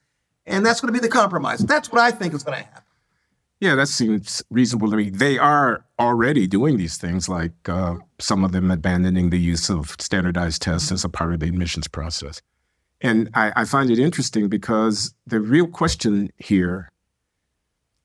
And 0.47 0.65
that's 0.65 0.81
going 0.81 0.93
to 0.93 1.01
be 1.01 1.05
the 1.05 1.13
compromise. 1.13 1.61
That's 1.61 1.91
what 1.91 2.01
I 2.01 2.11
think 2.11 2.35
is 2.35 2.43
going 2.43 2.59
to 2.59 2.65
happen. 2.65 2.83
Yeah, 3.61 3.77
that 3.77 3.87
seems 3.87 4.43
reasonable 4.51 4.91
to 4.91 4.97
me. 4.97 5.11
They 5.11 5.39
are 5.39 5.85
already 5.99 6.47
doing 6.47 6.77
these 6.77 6.99
things, 6.99 7.29
like 7.29 7.53
uh, 7.67 7.95
some 8.19 8.45
of 8.45 8.53
them 8.53 8.71
abandoning 8.71 9.31
the 9.31 9.39
use 9.39 9.71
of 9.71 9.97
standardized 9.99 10.61
tests 10.61 10.93
as 10.93 11.05
a 11.05 11.09
part 11.09 11.33
of 11.33 11.41
the 11.41 11.47
admissions 11.47 11.89
process. 11.89 12.43
And 13.01 13.31
I, 13.35 13.53
I 13.57 13.65
find 13.65 13.91
it 13.91 13.99
interesting 13.99 14.49
because 14.49 15.15
the 15.27 15.41
real 15.41 15.67
question 15.67 16.31
here 16.37 16.91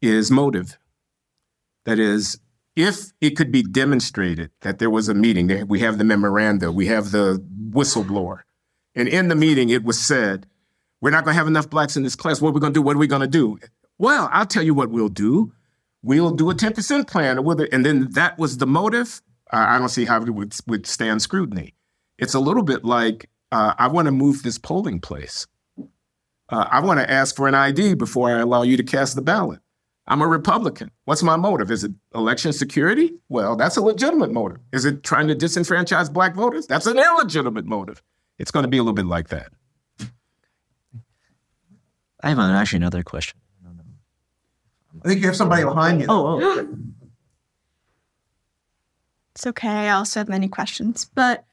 is 0.02 0.32
motive. 0.32 0.78
That 1.90 1.98
is, 1.98 2.40
if 2.76 3.14
it 3.20 3.32
could 3.32 3.52
be 3.52 3.64
demonstrated 3.64 4.52
that 4.62 4.78
there 4.78 4.92
was 4.92 5.10
a 5.10 5.16
meeting, 5.16 5.68
we 5.68 5.80
have 5.80 5.98
the 5.98 6.04
memoranda, 6.04 6.72
we 6.72 6.86
have 6.86 7.10
the 7.10 7.44
whistleblower, 7.72 8.42
and 8.94 9.08
in 9.08 9.28
the 9.28 9.36
meeting 9.36 9.70
it 9.70 9.84
was 9.84 10.00
said, 10.00 10.46
we're 11.02 11.10
not 11.10 11.26
going 11.26 11.34
to 11.34 11.40
have 11.40 11.48
enough 11.48 11.68
blacks 11.68 11.98
in 11.98 12.04
this 12.04 12.16
class. 12.16 12.42
What 12.42 12.50
are 12.50 12.52
we 12.52 12.60
going 12.60 12.74
to 12.74 12.78
do? 12.78 12.84
What 12.84 12.96
are 12.96 13.00
we 13.00 13.08
going 13.08 13.24
to 13.24 13.28
do? 13.28 13.58
Well, 13.98 14.30
I'll 14.32 14.46
tell 14.46 14.62
you 14.62 14.76
what 14.76 14.92
we'll 14.92 15.10
do. 15.10 15.52
We'll 16.04 16.30
do 16.30 16.52
a 16.52 16.54
10% 16.54 17.08
plan. 17.08 17.40
And 17.72 17.84
then 17.84 18.12
that 18.12 18.38
was 18.38 18.58
the 18.58 18.68
motive. 18.68 19.20
Uh, 19.52 19.66
I 19.68 19.80
don't 19.80 19.90
see 19.90 20.06
how 20.06 20.22
it 20.22 20.30
would 20.30 20.54
withstand 20.68 21.24
scrutiny. 21.24 21.74
It's 22.20 22.36
a 22.36 22.40
little 22.40 22.62
bit 22.62 22.86
like 22.86 23.32
uh, 23.52 23.74
I 23.80 23.88
want 23.88 24.06
to 24.06 24.12
move 24.12 24.44
this 24.44 24.60
polling 24.60 25.00
place. 25.00 25.48
Uh, 26.50 26.68
I 26.70 26.82
want 26.82 27.00
to 27.00 27.10
ask 27.10 27.36
for 27.36 27.48
an 27.48 27.56
ID 27.56 27.96
before 27.96 28.30
I 28.30 28.42
allow 28.42 28.62
you 28.62 28.78
to 28.78 28.84
cast 28.84 29.16
the 29.16 29.24
ballot. 29.24 29.62
I'm 30.10 30.22
a 30.22 30.28
Republican. 30.28 30.90
What's 31.06 31.22
my 31.22 31.36
motive? 31.36 31.70
Is 31.70 31.84
it 31.84 31.92
election 32.16 32.52
security? 32.52 33.14
Well, 33.30 33.56
that's 33.56 33.78
a 33.78 33.82
legitimate 33.82 34.32
motive. 34.32 34.58
Is 34.74 34.84
it 34.84 35.04
trying 35.04 35.28
to 35.28 35.36
disenfranchise 35.36 36.12
black 36.12 36.34
voters? 36.34 36.66
That's 36.66 36.88
an 36.88 36.98
illegitimate 36.98 37.66
motive. 37.66 38.02
It's 38.40 38.50
going 38.50 38.64
to 38.64 38.70
be 38.70 38.78
a 38.78 38.82
little 38.82 38.94
bit 38.94 39.06
like 39.06 39.30
that. 39.30 39.52
I 42.22 42.30
have 42.30 42.40
actually 42.40 42.78
another 42.78 43.04
question. 43.04 43.40
I 45.06 45.08
think 45.08 45.22
you 45.22 45.28
have 45.28 45.36
somebody 45.36 45.64
behind 45.64 46.02
you. 46.02 46.08
Oh, 46.10 46.42
oh. 46.42 46.68
It's 49.36 49.48
okay. 49.48 49.88
I 49.88 49.92
also 49.92 50.20
have 50.20 50.28
many 50.28 50.50
questions. 50.50 51.10
But 51.16 51.46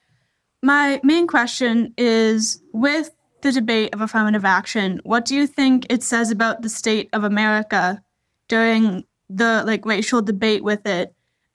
my 0.61 0.99
main 1.05 1.29
question 1.29 1.95
is 1.97 2.61
with 2.73 3.15
the 3.43 3.53
debate 3.53 3.95
of 3.95 4.01
affirmative 4.01 4.45
action, 4.45 5.01
what 5.05 5.25
do 5.25 5.37
you 5.37 5.47
think 5.47 5.87
it 5.89 6.03
says 6.03 6.33
about 6.33 6.63
the 6.63 6.69
state 6.69 7.09
of 7.13 7.23
America 7.23 8.03
during 8.49 9.05
the 9.29 9.63
like 9.67 9.85
racial 9.85 10.23
debate 10.23 10.63
with 10.63 10.87
it 10.87 11.15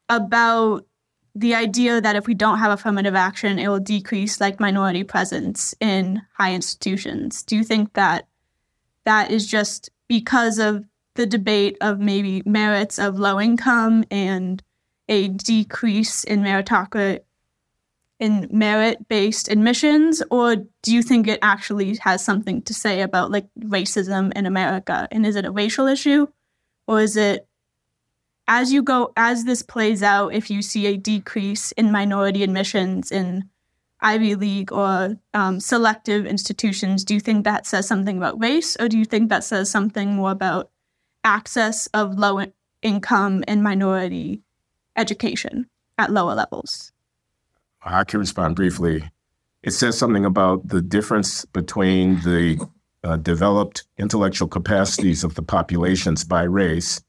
about 0.10 0.86
the 1.34 1.56
idea 1.56 2.02
that 2.02 2.16
if 2.16 2.28
we 2.28 2.34
don't 2.34 2.60
have 2.60 2.72
affirmative 2.72 3.16
action, 3.16 3.58
it 3.58 3.70
will 3.70 3.80
decrease 3.80 4.42
like 4.42 4.60
minority 4.60 5.04
presence 5.04 5.74
in 5.80 6.22
high 6.34 6.54
institutions. 6.54 7.44
Do 7.44 7.56
you 7.56 7.64
think 7.64 7.94
that 7.94 8.28
that 9.06 9.32
is 9.32 9.48
just 9.48 9.90
because 10.08 10.60
of 10.60 10.86
the 11.16 11.26
debate 11.26 11.78
of 11.82 12.00
maybe 12.00 12.44
merits 12.46 13.00
of 13.00 13.18
low 13.18 13.40
income 13.40 14.04
and 14.12 14.62
a 15.08 15.30
decrease 15.30 16.24
in 16.24 16.42
meritocracy 16.42 17.22
in 18.20 18.48
merit 18.52 19.08
based 19.08 19.50
admissions? 19.50 20.22
Or 20.30 20.56
do 20.56 20.94
you 20.94 21.02
think 21.02 21.28
it 21.28 21.40
actually 21.42 21.96
has 21.98 22.24
something 22.24 22.62
to 22.64 22.74
say 22.74 23.02
about 23.02 23.32
like 23.32 23.48
racism 23.60 24.32
in 24.36 24.46
America? 24.46 25.08
And 25.12 25.26
is 25.26 25.36
it 25.36 25.46
a 25.46 25.52
racial 25.52 25.88
issue 25.88 26.28
or 26.92 27.00
is 27.00 27.16
it 27.16 27.48
as 28.50 28.74
you 28.74 28.84
go 28.84 29.14
as 29.16 29.46
this 29.46 29.62
plays 29.62 30.04
out 30.04 30.34
if 30.34 30.50
you 30.50 30.62
see 30.62 30.88
a 30.88 30.98
decrease 30.98 31.72
in 31.72 31.90
minority 31.90 32.44
admissions 32.44 33.14
in 33.14 33.50
ivy 34.02 34.36
league 34.36 34.74
or 34.74 35.16
um, 35.34 35.62
selective 35.62 36.26
institutions 36.26 37.06
do 37.06 37.14
you 37.14 37.22
think 37.22 37.46
that 37.46 37.66
says 37.66 37.88
something 37.88 38.18
about 38.18 38.42
race? 38.42 38.76
Or 38.78 38.90
do 38.90 38.98
you 38.98 39.06
think 39.06 39.30
that 39.30 39.46
says 39.46 39.72
something 39.72 40.16
more 40.16 40.32
about 40.32 40.70
access 41.24 41.88
of 41.94 42.18
low 42.18 42.44
income 42.82 43.46
and 43.48 43.64
minority 43.64 44.42
education 44.98 45.70
at 45.98 46.12
lower 46.12 46.36
levels? 46.36 46.92
I 47.84 48.04
can 48.04 48.20
respond 48.20 48.58
briefly. 48.58 49.10
It 49.64 49.72
says 49.72 49.98
something 49.98 50.26
about 50.26 50.68
the 50.68 50.82
difference 50.82 51.46
between 51.46 52.16
the 52.22 52.60
uh, 53.04 53.18
developed 53.18 53.84
intellectual 53.98 54.48
capacities 54.48 55.24
of 55.24 55.36
the 55.36 55.42
populations 55.42 56.24
by 56.24 56.44
race 56.44 57.02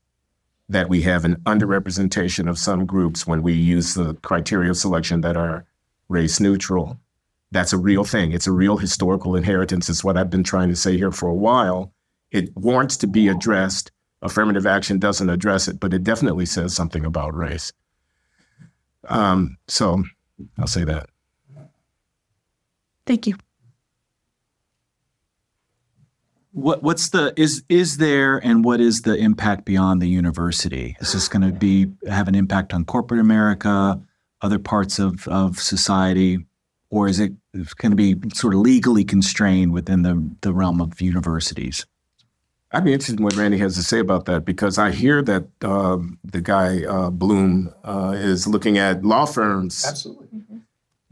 that 0.69 0.89
we 0.89 1.03
have 1.03 1.25
an 1.25 1.37
underrepresentation 1.45 2.49
of 2.49 2.59
some 2.59 2.87
groups 2.87 3.27
when 3.27 3.43
we 3.43 3.53
use 3.53 3.95
the 3.95 4.15
criteria 4.23 4.71
of 4.71 4.77
selection 4.77 5.21
that 5.21 5.37
are 5.37 5.67
race 6.09 6.41
neutral. 6.41 6.99
That's 7.51 7.75
a 7.75 7.79
real 7.79 8.05
thing. 8.05 8.33
It's 8.33 8.47
a 8.47 8.53
real 8.53 8.79
historical 8.79 9.37
inheritance. 9.37 9.91
It's 9.91 10.03
what 10.03 10.17
I've 10.17 10.31
been 10.31 10.45
trying 10.45 10.71
to 10.71 10.77
say 10.77 10.97
here 10.97 11.13
for 11.13 11.29
a 11.29 11.35
while. 11.35 11.93
It 12.31 12.57
warrants 12.57 12.97
to 12.99 13.07
be 13.07 13.29
addressed. 13.29 13.93
Affirmative 14.23 14.67
action 14.67 14.99
doesn't 14.99 15.29
address 15.29 15.69
it, 15.69 15.79
but 15.79 15.93
it 15.93 16.05
definitely 16.05 16.47
says 16.47 16.75
something 16.75 17.05
about 17.05 17.37
race. 17.37 17.73
Um, 19.09 19.59
so 19.69 20.05
I'll 20.59 20.67
say 20.67 20.85
that. 20.85 21.11
Thank 23.05 23.27
you. 23.27 23.37
What 26.53 26.83
what's 26.83 27.09
the 27.09 27.33
is 27.37 27.65
is 27.69 27.97
there 27.97 28.37
and 28.39 28.65
what 28.65 28.81
is 28.81 29.03
the 29.03 29.17
impact 29.17 29.65
beyond 29.65 30.03
the 30.03 30.07
university? 30.07 30.97
Is 31.01 31.13
this 31.13 31.27
going 31.27 31.43
to 31.43 31.53
be 31.53 31.91
have 32.07 32.29
an 32.29 32.35
impact 32.35 32.75
on 32.75 32.85
corporate 32.85 33.21
America, 33.21 34.01
other 34.43 34.59
parts 34.59 34.99
of 34.99 35.27
of 35.29 35.59
society, 35.59 36.45
or 36.91 37.09
is 37.09 37.21
it 37.21 37.33
going 37.77 37.91
to 37.91 37.97
be 37.97 38.17
sort 38.35 38.55
of 38.55 38.61
legally 38.61 39.03
constrained 39.03 39.73
within 39.73 40.03
the 40.03 40.31
the 40.43 40.53
realm 40.53 40.81
of 40.81 41.01
universities? 41.01 41.87
I'd 42.71 42.85
be 42.85 42.93
interested 42.93 43.19
in 43.19 43.25
what 43.25 43.37
Randy 43.37 43.59
has 43.59 43.75
to 43.77 43.83
say 43.83 43.99
about 43.99 44.25
that 44.27 44.45
because 44.45 44.79
I 44.79 44.93
hear 44.93 45.23
that 45.23 45.45
um, 45.63 46.19
the 46.25 46.41
guy 46.41 46.85
uh, 46.85 47.11
Blum 47.11 47.73
uh, 47.85 48.15
is 48.17 48.47
looking 48.47 48.79
at 48.79 49.05
law 49.05 49.27
firms. 49.27 49.85
Absolutely. 49.87 50.29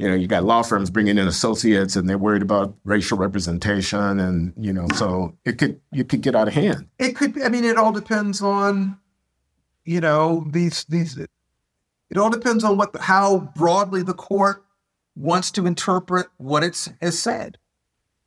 You 0.01 0.09
know, 0.09 0.15
you 0.15 0.29
got 0.29 0.45
law 0.45 0.63
firms 0.63 0.89
bringing 0.89 1.19
in 1.19 1.29
associates, 1.29 1.95
and 1.95 2.09
they're 2.09 2.17
worried 2.17 2.41
about 2.41 2.75
racial 2.85 3.19
representation, 3.19 4.19
and 4.19 4.55
you 4.57 4.73
know, 4.73 4.87
so 4.95 5.37
it 5.45 5.59
could 5.59 5.79
you 5.93 6.05
could 6.05 6.23
get 6.23 6.35
out 6.35 6.49
of 6.49 6.55
hand. 6.55 6.89
It 6.99 7.15
could. 7.15 7.43
I 7.43 7.51
mean, 7.51 7.65
it 7.67 7.77
all 7.77 7.93
depends 7.93 8.41
on, 8.41 8.99
you 9.85 10.01
know, 10.01 10.47
these 10.49 10.87
these. 10.89 11.19
It 11.19 12.17
all 12.17 12.31
depends 12.31 12.65
on 12.65 12.79
what 12.79 12.97
how 12.97 13.53
broadly 13.55 14.03
the 14.03 14.15
court 14.15 14.65
wants 15.17 15.51
to 15.51 15.67
interpret 15.67 16.29
what 16.39 16.65
it 16.65 16.89
has 17.03 17.19
said. 17.19 17.59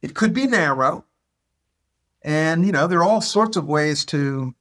It 0.04 0.14
could 0.14 0.32
be 0.32 0.45
narrow, 0.45 1.06
and 2.22 2.68
you 2.68 2.72
know, 2.72 2.86
there 2.86 3.00
are 3.00 3.04
all 3.04 3.20
sorts 3.20 3.58
of 3.58 3.66
ways 3.66 4.06
to 4.06 4.54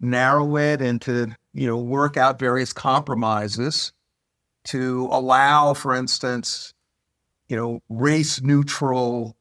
narrow 0.00 0.54
it 0.58 0.82
and 0.82 1.00
to 1.00 1.34
you 1.54 1.66
know 1.66 1.78
work 1.78 2.18
out 2.18 2.38
various 2.38 2.74
compromises 2.74 3.94
to 4.68 5.08
allow, 5.10 5.72
for 5.72 5.94
instance, 5.94 6.74
you 7.48 7.56
know, 7.56 7.80
race 7.88 8.42
neutral, 8.42 9.36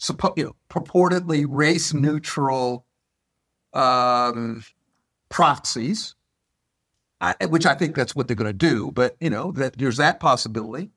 suppo- 0.00 0.36
you 0.36 0.44
know, 0.44 0.56
purportedly 0.68 1.46
race 1.48 1.94
neutral 1.94 2.84
um, 3.72 4.64
proxies, 5.28 6.16
I, 7.20 7.34
which 7.46 7.64
I 7.64 7.74
think 7.74 7.94
that's 7.94 8.16
what 8.16 8.26
they're 8.26 8.36
going 8.36 8.50
to 8.50 8.52
do. 8.52 8.90
But 8.92 9.16
you 9.20 9.30
know, 9.30 9.52
that 9.52 9.78
there's 9.78 9.98
that 9.98 10.18
possibility. 10.18 10.90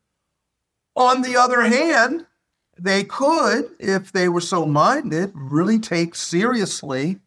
On 0.96 1.22
the 1.22 1.36
other 1.38 1.62
hand, 1.62 2.26
they 2.80 3.04
could, 3.04 3.70
if 3.80 4.12
they 4.12 4.30
were 4.30 4.42
so 4.42 4.66
minded, 4.66 5.32
really 5.36 5.78
take 5.78 6.16
seriously 6.16 7.20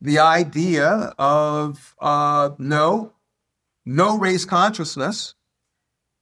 the 0.00 0.18
idea 0.18 1.14
of 1.18 1.94
uh, 2.00 2.50
no, 2.58 3.12
no 3.84 4.18
race 4.18 4.44
consciousness 4.44 5.34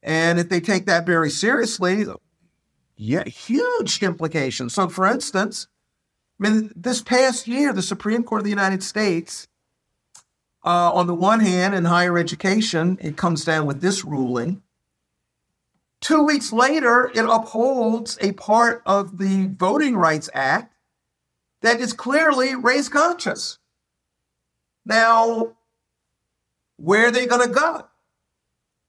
and 0.07 0.39
if 0.39 0.49
they 0.49 0.61
take 0.61 0.87
that 0.87 1.05
very 1.05 1.31
seriously, 1.31 2.07
yeah, 2.97 3.25
huge 3.25 4.01
implications. 4.03 4.73
So, 4.73 4.89
for 4.89 5.05
instance, 5.05 5.67
I 6.41 6.49
mean, 6.49 6.73
this 6.77 7.03
past 7.03 7.49
year, 7.49 7.73
the 7.73 7.83
Supreme 7.83 8.23
Court 8.23 8.41
of 8.41 8.45
the 8.45 8.51
United 8.51 8.85
States, 8.85 9.49
uh, 10.65 10.93
on 10.93 11.09
the 11.09 11.15
one 11.15 11.41
hand, 11.41 11.75
in 11.75 11.87
higher 11.87 12.17
education, 12.19 12.99
it 13.01 13.17
comes 13.17 13.45
down 13.45 13.67
with 13.67 13.81
this 13.81 14.05
ruling. 14.05 14.63
Two 16.01 16.23
weeks 16.23 16.53
later, 16.53 17.11
it 17.13 17.25
upholds 17.25 18.17
a 18.21 18.33
part 18.33 18.83
of 18.87 19.19
the 19.19 19.49
Voting 19.49 19.97
Rights 19.97 20.31
Act 20.33 20.73
that 21.63 21.81
is 21.81 21.93
clearly 21.93 22.55
race 22.55 22.89
conscious. 22.89 23.59
Now, 24.85 25.57
where 26.77 27.09
are 27.09 27.11
they 27.11 27.27
going 27.27 27.49
to 27.49 27.53
go? 27.53 27.87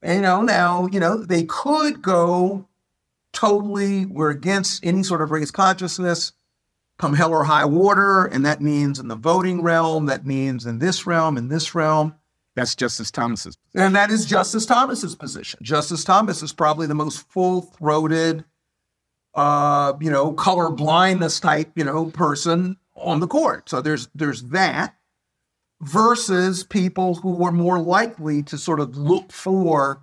You 0.03 0.21
know, 0.21 0.41
now, 0.41 0.87
you 0.91 0.99
know, 0.99 1.17
they 1.17 1.43
could 1.43 2.01
go 2.01 2.67
totally, 3.33 4.05
we're 4.05 4.29
against 4.29 4.85
any 4.85 5.03
sort 5.03 5.21
of 5.21 5.31
race 5.31 5.51
consciousness, 5.51 6.33
come 6.97 7.13
hell 7.13 7.31
or 7.31 7.43
high 7.43 7.65
water. 7.65 8.25
And 8.25 8.45
that 8.45 8.61
means 8.61 8.99
in 8.99 9.07
the 9.07 9.15
voting 9.15 9.61
realm, 9.61 10.07
that 10.07 10.25
means 10.25 10.65
in 10.65 10.79
this 10.79 11.05
realm, 11.05 11.37
in 11.37 11.47
this 11.47 11.75
realm. 11.75 12.15
That's 12.55 12.73
Justice 12.73 13.11
Thomas's. 13.11 13.55
Position. 13.55 13.85
And 13.85 13.95
that 13.95 14.09
is 14.09 14.25
Justice 14.25 14.65
Thomas's 14.65 15.15
position. 15.15 15.59
Justice 15.61 16.03
Thomas 16.03 16.41
is 16.41 16.53
probably 16.53 16.87
the 16.87 16.95
most 16.95 17.29
full-throated, 17.29 18.43
uh, 19.35 19.93
you 20.01 20.09
know, 20.09 20.33
color 20.33 20.71
blindness 20.71 21.39
type, 21.39 21.71
you 21.75 21.83
know, 21.83 22.07
person 22.07 22.77
on 22.95 23.19
the 23.19 23.27
court. 23.27 23.69
So 23.69 23.79
there's 23.79 24.09
there's 24.15 24.41
that 24.45 24.95
versus 25.81 26.63
people 26.63 27.15
who 27.15 27.31
were 27.35 27.51
more 27.51 27.79
likely 27.79 28.41
to 28.43 28.57
sort 28.57 28.79
of 28.79 28.97
look 28.97 29.31
for 29.31 30.01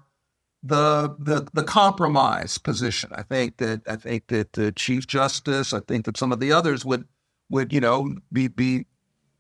the 0.63 1.15
the 1.19 1.47
the 1.53 1.65
compromise 1.65 2.59
position. 2.59 3.11
I 3.15 3.23
think 3.23 3.59
that 3.59 3.83
I 3.87 3.97
think 3.97 4.29
that 4.29 4.55
the 4.55 4.73
Chief 4.73 5.07
Justice, 5.07 5.73
I 5.73 5.81
think 5.81 6.07
that 6.07 6.17
some 6.17 6.33
of 6.33 6.41
the 6.41 6.53
others 6.53 6.85
would 6.85 7.07
would 7.51 7.73
you 7.73 7.81
know 7.81 8.17
be 8.33 8.49
be 8.49 8.87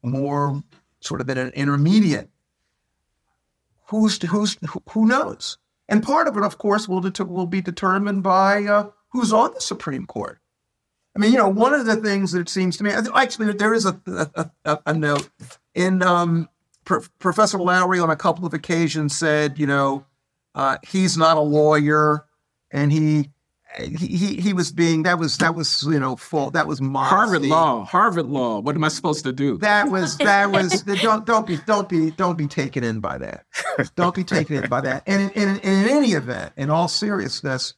more 0.03 0.63
sort 1.01 1.21
of 1.21 1.31
in 1.31 1.39
an 1.39 1.51
intermediate. 1.51 2.29
Who's 3.89 4.21
who's 4.23 4.59
who 4.91 5.07
knows? 5.07 5.59
And 5.89 6.03
part 6.03 6.29
of 6.29 6.37
it, 6.37 6.43
of 6.43 6.59
course, 6.59 6.89
will 6.89 7.01
det- 7.01 7.29
will 7.29 7.47
be 7.47 7.61
determined 7.61 8.23
by 8.23 8.65
uh, 8.65 8.91
who's 9.11 9.33
on 9.33 9.53
the 9.55 9.61
Supreme 9.61 10.07
Court. 10.07 10.41
I 11.15 11.21
mean, 11.21 11.31
you 11.31 11.39
know, 11.39 11.49
one 11.49 11.75
of 11.75 11.87
the 11.87 11.97
things 11.97 12.33
that 12.33 12.41
it 12.41 12.49
seems 12.49 12.77
to 12.79 12.85
me, 12.85 12.91
actually, 12.91 13.53
there 13.53 13.73
is 13.73 13.87
a, 13.87 14.01
a, 14.07 14.51
a, 14.65 14.79
a 14.87 14.95
note 14.95 15.29
in 15.75 16.03
um, 16.03 16.49
Pro- 16.85 17.03
Professor 17.19 17.59
Loury, 17.59 18.03
on 18.03 18.11
a 18.11 18.17
couple 18.17 18.47
of 18.47 18.55
occasions 18.55 19.17
said, 19.17 19.59
you 19.59 19.67
know, 19.67 20.07
uh, 20.55 20.79
he's 20.87 21.17
not 21.19 21.37
a 21.37 21.41
lawyer, 21.41 22.25
and 22.71 22.93
he, 22.93 23.31
he 23.79 24.37
he 24.37 24.53
was 24.53 24.71
being 24.71 25.03
that 25.03 25.19
was 25.19 25.37
that 25.39 25.55
was 25.57 25.83
you 25.83 25.99
know 25.99 26.15
full 26.15 26.53
that 26.53 26.69
was 26.69 26.81
modesty. 26.81 27.17
Harvard 27.17 27.43
law, 27.43 27.85
Harvard 27.85 28.27
law. 28.27 28.61
What 28.61 28.77
am 28.77 28.85
I 28.85 28.89
supposed 28.89 29.25
to 29.25 29.33
do? 29.33 29.59
That 29.59 29.91
was 29.91 30.17
that 30.19 30.53
was 30.53 30.83
don't 30.83 31.27
don't 31.27 31.47
be 31.47 31.59
don't 31.67 31.89
be 31.89 32.13
don't 32.13 32.39
be 32.39 32.47
taken 32.47 32.85
in 32.85 33.01
by 33.01 33.19
that. 33.19 33.45
Don't 33.97 34.15
be 34.15 34.23
taken 34.23 34.63
in 34.63 34.69
by 34.69 34.81
that. 34.83 35.03
And 35.07 35.33
in, 35.33 35.49
in, 35.49 35.57
in 35.59 35.89
any 35.89 36.13
event, 36.13 36.53
in 36.57 36.71
all 36.71 36.87
seriousness, 36.87 37.75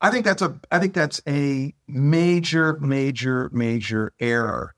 I 0.00 0.10
think 0.10 0.26
that's 0.26 0.42
a 0.42 0.60
I 0.70 0.78
think 0.78 0.92
that's 0.92 1.22
a 1.26 1.74
major 1.88 2.78
major 2.80 3.48
major 3.52 4.12
error 4.20 4.74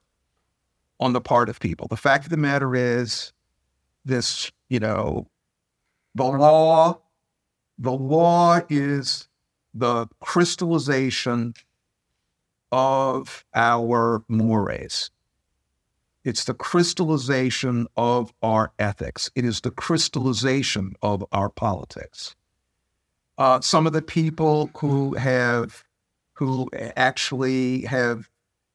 on 1.02 1.12
the 1.12 1.20
part 1.20 1.48
of 1.48 1.58
people. 1.58 1.88
The 1.88 1.96
fact 1.96 2.24
of 2.24 2.30
the 2.30 2.36
matter 2.36 2.76
is, 2.76 3.32
this 4.04 4.52
you 4.68 4.78
know, 4.78 5.26
the 6.14 6.24
law, 6.24 7.00
the 7.78 7.92
law 7.92 8.60
is 8.68 9.28
the 9.74 10.06
crystallization 10.20 11.54
of 12.70 13.44
our 13.54 14.22
mores. 14.28 15.10
It's 16.24 16.44
the 16.44 16.54
crystallization 16.54 17.88
of 17.96 18.32
our 18.40 18.72
ethics. 18.78 19.28
It 19.34 19.44
is 19.44 19.62
the 19.62 19.72
crystallization 19.72 20.94
of 21.02 21.24
our 21.32 21.48
politics. 21.48 22.36
Uh, 23.38 23.60
some 23.60 23.88
of 23.88 23.92
the 23.92 24.02
people 24.02 24.70
who 24.78 25.14
have, 25.14 25.82
who 26.34 26.70
actually 26.96 27.82
have 27.82 28.30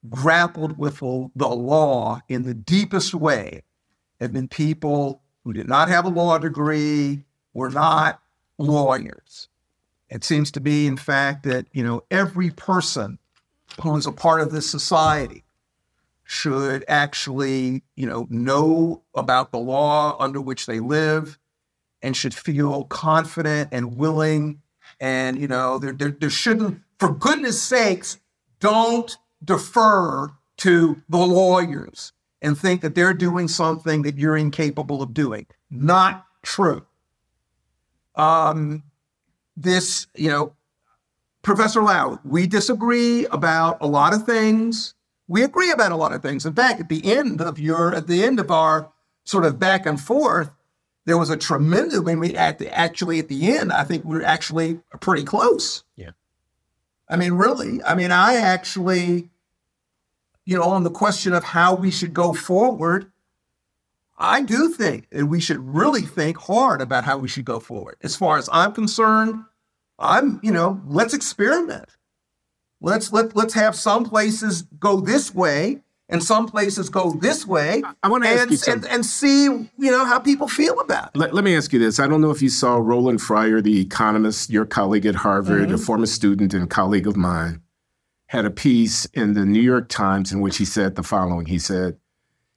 grappled 0.09 0.77
with 0.77 0.99
the 0.99 1.47
law 1.47 2.21
in 2.27 2.43
the 2.43 2.53
deepest 2.53 3.13
way 3.13 3.63
have 4.19 4.33
been 4.33 4.47
people 4.47 5.21
who 5.43 5.53
did 5.53 5.67
not 5.67 5.89
have 5.89 6.05
a 6.05 6.09
law 6.09 6.37
degree, 6.37 7.23
were 7.53 7.69
not 7.69 8.21
lawyers. 8.57 9.47
It 10.09 10.23
seems 10.23 10.51
to 10.51 10.59
be, 10.59 10.87
in 10.87 10.97
fact, 10.97 11.43
that 11.43 11.67
you 11.71 11.83
know 11.83 12.03
every 12.09 12.49
person 12.51 13.19
who 13.81 13.95
is 13.95 14.05
a 14.05 14.11
part 14.11 14.41
of 14.41 14.51
this 14.51 14.69
society 14.69 15.43
should 16.23 16.83
actually, 16.87 17.83
you 17.95 18.05
know, 18.05 18.27
know 18.29 19.01
about 19.15 19.51
the 19.51 19.57
law 19.57 20.17
under 20.19 20.41
which 20.41 20.65
they 20.65 20.79
live 20.79 21.39
and 22.01 22.15
should 22.17 22.33
feel 22.33 22.83
confident 22.85 23.69
and 23.71 23.97
willing. 23.97 24.61
And, 24.99 25.39
you 25.39 25.47
know, 25.47 25.79
there, 25.79 25.93
there, 25.93 26.11
there 26.11 26.29
shouldn't, 26.29 26.81
for 26.99 27.13
goodness 27.13 27.61
sakes, 27.61 28.19
don't 28.59 29.17
defer 29.43 30.29
to 30.57 31.01
the 31.07 31.17
lawyers 31.17 32.13
and 32.41 32.57
think 32.57 32.81
that 32.81 32.95
they're 32.95 33.13
doing 33.13 33.47
something 33.47 34.01
that 34.03 34.17
you're 34.17 34.37
incapable 34.37 35.01
of 35.01 35.13
doing. 35.13 35.45
Not 35.69 36.25
true. 36.43 36.85
Um, 38.15 38.83
this, 39.55 40.07
you 40.15 40.29
know, 40.29 40.53
Professor 41.41 41.81
Lau, 41.81 42.19
we 42.23 42.47
disagree 42.47 43.25
about 43.27 43.77
a 43.81 43.87
lot 43.87 44.13
of 44.13 44.25
things. 44.25 44.95
We 45.27 45.43
agree 45.43 45.71
about 45.71 45.91
a 45.91 45.95
lot 45.95 46.13
of 46.13 46.21
things. 46.21 46.45
In 46.45 46.53
fact, 46.53 46.79
at 46.79 46.89
the 46.89 47.05
end 47.05 47.41
of 47.41 47.59
your, 47.59 47.95
at 47.95 48.07
the 48.07 48.23
end 48.23 48.39
of 48.39 48.51
our 48.51 48.91
sort 49.23 49.45
of 49.45 49.59
back 49.59 49.85
and 49.85 49.99
forth, 49.99 50.51
there 51.05 51.17
was 51.17 51.29
a 51.29 51.37
tremendous. 51.37 51.99
I 51.99 52.03
mean, 52.03 52.19
we 52.19 52.35
at 52.35 52.59
the, 52.59 52.73
actually 52.77 53.19
at 53.19 53.29
the 53.29 53.55
end, 53.55 53.71
I 53.71 53.83
think 53.83 54.03
we're 54.03 54.23
actually 54.23 54.79
pretty 54.99 55.23
close. 55.23 55.83
Yeah. 55.95 56.11
I 57.09 57.15
mean, 57.15 57.33
really. 57.33 57.81
I 57.83 57.95
mean, 57.95 58.11
I 58.11 58.35
actually, 58.35 59.29
you 60.45 60.57
know, 60.57 60.63
on 60.63 60.83
the 60.83 60.89
question 60.89 61.33
of 61.33 61.43
how 61.43 61.75
we 61.75 61.91
should 61.91 62.13
go 62.13 62.33
forward, 62.33 63.11
I 64.17 64.41
do 64.41 64.69
think 64.69 65.09
that 65.11 65.27
we 65.27 65.39
should 65.39 65.59
really 65.59 66.01
think 66.01 66.37
hard 66.37 66.81
about 66.81 67.03
how 67.03 67.17
we 67.17 67.27
should 67.27 67.45
go 67.45 67.59
forward. 67.59 67.97
As 68.01 68.15
far 68.15 68.37
as 68.37 68.49
I'm 68.51 68.73
concerned, 68.73 69.43
I'm, 69.99 70.39
you 70.43 70.51
know, 70.51 70.81
let's 70.87 71.13
experiment. 71.13 71.89
Let's 72.81 73.11
let 73.11 73.35
let's 73.35 73.55
have 73.55 73.75
some 73.75 74.05
places 74.05 74.63
go 74.79 75.01
this 75.01 75.33
way 75.33 75.81
and 76.09 76.23
some 76.23 76.47
places 76.47 76.89
go 76.89 77.11
this 77.11 77.45
way. 77.45 77.83
I 78.01 78.09
want 78.09 78.23
to 78.23 78.29
and, 78.29 78.39
ask 78.39 78.51
you 78.51 78.57
something. 78.57 78.85
and, 78.85 78.95
and 78.95 79.05
see, 79.05 79.43
you 79.43 79.69
know, 79.77 80.05
how 80.05 80.19
people 80.19 80.47
feel 80.47 80.79
about 80.79 81.09
it. 81.09 81.17
Let, 81.17 81.33
let 81.33 81.43
me 81.43 81.55
ask 81.55 81.73
you 81.73 81.79
this. 81.79 81.99
I 81.99 82.07
don't 82.07 82.21
know 82.21 82.31
if 82.31 82.41
you 82.41 82.49
saw 82.49 82.77
Roland 82.77 83.21
Fryer, 83.21 83.61
the 83.61 83.79
economist, 83.81 84.49
your 84.49 84.65
colleague 84.65 85.05
at 85.05 85.15
Harvard, 85.15 85.71
a 85.71 85.77
former 85.77 86.05
student 86.05 86.53
and 86.53 86.69
colleague 86.69 87.07
of 87.07 87.17
mine, 87.17 87.61
had 88.27 88.45
a 88.45 88.51
piece 88.51 89.05
in 89.13 89.33
the 89.33 89.45
New 89.45 89.61
York 89.61 89.89
Times 89.89 90.31
in 90.31 90.41
which 90.41 90.57
he 90.57 90.65
said 90.65 90.95
the 90.95 91.03
following. 91.03 91.45
He 91.45 91.59
said, 91.59 91.97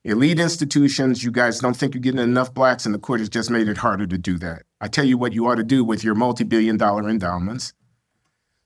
Elite 0.03 0.41
institutions, 0.41 1.23
you 1.23 1.31
guys 1.31 1.61
don't 1.61 1.77
think 1.77 1.93
you're 1.93 2.01
getting 2.01 2.21
enough 2.21 2.55
blacks, 2.55 2.87
and 2.87 2.95
the 2.95 2.99
court 2.99 3.21
has 3.21 3.29
just 3.29 3.51
made 3.51 3.69
it 3.69 3.77
harder 3.77 4.07
to 4.07 4.17
do 4.17 4.39
that. 4.39 4.63
I 4.81 4.89
tell 4.89 5.05
you 5.05 5.19
what 5.19 5.35
you 5.35 5.47
ought 5.47 5.57
to 5.57 5.65
do 5.65 5.85
with 5.85 6.03
your 6.03 6.15
multi 6.15 6.45
billion 6.45 6.79
dollar 6.79 7.07
endowments. 7.09 7.75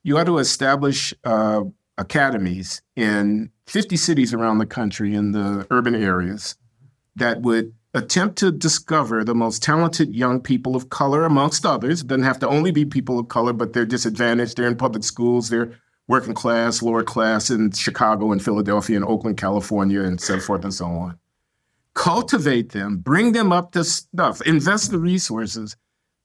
You 0.04 0.16
ought 0.16 0.24
to 0.24 0.38
establish 0.38 1.12
uh, 1.24 1.62
academies 1.98 2.82
in 2.96 3.50
50 3.66 3.96
cities 3.96 4.34
around 4.34 4.58
the 4.58 4.66
country 4.66 5.14
in 5.14 5.32
the 5.32 5.66
urban 5.70 5.94
areas 5.94 6.56
that 7.16 7.42
would 7.42 7.72
attempt 7.94 8.36
to 8.38 8.50
discover 8.50 9.22
the 9.22 9.34
most 9.34 9.62
talented 9.62 10.14
young 10.14 10.40
people 10.40 10.74
of 10.74 10.88
color, 10.88 11.24
amongst 11.24 11.64
others. 11.64 12.00
It 12.00 12.08
doesn't 12.08 12.24
have 12.24 12.40
to 12.40 12.48
only 12.48 12.72
be 12.72 12.84
people 12.84 13.18
of 13.18 13.28
color, 13.28 13.52
but 13.52 13.72
they're 13.72 13.86
disadvantaged. 13.86 14.56
They're 14.56 14.66
in 14.66 14.76
public 14.76 15.04
schools. 15.04 15.48
They're 15.48 15.78
working 16.08 16.34
class, 16.34 16.82
lower 16.82 17.04
class 17.04 17.50
in 17.50 17.70
Chicago 17.70 18.32
and 18.32 18.44
Philadelphia 18.44 18.96
and 18.96 19.04
Oakland, 19.04 19.36
California, 19.36 20.02
and 20.02 20.20
so 20.20 20.38
forth 20.40 20.64
and 20.64 20.74
so 20.74 20.86
on. 20.86 21.18
Cultivate 21.94 22.72
them, 22.72 22.98
bring 22.98 23.32
them 23.32 23.52
up 23.52 23.70
to 23.72 23.84
stuff, 23.84 24.42
invest 24.42 24.90
the 24.90 24.98
resources 24.98 25.76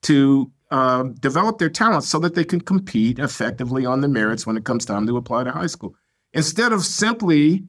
to 0.02 0.50
uh, 0.70 1.04
develop 1.20 1.58
their 1.58 1.68
talents 1.70 2.08
so 2.08 2.18
that 2.20 2.34
they 2.34 2.44
can 2.44 2.60
compete 2.60 3.18
effectively 3.18 3.84
on 3.84 4.00
the 4.00 4.08
merits 4.08 4.46
when 4.46 4.56
it 4.56 4.64
comes 4.64 4.84
time 4.84 5.06
to 5.06 5.16
apply 5.16 5.44
to 5.44 5.50
high 5.50 5.66
school. 5.66 5.94
Instead 6.32 6.72
of 6.72 6.84
simply 6.84 7.64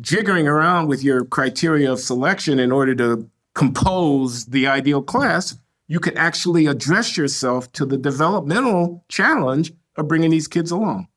jiggering 0.00 0.46
around 0.46 0.88
with 0.88 1.02
your 1.02 1.24
criteria 1.24 1.90
of 1.90 1.98
selection 2.00 2.58
in 2.58 2.70
order 2.70 2.94
to 2.94 3.28
compose 3.54 4.46
the 4.46 4.66
ideal 4.66 5.02
class, 5.02 5.56
you 5.88 5.98
can 5.98 6.16
actually 6.18 6.66
address 6.66 7.16
yourself 7.16 7.72
to 7.72 7.86
the 7.86 7.96
developmental 7.96 9.04
challenge 9.08 9.72
of 9.96 10.06
bringing 10.06 10.30
these 10.30 10.46
kids 10.46 10.70
along. 10.70 11.08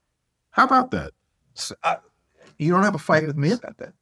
How 0.51 0.63
about 0.63 0.91
that? 0.91 1.11
So, 1.53 1.75
I- 1.83 1.97
you 2.57 2.71
don't 2.71 2.83
have 2.83 2.95
a 2.95 2.99
fight 2.99 3.25
with 3.25 3.37
me 3.37 3.51
about 3.51 3.77
that. 3.77 3.93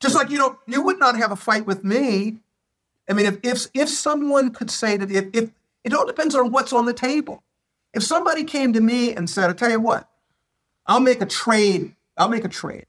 Just 0.00 0.14
like 0.14 0.30
you 0.30 0.36
don't, 0.36 0.58
you 0.66 0.82
would 0.82 0.98
not 1.00 1.16
have 1.16 1.32
a 1.32 1.36
fight 1.36 1.66
with 1.66 1.82
me. 1.82 2.36
I 3.08 3.14
mean, 3.14 3.24
if 3.26 3.38
if 3.42 3.66
if 3.72 3.88
someone 3.88 4.50
could 4.50 4.70
say 4.70 4.96
that 4.98 5.10
if 5.10 5.26
if 5.32 5.50
it 5.86 5.94
all 5.94 6.04
depends 6.04 6.34
on 6.34 6.50
what's 6.50 6.72
on 6.72 6.84
the 6.84 6.92
table. 6.92 7.44
If 7.94 8.02
somebody 8.02 8.42
came 8.42 8.72
to 8.72 8.80
me 8.80 9.14
and 9.14 9.30
said, 9.30 9.48
I'll 9.48 9.54
tell 9.54 9.70
you 9.70 9.78
what, 9.78 10.10
I'll 10.84 10.98
make 10.98 11.22
a 11.22 11.26
trade. 11.26 11.94
I'll 12.16 12.28
make 12.28 12.44
a 12.44 12.48
trade. 12.48 12.86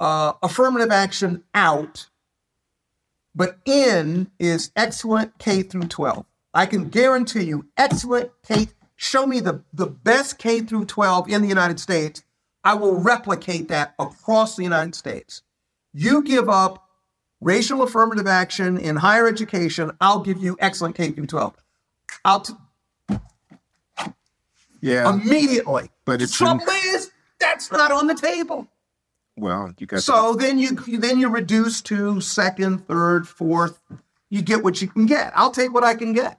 Uh, 0.00 0.32
affirmative 0.42 0.90
action 0.90 1.44
out, 1.54 2.08
but 3.34 3.58
in 3.66 4.30
is 4.38 4.70
excellent 4.76 5.38
K 5.38 5.62
through 5.62 5.88
12. 5.88 6.24
I 6.54 6.64
can 6.64 6.88
guarantee 6.88 7.42
you, 7.42 7.66
excellent 7.76 8.30
K. 8.42 8.68
Show 8.96 9.26
me 9.26 9.40
the, 9.40 9.62
the 9.74 9.86
best 9.86 10.38
K 10.38 10.60
through 10.60 10.86
12 10.86 11.28
in 11.28 11.42
the 11.42 11.48
United 11.48 11.80
States. 11.80 12.22
I 12.64 12.74
will 12.74 12.98
replicate 12.98 13.68
that 13.68 13.94
across 13.98 14.56
the 14.56 14.62
United 14.62 14.94
States. 14.94 15.42
You 15.92 16.22
give 16.22 16.48
up 16.48 16.87
racial 17.40 17.82
affirmative 17.82 18.26
action 18.26 18.76
in 18.78 18.96
higher 18.96 19.26
education, 19.28 19.90
I'll 20.00 20.20
give 20.20 20.38
you 20.38 20.56
excellent 20.60 20.96
K 20.96 21.10
through 21.10 21.26
12. 21.26 21.54
I'll 22.24 22.40
t- 22.40 22.54
Yeah, 24.80 25.08
immediately. 25.12 25.90
but 26.04 26.22
it's 26.22 26.36
trouble 26.36 26.64
is 26.86 27.10
that's 27.40 27.70
not 27.70 27.90
on 27.92 28.06
the 28.06 28.14
table. 28.14 28.66
well, 29.36 29.72
you 29.78 29.86
got 29.86 30.02
So 30.02 30.34
then 30.34 30.58
you 30.58 30.70
then 30.98 31.18
you 31.20 31.28
reduce 31.28 31.80
to 31.82 32.20
second, 32.20 32.86
third, 32.86 33.28
fourth. 33.28 33.80
You 34.30 34.42
get 34.42 34.62
what 34.62 34.82
you 34.82 34.88
can 34.88 35.06
get. 35.06 35.32
I'll 35.34 35.50
take 35.52 35.72
what 35.72 35.84
I 35.84 35.94
can 35.94 36.12
get. 36.12 36.38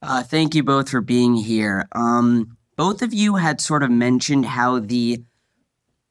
Uh, 0.00 0.22
thank 0.22 0.54
you 0.54 0.62
both 0.62 0.88
for 0.90 1.00
being 1.00 1.34
here. 1.34 1.88
Um, 1.92 2.56
both 2.76 3.02
of 3.02 3.12
you 3.12 3.34
had 3.36 3.60
sort 3.60 3.82
of 3.82 3.90
mentioned 3.90 4.46
how 4.46 4.78
the 4.78 5.24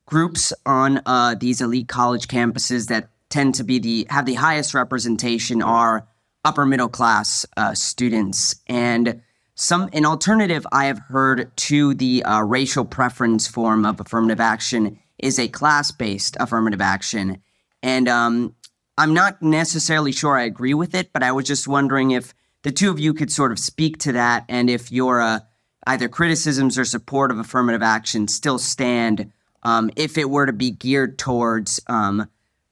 groups 0.08 0.54
on 0.66 1.02
uh, 1.06 1.36
these 1.36 1.62
elite 1.62 1.88
college 1.88 2.28
campuses 2.28 2.88
that 2.88 3.10
tend 3.30 3.54
to 3.56 3.64
be 3.64 3.78
the 3.78 4.08
have 4.10 4.26
the 4.26 4.34
highest 4.34 4.74
representation 4.74 5.62
are 5.62 6.08
upper 6.44 6.66
middle 6.66 6.90
class 6.90 7.46
uh, 7.58 7.76
students, 7.76 8.56
and 8.66 9.22
some 9.54 9.90
an 9.94 10.06
alternative 10.06 10.66
I 10.72 10.86
have 10.86 11.00
heard 11.00 11.56
to 11.58 11.94
the 11.94 12.24
uh, 12.24 12.42
racial 12.42 12.86
preference 12.86 13.48
form 13.48 13.86
of 13.86 14.00
affirmative 14.00 14.40
action 14.40 14.98
is 15.20 15.38
a 15.38 15.48
class 15.48 15.92
based 15.92 16.38
affirmative 16.40 16.82
action, 16.82 17.44
and 17.84 18.08
um, 18.08 18.56
I'm 18.98 19.14
not 19.14 19.42
necessarily 19.42 20.12
sure 20.12 20.38
I 20.38 20.44
agree 20.44 20.74
with 20.74 20.96
it, 20.96 21.12
but 21.14 21.22
I 21.22 21.34
was 21.34 21.46
just 21.46 21.68
wondering 21.68 22.12
if 22.12 22.34
the 22.64 22.72
two 22.72 22.90
of 22.90 23.00
you 23.00 23.14
could 23.14 23.32
sort 23.32 23.52
of 23.52 23.60
speak 23.60 23.98
to 24.00 24.14
that 24.14 24.46
and 24.48 24.70
if 24.70 24.92
your 24.92 25.22
uh, 25.22 25.40
either 25.86 26.08
criticisms 26.08 26.78
or 26.78 26.86
support 26.86 27.30
of 27.30 27.40
affirmative 27.40 27.84
action 27.84 28.28
still 28.28 28.58
stand 28.58 29.32
um, 29.64 29.90
if 29.96 30.18
it 30.18 30.30
were 30.30 30.46
to 30.46 30.54
be 30.54 30.72
geared 30.72 31.18
towards 31.18 31.80
um, 31.88 32.28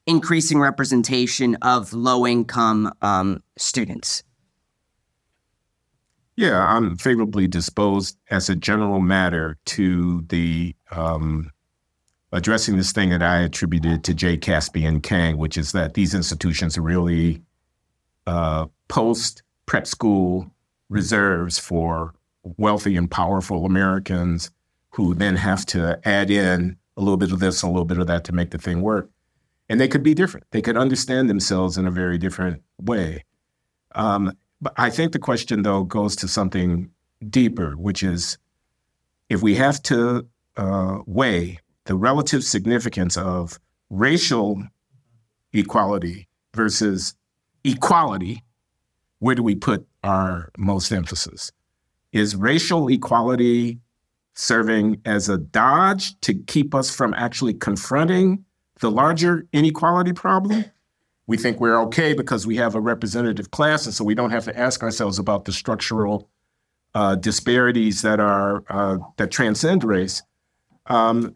increasing 0.06 0.60
representation 0.60 1.56
of 1.62 1.94
low 1.94 2.26
income 2.26 2.92
um, 3.02 3.42
students. 3.58 4.24
Yeah, 6.38 6.66
I'm 6.66 6.98
favorably 6.98 7.48
disposed 7.48 8.18
as 8.30 8.50
a 8.50 8.56
general 8.56 9.00
matter 9.00 9.58
to 9.66 10.22
the 10.28 10.76
um, 10.92 11.50
addressing 12.34 12.76
this 12.76 12.92
thing 12.92 13.10
that 13.12 13.24
I 13.24 13.40
attributed 13.40 14.04
to 14.04 14.14
Jay 14.14 14.36
Caspian 14.36 15.00
Kang, 15.00 15.38
which 15.38 15.58
is 15.58 15.72
that 15.72 15.94
these 15.94 16.14
institutions 16.14 16.78
are 16.78 16.82
really 16.82 17.42
uh, 18.28 18.66
post 18.90 19.44
prep 19.66 19.88
school 19.88 20.52
reserves 20.90 21.58
for 21.58 22.14
wealthy 22.58 22.98
and 22.98 23.10
powerful 23.10 23.66
Americans 23.66 24.52
who 24.96 25.14
then 25.14 25.36
have 25.36 25.66
to 25.66 26.00
add 26.08 26.30
in 26.30 26.78
a 26.98 27.02
little 27.02 27.18
bit 27.18 27.32
of 27.32 27.40
this, 27.40 27.62
a 27.62 27.68
little 27.68 27.86
bit 27.86 27.98
of 27.98 28.08
that 28.08 28.24
to 28.26 28.32
make 28.34 28.52
the 28.52 28.58
thing 28.58 28.82
work. 28.82 29.10
And 29.68 29.80
they 29.80 29.88
could 29.88 30.04
be 30.04 30.14
different. 30.14 30.46
They 30.52 30.62
could 30.62 30.78
understand 30.78 31.30
themselves 31.30 31.78
in 31.78 31.86
a 31.86 31.92
very 31.92 32.18
different 32.18 32.62
way. 32.80 33.24
Um, 33.94 34.38
But 34.62 34.74
I 34.78 34.90
think 34.90 35.12
the 35.12 35.20
question, 35.20 35.64
though, 35.64 35.84
goes 35.84 36.16
to 36.18 36.28
something 36.28 36.90
deeper, 37.30 37.72
which 37.78 38.04
is 38.04 38.38
if 39.30 39.42
we 39.42 39.56
have 39.56 39.82
to 39.84 40.26
uh, 40.56 41.00
weigh 41.06 41.60
the 41.86 41.96
relative 41.96 42.44
significance 42.44 43.18
of 43.18 43.60
racial 43.90 44.64
equality 45.52 46.28
versus 46.54 47.16
equality, 47.64 48.44
where 49.20 49.36
do 49.36 49.44
we 49.44 49.56
put 49.56 49.86
our 50.04 50.52
most 50.58 50.92
emphasis? 50.92 51.52
Is 52.12 52.36
racial 52.36 52.88
equality 52.88 53.80
serving 54.36 55.02
as 55.06 55.30
a 55.30 55.38
dodge 55.38 56.20
to 56.22 56.34
keep 56.34 56.76
us 56.76 56.94
from 56.94 57.14
actually 57.16 57.54
confronting 57.54 58.46
the 58.80 58.92
larger 58.92 59.48
inequality 59.54 60.14
problem? 60.14 60.66
We 61.28 61.38
think 61.38 61.60
we're 61.60 61.82
okay 61.84 62.14
because 62.14 62.46
we 62.46 62.58
have 62.58 62.76
a 62.76 62.80
representative 62.80 63.50
class, 63.50 63.86
and 63.86 63.96
so 63.96 64.04
we 64.04 64.14
don't 64.14 64.30
have 64.30 64.46
to 64.46 64.58
ask 64.58 64.84
ourselves 64.84 65.18
about 65.18 65.46
the 65.46 65.52
structural 65.52 66.30
uh, 66.94 67.16
disparities 67.16 68.04
that 68.04 68.20
are 68.20 68.64
uh, 68.70 68.98
that 69.18 69.32
transcend 69.32 69.84
race. 69.84 70.22
Um, 70.86 71.36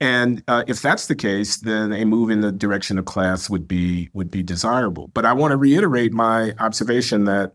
and 0.00 0.42
uh, 0.48 0.64
if 0.66 0.82
that's 0.82 1.06
the 1.06 1.14
case, 1.14 1.58
then 1.58 1.92
a 1.92 2.04
move 2.04 2.30
in 2.30 2.40
the 2.40 2.52
direction 2.52 2.98
of 2.98 3.06
class 3.06 3.50
would 3.50 3.66
be 3.66 4.10
would 4.12 4.30
be 4.30 4.42
desirable. 4.42 5.08
But 5.08 5.24
I 5.24 5.32
want 5.32 5.52
to 5.52 5.56
reiterate 5.56 6.12
my 6.12 6.52
observation 6.58 7.24
that 7.24 7.54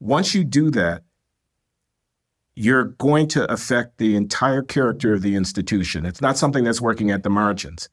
once 0.00 0.34
you 0.34 0.44
do 0.44 0.70
that, 0.72 1.02
you're 2.56 2.84
going 2.84 3.26
to 3.28 3.50
affect 3.52 3.98
the 3.98 4.16
entire 4.16 4.62
character 4.62 5.14
of 5.14 5.22
the 5.22 5.34
institution. 5.34 6.06
It's 6.06 6.20
not 6.20 6.38
something 6.38 6.64
that's 6.64 6.80
working 6.80 7.10
at 7.10 7.22
the 7.22 7.30
margins. 7.30 7.88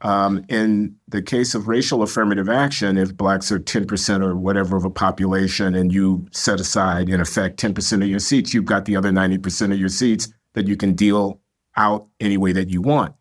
Um, 0.00 0.44
in 0.48 0.96
the 1.08 1.22
case 1.22 1.54
of 1.54 1.68
racial 1.68 2.02
affirmative 2.02 2.48
action, 2.48 2.98
if 2.98 3.16
blacks 3.16 3.50
are 3.50 3.58
10% 3.58 4.22
or 4.22 4.36
whatever 4.36 4.76
of 4.76 4.84
a 4.84 4.90
population 4.90 5.74
and 5.74 5.92
you 5.92 6.26
set 6.32 6.60
aside, 6.60 7.08
in 7.08 7.20
effect, 7.20 7.58
10% 7.58 8.02
of 8.02 8.08
your 8.08 8.18
seats, 8.18 8.52
you've 8.52 8.66
got 8.66 8.84
the 8.84 8.96
other 8.96 9.10
90% 9.10 9.72
of 9.72 9.78
your 9.78 9.88
seats 9.88 10.28
that 10.52 10.66
you 10.66 10.76
can 10.76 10.94
deal 10.94 11.40
out 11.76 12.06
any 12.20 12.36
way 12.36 12.52
that 12.52 12.68
you 12.68 12.82
want. 12.82 13.14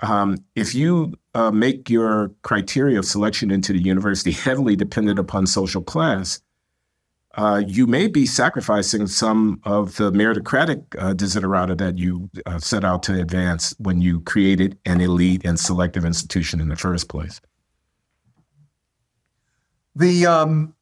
Um, 0.00 0.38
if 0.54 0.74
you 0.74 1.14
uh, 1.34 1.50
make 1.50 1.90
your 1.90 2.32
criteria 2.42 2.98
of 2.98 3.04
selection 3.04 3.50
into 3.50 3.72
the 3.72 3.82
university 3.82 4.32
heavily 4.32 4.76
dependent 4.76 5.18
upon 5.18 5.46
social 5.46 5.82
class, 5.82 6.40
uh, 7.40 7.62
you 7.66 7.86
may 7.86 8.06
be 8.06 8.26
sacrificing 8.26 9.06
some 9.06 9.62
of 9.64 9.96
the 9.96 10.12
meritocratic 10.12 10.84
uh, 10.98 11.14
desiderata 11.14 11.74
that 11.78 11.96
you 11.96 12.28
uh, 12.44 12.58
set 12.58 12.84
out 12.84 13.02
to 13.02 13.18
advance 13.18 13.74
when 13.78 14.02
you 14.02 14.20
created 14.20 14.76
an 14.84 15.00
elite 15.00 15.40
and 15.42 15.58
selective 15.58 16.04
institution 16.04 16.60
in 16.60 16.68
the 16.68 16.76
first 16.76 17.08
place. 17.08 17.40
The 19.96 20.26
um, 20.26 20.74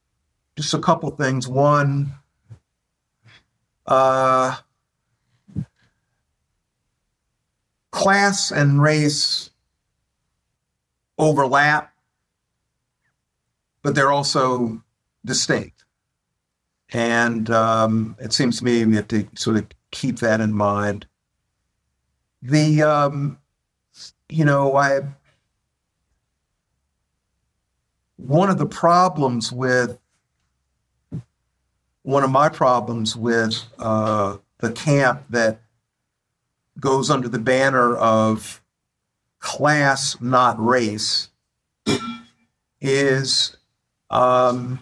just 0.57 0.73
a 0.73 0.79
couple 0.79 1.09
things. 1.11 1.47
One, 1.47 2.11
uh, 3.87 4.57
class 7.91 8.51
and 8.51 8.81
race 8.81 9.49
overlap, 11.17 11.93
but 13.81 13.95
they're 13.95 14.11
also 14.11 14.83
distinct. 15.23 15.78
And 16.91 17.49
um, 17.51 18.15
it 18.19 18.33
seems 18.33 18.59
to 18.59 18.65
me 18.65 18.85
we 18.85 18.95
have 18.95 19.07
to 19.09 19.27
sort 19.35 19.57
of 19.57 19.67
keep 19.91 20.19
that 20.19 20.41
in 20.41 20.53
mind. 20.53 21.05
The, 22.41 22.81
um, 22.83 23.37
you 24.29 24.45
know, 24.45 24.75
I, 24.75 25.01
one 28.17 28.49
of 28.49 28.57
the 28.57 28.65
problems 28.65 29.51
with, 29.51 29.99
one 32.03 32.23
of 32.23 32.31
my 32.31 32.49
problems 32.49 33.15
with 33.15 33.61
uh, 33.77 34.37
the 34.59 34.71
camp 34.71 35.25
that 35.29 35.61
goes 36.79 37.09
under 37.09 37.27
the 37.27 37.39
banner 37.39 37.95
of 37.95 38.61
class, 39.39 40.19
not 40.21 40.63
race, 40.63 41.29
is 42.81 43.57
um, 44.09 44.81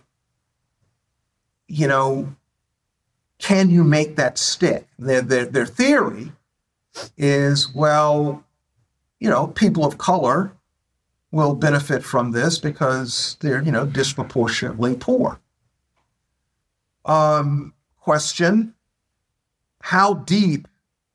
you 1.67 1.87
know, 1.87 2.35
can 3.39 3.69
you 3.69 3.83
make 3.83 4.15
that 4.15 4.37
stick? 4.37 4.87
Their, 4.97 5.21
their, 5.21 5.45
their 5.45 5.65
theory 5.65 6.31
is 7.17 7.73
well, 7.73 8.43
you 9.19 9.29
know, 9.29 9.47
people 9.47 9.85
of 9.85 9.97
color 9.97 10.53
will 11.31 11.53
benefit 11.53 12.03
from 12.03 12.31
this 12.31 12.57
because 12.57 13.37
they're, 13.41 13.61
you 13.61 13.71
know, 13.71 13.85
disproportionately 13.85 14.95
poor. 14.95 15.39
Um, 17.05 17.73
question 17.97 18.73
How 19.81 20.13
deep 20.13 20.67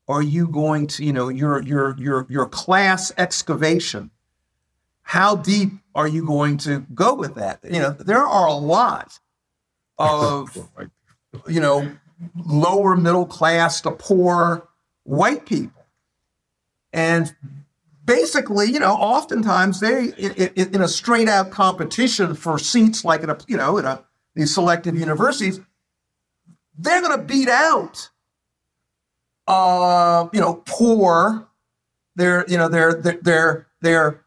are 0.07 0.21
you 0.21 0.47
going 0.47 0.87
to, 0.87 1.03
you 1.03 1.13
know, 1.13 1.29
your, 1.29 1.61
your, 1.63 1.95
your, 1.97 2.25
your 2.29 2.45
class 2.45 3.11
excavation? 3.17 4.11
How 5.03 5.35
deep 5.35 5.71
are 5.95 6.07
you 6.07 6.25
going 6.25 6.57
to 6.59 6.85
go 6.93 7.13
with 7.13 7.35
that? 7.35 7.59
You 7.63 7.79
know, 7.79 7.91
there 7.91 8.25
are 8.25 8.47
a 8.47 8.53
lot 8.53 9.19
of 9.97 10.69
you 11.47 11.59
know 11.59 11.91
lower 12.45 12.95
middle 12.95 13.25
class 13.25 13.81
to 13.81 13.91
poor 13.91 14.67
white 15.03 15.45
people. 15.45 15.85
And 16.91 17.35
basically 18.05 18.67
you 18.67 18.79
know 18.79 18.93
oftentimes 18.93 19.79
they 19.79 20.07
in, 20.17 20.75
in 20.75 20.81
a 20.81 20.87
straight 20.87 21.29
out 21.29 21.51
competition 21.51 22.35
for 22.35 22.59
seats 22.59 23.05
like 23.05 23.23
in 23.23 23.29
a 23.29 23.37
you 23.47 23.57
know 23.57 23.77
in 23.77 23.85
a 23.85 24.03
these 24.35 24.53
selective 24.53 24.97
universities 24.97 25.61
they're 26.77 27.01
going 27.01 27.17
to 27.17 27.23
beat 27.23 27.47
out 27.47 28.09
uh 29.47 30.27
you 30.33 30.41
know 30.41 30.61
poor 30.65 31.47
they're 32.15 32.45
you 32.49 32.57
know 32.57 32.67
they're 32.67 32.93
they're, 32.93 33.67
they're 33.81 34.23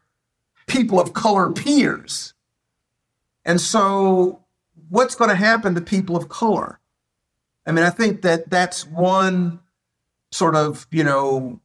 people 0.67 0.99
of 0.99 1.13
color 1.13 1.51
peers. 1.51 2.33
And 3.45 3.59
so 3.59 4.43
what's 4.89 5.15
going 5.15 5.29
to 5.29 5.35
happen 5.35 5.75
to 5.75 5.81
people 5.81 6.15
of 6.15 6.29
color? 6.29 6.79
I 7.65 7.71
mean, 7.71 7.83
I 7.83 7.89
think 7.89 8.21
that 8.21 8.49
that's 8.49 8.85
one 8.85 9.59
sort 10.31 10.55
of, 10.55 10.87
you 10.91 11.03
know, 11.03 11.59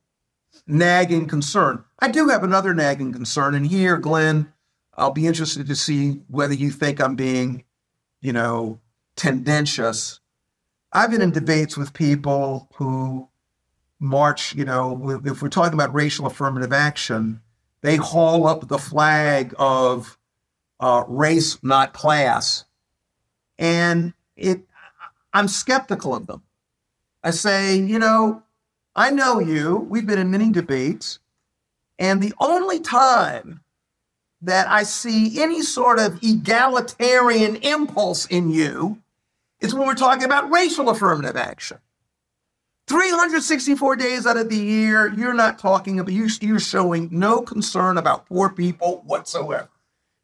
nagging 0.66 1.26
concern. 1.26 1.84
I 2.00 2.08
do 2.08 2.28
have 2.28 2.42
another 2.42 2.74
nagging 2.74 3.12
concern. 3.12 3.54
And 3.54 3.66
here, 3.66 3.96
Glenn, 3.98 4.52
I'll 4.94 5.12
be 5.12 5.26
interested 5.26 5.66
to 5.66 5.76
see 5.76 6.22
whether 6.28 6.54
you 6.54 6.70
think 6.70 7.00
I'm 7.00 7.14
being, 7.14 7.64
you 8.20 8.32
know, 8.32 8.80
tendentious. 9.16 10.20
I've 10.92 11.10
been 11.10 11.22
in 11.22 11.30
debates 11.30 11.76
with 11.76 11.94
people 11.94 12.68
who 12.74 13.28
march, 14.00 14.54
you 14.54 14.64
know, 14.64 15.20
if 15.24 15.40
we're 15.40 15.48
talking 15.48 15.74
about 15.74 15.94
racial 15.94 16.26
affirmative 16.26 16.72
action, 16.72 17.40
they 17.82 17.96
haul 17.96 18.46
up 18.46 18.68
the 18.68 18.78
flag 18.78 19.54
of 19.58 20.18
uh, 20.80 21.04
race, 21.06 21.62
not 21.62 21.92
class 21.92 22.64
and 23.58 24.12
it 24.36 24.62
I'm 25.32 25.48
skeptical 25.48 26.14
of 26.14 26.26
them. 26.26 26.42
I 27.24 27.30
say, 27.30 27.76
you 27.76 27.98
know, 27.98 28.42
I 28.94 29.10
know 29.10 29.38
you. 29.38 29.76
We've 29.88 30.06
been 30.06 30.18
in 30.18 30.30
many 30.30 30.50
debates, 30.50 31.18
and 31.98 32.22
the 32.22 32.34
only 32.38 32.80
time 32.80 33.60
that 34.42 34.68
I 34.68 34.82
see 34.82 35.40
any 35.40 35.62
sort 35.62 35.98
of 35.98 36.18
egalitarian 36.22 37.56
impulse 37.56 38.26
in 38.26 38.50
you 38.50 38.98
is 39.60 39.72
when 39.72 39.86
we're 39.86 39.94
talking 39.94 40.24
about 40.24 40.50
racial 40.50 40.90
affirmative 40.90 41.36
action. 41.36 41.78
364 42.88 43.96
days 43.96 44.26
out 44.26 44.36
of 44.36 44.48
the 44.48 44.56
year, 44.56 45.08
you're 45.16 45.32
not 45.32 45.58
talking 45.58 46.00
about, 46.00 46.12
you. 46.12 46.28
You're 46.40 46.58
showing 46.58 47.08
no 47.12 47.40
concern 47.40 47.96
about 47.96 48.26
poor 48.26 48.50
people 48.50 49.02
whatsoever. 49.06 49.68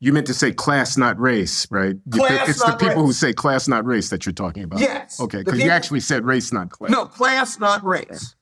You 0.01 0.13
meant 0.13 0.29
to 0.29 0.35
say 0.35 0.53
class, 0.53 0.97
not 0.97 1.19
race, 1.19 1.67
right? 1.71 1.97
Class, 2.11 2.49
it's 2.49 2.65
the 2.65 2.73
people 2.73 2.89
race. 2.89 2.97
who 2.97 3.13
say 3.13 3.33
class, 3.33 3.67
not 3.67 3.85
race 3.85 4.11
that 4.11 4.25
you're 4.27 4.33
talking 4.33 4.63
about. 4.63 4.79
Yes. 4.79 5.21
Okay, 5.21 5.39
because 5.39 5.59
you 5.59 5.71
actually 5.71 6.01
said 6.01 6.25
race, 6.25 6.53
not 6.53 6.71
class. 6.71 6.91
No, 6.91 7.05
class, 7.05 7.59
not 7.59 7.85
race. 7.85 8.37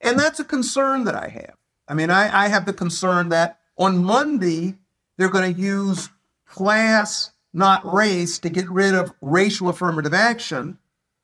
And 0.00 0.18
that's 0.18 0.40
a 0.40 0.44
concern 0.44 1.04
that 1.04 1.14
I 1.14 1.28
have. 1.28 1.54
I 1.86 1.94
mean, 1.94 2.10
I, 2.10 2.44
I 2.44 2.48
have 2.48 2.66
the 2.66 2.72
concern 2.72 3.28
that 3.28 3.60
on 3.76 4.02
Monday, 4.02 4.78
they're 5.16 5.28
going 5.28 5.54
to 5.54 5.60
use 5.60 6.08
class, 6.46 7.30
not 7.52 7.84
race, 7.92 8.38
to 8.40 8.50
get 8.50 8.68
rid 8.68 8.94
of 8.94 9.12
racial 9.20 9.68
affirmative 9.68 10.14
action. 10.14 10.78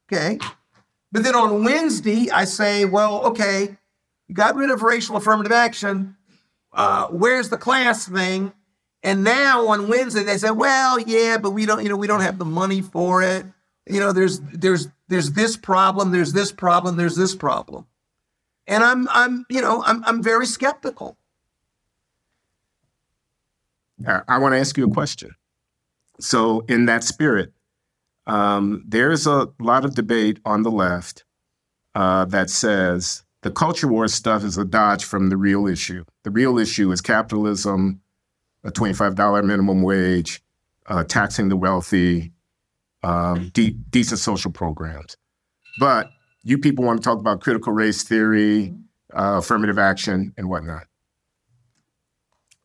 Okay. 0.07 0.39
But 1.11 1.25
then 1.25 1.35
on 1.35 1.65
Wednesday, 1.65 2.31
I 2.31 2.45
say, 2.45 2.85
well, 2.85 3.25
okay, 3.27 3.77
you 4.29 4.35
got 4.35 4.55
rid 4.55 4.71
of 4.71 4.83
racial 4.83 5.17
affirmative 5.17 5.53
action. 5.53 6.17
Uh, 6.73 7.07
where's 7.09 7.49
the 7.49 7.57
class 7.57 8.07
thing? 8.07 8.53
And 9.03 9.25
now 9.25 9.69
on 9.69 9.89
Wednesday 9.89 10.25
they 10.25 10.39
say, 10.39 10.51
well, 10.51 10.99
yeah, 11.01 11.39
but 11.39 11.51
we 11.51 11.67
don't, 11.67 11.83
you 11.83 11.89
know, 11.89 11.97
we 11.97 12.07
don't 12.07 12.23
have 12.23 12.39
the 12.39 12.45
money 12.45 12.83
for 12.83 13.23
it. 13.23 13.47
You 13.87 14.01
know, 14.01 14.13
there's 14.13 14.41
there's 14.41 14.89
there's 15.09 15.33
this 15.33 15.57
problem, 15.57 16.11
there's 16.11 16.33
this 16.33 16.53
problem, 16.53 16.97
there's 16.97 17.17
this 17.17 17.35
problem. 17.35 17.87
And 18.67 18.83
I'm 18.83 19.09
I'm, 19.09 19.45
you 19.49 19.61
know, 19.61 19.83
I'm 19.85 20.05
I'm 20.05 20.23
very 20.23 20.47
skeptical. 20.47 21.17
I 24.07 24.39
want 24.39 24.55
to 24.55 24.59
ask 24.59 24.77
you 24.77 24.87
a 24.87 24.93
question. 24.93 25.37
So, 26.19 26.61
in 26.69 26.87
that 26.87 27.05
spirit, 27.05 27.53
Um, 28.27 28.83
there's 28.85 29.27
a 29.27 29.49
lot 29.61 29.85
of 29.85 29.95
debate 29.95 30.41
on 30.45 30.65
the 30.65 30.71
left 30.71 31.25
uh, 31.95 32.25
that 32.25 32.51
says 32.51 33.25
the 33.43 33.53
culture 33.53 33.87
war 33.87 34.09
stuff 34.09 34.43
is 34.43 34.59
a 34.59 34.65
dodge 34.65 35.05
from 35.05 35.29
the 35.29 35.37
real 35.37 35.69
issue. 35.69 36.05
The 36.25 36.33
real 36.33 36.59
issue 36.59 36.91
is 36.91 37.01
capitalism, 37.01 38.01
a 38.67 38.73
$25 38.73 39.45
minimum 39.45 39.83
wage, 39.83 40.43
uh, 40.87 41.05
taxing 41.05 41.49
the 41.49 41.57
wealthy, 41.57 42.33
um, 43.03 43.51
de- 43.55 43.71
decent 43.71 44.19
social 44.19 44.51
programs. 44.51 45.17
But 45.79 46.11
you 46.43 46.59
people 46.59 46.85
want 46.85 47.01
to 47.01 47.05
talk 47.05 47.19
about 47.19 47.41
critical 47.41 47.73
race 47.73 48.03
theory, 48.03 48.75
uh, 49.15 49.37
affirmative 49.39 49.79
action, 49.79 50.35
and 50.37 50.49
whatnot. 50.49 50.85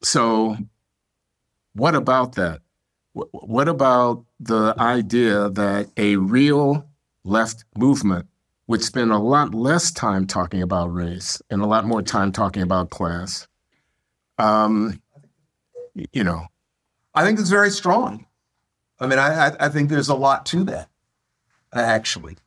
So, 0.04 0.58
what 1.74 1.96
about 1.96 2.34
that? 2.36 2.62
What 3.14 3.68
about 3.68 4.26
the 4.40 4.74
idea 4.80 5.50
that 5.50 5.90
a 5.98 6.16
real 6.16 6.88
left 7.24 7.66
movement 7.78 8.28
would 8.68 8.84
spend 8.84 9.12
a 9.12 9.20
lot 9.20 9.54
less 9.54 9.92
time 9.92 10.26
talking 10.26 10.62
about 10.62 10.94
race 10.94 11.42
and 11.50 11.62
a 11.62 11.66
lot 11.68 11.86
more 11.86 12.02
time 12.02 12.32
talking 12.32 12.64
about 12.64 12.90
class? 12.90 13.48
Um, 14.38 15.02
you 15.94 16.24
know, 16.24 16.48
I 17.14 17.26
think 17.26 17.40
it's 17.40 17.50
very 17.50 17.70
strong. 17.70 18.26
I 19.00 19.08
mean, 19.08 19.20
I, 19.20 19.52
I, 19.60 19.70
think 19.70 19.90
there's 19.90 20.10
a 20.10 20.16
lot 20.16 20.46
to 20.48 20.64
that, 20.66 20.90
actually. 21.74 22.38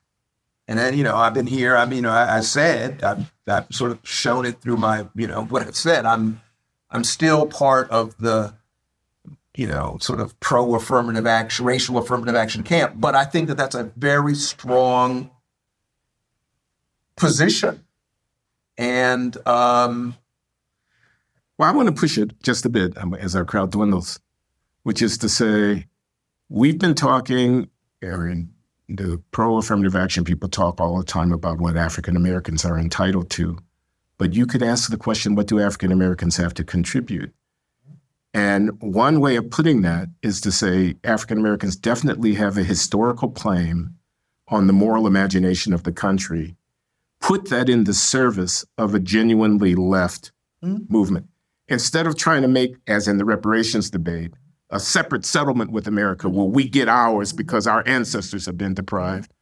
And 0.69 0.79
then, 0.79 0.97
you 0.97 1.03
know, 1.03 1.17
I've 1.17 1.35
been 1.35 1.49
here. 1.49 1.77
I 1.77 1.85
mean, 1.85 1.97
you 1.97 2.03
know, 2.03 2.13
I, 2.13 2.37
I 2.37 2.41
said 2.41 3.03
I've, 3.03 3.33
I've 3.47 3.67
sort 3.73 3.91
of 3.91 3.99
shown 4.05 4.47
it 4.47 4.61
through 4.61 4.77
my, 4.77 5.07
you 5.17 5.27
know, 5.27 5.45
what 5.45 5.63
I've 5.63 5.77
said. 5.77 6.07
I'm, 6.07 6.41
I'm 6.91 7.05
still 7.05 7.47
part 7.47 7.91
of 7.91 8.17
the, 8.19 8.55
you 9.57 9.67
know, 9.67 9.99
sort 10.01 10.21
of 10.21 10.39
pro 10.41 10.75
affirmative 10.77 11.27
action, 11.27 11.67
racial 11.67 11.99
affirmative 11.99 12.37
action 12.37 12.63
camp. 12.63 12.95
But 12.97 13.15
I 13.17 13.25
think 13.25 13.49
that 13.49 13.57
that's 13.57 13.75
a 13.75 13.91
very 13.97 14.35
strong 14.37 15.31
position. 17.17 17.85
And, 18.79 19.37
um, 19.47 20.17
well, 21.59 21.69
I 21.69 21.73
want 21.73 21.89
to 21.89 21.95
push 21.95 22.19
it 22.19 22.41
just 22.43 22.65
a 22.65 22.69
bit 22.69 22.97
um, 22.99 23.15
as 23.15 23.37
our 23.37 23.45
crowd 23.45 23.71
dwindles, 23.71 24.19
which 24.83 25.01
is 25.03 25.19
to 25.19 25.29
say, 25.29 25.87
we've 26.49 26.79
been 26.79 26.95
talking, 26.95 27.69
Aaron, 28.03 28.53
the 28.89 29.23
pro 29.31 29.57
affirmative 29.59 29.97
action 29.97 30.25
people 30.25 30.49
talk 30.49 30.81
all 30.81 30.99
the 30.99 31.05
time 31.05 31.33
about 31.33 31.59
what 31.59 31.77
African 31.77 32.17
Americans 32.17 32.65
are 32.65 32.79
entitled 32.79 33.31
to. 33.31 33.59
But 34.19 34.35
you 34.35 34.47
could 34.47 34.63
ask 34.63 34.91
the 34.91 34.97
question 34.97 35.35
what 35.35 35.47
do 35.47 35.61
African 35.61 35.93
Americans 35.93 36.37
have 36.37 36.55
to 36.55 36.65
contribute? 36.65 37.33
And 38.33 38.71
one 38.81 39.21
way 39.21 39.37
of 39.37 39.51
putting 39.51 39.83
that 39.83 40.09
is 40.23 40.41
to 40.41 40.51
say 40.51 40.97
African 41.05 41.39
Americans 41.39 41.77
definitely 41.77 42.35
have 42.35 42.59
a 42.59 42.65
historical 42.65 43.31
claim 43.31 43.95
on 44.49 44.67
the 44.67 44.73
moral 44.73 45.07
imagination 45.07 45.73
of 45.73 45.85
the 45.85 45.93
country. 45.93 46.57
Put 47.21 47.49
that 47.51 47.69
in 47.69 47.85
the 47.85 47.95
service 47.95 48.65
of 48.77 48.95
a 48.95 49.01
genuinely 49.01 49.75
left 49.75 50.33
mm-hmm. 50.63 50.93
movement. 50.93 51.29
Instead 51.69 52.07
of 52.07 52.17
trying 52.17 52.43
to 52.43 52.49
make, 52.49 52.77
as 52.87 53.09
in 53.09 53.17
the 53.19 53.25
reparations 53.25 53.91
debate, 53.91 54.33
a 54.71 54.81
separate 54.81 55.25
settlement 55.25 55.71
with 55.71 55.87
America 55.87 56.29
where 56.29 56.47
we 56.47 56.69
get 56.69 56.89
ours 56.89 57.33
because 57.33 57.67
our 57.67 57.83
ancestors 57.87 58.47
have 58.47 58.59
been 58.59 58.75
deprived. 58.75 59.33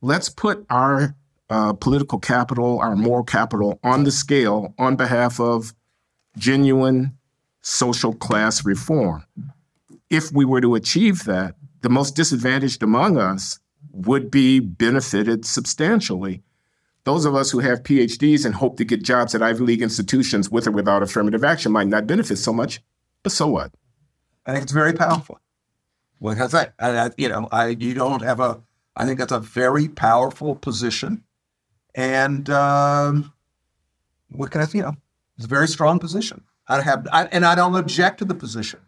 Let's 0.00 0.28
put 0.28 0.64
our 0.70 1.14
uh, 1.50 1.72
political 1.74 2.18
capital, 2.18 2.78
our 2.78 2.96
moral 2.96 3.24
capital 3.24 3.78
on 3.82 4.04
the 4.04 4.12
scale 4.12 4.74
on 4.78 4.96
behalf 4.96 5.40
of 5.40 5.74
genuine 6.38 7.16
social 7.62 8.14
class 8.14 8.64
reform. 8.64 9.24
If 10.08 10.32
we 10.32 10.44
were 10.44 10.60
to 10.60 10.74
achieve 10.74 11.24
that, 11.24 11.56
the 11.82 11.90
most 11.90 12.14
disadvantaged 12.14 12.82
among 12.82 13.18
us 13.18 13.58
would 13.92 14.30
be 14.30 14.60
benefited 14.60 15.44
substantially. 15.44 16.42
Those 17.04 17.24
of 17.24 17.34
us 17.34 17.50
who 17.50 17.60
have 17.60 17.82
PhDs 17.82 18.44
and 18.44 18.54
hope 18.54 18.76
to 18.76 18.84
get 18.84 19.02
jobs 19.02 19.34
at 19.34 19.42
Ivy 19.42 19.64
League 19.64 19.82
institutions 19.82 20.50
with 20.50 20.66
or 20.66 20.70
without 20.70 21.02
affirmative 21.02 21.44
action 21.44 21.72
might 21.72 21.88
not 21.88 22.06
benefit 22.06 22.36
so 22.36 22.52
much, 22.52 22.80
but 23.22 23.32
so 23.32 23.46
what? 23.46 23.72
I 24.46 24.52
think 24.52 24.64
it's 24.64 24.72
very 24.72 24.92
powerful. 24.92 25.40
What 26.18 26.34
can 26.34 26.42
I 26.42 26.48
say? 26.48 26.66
I, 26.78 26.98
I, 26.98 27.10
you 27.16 27.28
know, 27.28 27.48
I 27.50 27.68
you 27.68 27.94
don't 27.94 28.22
have 28.22 28.40
a. 28.40 28.60
I 28.94 29.06
think 29.06 29.18
that's 29.18 29.32
a 29.32 29.40
very 29.40 29.88
powerful 29.88 30.54
position, 30.54 31.24
and 31.94 32.50
um, 32.50 33.32
what 34.30 34.50
can 34.50 34.60
I? 34.60 34.66
You 34.72 34.82
know, 34.82 34.96
it's 35.36 35.46
a 35.46 35.48
very 35.48 35.68
strong 35.68 35.98
position. 35.98 36.44
I 36.68 36.82
have, 36.82 37.08
I, 37.10 37.24
and 37.26 37.44
I 37.44 37.54
don't 37.54 37.74
object 37.74 38.18
to 38.18 38.24
the 38.24 38.34
position. 38.34 38.80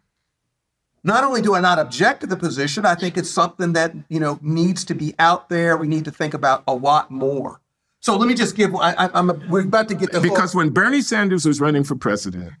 Not 1.03 1.23
only 1.23 1.41
do 1.41 1.55
I 1.55 1.59
not 1.59 1.79
object 1.79 2.21
to 2.21 2.27
the 2.27 2.37
position, 2.37 2.85
I 2.85 2.95
think 2.95 3.17
it's 3.17 3.29
something 3.29 3.73
that 3.73 3.93
you 4.09 4.19
know 4.19 4.37
needs 4.41 4.85
to 4.85 4.93
be 4.93 5.15
out 5.17 5.49
there. 5.49 5.75
We 5.75 5.87
need 5.87 6.05
to 6.05 6.11
think 6.11 6.33
about 6.33 6.63
a 6.67 6.75
lot 6.75 7.09
more. 7.09 7.59
So 8.03 8.17
let 8.17 8.27
me 8.27 8.33
just 8.33 8.57
give. 8.57 8.75
I, 8.75 9.09
am 9.13 9.41
we're 9.49 9.61
about 9.61 9.87
to 9.87 9.95
get 9.95 10.11
the 10.11 10.19
because 10.19 10.51
whole, 10.51 10.59
when 10.59 10.71
Bernie 10.71 11.01
Sanders 11.01 11.45
was 11.45 11.61
running 11.61 11.85
for 11.85 11.95
president, 11.95 12.51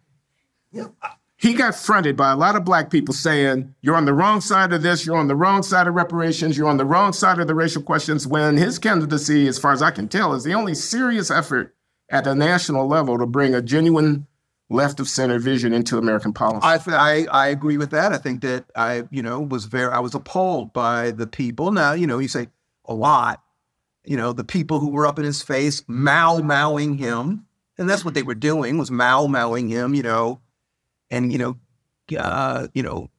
yeah, 0.71 0.87
he 1.35 1.53
got 1.53 1.75
fronted 1.75 2.15
by 2.15 2.31
a 2.31 2.37
lot 2.37 2.55
of 2.55 2.63
black 2.63 2.89
people 2.89 3.13
saying, 3.13 3.75
You're 3.81 3.97
on 3.97 4.05
the 4.05 4.13
wrong 4.13 4.39
side 4.39 4.71
of 4.71 4.83
this, 4.83 5.05
you're 5.05 5.17
on 5.17 5.27
the 5.27 5.35
wrong 5.35 5.61
side 5.61 5.85
of 5.85 5.95
reparations, 5.95 6.57
you're 6.57 6.69
on 6.69 6.77
the 6.77 6.85
wrong 6.85 7.11
side 7.11 7.39
of 7.39 7.47
the 7.47 7.55
racial 7.55 7.81
questions, 7.81 8.25
when 8.25 8.55
his 8.55 8.79
candidacy, 8.79 9.45
as 9.49 9.59
far 9.59 9.73
as 9.73 9.81
I 9.81 9.91
can 9.91 10.07
tell, 10.07 10.33
is 10.33 10.45
the 10.45 10.53
only 10.53 10.73
serious 10.73 11.29
effort 11.29 11.75
at 12.09 12.25
a 12.25 12.33
national 12.33 12.87
level 12.87 13.17
to 13.17 13.25
bring 13.25 13.53
a 13.53 13.61
genuine 13.61 14.25
left 14.69 15.01
of 15.01 15.09
center 15.09 15.39
vision 15.39 15.73
into 15.73 15.97
American 15.97 16.31
policy. 16.31 16.65
I, 16.65 16.79
I, 16.87 17.27
I 17.29 17.47
agree 17.49 17.75
with 17.75 17.91
that. 17.91 18.13
I 18.13 18.17
think 18.17 18.43
that 18.43 18.63
I, 18.77 19.03
you 19.11 19.21
know, 19.21 19.41
was 19.41 19.65
very, 19.65 19.91
I 19.91 19.99
was 19.99 20.15
appalled 20.15 20.71
by 20.71 21.11
the 21.11 21.27
people. 21.27 21.73
Now, 21.73 21.91
you 21.91 22.07
know, 22.07 22.19
you 22.19 22.29
say 22.29 22.47
a 22.85 22.93
lot, 22.93 23.42
you 24.05 24.17
know, 24.17 24.33
the 24.33 24.43
people 24.43 24.79
who 24.79 24.89
were 24.89 25.07
up 25.07 25.19
in 25.19 25.25
his 25.25 25.41
face, 25.41 25.83
mau 25.87 26.39
mauing 26.39 26.97
him. 26.97 27.45
And 27.77 27.89
that's 27.89 28.05
what 28.05 28.13
they 28.13 28.23
were 28.23 28.35
doing 28.35 28.77
was 28.77 28.91
mau 28.91 29.27
mauing 29.27 29.69
him, 29.69 29.93
you 29.95 30.03
know, 30.03 30.41
and 31.09 31.31
you 31.31 31.37
know, 31.37 31.57
uh, 32.17 32.67
you 32.73 32.83
know, 32.83 33.09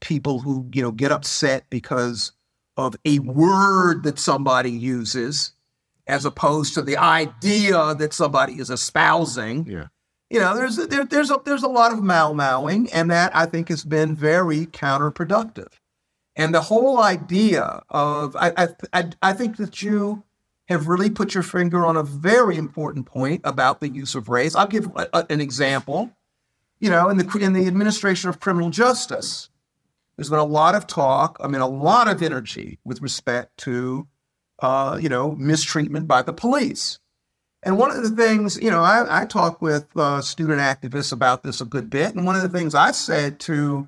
people 0.00 0.40
who 0.40 0.68
you 0.72 0.82
know 0.82 0.90
get 0.90 1.12
upset 1.12 1.64
because 1.70 2.32
of 2.76 2.94
a 3.04 3.20
word 3.20 4.02
that 4.02 4.18
somebody 4.18 4.70
uses, 4.70 5.52
as 6.06 6.24
opposed 6.24 6.74
to 6.74 6.82
the 6.82 6.96
idea 6.96 7.94
that 7.94 8.12
somebody 8.12 8.54
is 8.54 8.70
espousing. 8.70 9.66
Yeah. 9.66 9.86
You 10.28 10.40
know, 10.40 10.54
there's 10.56 10.76
there, 10.76 11.04
there's 11.04 11.30
a 11.30 11.40
there's 11.44 11.62
a 11.62 11.68
lot 11.68 11.92
of 11.92 12.02
mau 12.02 12.32
mauing, 12.32 12.88
and 12.92 13.10
that 13.10 13.34
I 13.34 13.46
think 13.46 13.68
has 13.68 13.84
been 13.84 14.16
very 14.16 14.66
counterproductive. 14.66 15.68
And 16.36 16.54
the 16.54 16.62
whole 16.62 16.98
idea 17.00 17.82
of 17.90 18.36
I 18.36 18.68
I 18.92 19.10
I 19.22 19.32
think 19.32 19.56
that 19.58 19.82
you 19.82 20.24
have 20.72 20.88
really 20.88 21.10
put 21.10 21.34
your 21.34 21.42
finger 21.42 21.86
on 21.86 21.96
a 21.96 22.02
very 22.02 22.56
important 22.56 23.06
point 23.06 23.40
about 23.44 23.80
the 23.80 23.88
use 23.88 24.14
of 24.14 24.28
race. 24.28 24.54
I'll 24.54 24.66
give 24.66 24.86
a, 24.96 25.08
a, 25.12 25.26
an 25.30 25.40
example 25.40 26.12
you 26.82 26.90
know, 26.90 27.08
in 27.08 27.16
the 27.16 27.38
in 27.38 27.52
the 27.52 27.68
administration 27.68 28.28
of 28.28 28.40
criminal 28.40 28.68
justice, 28.68 29.48
there's 30.16 30.28
been 30.28 30.40
a 30.40 30.44
lot 30.44 30.74
of 30.74 30.88
talk. 30.88 31.38
I 31.40 31.46
mean, 31.46 31.60
a 31.60 31.68
lot 31.68 32.08
of 32.08 32.20
energy 32.20 32.80
with 32.84 33.00
respect 33.00 33.56
to, 33.58 34.08
uh, 34.58 34.98
you 35.00 35.08
know, 35.08 35.30
mistreatment 35.30 36.08
by 36.08 36.22
the 36.22 36.32
police. 36.32 36.98
And 37.62 37.78
one 37.78 37.92
of 37.92 38.02
the 38.02 38.10
things, 38.10 38.60
you 38.60 38.68
know, 38.68 38.82
I, 38.82 39.22
I 39.22 39.26
talk 39.26 39.62
with 39.62 39.96
uh, 39.96 40.20
student 40.22 40.58
activists 40.58 41.12
about 41.12 41.44
this 41.44 41.60
a 41.60 41.64
good 41.64 41.88
bit. 41.88 42.16
And 42.16 42.26
one 42.26 42.34
of 42.34 42.42
the 42.42 42.48
things 42.48 42.74
I 42.74 42.90
said 42.90 43.38
to, 43.40 43.86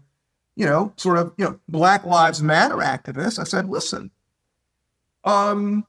you 0.55 0.65
know, 0.65 0.93
sort 0.97 1.19
of, 1.19 1.33
you 1.37 1.47
know, 1.47 1.59
Black 1.69 2.05
Lives 2.05 2.45
Matter 2.45 2.77
activists, 2.77 3.41
I 3.41 3.45
said, 3.45 3.69
listen, 3.69 4.13
um, 5.25 5.85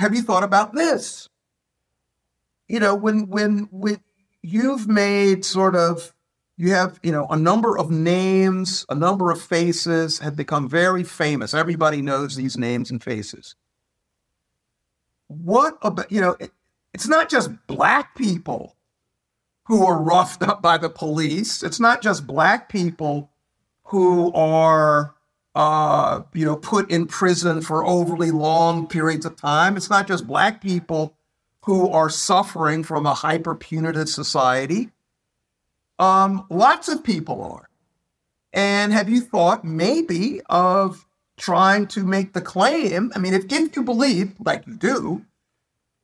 have 0.00 0.14
you 0.14 0.22
thought 0.22 0.42
about 0.42 0.74
this? 0.74 1.28
You 2.68 2.80
know, 2.80 2.94
when 2.94 3.28
when 3.28 3.68
when 3.70 4.00
you've 4.42 4.88
made 4.88 5.44
sort 5.44 5.76
of 5.76 6.14
you 6.56 6.72
have 6.72 6.98
you 7.02 7.12
know 7.12 7.26
a 7.28 7.36
number 7.36 7.78
of 7.78 7.90
names 7.90 8.86
a 8.88 8.94
number 8.94 9.30
of 9.30 9.40
faces 9.40 10.18
have 10.20 10.36
become 10.36 10.68
very 10.68 11.04
famous. 11.04 11.54
Everybody 11.54 12.00
knows 12.00 12.36
these 12.36 12.56
names 12.56 12.90
and 12.90 13.02
faces. 13.02 13.54
What 15.28 15.78
about 15.82 16.10
you 16.10 16.20
know 16.20 16.36
it, 16.40 16.52
it's 16.94 17.08
not 17.08 17.28
just 17.28 17.50
black 17.66 18.14
people 18.14 18.76
who 19.64 19.86
are 19.86 20.02
roughed 20.02 20.42
up 20.42 20.62
by 20.62 20.78
the 20.78 20.90
police. 20.90 21.62
It's 21.62 21.80
not 21.80 22.02
just 22.02 22.26
black 22.26 22.68
people 22.68 23.30
who 23.84 24.32
are 24.32 25.14
uh, 25.54 26.22
you 26.32 26.44
know 26.44 26.56
put 26.56 26.90
in 26.90 27.06
prison 27.06 27.60
for 27.60 27.84
overly 27.84 28.30
long 28.30 28.86
periods 28.86 29.26
of 29.26 29.36
time 29.36 29.76
it's 29.76 29.90
not 29.90 30.06
just 30.06 30.26
black 30.26 30.60
people 30.60 31.14
who 31.64 31.90
are 31.90 32.08
suffering 32.08 32.82
from 32.82 33.04
a 33.04 33.14
hyper 33.14 33.54
punitive 33.54 34.08
society 34.08 34.90
um, 36.00 36.46
lots 36.48 36.88
of 36.88 37.04
people 37.04 37.42
are. 37.42 37.68
And 38.54 38.92
have 38.92 39.08
you 39.08 39.20
thought 39.20 39.64
maybe 39.64 40.40
of 40.48 41.06
trying 41.36 41.86
to 41.88 42.04
make 42.04 42.32
the 42.32 42.40
claim? 42.40 43.12
I 43.14 43.18
mean, 43.18 43.34
if, 43.34 43.44
if 43.52 43.76
you 43.76 43.84
believe, 43.84 44.32
like 44.40 44.66
you 44.66 44.76
do, 44.76 45.26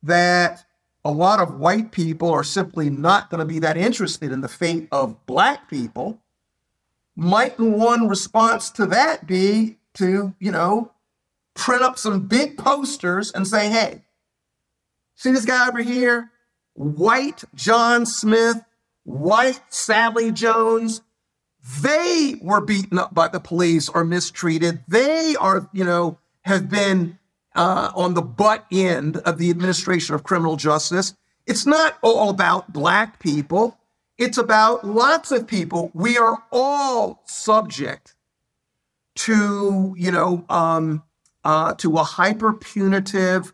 that 0.03 0.63
a 1.03 1.11
lot 1.11 1.39
of 1.39 1.59
white 1.59 1.91
people 1.91 2.29
are 2.29 2.43
simply 2.43 2.91
not 2.91 3.31
going 3.31 3.39
to 3.39 3.45
be 3.45 3.59
that 3.59 3.75
interested 3.75 4.31
in 4.31 4.41
the 4.41 4.47
fate 4.47 4.87
of 4.91 5.25
black 5.25 5.67
people, 5.67 6.21
might 7.17 7.59
one 7.59 8.07
response 8.07 8.69
to 8.69 8.85
that 8.85 9.25
be 9.25 9.77
to, 9.95 10.35
you 10.39 10.51
know, 10.51 10.91
print 11.55 11.81
up 11.81 11.97
some 11.97 12.27
big 12.27 12.57
posters 12.57 13.31
and 13.31 13.47
say, 13.47 13.69
hey, 13.69 14.03
see 15.15 15.31
this 15.31 15.43
guy 15.43 15.67
over 15.67 15.81
here? 15.81 16.29
White 16.75 17.43
John 17.55 18.05
Smith, 18.05 18.63
white 19.03 19.61
Sally 19.69 20.31
Jones. 20.31 21.01
They 21.81 22.35
were 22.39 22.61
beaten 22.61 22.99
up 22.99 23.15
by 23.15 23.29
the 23.29 23.39
police 23.39 23.89
or 23.89 24.05
mistreated. 24.05 24.83
They 24.87 25.35
are, 25.35 25.67
you 25.73 25.83
know, 25.83 26.19
have 26.41 26.69
been 26.69 27.17
uh, 27.55 27.91
on 27.95 28.13
the 28.13 28.21
butt 28.21 28.65
end 28.71 29.17
of 29.17 29.39
the 29.39 29.49
administration 29.49 30.13
of 30.13 30.23
criminal 30.23 30.55
justice. 30.55 31.15
It's 31.47 31.65
not 31.65 31.97
all 32.03 32.29
about 32.29 32.71
black 32.71 33.19
people. 33.19 33.77
It's 34.17 34.37
about 34.37 34.85
lots 34.85 35.31
of 35.31 35.47
people. 35.47 35.91
We 35.93 36.17
are 36.17 36.43
all 36.51 37.21
subject 37.25 38.15
to, 39.15 39.93
you 39.97 40.11
know, 40.11 40.45
um, 40.49 41.03
uh, 41.43 41.73
to 41.75 41.97
a 41.97 42.03
hyper 42.03 42.53
punitive, 42.53 43.53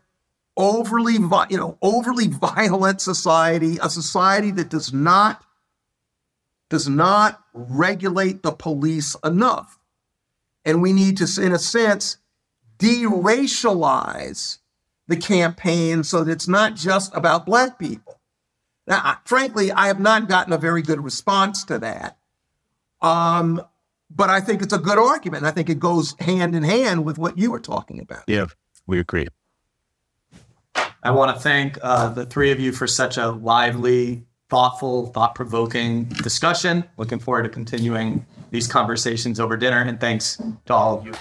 overly, 0.56 1.14
you 1.14 1.56
know, 1.56 1.78
overly 1.82 2.28
violent 2.28 3.00
society, 3.00 3.78
a 3.82 3.90
society 3.90 4.50
that 4.52 4.68
does 4.68 4.92
not 4.92 5.42
does 6.70 6.88
not 6.88 7.40
regulate 7.52 8.42
the 8.42 8.50
police 8.50 9.14
enough, 9.22 9.78
and 10.64 10.80
we 10.80 10.92
need 10.92 11.18
to, 11.18 11.40
in 11.40 11.52
a 11.52 11.58
sense, 11.58 12.16
de-racialize 12.78 14.58
the 15.06 15.16
campaign 15.16 16.02
so 16.02 16.24
that 16.24 16.32
it's 16.32 16.48
not 16.48 16.74
just 16.74 17.14
about 17.14 17.46
black 17.46 17.78
people. 17.78 18.18
Now, 18.86 19.00
I- 19.02 19.16
frankly, 19.24 19.72
I 19.72 19.86
have 19.86 20.00
not 20.00 20.28
gotten 20.28 20.52
a 20.52 20.58
very 20.58 20.82
good 20.82 21.02
response 21.02 21.64
to 21.64 21.78
that. 21.78 22.18
Um, 23.00 23.62
but 24.10 24.30
I 24.30 24.40
think 24.40 24.62
it's 24.62 24.72
a 24.72 24.78
good 24.78 24.98
argument. 24.98 25.44
I 25.44 25.50
think 25.50 25.68
it 25.68 25.78
goes 25.78 26.14
hand 26.20 26.54
in 26.54 26.62
hand 26.62 27.04
with 27.04 27.18
what 27.18 27.36
you 27.38 27.50
were 27.50 27.60
talking 27.60 28.00
about. 28.00 28.22
Yeah, 28.26 28.46
we 28.86 28.98
agree. 28.98 29.26
I 31.02 31.10
want 31.10 31.36
to 31.36 31.42
thank 31.42 31.78
uh, 31.82 32.08
the 32.08 32.24
three 32.24 32.50
of 32.50 32.60
you 32.60 32.72
for 32.72 32.86
such 32.86 33.18
a 33.18 33.28
lively, 33.30 34.24
thoughtful, 34.48 35.08
thought 35.08 35.34
provoking 35.34 36.04
discussion. 36.04 36.84
Looking 36.96 37.18
forward 37.18 37.42
to 37.42 37.48
continuing 37.50 38.24
these 38.50 38.66
conversations 38.66 39.38
over 39.38 39.56
dinner. 39.56 39.82
And 39.82 40.00
thanks 40.00 40.40
to 40.66 40.74
all 40.74 40.98
of 40.98 41.06
you. 41.06 41.12